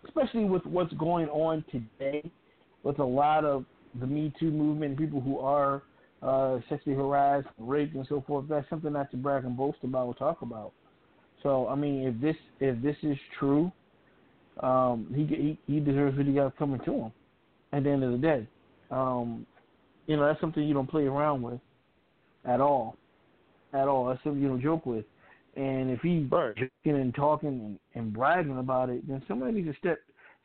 especially 0.07 0.45
with 0.45 0.65
what's 0.67 0.93
going 0.95 1.29
on 1.29 1.65
today, 1.71 2.31
with 2.83 2.99
a 2.99 3.05
lot 3.05 3.45
of 3.47 3.65
the 3.99 4.07
Me 4.07 4.31
Too 4.39 4.51
movement 4.51 4.99
people 4.99 5.23
who 5.23 5.39
are 5.39 5.83
uh, 6.23 6.59
sexually 6.69 6.97
harassed, 6.97 7.49
raped, 7.59 7.95
and 7.95 8.07
so 8.09 8.23
forth. 8.27 8.47
That's 8.49 8.69
something 8.69 8.93
not 8.93 9.11
to 9.13 9.17
brag 9.17 9.45
and 9.45 9.57
boast 9.57 9.79
about 9.85 10.07
or 10.07 10.15
talk 10.15 10.43
about. 10.43 10.73
So 11.43 11.67
I 11.69 11.77
mean, 11.77 12.07
if 12.07 12.21
this 12.21 12.37
if 12.61 12.83
this 12.83 12.97
is 13.03 13.17
true, 13.39 13.73
um, 14.61 15.07
he 15.15 15.25
he 15.25 15.59
he 15.67 15.81
deserves 15.81 16.17
what 16.17 16.27
he 16.27 16.33
got 16.33 16.57
coming 16.57 16.81
to 16.85 16.93
him. 16.93 17.13
At 17.73 17.85
the 17.85 17.91
end 17.91 18.05
of 18.05 18.13
the 18.13 18.19
day, 18.19 18.47
um, 18.91 19.47
you 20.07 20.17
know 20.17 20.27
that's 20.27 20.41
something 20.41 20.63
you 20.63 20.75
don't 20.75 20.89
play 20.89 21.05
around 21.05 21.43
with 21.43 21.61
at 22.45 22.61
all, 22.61 22.97
at 23.73 23.89
all. 23.89 24.07
That's 24.07 24.23
something 24.23 24.41
you 24.41 24.49
don't 24.49 24.63
joke 24.63 24.87
with. 24.87 25.05
And 25.57 25.91
if 25.91 26.01
he's 26.01 26.29
joking 26.31 26.71
and 26.85 27.15
talking 27.15 27.49
and, 27.49 27.79
and 27.95 28.13
bragging 28.13 28.59
about 28.59 28.91
it, 28.91 29.07
then 29.09 29.23
somebody 29.27 29.53
needs 29.53 29.69
to 29.69 29.79
step 29.79 29.99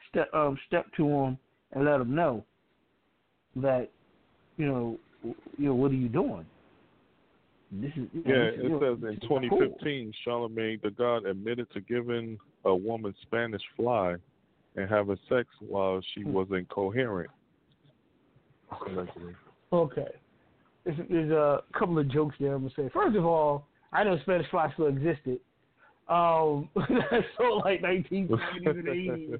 step 0.10 0.34
um, 0.34 0.58
step 0.68 0.86
to 0.98 1.08
him 1.08 1.38
and 1.74 1.86
let 1.86 2.02
him 2.02 2.16
know 2.16 2.44
that 3.58 3.90
you 4.58 4.66
know 4.66 5.00
w- 5.20 5.42
you 5.58 5.66
know 5.68 5.76
what 5.76 5.92
are 5.92 5.96
you 5.96 6.10
doing? 6.10 6.46
This 7.72 7.92
is 7.92 8.08
know, 8.14 8.22
Yeah, 8.26 8.34
this 8.52 8.54
is- 8.56 8.60
it 8.60 8.64
you 8.64 8.70
know, 8.70 8.80
says 8.80 8.98
in 8.98 9.02
this 9.02 9.16
is 9.16 9.22
not 9.22 9.30
cool. 9.30 9.40
2015, 9.50 10.14
Charlemagne 10.24 10.80
the 10.84 10.92
God 10.92 11.26
admitted 11.26 11.70
to 11.72 11.82
giving 11.82 12.38
a 12.66 12.76
woman 12.76 13.14
Spanish 13.22 13.62
fly 13.78 14.16
and 14.76 14.90
having 14.90 15.18
sex 15.30 15.48
while 15.62 16.02
she 16.14 16.22
Hmm. 16.22 16.34
was 16.34 16.52
incoherent. 16.52 17.30
Okay. 19.74 20.08
There's, 20.84 20.98
there's 21.10 21.32
a 21.32 21.64
couple 21.78 22.00
of 22.00 22.08
jokes 22.10 22.36
there 22.40 22.54
I'm 22.56 22.62
gonna 22.64 22.74
say. 22.76 22.90
First 22.94 23.16
of 23.16 23.26
all, 23.26 23.68
I 23.94 24.04
know 24.04 24.18
Spanish 24.20 24.50
fly 24.50 24.72
still 24.74 24.88
existed. 24.88 25.40
Um, 26.10 26.68
so 27.38 27.44
like 27.64 27.82
1970s 27.82 28.66
and 28.66 28.88
80s. 28.88 29.40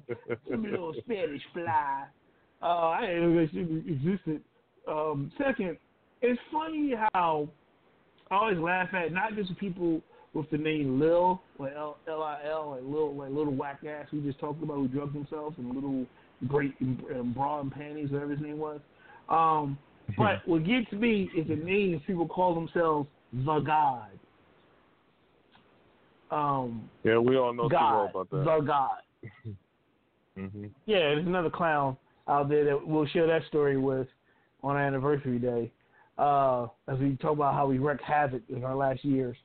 Some 0.50 0.62
little 0.62 0.94
Spanish 1.04 1.42
fly. 1.52 2.04
Uh, 2.62 2.66
I 2.88 3.06
didn't 3.06 3.34
know 3.34 3.40
that 3.40 3.50
shit 3.52 3.92
existed. 3.92 4.40
Um, 4.86 5.32
second, 5.36 5.76
it's 6.22 6.40
funny 6.52 6.94
how 7.12 7.48
I 8.32 8.36
always 8.36 8.58
laugh 8.58 8.88
at 8.94 9.12
not 9.12 9.36
just 9.36 9.56
people 9.58 10.00
with 10.32 10.48
the 10.50 10.56
name 10.56 10.98
Lil, 10.98 11.42
like 11.58 11.74
L 11.76 11.98
L 12.08 12.22
I 12.22 12.40
L, 12.50 12.70
like 12.70 12.82
little 12.82 13.14
like 13.14 13.30
little 13.30 13.54
whack 13.54 13.80
ass 13.86 14.06
we 14.10 14.20
just 14.20 14.40
talked 14.40 14.62
about 14.62 14.76
who 14.76 14.88
drugged 14.88 15.14
himself 15.14 15.52
and 15.58 15.74
little 15.74 16.06
great 16.48 16.74
um, 17.14 17.34
bra 17.36 17.60
and 17.60 17.70
panties, 17.70 18.10
whatever 18.10 18.32
his 18.32 18.40
name 18.40 18.58
was. 18.58 18.80
Um, 19.28 19.78
but 20.16 20.46
what 20.46 20.64
gets 20.64 20.90
me 20.92 21.30
is 21.36 21.46
the 21.46 21.56
names 21.56 22.00
people 22.06 22.26
call 22.26 22.54
themselves 22.54 23.06
the 23.32 23.60
God. 23.60 24.08
Um, 26.30 26.88
Yeah, 27.04 27.18
we 27.18 27.36
all 27.36 27.52
know 27.52 27.68
God, 27.68 28.10
about 28.10 28.30
that. 28.30 28.44
the 28.44 28.60
God. 28.60 29.54
hmm 30.36 30.66
Yeah, 30.86 30.98
there's 31.00 31.26
another 31.26 31.50
clown 31.50 31.98
out 32.26 32.48
there 32.48 32.64
that 32.64 32.86
we'll 32.86 33.06
share 33.06 33.26
that 33.26 33.42
story 33.48 33.76
with 33.76 34.08
on 34.62 34.76
our 34.76 34.82
anniversary 34.82 35.38
day, 35.38 35.70
uh, 36.18 36.66
as 36.88 36.98
we 36.98 37.16
talk 37.16 37.32
about 37.32 37.54
how 37.54 37.66
we 37.66 37.78
wreaked 37.78 38.02
havoc 38.02 38.42
in 38.48 38.64
our 38.64 38.76
last 38.76 39.04
years. 39.04 39.36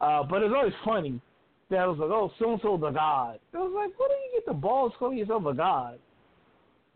Uh, 0.00 0.22
but 0.22 0.42
it's 0.42 0.52
always 0.54 0.74
funny 0.84 1.20
that 1.70 1.78
I 1.78 1.86
was 1.86 1.98
like, 1.98 2.10
oh, 2.10 2.30
so 2.38 2.52
and 2.52 2.60
so 2.62 2.76
the 2.76 2.90
God. 2.90 3.38
I 3.54 3.58
was 3.58 3.72
like, 3.74 3.98
where 3.98 4.08
do 4.08 4.14
you 4.14 4.30
get 4.34 4.46
the 4.46 4.54
balls 4.54 4.92
calling 4.98 5.18
yourself 5.18 5.44
a 5.46 5.54
God? 5.54 5.98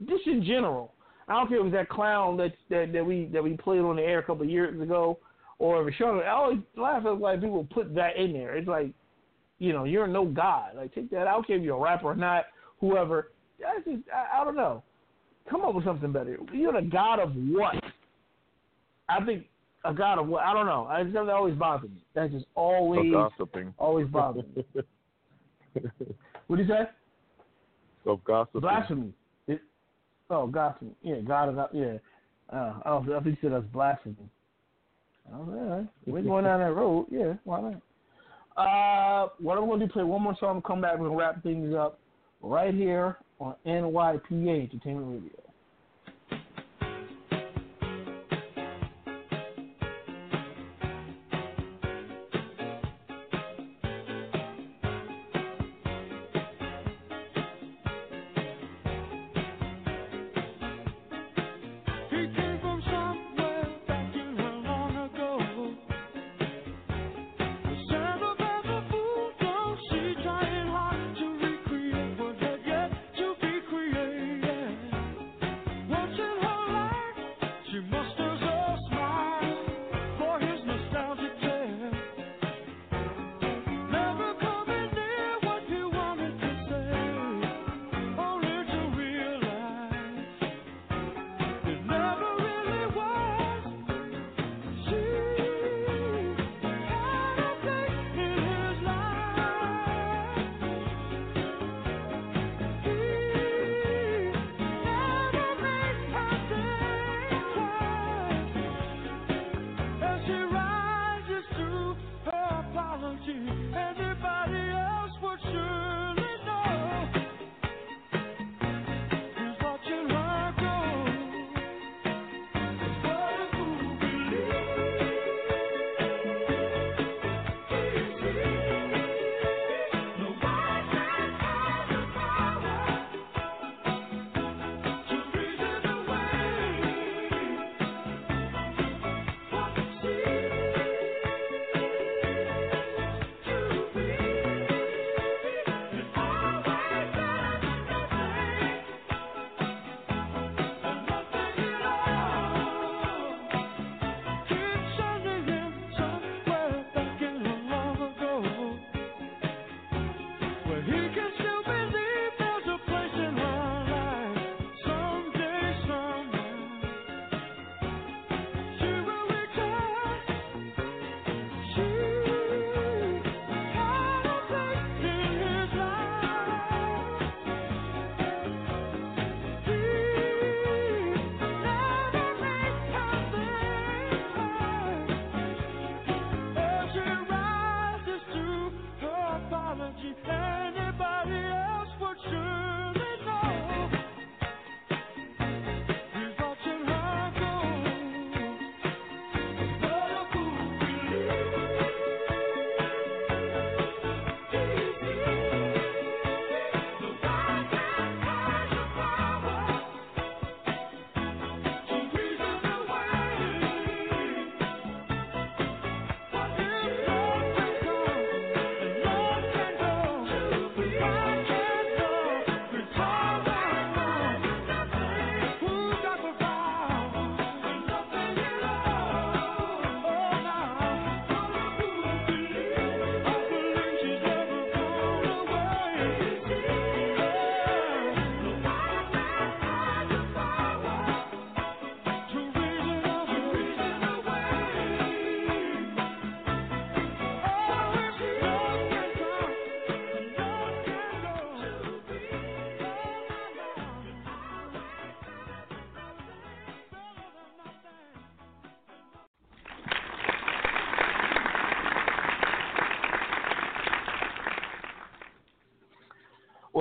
Just 0.09 0.27
in 0.27 0.45
general. 0.45 0.93
I 1.29 1.35
don't 1.35 1.49
care 1.49 1.59
if 1.59 1.61
it 1.61 1.65
was 1.65 1.73
that 1.73 1.89
clown 1.89 2.37
that 2.39 2.53
that, 2.71 2.93
that 2.93 3.05
we 3.05 3.27
that 3.33 3.43
we 3.43 3.57
played 3.57 3.81
on 3.81 3.97
the 3.97 4.03
air 4.03 4.19
a 4.19 4.23
couple 4.23 4.43
of 4.43 4.51
years 4.51 4.81
ago, 4.81 5.19
or 5.59 5.83
if 5.83 5.95
it's. 5.95 6.01
I 6.01 6.29
always 6.31 6.59
laugh 6.77 7.05
at 7.07 7.21
like 7.21 7.41
people 7.41 7.67
put 7.73 7.95
that 7.95 8.17
in 8.17 8.33
there. 8.33 8.57
It's 8.57 8.67
like, 8.67 8.91
you 9.59 9.73
know, 9.73 9.85
you're 9.85 10.09
no 10.09 10.25
God. 10.25 10.75
Like 10.75 10.93
take 10.93 11.11
that. 11.11 11.29
I 11.29 11.33
don't 11.33 11.47
care 11.47 11.57
if 11.57 11.63
you're 11.63 11.77
a 11.77 11.81
rapper 11.81 12.07
or 12.07 12.17
not. 12.17 12.47
Whoever. 12.81 13.31
That's 13.61 13.85
just 13.85 14.09
I, 14.13 14.41
I 14.41 14.45
don't 14.45 14.57
know. 14.57 14.83
Come 15.49 15.63
up 15.63 15.75
with 15.75 15.85
something 15.85 16.13
better. 16.13 16.37
You're 16.53 16.73
the 16.73 16.89
God 16.89 17.21
of 17.21 17.33
what? 17.35 17.75
I 19.11 19.25
think 19.25 19.47
a 19.85 19.93
God 19.95 20.19
of 20.19 20.29
what? 20.29 20.43
I 20.45 20.53
don't 20.53 20.67
know. 20.67 20.89
It's 20.93 21.13
just 21.13 21.27
that 21.27 21.33
always 21.33 21.55
bothered 21.55 21.91
me. 21.91 22.03
That 22.15 22.31
just 22.31 22.47
always 22.55 23.13
Of 23.15 23.33
gossiping. 23.39 23.75
always 23.79 24.07
bothered 24.09 24.57
me. 24.57 24.65
What 26.47 26.57
do 26.57 26.63
you 26.63 26.69
say? 26.69 26.81
So 28.05 28.21
gossiping. 28.25 28.61
Blasphemy. 28.63 29.13
It, 29.47 29.61
oh, 30.29 30.49
blasphemy. 30.49 30.91
Yeah, 31.01 31.21
God 31.21 31.49
of 31.51 31.69
yeah. 31.73 31.99
Uh, 32.53 32.75
I 32.85 32.89
don't. 32.89 33.13
I 33.13 33.21
think 33.21 33.39
you 33.41 33.49
said 33.49 33.53
that's 33.53 33.73
blasphemy. 33.73 34.17
Like, 35.31 35.41
all 35.41 35.45
right. 35.45 35.87
We're 36.07 36.23
going 36.23 36.45
down 36.45 36.59
that 36.59 36.73
road. 36.73 37.07
Yeah, 37.09 37.35
why 37.45 37.61
not? 37.61 37.81
Uh, 38.57 39.29
what 39.39 39.57
I'm 39.59 39.67
going 39.67 39.79
to 39.79 39.87
do? 39.87 39.93
Play 39.93 40.03
one 40.03 40.23
more 40.23 40.37
song. 40.41 40.61
Come 40.67 40.81
back. 40.81 40.99
We're 40.99 41.07
going 41.07 41.13
to 41.13 41.25
wrap 41.25 41.43
things 41.45 41.73
up 41.75 42.01
right 42.43 42.75
here 42.75 43.17
on 43.39 43.55
NYPA 43.65 44.71
Entertainment 44.73 45.07
Radio. 45.23 45.50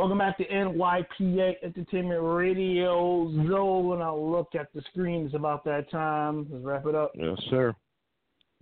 Welcome 0.10 0.26
back 0.26 0.38
to 0.40 0.48
NYPA 0.48 1.58
Entertainment 1.62 2.24
Radio. 2.24 3.32
Zoe, 3.48 3.84
when 3.84 4.02
I 4.02 4.12
look 4.12 4.56
at 4.60 4.74
the 4.74 4.82
screen, 4.90 5.28
it's 5.28 5.36
about 5.36 5.64
that 5.66 5.92
time. 5.92 6.48
Let's 6.50 6.66
wrap 6.66 6.88
it 6.88 6.96
up. 6.96 7.12
Yes, 7.14 7.38
sir. 7.52 7.76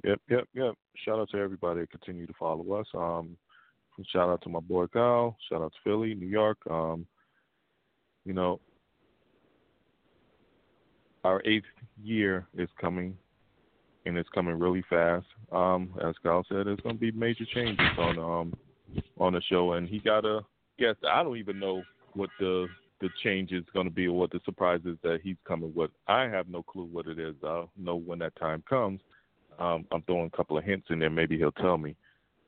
Yep, 0.04 0.20
yep, 0.30 0.44
yep. 0.54 0.74
Shout 1.06 1.20
out 1.20 1.30
to 1.30 1.38
everybody 1.38 1.80
that 1.80 1.92
continue 1.92 2.28
to 2.28 2.34
follow 2.38 2.74
us. 2.74 2.86
Um, 2.94 3.38
shout 4.12 4.28
out 4.28 4.42
to 4.42 4.50
my 4.50 4.60
boy 4.60 4.88
Kyle. 4.88 5.38
Shout 5.50 5.62
out 5.62 5.72
to 5.72 5.78
Philly, 5.86 6.16
New 6.16 6.28
York. 6.28 6.58
Um, 6.70 7.08
you 8.26 8.34
know, 8.34 8.60
our 11.24 11.42
eighth 11.46 11.64
year 12.04 12.46
is 12.58 12.68
coming, 12.82 13.18
and 14.06 14.18
it's 14.18 14.28
coming 14.36 14.60
really 14.60 14.84
fast. 14.90 15.28
Um, 15.54 15.94
as 16.06 16.14
Kyle 16.22 16.44
said, 16.50 16.68
there's 16.68 16.82
going 16.82 16.96
to 16.96 17.00
be 17.00 17.12
major 17.14 17.46
changes 17.54 17.88
on 17.98 18.20
um 18.20 18.54
on 19.18 19.32
the 19.32 19.42
show, 19.50 19.72
and 19.74 19.88
he 19.88 20.00
got 20.00 20.26
a 20.26 20.42
guest. 20.78 21.00
I 21.10 21.24
don't 21.24 21.38
even 21.38 21.60
know 21.60 21.84
what 22.14 22.30
the 22.40 22.68
the 23.00 23.10
change 23.24 23.52
is 23.52 23.64
going 23.74 23.86
to 23.86 23.94
be 23.94 24.08
or 24.08 24.18
what 24.18 24.32
the 24.32 24.40
surprise 24.44 24.82
is 24.86 24.98
that 25.04 25.20
he's 25.24 25.36
coming 25.48 25.72
with. 25.76 25.92
I 26.08 26.24
have 26.24 26.48
no 26.48 26.64
clue 26.64 26.90
what 26.92 27.06
it 27.06 27.20
is. 27.20 27.36
I'll 27.44 27.70
know 27.78 27.96
when 27.96 28.18
that 28.20 28.36
time 28.38 28.64
comes. 28.68 29.02
Um, 29.60 29.86
I'm 29.92 30.02
throwing 30.04 30.32
a 30.34 30.36
couple 30.36 30.58
of 30.58 30.64
hints 30.64 30.88
in 30.90 30.98
there. 31.00 31.10
Maybe 31.10 31.38
he'll 31.38 31.52
tell 31.52 31.78
me 31.78 31.96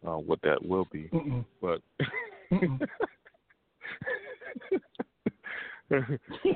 uh, 0.06 0.18
what 0.18 0.41
that 0.43 0.64
will 0.65 0.88
be. 0.91 1.10
Mm-mm. 1.14 1.45
But 1.61 1.81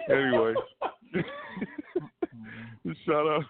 anyway, 0.10 0.54
shout 3.06 3.28
out 3.28 3.44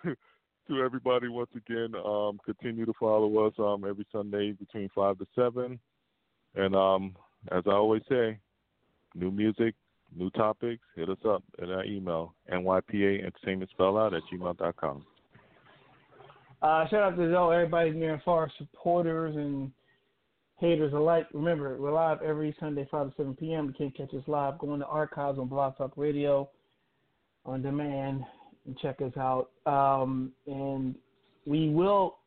to 0.67 0.81
everybody 0.81 1.27
once 1.27 1.51
again. 1.55 1.93
Um, 2.05 2.39
continue 2.45 2.85
to 2.85 2.93
follow 2.99 3.47
us 3.47 3.53
um, 3.59 3.85
every 3.87 4.05
Sunday 4.11 4.51
between 4.53 4.89
five 4.95 5.17
to 5.19 5.27
seven, 5.35 5.79
and 6.55 6.75
um, 6.75 7.15
as 7.51 7.63
I 7.67 7.71
always 7.71 8.03
say, 8.09 8.39
new 9.15 9.31
music, 9.31 9.75
new 10.15 10.29
topics. 10.31 10.83
Hit 10.95 11.09
us 11.09 11.17
up 11.27 11.43
at 11.61 11.69
our 11.69 11.83
email 11.83 12.33
nypa 12.51 13.19
entertainment 13.19 13.69
spell 13.71 13.97
out 13.97 14.13
at 14.13 14.23
gmail.com. 14.31 15.05
Uh, 16.61 16.87
shout 16.87 17.03
out 17.03 17.17
to 17.17 17.31
Zoe, 17.31 17.53
everybody 17.53 17.91
near 17.91 18.13
and 18.13 18.23
far, 18.23 18.49
supporters 18.57 19.35
and 19.35 19.71
haters 20.57 20.93
alike. 20.93 21.27
Remember, 21.33 21.77
we're 21.77 21.91
live 21.91 22.21
every 22.21 22.55
Sunday, 22.57 22.87
5 22.89 23.07
to 23.09 23.13
7 23.17 23.35
p.m. 23.35 23.67
You 23.67 23.73
can't 23.73 23.97
catch 23.97 24.17
us 24.17 24.23
live. 24.27 24.59
Go 24.59 24.73
in 24.73 24.79
the 24.79 24.85
archives 24.85 25.37
on 25.37 25.47
Blog 25.49 25.75
Talk 25.77 25.91
Radio 25.97 26.49
on 27.45 27.61
demand 27.61 28.23
and 28.65 28.79
check 28.79 29.01
us 29.01 29.11
out. 29.17 29.49
Um, 29.65 30.31
and 30.47 30.95
we 31.45 31.69
will 31.69 32.19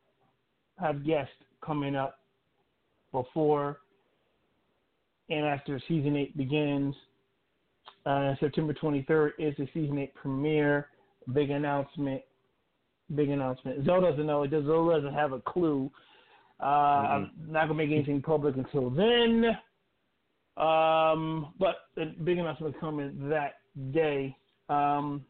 have 0.78 1.06
guests 1.06 1.32
coming 1.64 1.96
up 1.96 2.18
before 3.12 3.78
and 5.28 5.44
after 5.44 5.80
season 5.88 6.16
8 6.16 6.36
begins. 6.36 6.94
Uh, 8.04 8.34
September 8.40 8.72
23rd 8.74 9.30
is 9.38 9.54
the 9.58 9.66
season 9.74 9.98
8 9.98 10.14
premiere. 10.14 10.88
Big 11.32 11.50
announcement 11.50 12.22
big 13.14 13.30
announcement. 13.30 13.84
Zoe 13.84 14.00
doesn't 14.00 14.26
know. 14.26 14.42
It 14.42 14.50
does. 14.50 14.64
Zoe 14.64 14.92
doesn't 14.92 15.14
have 15.14 15.32
a 15.32 15.38
clue. 15.40 15.88
Uh, 16.60 16.64
I'm 16.64 17.30
not 17.46 17.62
gonna 17.68 17.74
make 17.74 17.90
anything 17.90 18.20
public 18.20 18.56
until 18.56 18.90
then. 18.90 19.56
Um, 20.56 21.52
but 21.60 21.76
a 21.98 22.06
big 22.24 22.38
announcement 22.38 22.78
coming 22.80 23.28
that 23.28 23.54
day. 23.92 24.36
Um, 24.68 25.24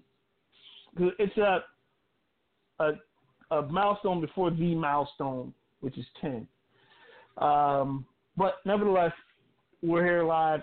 'cause 0.96 1.12
it's 1.18 1.36
a, 1.36 1.64
a 2.78 2.92
a 3.50 3.62
milestone 3.62 4.20
before 4.22 4.50
the 4.50 4.74
milestone, 4.74 5.52
which 5.80 5.98
is 5.98 6.06
ten. 6.20 6.48
Um, 7.38 8.06
but 8.38 8.64
nevertheless, 8.64 9.12
we're 9.82 10.04
here 10.04 10.24
live. 10.24 10.60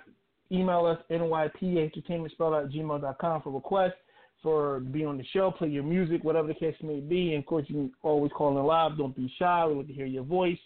Email 0.52 0.86
us 0.86 1.00
nyp 1.10 1.62
entertainment 1.62 2.32
spelled 2.34 2.54
out 2.54 3.44
for 3.44 3.52
requests 3.52 3.94
for 4.44 4.82
be 4.82 5.06
on 5.06 5.18
the 5.18 5.24
show, 5.34 5.50
play 5.52 5.70
your 5.70 5.84
music, 5.84 6.24
whatever 6.24 6.50
the 6.50 6.54
case 6.54 6.76
may 6.84 7.00
be. 7.00 7.34
And 7.34 7.44
of 7.44 7.46
course, 7.48 7.66
you 7.70 7.76
can 7.76 7.92
always 8.04 8.32
call 8.34 8.56
in 8.56 8.64
live. 8.64 8.98
Don't 8.98 9.16
be 9.16 9.34
shy. 9.40 9.66
We 9.66 9.76
want 9.76 9.88
to 9.88 9.94
hear 9.94 10.06
your 10.06 10.24
voice. 10.24 10.60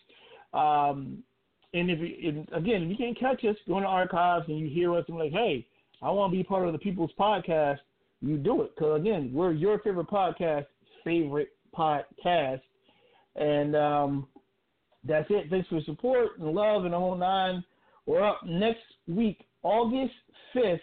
Um, 0.53 1.23
and 1.73 1.91
if, 1.91 1.99
and 1.99 2.47
again, 2.53 2.83
if 2.83 2.89
you 2.89 2.95
can't 2.97 3.19
catch 3.19 3.45
us, 3.45 3.55
go 3.67 3.77
in 3.77 3.83
the 3.83 3.89
archives 3.89 4.45
and 4.47 4.57
you 4.57 4.67
hear 4.67 4.95
us 4.95 5.05
and 5.07 5.17
like, 5.17 5.31
hey, 5.31 5.65
I 6.01 6.09
want 6.09 6.33
to 6.33 6.37
be 6.37 6.43
part 6.43 6.65
of 6.65 6.73
the 6.73 6.79
People's 6.79 7.11
Podcast. 7.19 7.77
You 8.21 8.37
do 8.37 8.63
it 8.63 8.71
because 8.75 8.99
again, 8.99 9.29
we're 9.31 9.51
your 9.51 9.77
favorite 9.79 10.07
podcast, 10.07 10.65
favorite 11.03 11.49
podcast, 11.77 12.61
and 13.35 13.75
um, 13.75 14.27
that's 15.03 15.27
it. 15.29 15.51
Thanks 15.51 15.67
for 15.67 15.81
support 15.81 16.39
and 16.39 16.51
love 16.51 16.85
and 16.85 16.93
the 16.93 16.97
whole 16.97 17.15
nine. 17.15 17.63
We're 18.07 18.23
up 18.23 18.39
next 18.45 18.79
week, 19.05 19.45
August 19.63 20.13
fifth, 20.53 20.79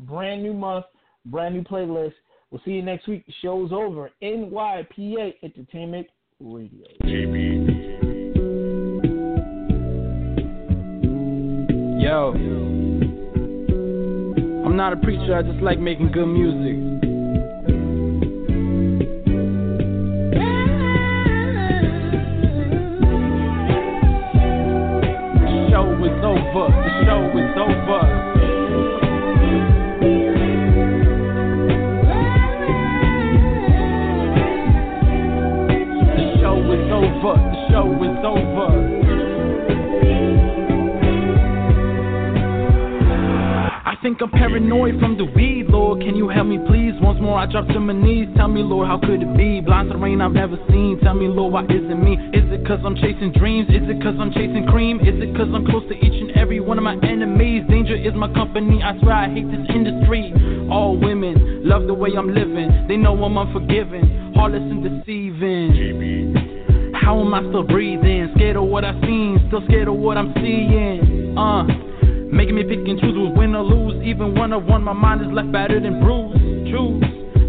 brand 0.00 0.42
new 0.42 0.52
month, 0.52 0.84
brand 1.24 1.54
new 1.54 1.62
playlist. 1.62 2.12
We'll 2.50 2.60
see 2.62 2.72
you 2.72 2.82
next 2.82 3.08
week. 3.08 3.24
Show's 3.40 3.72
over. 3.72 4.10
NYPA 4.22 5.32
Entertainment 5.42 6.06
Radio. 6.38 6.84
Yo, 11.98 12.32
I'm 14.66 14.76
not 14.76 14.92
a 14.92 14.96
preacher, 14.96 15.34
I 15.34 15.40
just 15.40 15.62
like 15.62 15.78
making 15.78 16.12
good 16.12 16.26
music. 16.26 16.97
Over, 26.58 26.72
the 26.82 26.90
show 27.04 27.22
is 27.38 27.56
over. 27.56 28.02
The 36.16 36.24
show 36.40 36.58
is 36.72 36.92
over, 36.92 37.34
the 37.50 37.58
show 37.70 37.88
is 38.02 38.18
over. 38.24 39.07
Think 44.02 44.20
I'm 44.22 44.30
paranoid 44.30 45.00
from 45.00 45.18
the 45.18 45.24
weed, 45.24 45.66
Lord. 45.68 46.00
Can 46.00 46.14
you 46.14 46.28
help 46.28 46.46
me, 46.46 46.58
please? 46.68 46.92
Once 47.00 47.20
more, 47.20 47.38
I 47.38 47.50
drop 47.50 47.66
to 47.68 47.80
my 47.80 47.92
knees. 47.92 48.28
Tell 48.36 48.48
me, 48.48 48.62
Lord, 48.62 48.86
how 48.86 48.98
could 48.98 49.22
it 49.22 49.36
be? 49.36 49.60
Blind 49.60 49.88
to 49.88 49.94
the 49.94 50.00
rain 50.00 50.20
I've 50.20 50.32
never 50.32 50.56
seen. 50.68 51.00
Tell 51.02 51.14
me, 51.14 51.26
Lord, 51.26 51.52
why 51.52 51.64
isn't 51.64 52.02
me? 52.02 52.14
Is 52.32 52.46
it 52.52 52.66
cause 52.66 52.80
I'm 52.84 52.94
chasing 52.94 53.32
dreams? 53.32 53.68
Is 53.70 53.88
it 53.88 54.02
cause 54.02 54.14
I'm 54.20 54.32
chasing 54.32 54.66
cream? 54.70 55.00
Is 55.00 55.18
it 55.18 55.34
cause 55.36 55.48
I'm 55.52 55.66
close 55.66 55.82
to 55.88 55.94
each 55.94 56.14
and 56.14 56.30
every 56.36 56.60
one 56.60 56.78
of 56.78 56.84
my 56.84 56.94
enemies? 57.02 57.64
Danger 57.68 57.96
is 57.96 58.14
my 58.14 58.32
company. 58.34 58.82
I 58.82 58.98
swear 59.00 59.14
I 59.14 59.32
hate 59.32 59.50
this 59.50 59.66
industry. 59.74 60.32
All 60.70 60.96
women 60.96 61.66
love 61.66 61.86
the 61.86 61.94
way 61.94 62.10
I'm 62.16 62.32
living. 62.32 62.86
They 62.88 62.96
know 62.96 63.18
I'm 63.18 63.36
unforgiving, 63.36 64.32
heartless 64.34 64.62
and 64.62 64.82
deceiving. 64.84 66.94
How 66.94 67.20
am 67.20 67.34
I 67.34 67.40
still 67.48 67.64
breathing? 67.64 68.30
Scared 68.36 68.56
of 68.56 68.64
what 68.64 68.84
I've 68.84 69.00
seen, 69.02 69.42
still 69.48 69.62
scared 69.66 69.88
of 69.88 69.94
what 69.94 70.16
I'm 70.16 70.32
seeing. 70.36 71.36
Uh. 71.36 71.87
Making 72.30 72.56
me 72.56 72.64
pick 72.64 72.78
and 72.86 73.00
choose 73.00 73.14
who's 73.14 73.36
win 73.36 73.54
or 73.54 73.64
lose. 73.64 74.04
Even 74.04 74.34
when 74.34 74.52
I 74.52 74.56
won, 74.56 74.82
my 74.84 74.92
mind 74.92 75.22
is 75.22 75.28
left 75.32 75.50
battered 75.50 75.84
and 75.84 76.00
bruised. 76.00 76.38
Choose. 76.70 77.02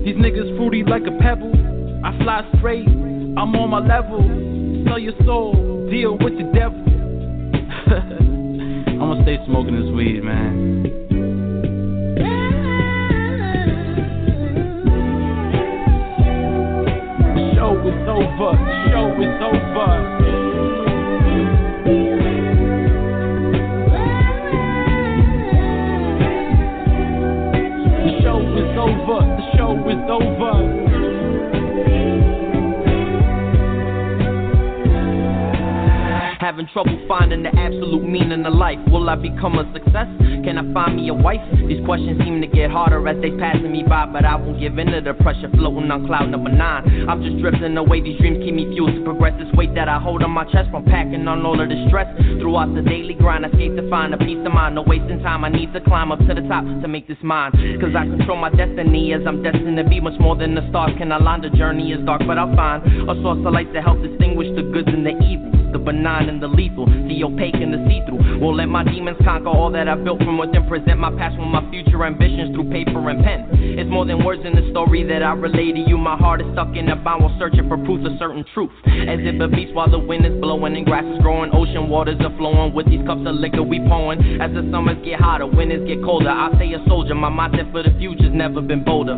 These 0.05 0.15
niggas 0.15 0.55
fruity 0.57 0.83
like 0.83 1.03
a 1.03 1.11
pebble. 1.19 1.51
I 2.03 2.17
fly 2.23 2.49
straight, 2.57 2.87
I'm 2.87 3.53
on 3.55 3.69
my 3.69 3.79
level. 3.79 4.23
Sell 4.87 4.97
your 4.97 5.13
soul, 5.25 5.53
deal 5.91 6.17
with 6.17 6.37
the 6.37 6.49
devil. 6.55 6.79
I'm 8.89 8.99
gonna 8.99 9.23
stay 9.23 9.37
smoking 9.45 9.75
this 9.75 9.91
weed, 9.93 10.23
man. 10.23 10.85
Show 17.55 17.75
is 17.83 18.07
over, 18.07 18.55
show 18.89 19.11
is 19.19 19.35
over. 19.43 20.28
Having 36.49 36.69
trouble 36.73 36.97
finding 37.07 37.43
the 37.43 37.53
absolute 37.53 38.01
meaning 38.01 38.43
of 38.43 38.55
life. 38.55 38.79
Will 38.89 39.07
I 39.07 39.13
become 39.13 39.61
a 39.61 39.71
success? 39.71 40.09
Can 40.41 40.57
I 40.57 40.65
find 40.73 40.97
me 40.97 41.07
a 41.09 41.13
wife? 41.13 41.45
These 41.69 41.85
questions 41.85 42.17
seem 42.25 42.41
to 42.41 42.47
get 42.47 42.71
harder 42.71 43.07
as 43.07 43.21
they 43.21 43.29
passing 43.37 43.71
me 43.71 43.85
by, 43.85 44.09
but 44.09 44.25
I 44.25 44.33
won't 44.33 44.59
give 44.59 44.79
in 44.79 44.89
to 44.89 44.99
the 44.99 45.13
pressure 45.21 45.45
floating 45.53 45.91
on 45.93 46.07
cloud 46.07 46.33
number 46.33 46.49
nine. 46.49 47.05
I'm 47.07 47.21
just 47.21 47.37
drifting 47.37 47.77
away. 47.77 48.01
These 48.01 48.17
dreams 48.17 48.41
keep 48.41 48.55
me 48.55 48.65
fueled 48.73 48.97
to 48.97 49.03
progress. 49.05 49.37
This 49.37 49.53
weight 49.53 49.75
that 49.75 49.87
I 49.87 50.01
hold 50.01 50.23
on 50.23 50.31
my 50.31 50.41
chest 50.49 50.73
from 50.73 50.85
packing 50.85 51.27
on 51.27 51.45
all 51.45 51.61
of 51.61 51.69
the 51.69 51.77
stress. 51.85 52.09
Throughout 52.41 52.73
the 52.73 52.81
daily 52.81 53.13
grind, 53.13 53.45
I 53.45 53.53
seek 53.53 53.77
to 53.77 53.85
find 53.85 54.15
a 54.15 54.17
peace 54.17 54.41
of 54.41 54.49
mind. 54.49 54.73
No 54.73 54.81
wasting 54.81 55.21
time. 55.21 55.45
I 55.45 55.49
need 55.53 55.69
to 55.77 55.81
climb 55.85 56.11
up 56.11 56.17
to 56.17 56.33
the 56.33 56.41
top 56.49 56.65
to 56.65 56.87
make 56.89 57.05
this 57.05 57.21
mine. 57.21 57.53
Cause 57.77 57.93
I 57.93 58.09
control 58.09 58.41
my 58.41 58.49
destiny 58.49 59.13
as 59.13 59.21
I'm 59.21 59.45
destined 59.45 59.77
to 59.77 59.85
be 59.85 60.01
much 60.01 60.17
more 60.17 60.33
than 60.35 60.57
the 60.57 60.65
stars 60.73 60.97
can 60.97 61.13
align. 61.13 61.45
The 61.45 61.53
journey 61.53 61.93
is 61.93 62.01
dark, 62.09 62.25
but 62.25 62.41
I'll 62.41 62.55
find 62.57 62.81
a 63.05 63.13
source 63.21 63.37
of 63.37 63.53
light 63.53 63.69
to 63.77 63.85
help 63.85 64.01
distinguish 64.01 64.49
the 64.57 64.65
goods 64.65 64.89
and 64.89 65.05
the 65.05 65.13
evils. 65.21 65.68
The 65.71 65.79
benign 65.79 66.29
and 66.29 66.41
the 66.41 66.47
lethal, 66.47 66.85
the 66.85 67.23
opaque 67.23 67.55
and 67.55 67.73
the 67.73 67.79
see 67.89 68.01
through. 68.05 68.39
Won't 68.39 68.57
let 68.57 68.67
my 68.67 68.83
demons 68.83 69.17
conquer 69.23 69.49
all 69.49 69.71
that 69.71 69.87
I 69.87 69.95
built 69.95 70.19
from 70.19 70.37
within. 70.37 70.67
Present 70.69 70.99
my 70.99 71.09
past 71.11 71.37
with 71.37 71.47
my 71.47 71.65
future 71.71 72.03
ambitions 72.05 72.53
through 72.53 72.69
paper 72.69 73.09
and 73.09 73.23
pen. 73.23 73.49
It's 73.53 73.89
more 73.89 74.05
than 74.05 74.23
words 74.23 74.41
in 74.45 74.53
the 74.53 74.69
story 74.71 75.03
that 75.03 75.23
I 75.23 75.33
relay 75.33 75.71
to 75.71 75.79
you. 75.79 75.97
My 75.97 76.15
heart 76.15 76.41
is 76.41 76.47
stuck 76.53 76.75
in 76.75 76.87
a 76.89 76.95
bound 76.95 77.23
while 77.23 77.35
searching 77.39 77.67
for 77.67 77.77
proof 77.77 78.05
of 78.05 78.13
certain 78.19 78.45
truth. 78.53 78.71
As 78.85 79.19
if 79.21 79.41
it 79.41 79.51
beats 79.51 79.71
while 79.73 79.89
the 79.89 79.99
wind 79.99 80.25
is 80.25 80.33
blowing 80.39 80.75
and 80.75 80.85
grass 80.85 81.05
is 81.05 81.19
growing, 81.21 81.49
ocean 81.53 81.89
waters 81.89 82.19
are 82.21 82.35
flowing. 82.37 82.73
With 82.73 82.87
these 82.87 83.05
cups 83.07 83.25
of 83.25 83.35
liquor 83.35 83.63
we 83.63 83.79
pouring. 83.79 84.41
As 84.41 84.53
the 84.53 84.61
summers 84.71 84.97
get 85.03 85.19
hotter, 85.19 85.47
winters 85.47 85.87
get 85.87 86.03
colder. 86.03 86.29
I 86.29 86.51
stay 86.55 86.73
a 86.73 86.83
soldier. 86.87 87.15
My 87.15 87.29
mindset 87.29 87.71
for 87.71 87.83
the 87.83 87.91
future's 87.97 88.33
never 88.33 88.61
been 88.61 88.83
bolder. 88.83 89.17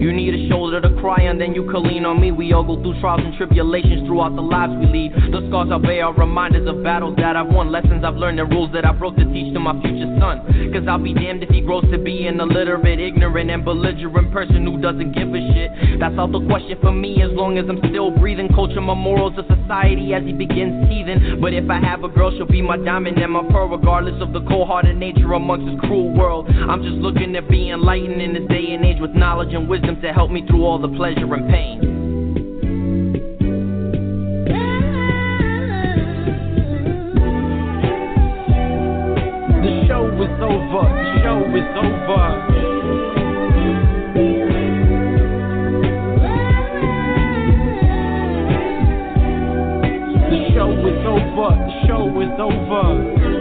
You 0.00 0.12
need 0.12 0.34
a 0.34 0.48
shoulder 0.48 0.80
to 0.80 0.90
cry 1.00 1.28
on, 1.28 1.38
then 1.38 1.52
you 1.52 1.68
can 1.70 1.82
lean 1.84 2.04
on 2.04 2.20
me. 2.20 2.30
We 2.32 2.52
all 2.52 2.64
go 2.64 2.80
through 2.80 3.00
trials 3.00 3.20
and 3.24 3.36
tribulations 3.36 4.06
throughout 4.06 4.34
the 4.34 4.42
lives 4.42 4.72
we 4.80 4.86
lead. 4.86 5.12
The 5.32 5.44
scars 5.48 5.68
I 5.72 5.78
bear 5.90 6.06
are 6.06 6.14
reminders 6.14 6.68
of 6.68 6.84
battles 6.84 7.16
that 7.16 7.34
I've 7.34 7.48
won, 7.48 7.72
lessons 7.72 8.04
I've 8.04 8.14
learned, 8.14 8.38
and 8.38 8.48
rules 8.48 8.70
that 8.74 8.84
I 8.84 8.92
broke 8.92 9.16
to 9.16 9.24
teach 9.24 9.52
to 9.54 9.58
my 9.58 9.74
future 9.82 10.06
son. 10.22 10.70
Cause 10.72 10.86
I'll 10.86 11.02
be 11.02 11.12
damned 11.12 11.42
if 11.42 11.50
he 11.50 11.60
grows 11.60 11.82
to 11.90 11.98
be 11.98 12.28
an 12.28 12.38
illiterate, 12.38 13.00
ignorant, 13.00 13.50
and 13.50 13.64
belligerent 13.64 14.32
person 14.32 14.64
who 14.64 14.78
doesn't 14.78 15.10
give 15.18 15.34
a 15.34 15.42
shit. 15.52 15.98
That's 15.98 16.14
out 16.14 16.30
the 16.30 16.46
question 16.46 16.78
for 16.80 16.92
me 16.92 17.22
as 17.22 17.30
long 17.32 17.58
as 17.58 17.64
I'm 17.68 17.82
still 17.90 18.12
breathing. 18.12 18.48
Culture 18.54 18.80
my 18.80 18.94
morals 18.94 19.34
of 19.36 19.46
society 19.50 20.14
as 20.14 20.22
he 20.22 20.32
begins 20.32 20.86
teething. 20.88 21.40
But 21.42 21.54
if 21.54 21.68
I 21.68 21.80
have 21.80 22.04
a 22.04 22.08
girl, 22.08 22.30
she'll 22.30 22.46
be 22.46 22.62
my 22.62 22.78
diamond 22.78 23.18
and 23.18 23.32
my 23.32 23.42
pearl, 23.50 23.66
regardless 23.66 24.22
of 24.22 24.32
the 24.32 24.46
cold 24.46 24.68
hearted 24.68 24.96
nature 24.96 25.32
amongst 25.32 25.66
this 25.66 25.80
cruel 25.90 26.14
world. 26.14 26.46
I'm 26.46 26.86
just 26.86 27.02
looking 27.02 27.32
to 27.34 27.42
be 27.42 27.70
enlightened 27.70 28.22
in 28.22 28.34
this 28.34 28.46
day 28.46 28.78
and 28.78 28.84
age 28.86 29.00
with 29.00 29.10
knowledge 29.10 29.54
and 29.54 29.68
wisdom 29.68 30.00
to 30.02 30.12
help 30.12 30.30
me 30.30 30.46
through 30.46 30.64
all 30.64 30.78
the 30.78 30.94
pleasure 30.94 31.34
and 31.34 31.50
pain. 31.50 32.09
Is 40.30 40.42
over. 40.42 40.84
The 40.94 41.06
show 41.22 41.40
is 41.56 41.68
over. 41.76 42.26
The 50.30 50.38
show 50.54 50.70
is 50.86 51.06
over. 51.06 51.50
The 51.66 51.86
show 51.86 52.20
is 52.20 52.34
over. 52.38 53.39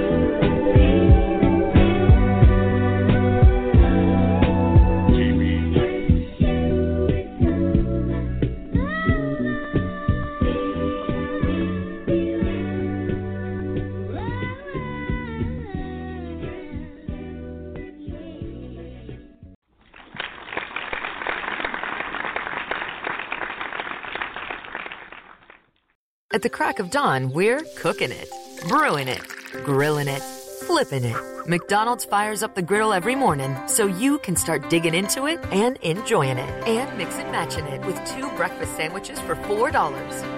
At 26.39 26.43
the 26.43 26.49
crack 26.49 26.79
of 26.79 26.89
dawn, 26.89 27.33
we're 27.33 27.61
cooking 27.75 28.13
it, 28.13 28.31
brewing 28.69 29.09
it, 29.09 29.21
grilling 29.65 30.07
it, 30.07 30.21
flipping 30.21 31.03
it. 31.03 31.17
McDonald's 31.49 32.05
fires 32.05 32.43
up 32.43 32.55
the 32.55 32.61
griddle 32.61 32.93
every 32.93 33.13
morning 33.13 33.57
so 33.67 33.87
you 33.87 34.19
can 34.19 34.37
start 34.37 34.69
digging 34.69 34.93
into 34.93 35.27
it 35.27 35.37
and 35.51 35.75
enjoying 35.81 36.37
it. 36.37 36.49
And 36.65 36.97
mix 36.97 37.15
and 37.15 37.29
matching 37.33 37.65
it 37.65 37.85
with 37.85 38.01
two 38.05 38.29
breakfast 38.37 38.73
sandwiches 38.77 39.19
for 39.19 39.35
$4. 39.35 39.69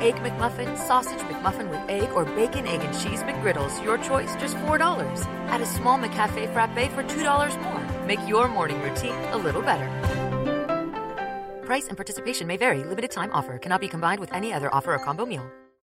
Egg 0.01 0.15
McMuffin, 0.15 0.75
sausage 0.75 1.19
McMuffin 1.19 1.69
with 1.69 1.87
egg, 1.87 2.09
or 2.13 2.25
bacon, 2.25 2.65
egg, 2.65 2.81
and 2.81 2.99
cheese 2.99 3.21
McGriddles. 3.21 3.83
Your 3.83 3.99
choice, 3.99 4.35
just 4.37 4.55
$4. 4.57 4.79
Add 5.49 5.61
a 5.61 5.67
small 5.67 5.99
McCafe 5.99 6.51
frappe 6.51 6.91
for 6.93 7.03
$2 7.03 7.61
more. 7.61 8.07
Make 8.07 8.27
your 8.27 8.47
morning 8.47 8.81
routine 8.81 9.13
a 9.33 9.37
little 9.37 9.61
better. 9.61 9.87
Price 11.63 11.87
and 11.89 11.95
participation 11.95 12.47
may 12.47 12.57
vary. 12.57 12.83
Limited 12.83 13.11
time 13.11 13.29
offer 13.33 13.59
cannot 13.59 13.81
be 13.81 13.87
combined 13.87 14.19
with 14.19 14.33
any 14.33 14.51
other 14.51 14.73
offer 14.73 14.95
or 14.95 14.97
combo 15.05 15.27
meal. 15.27 15.47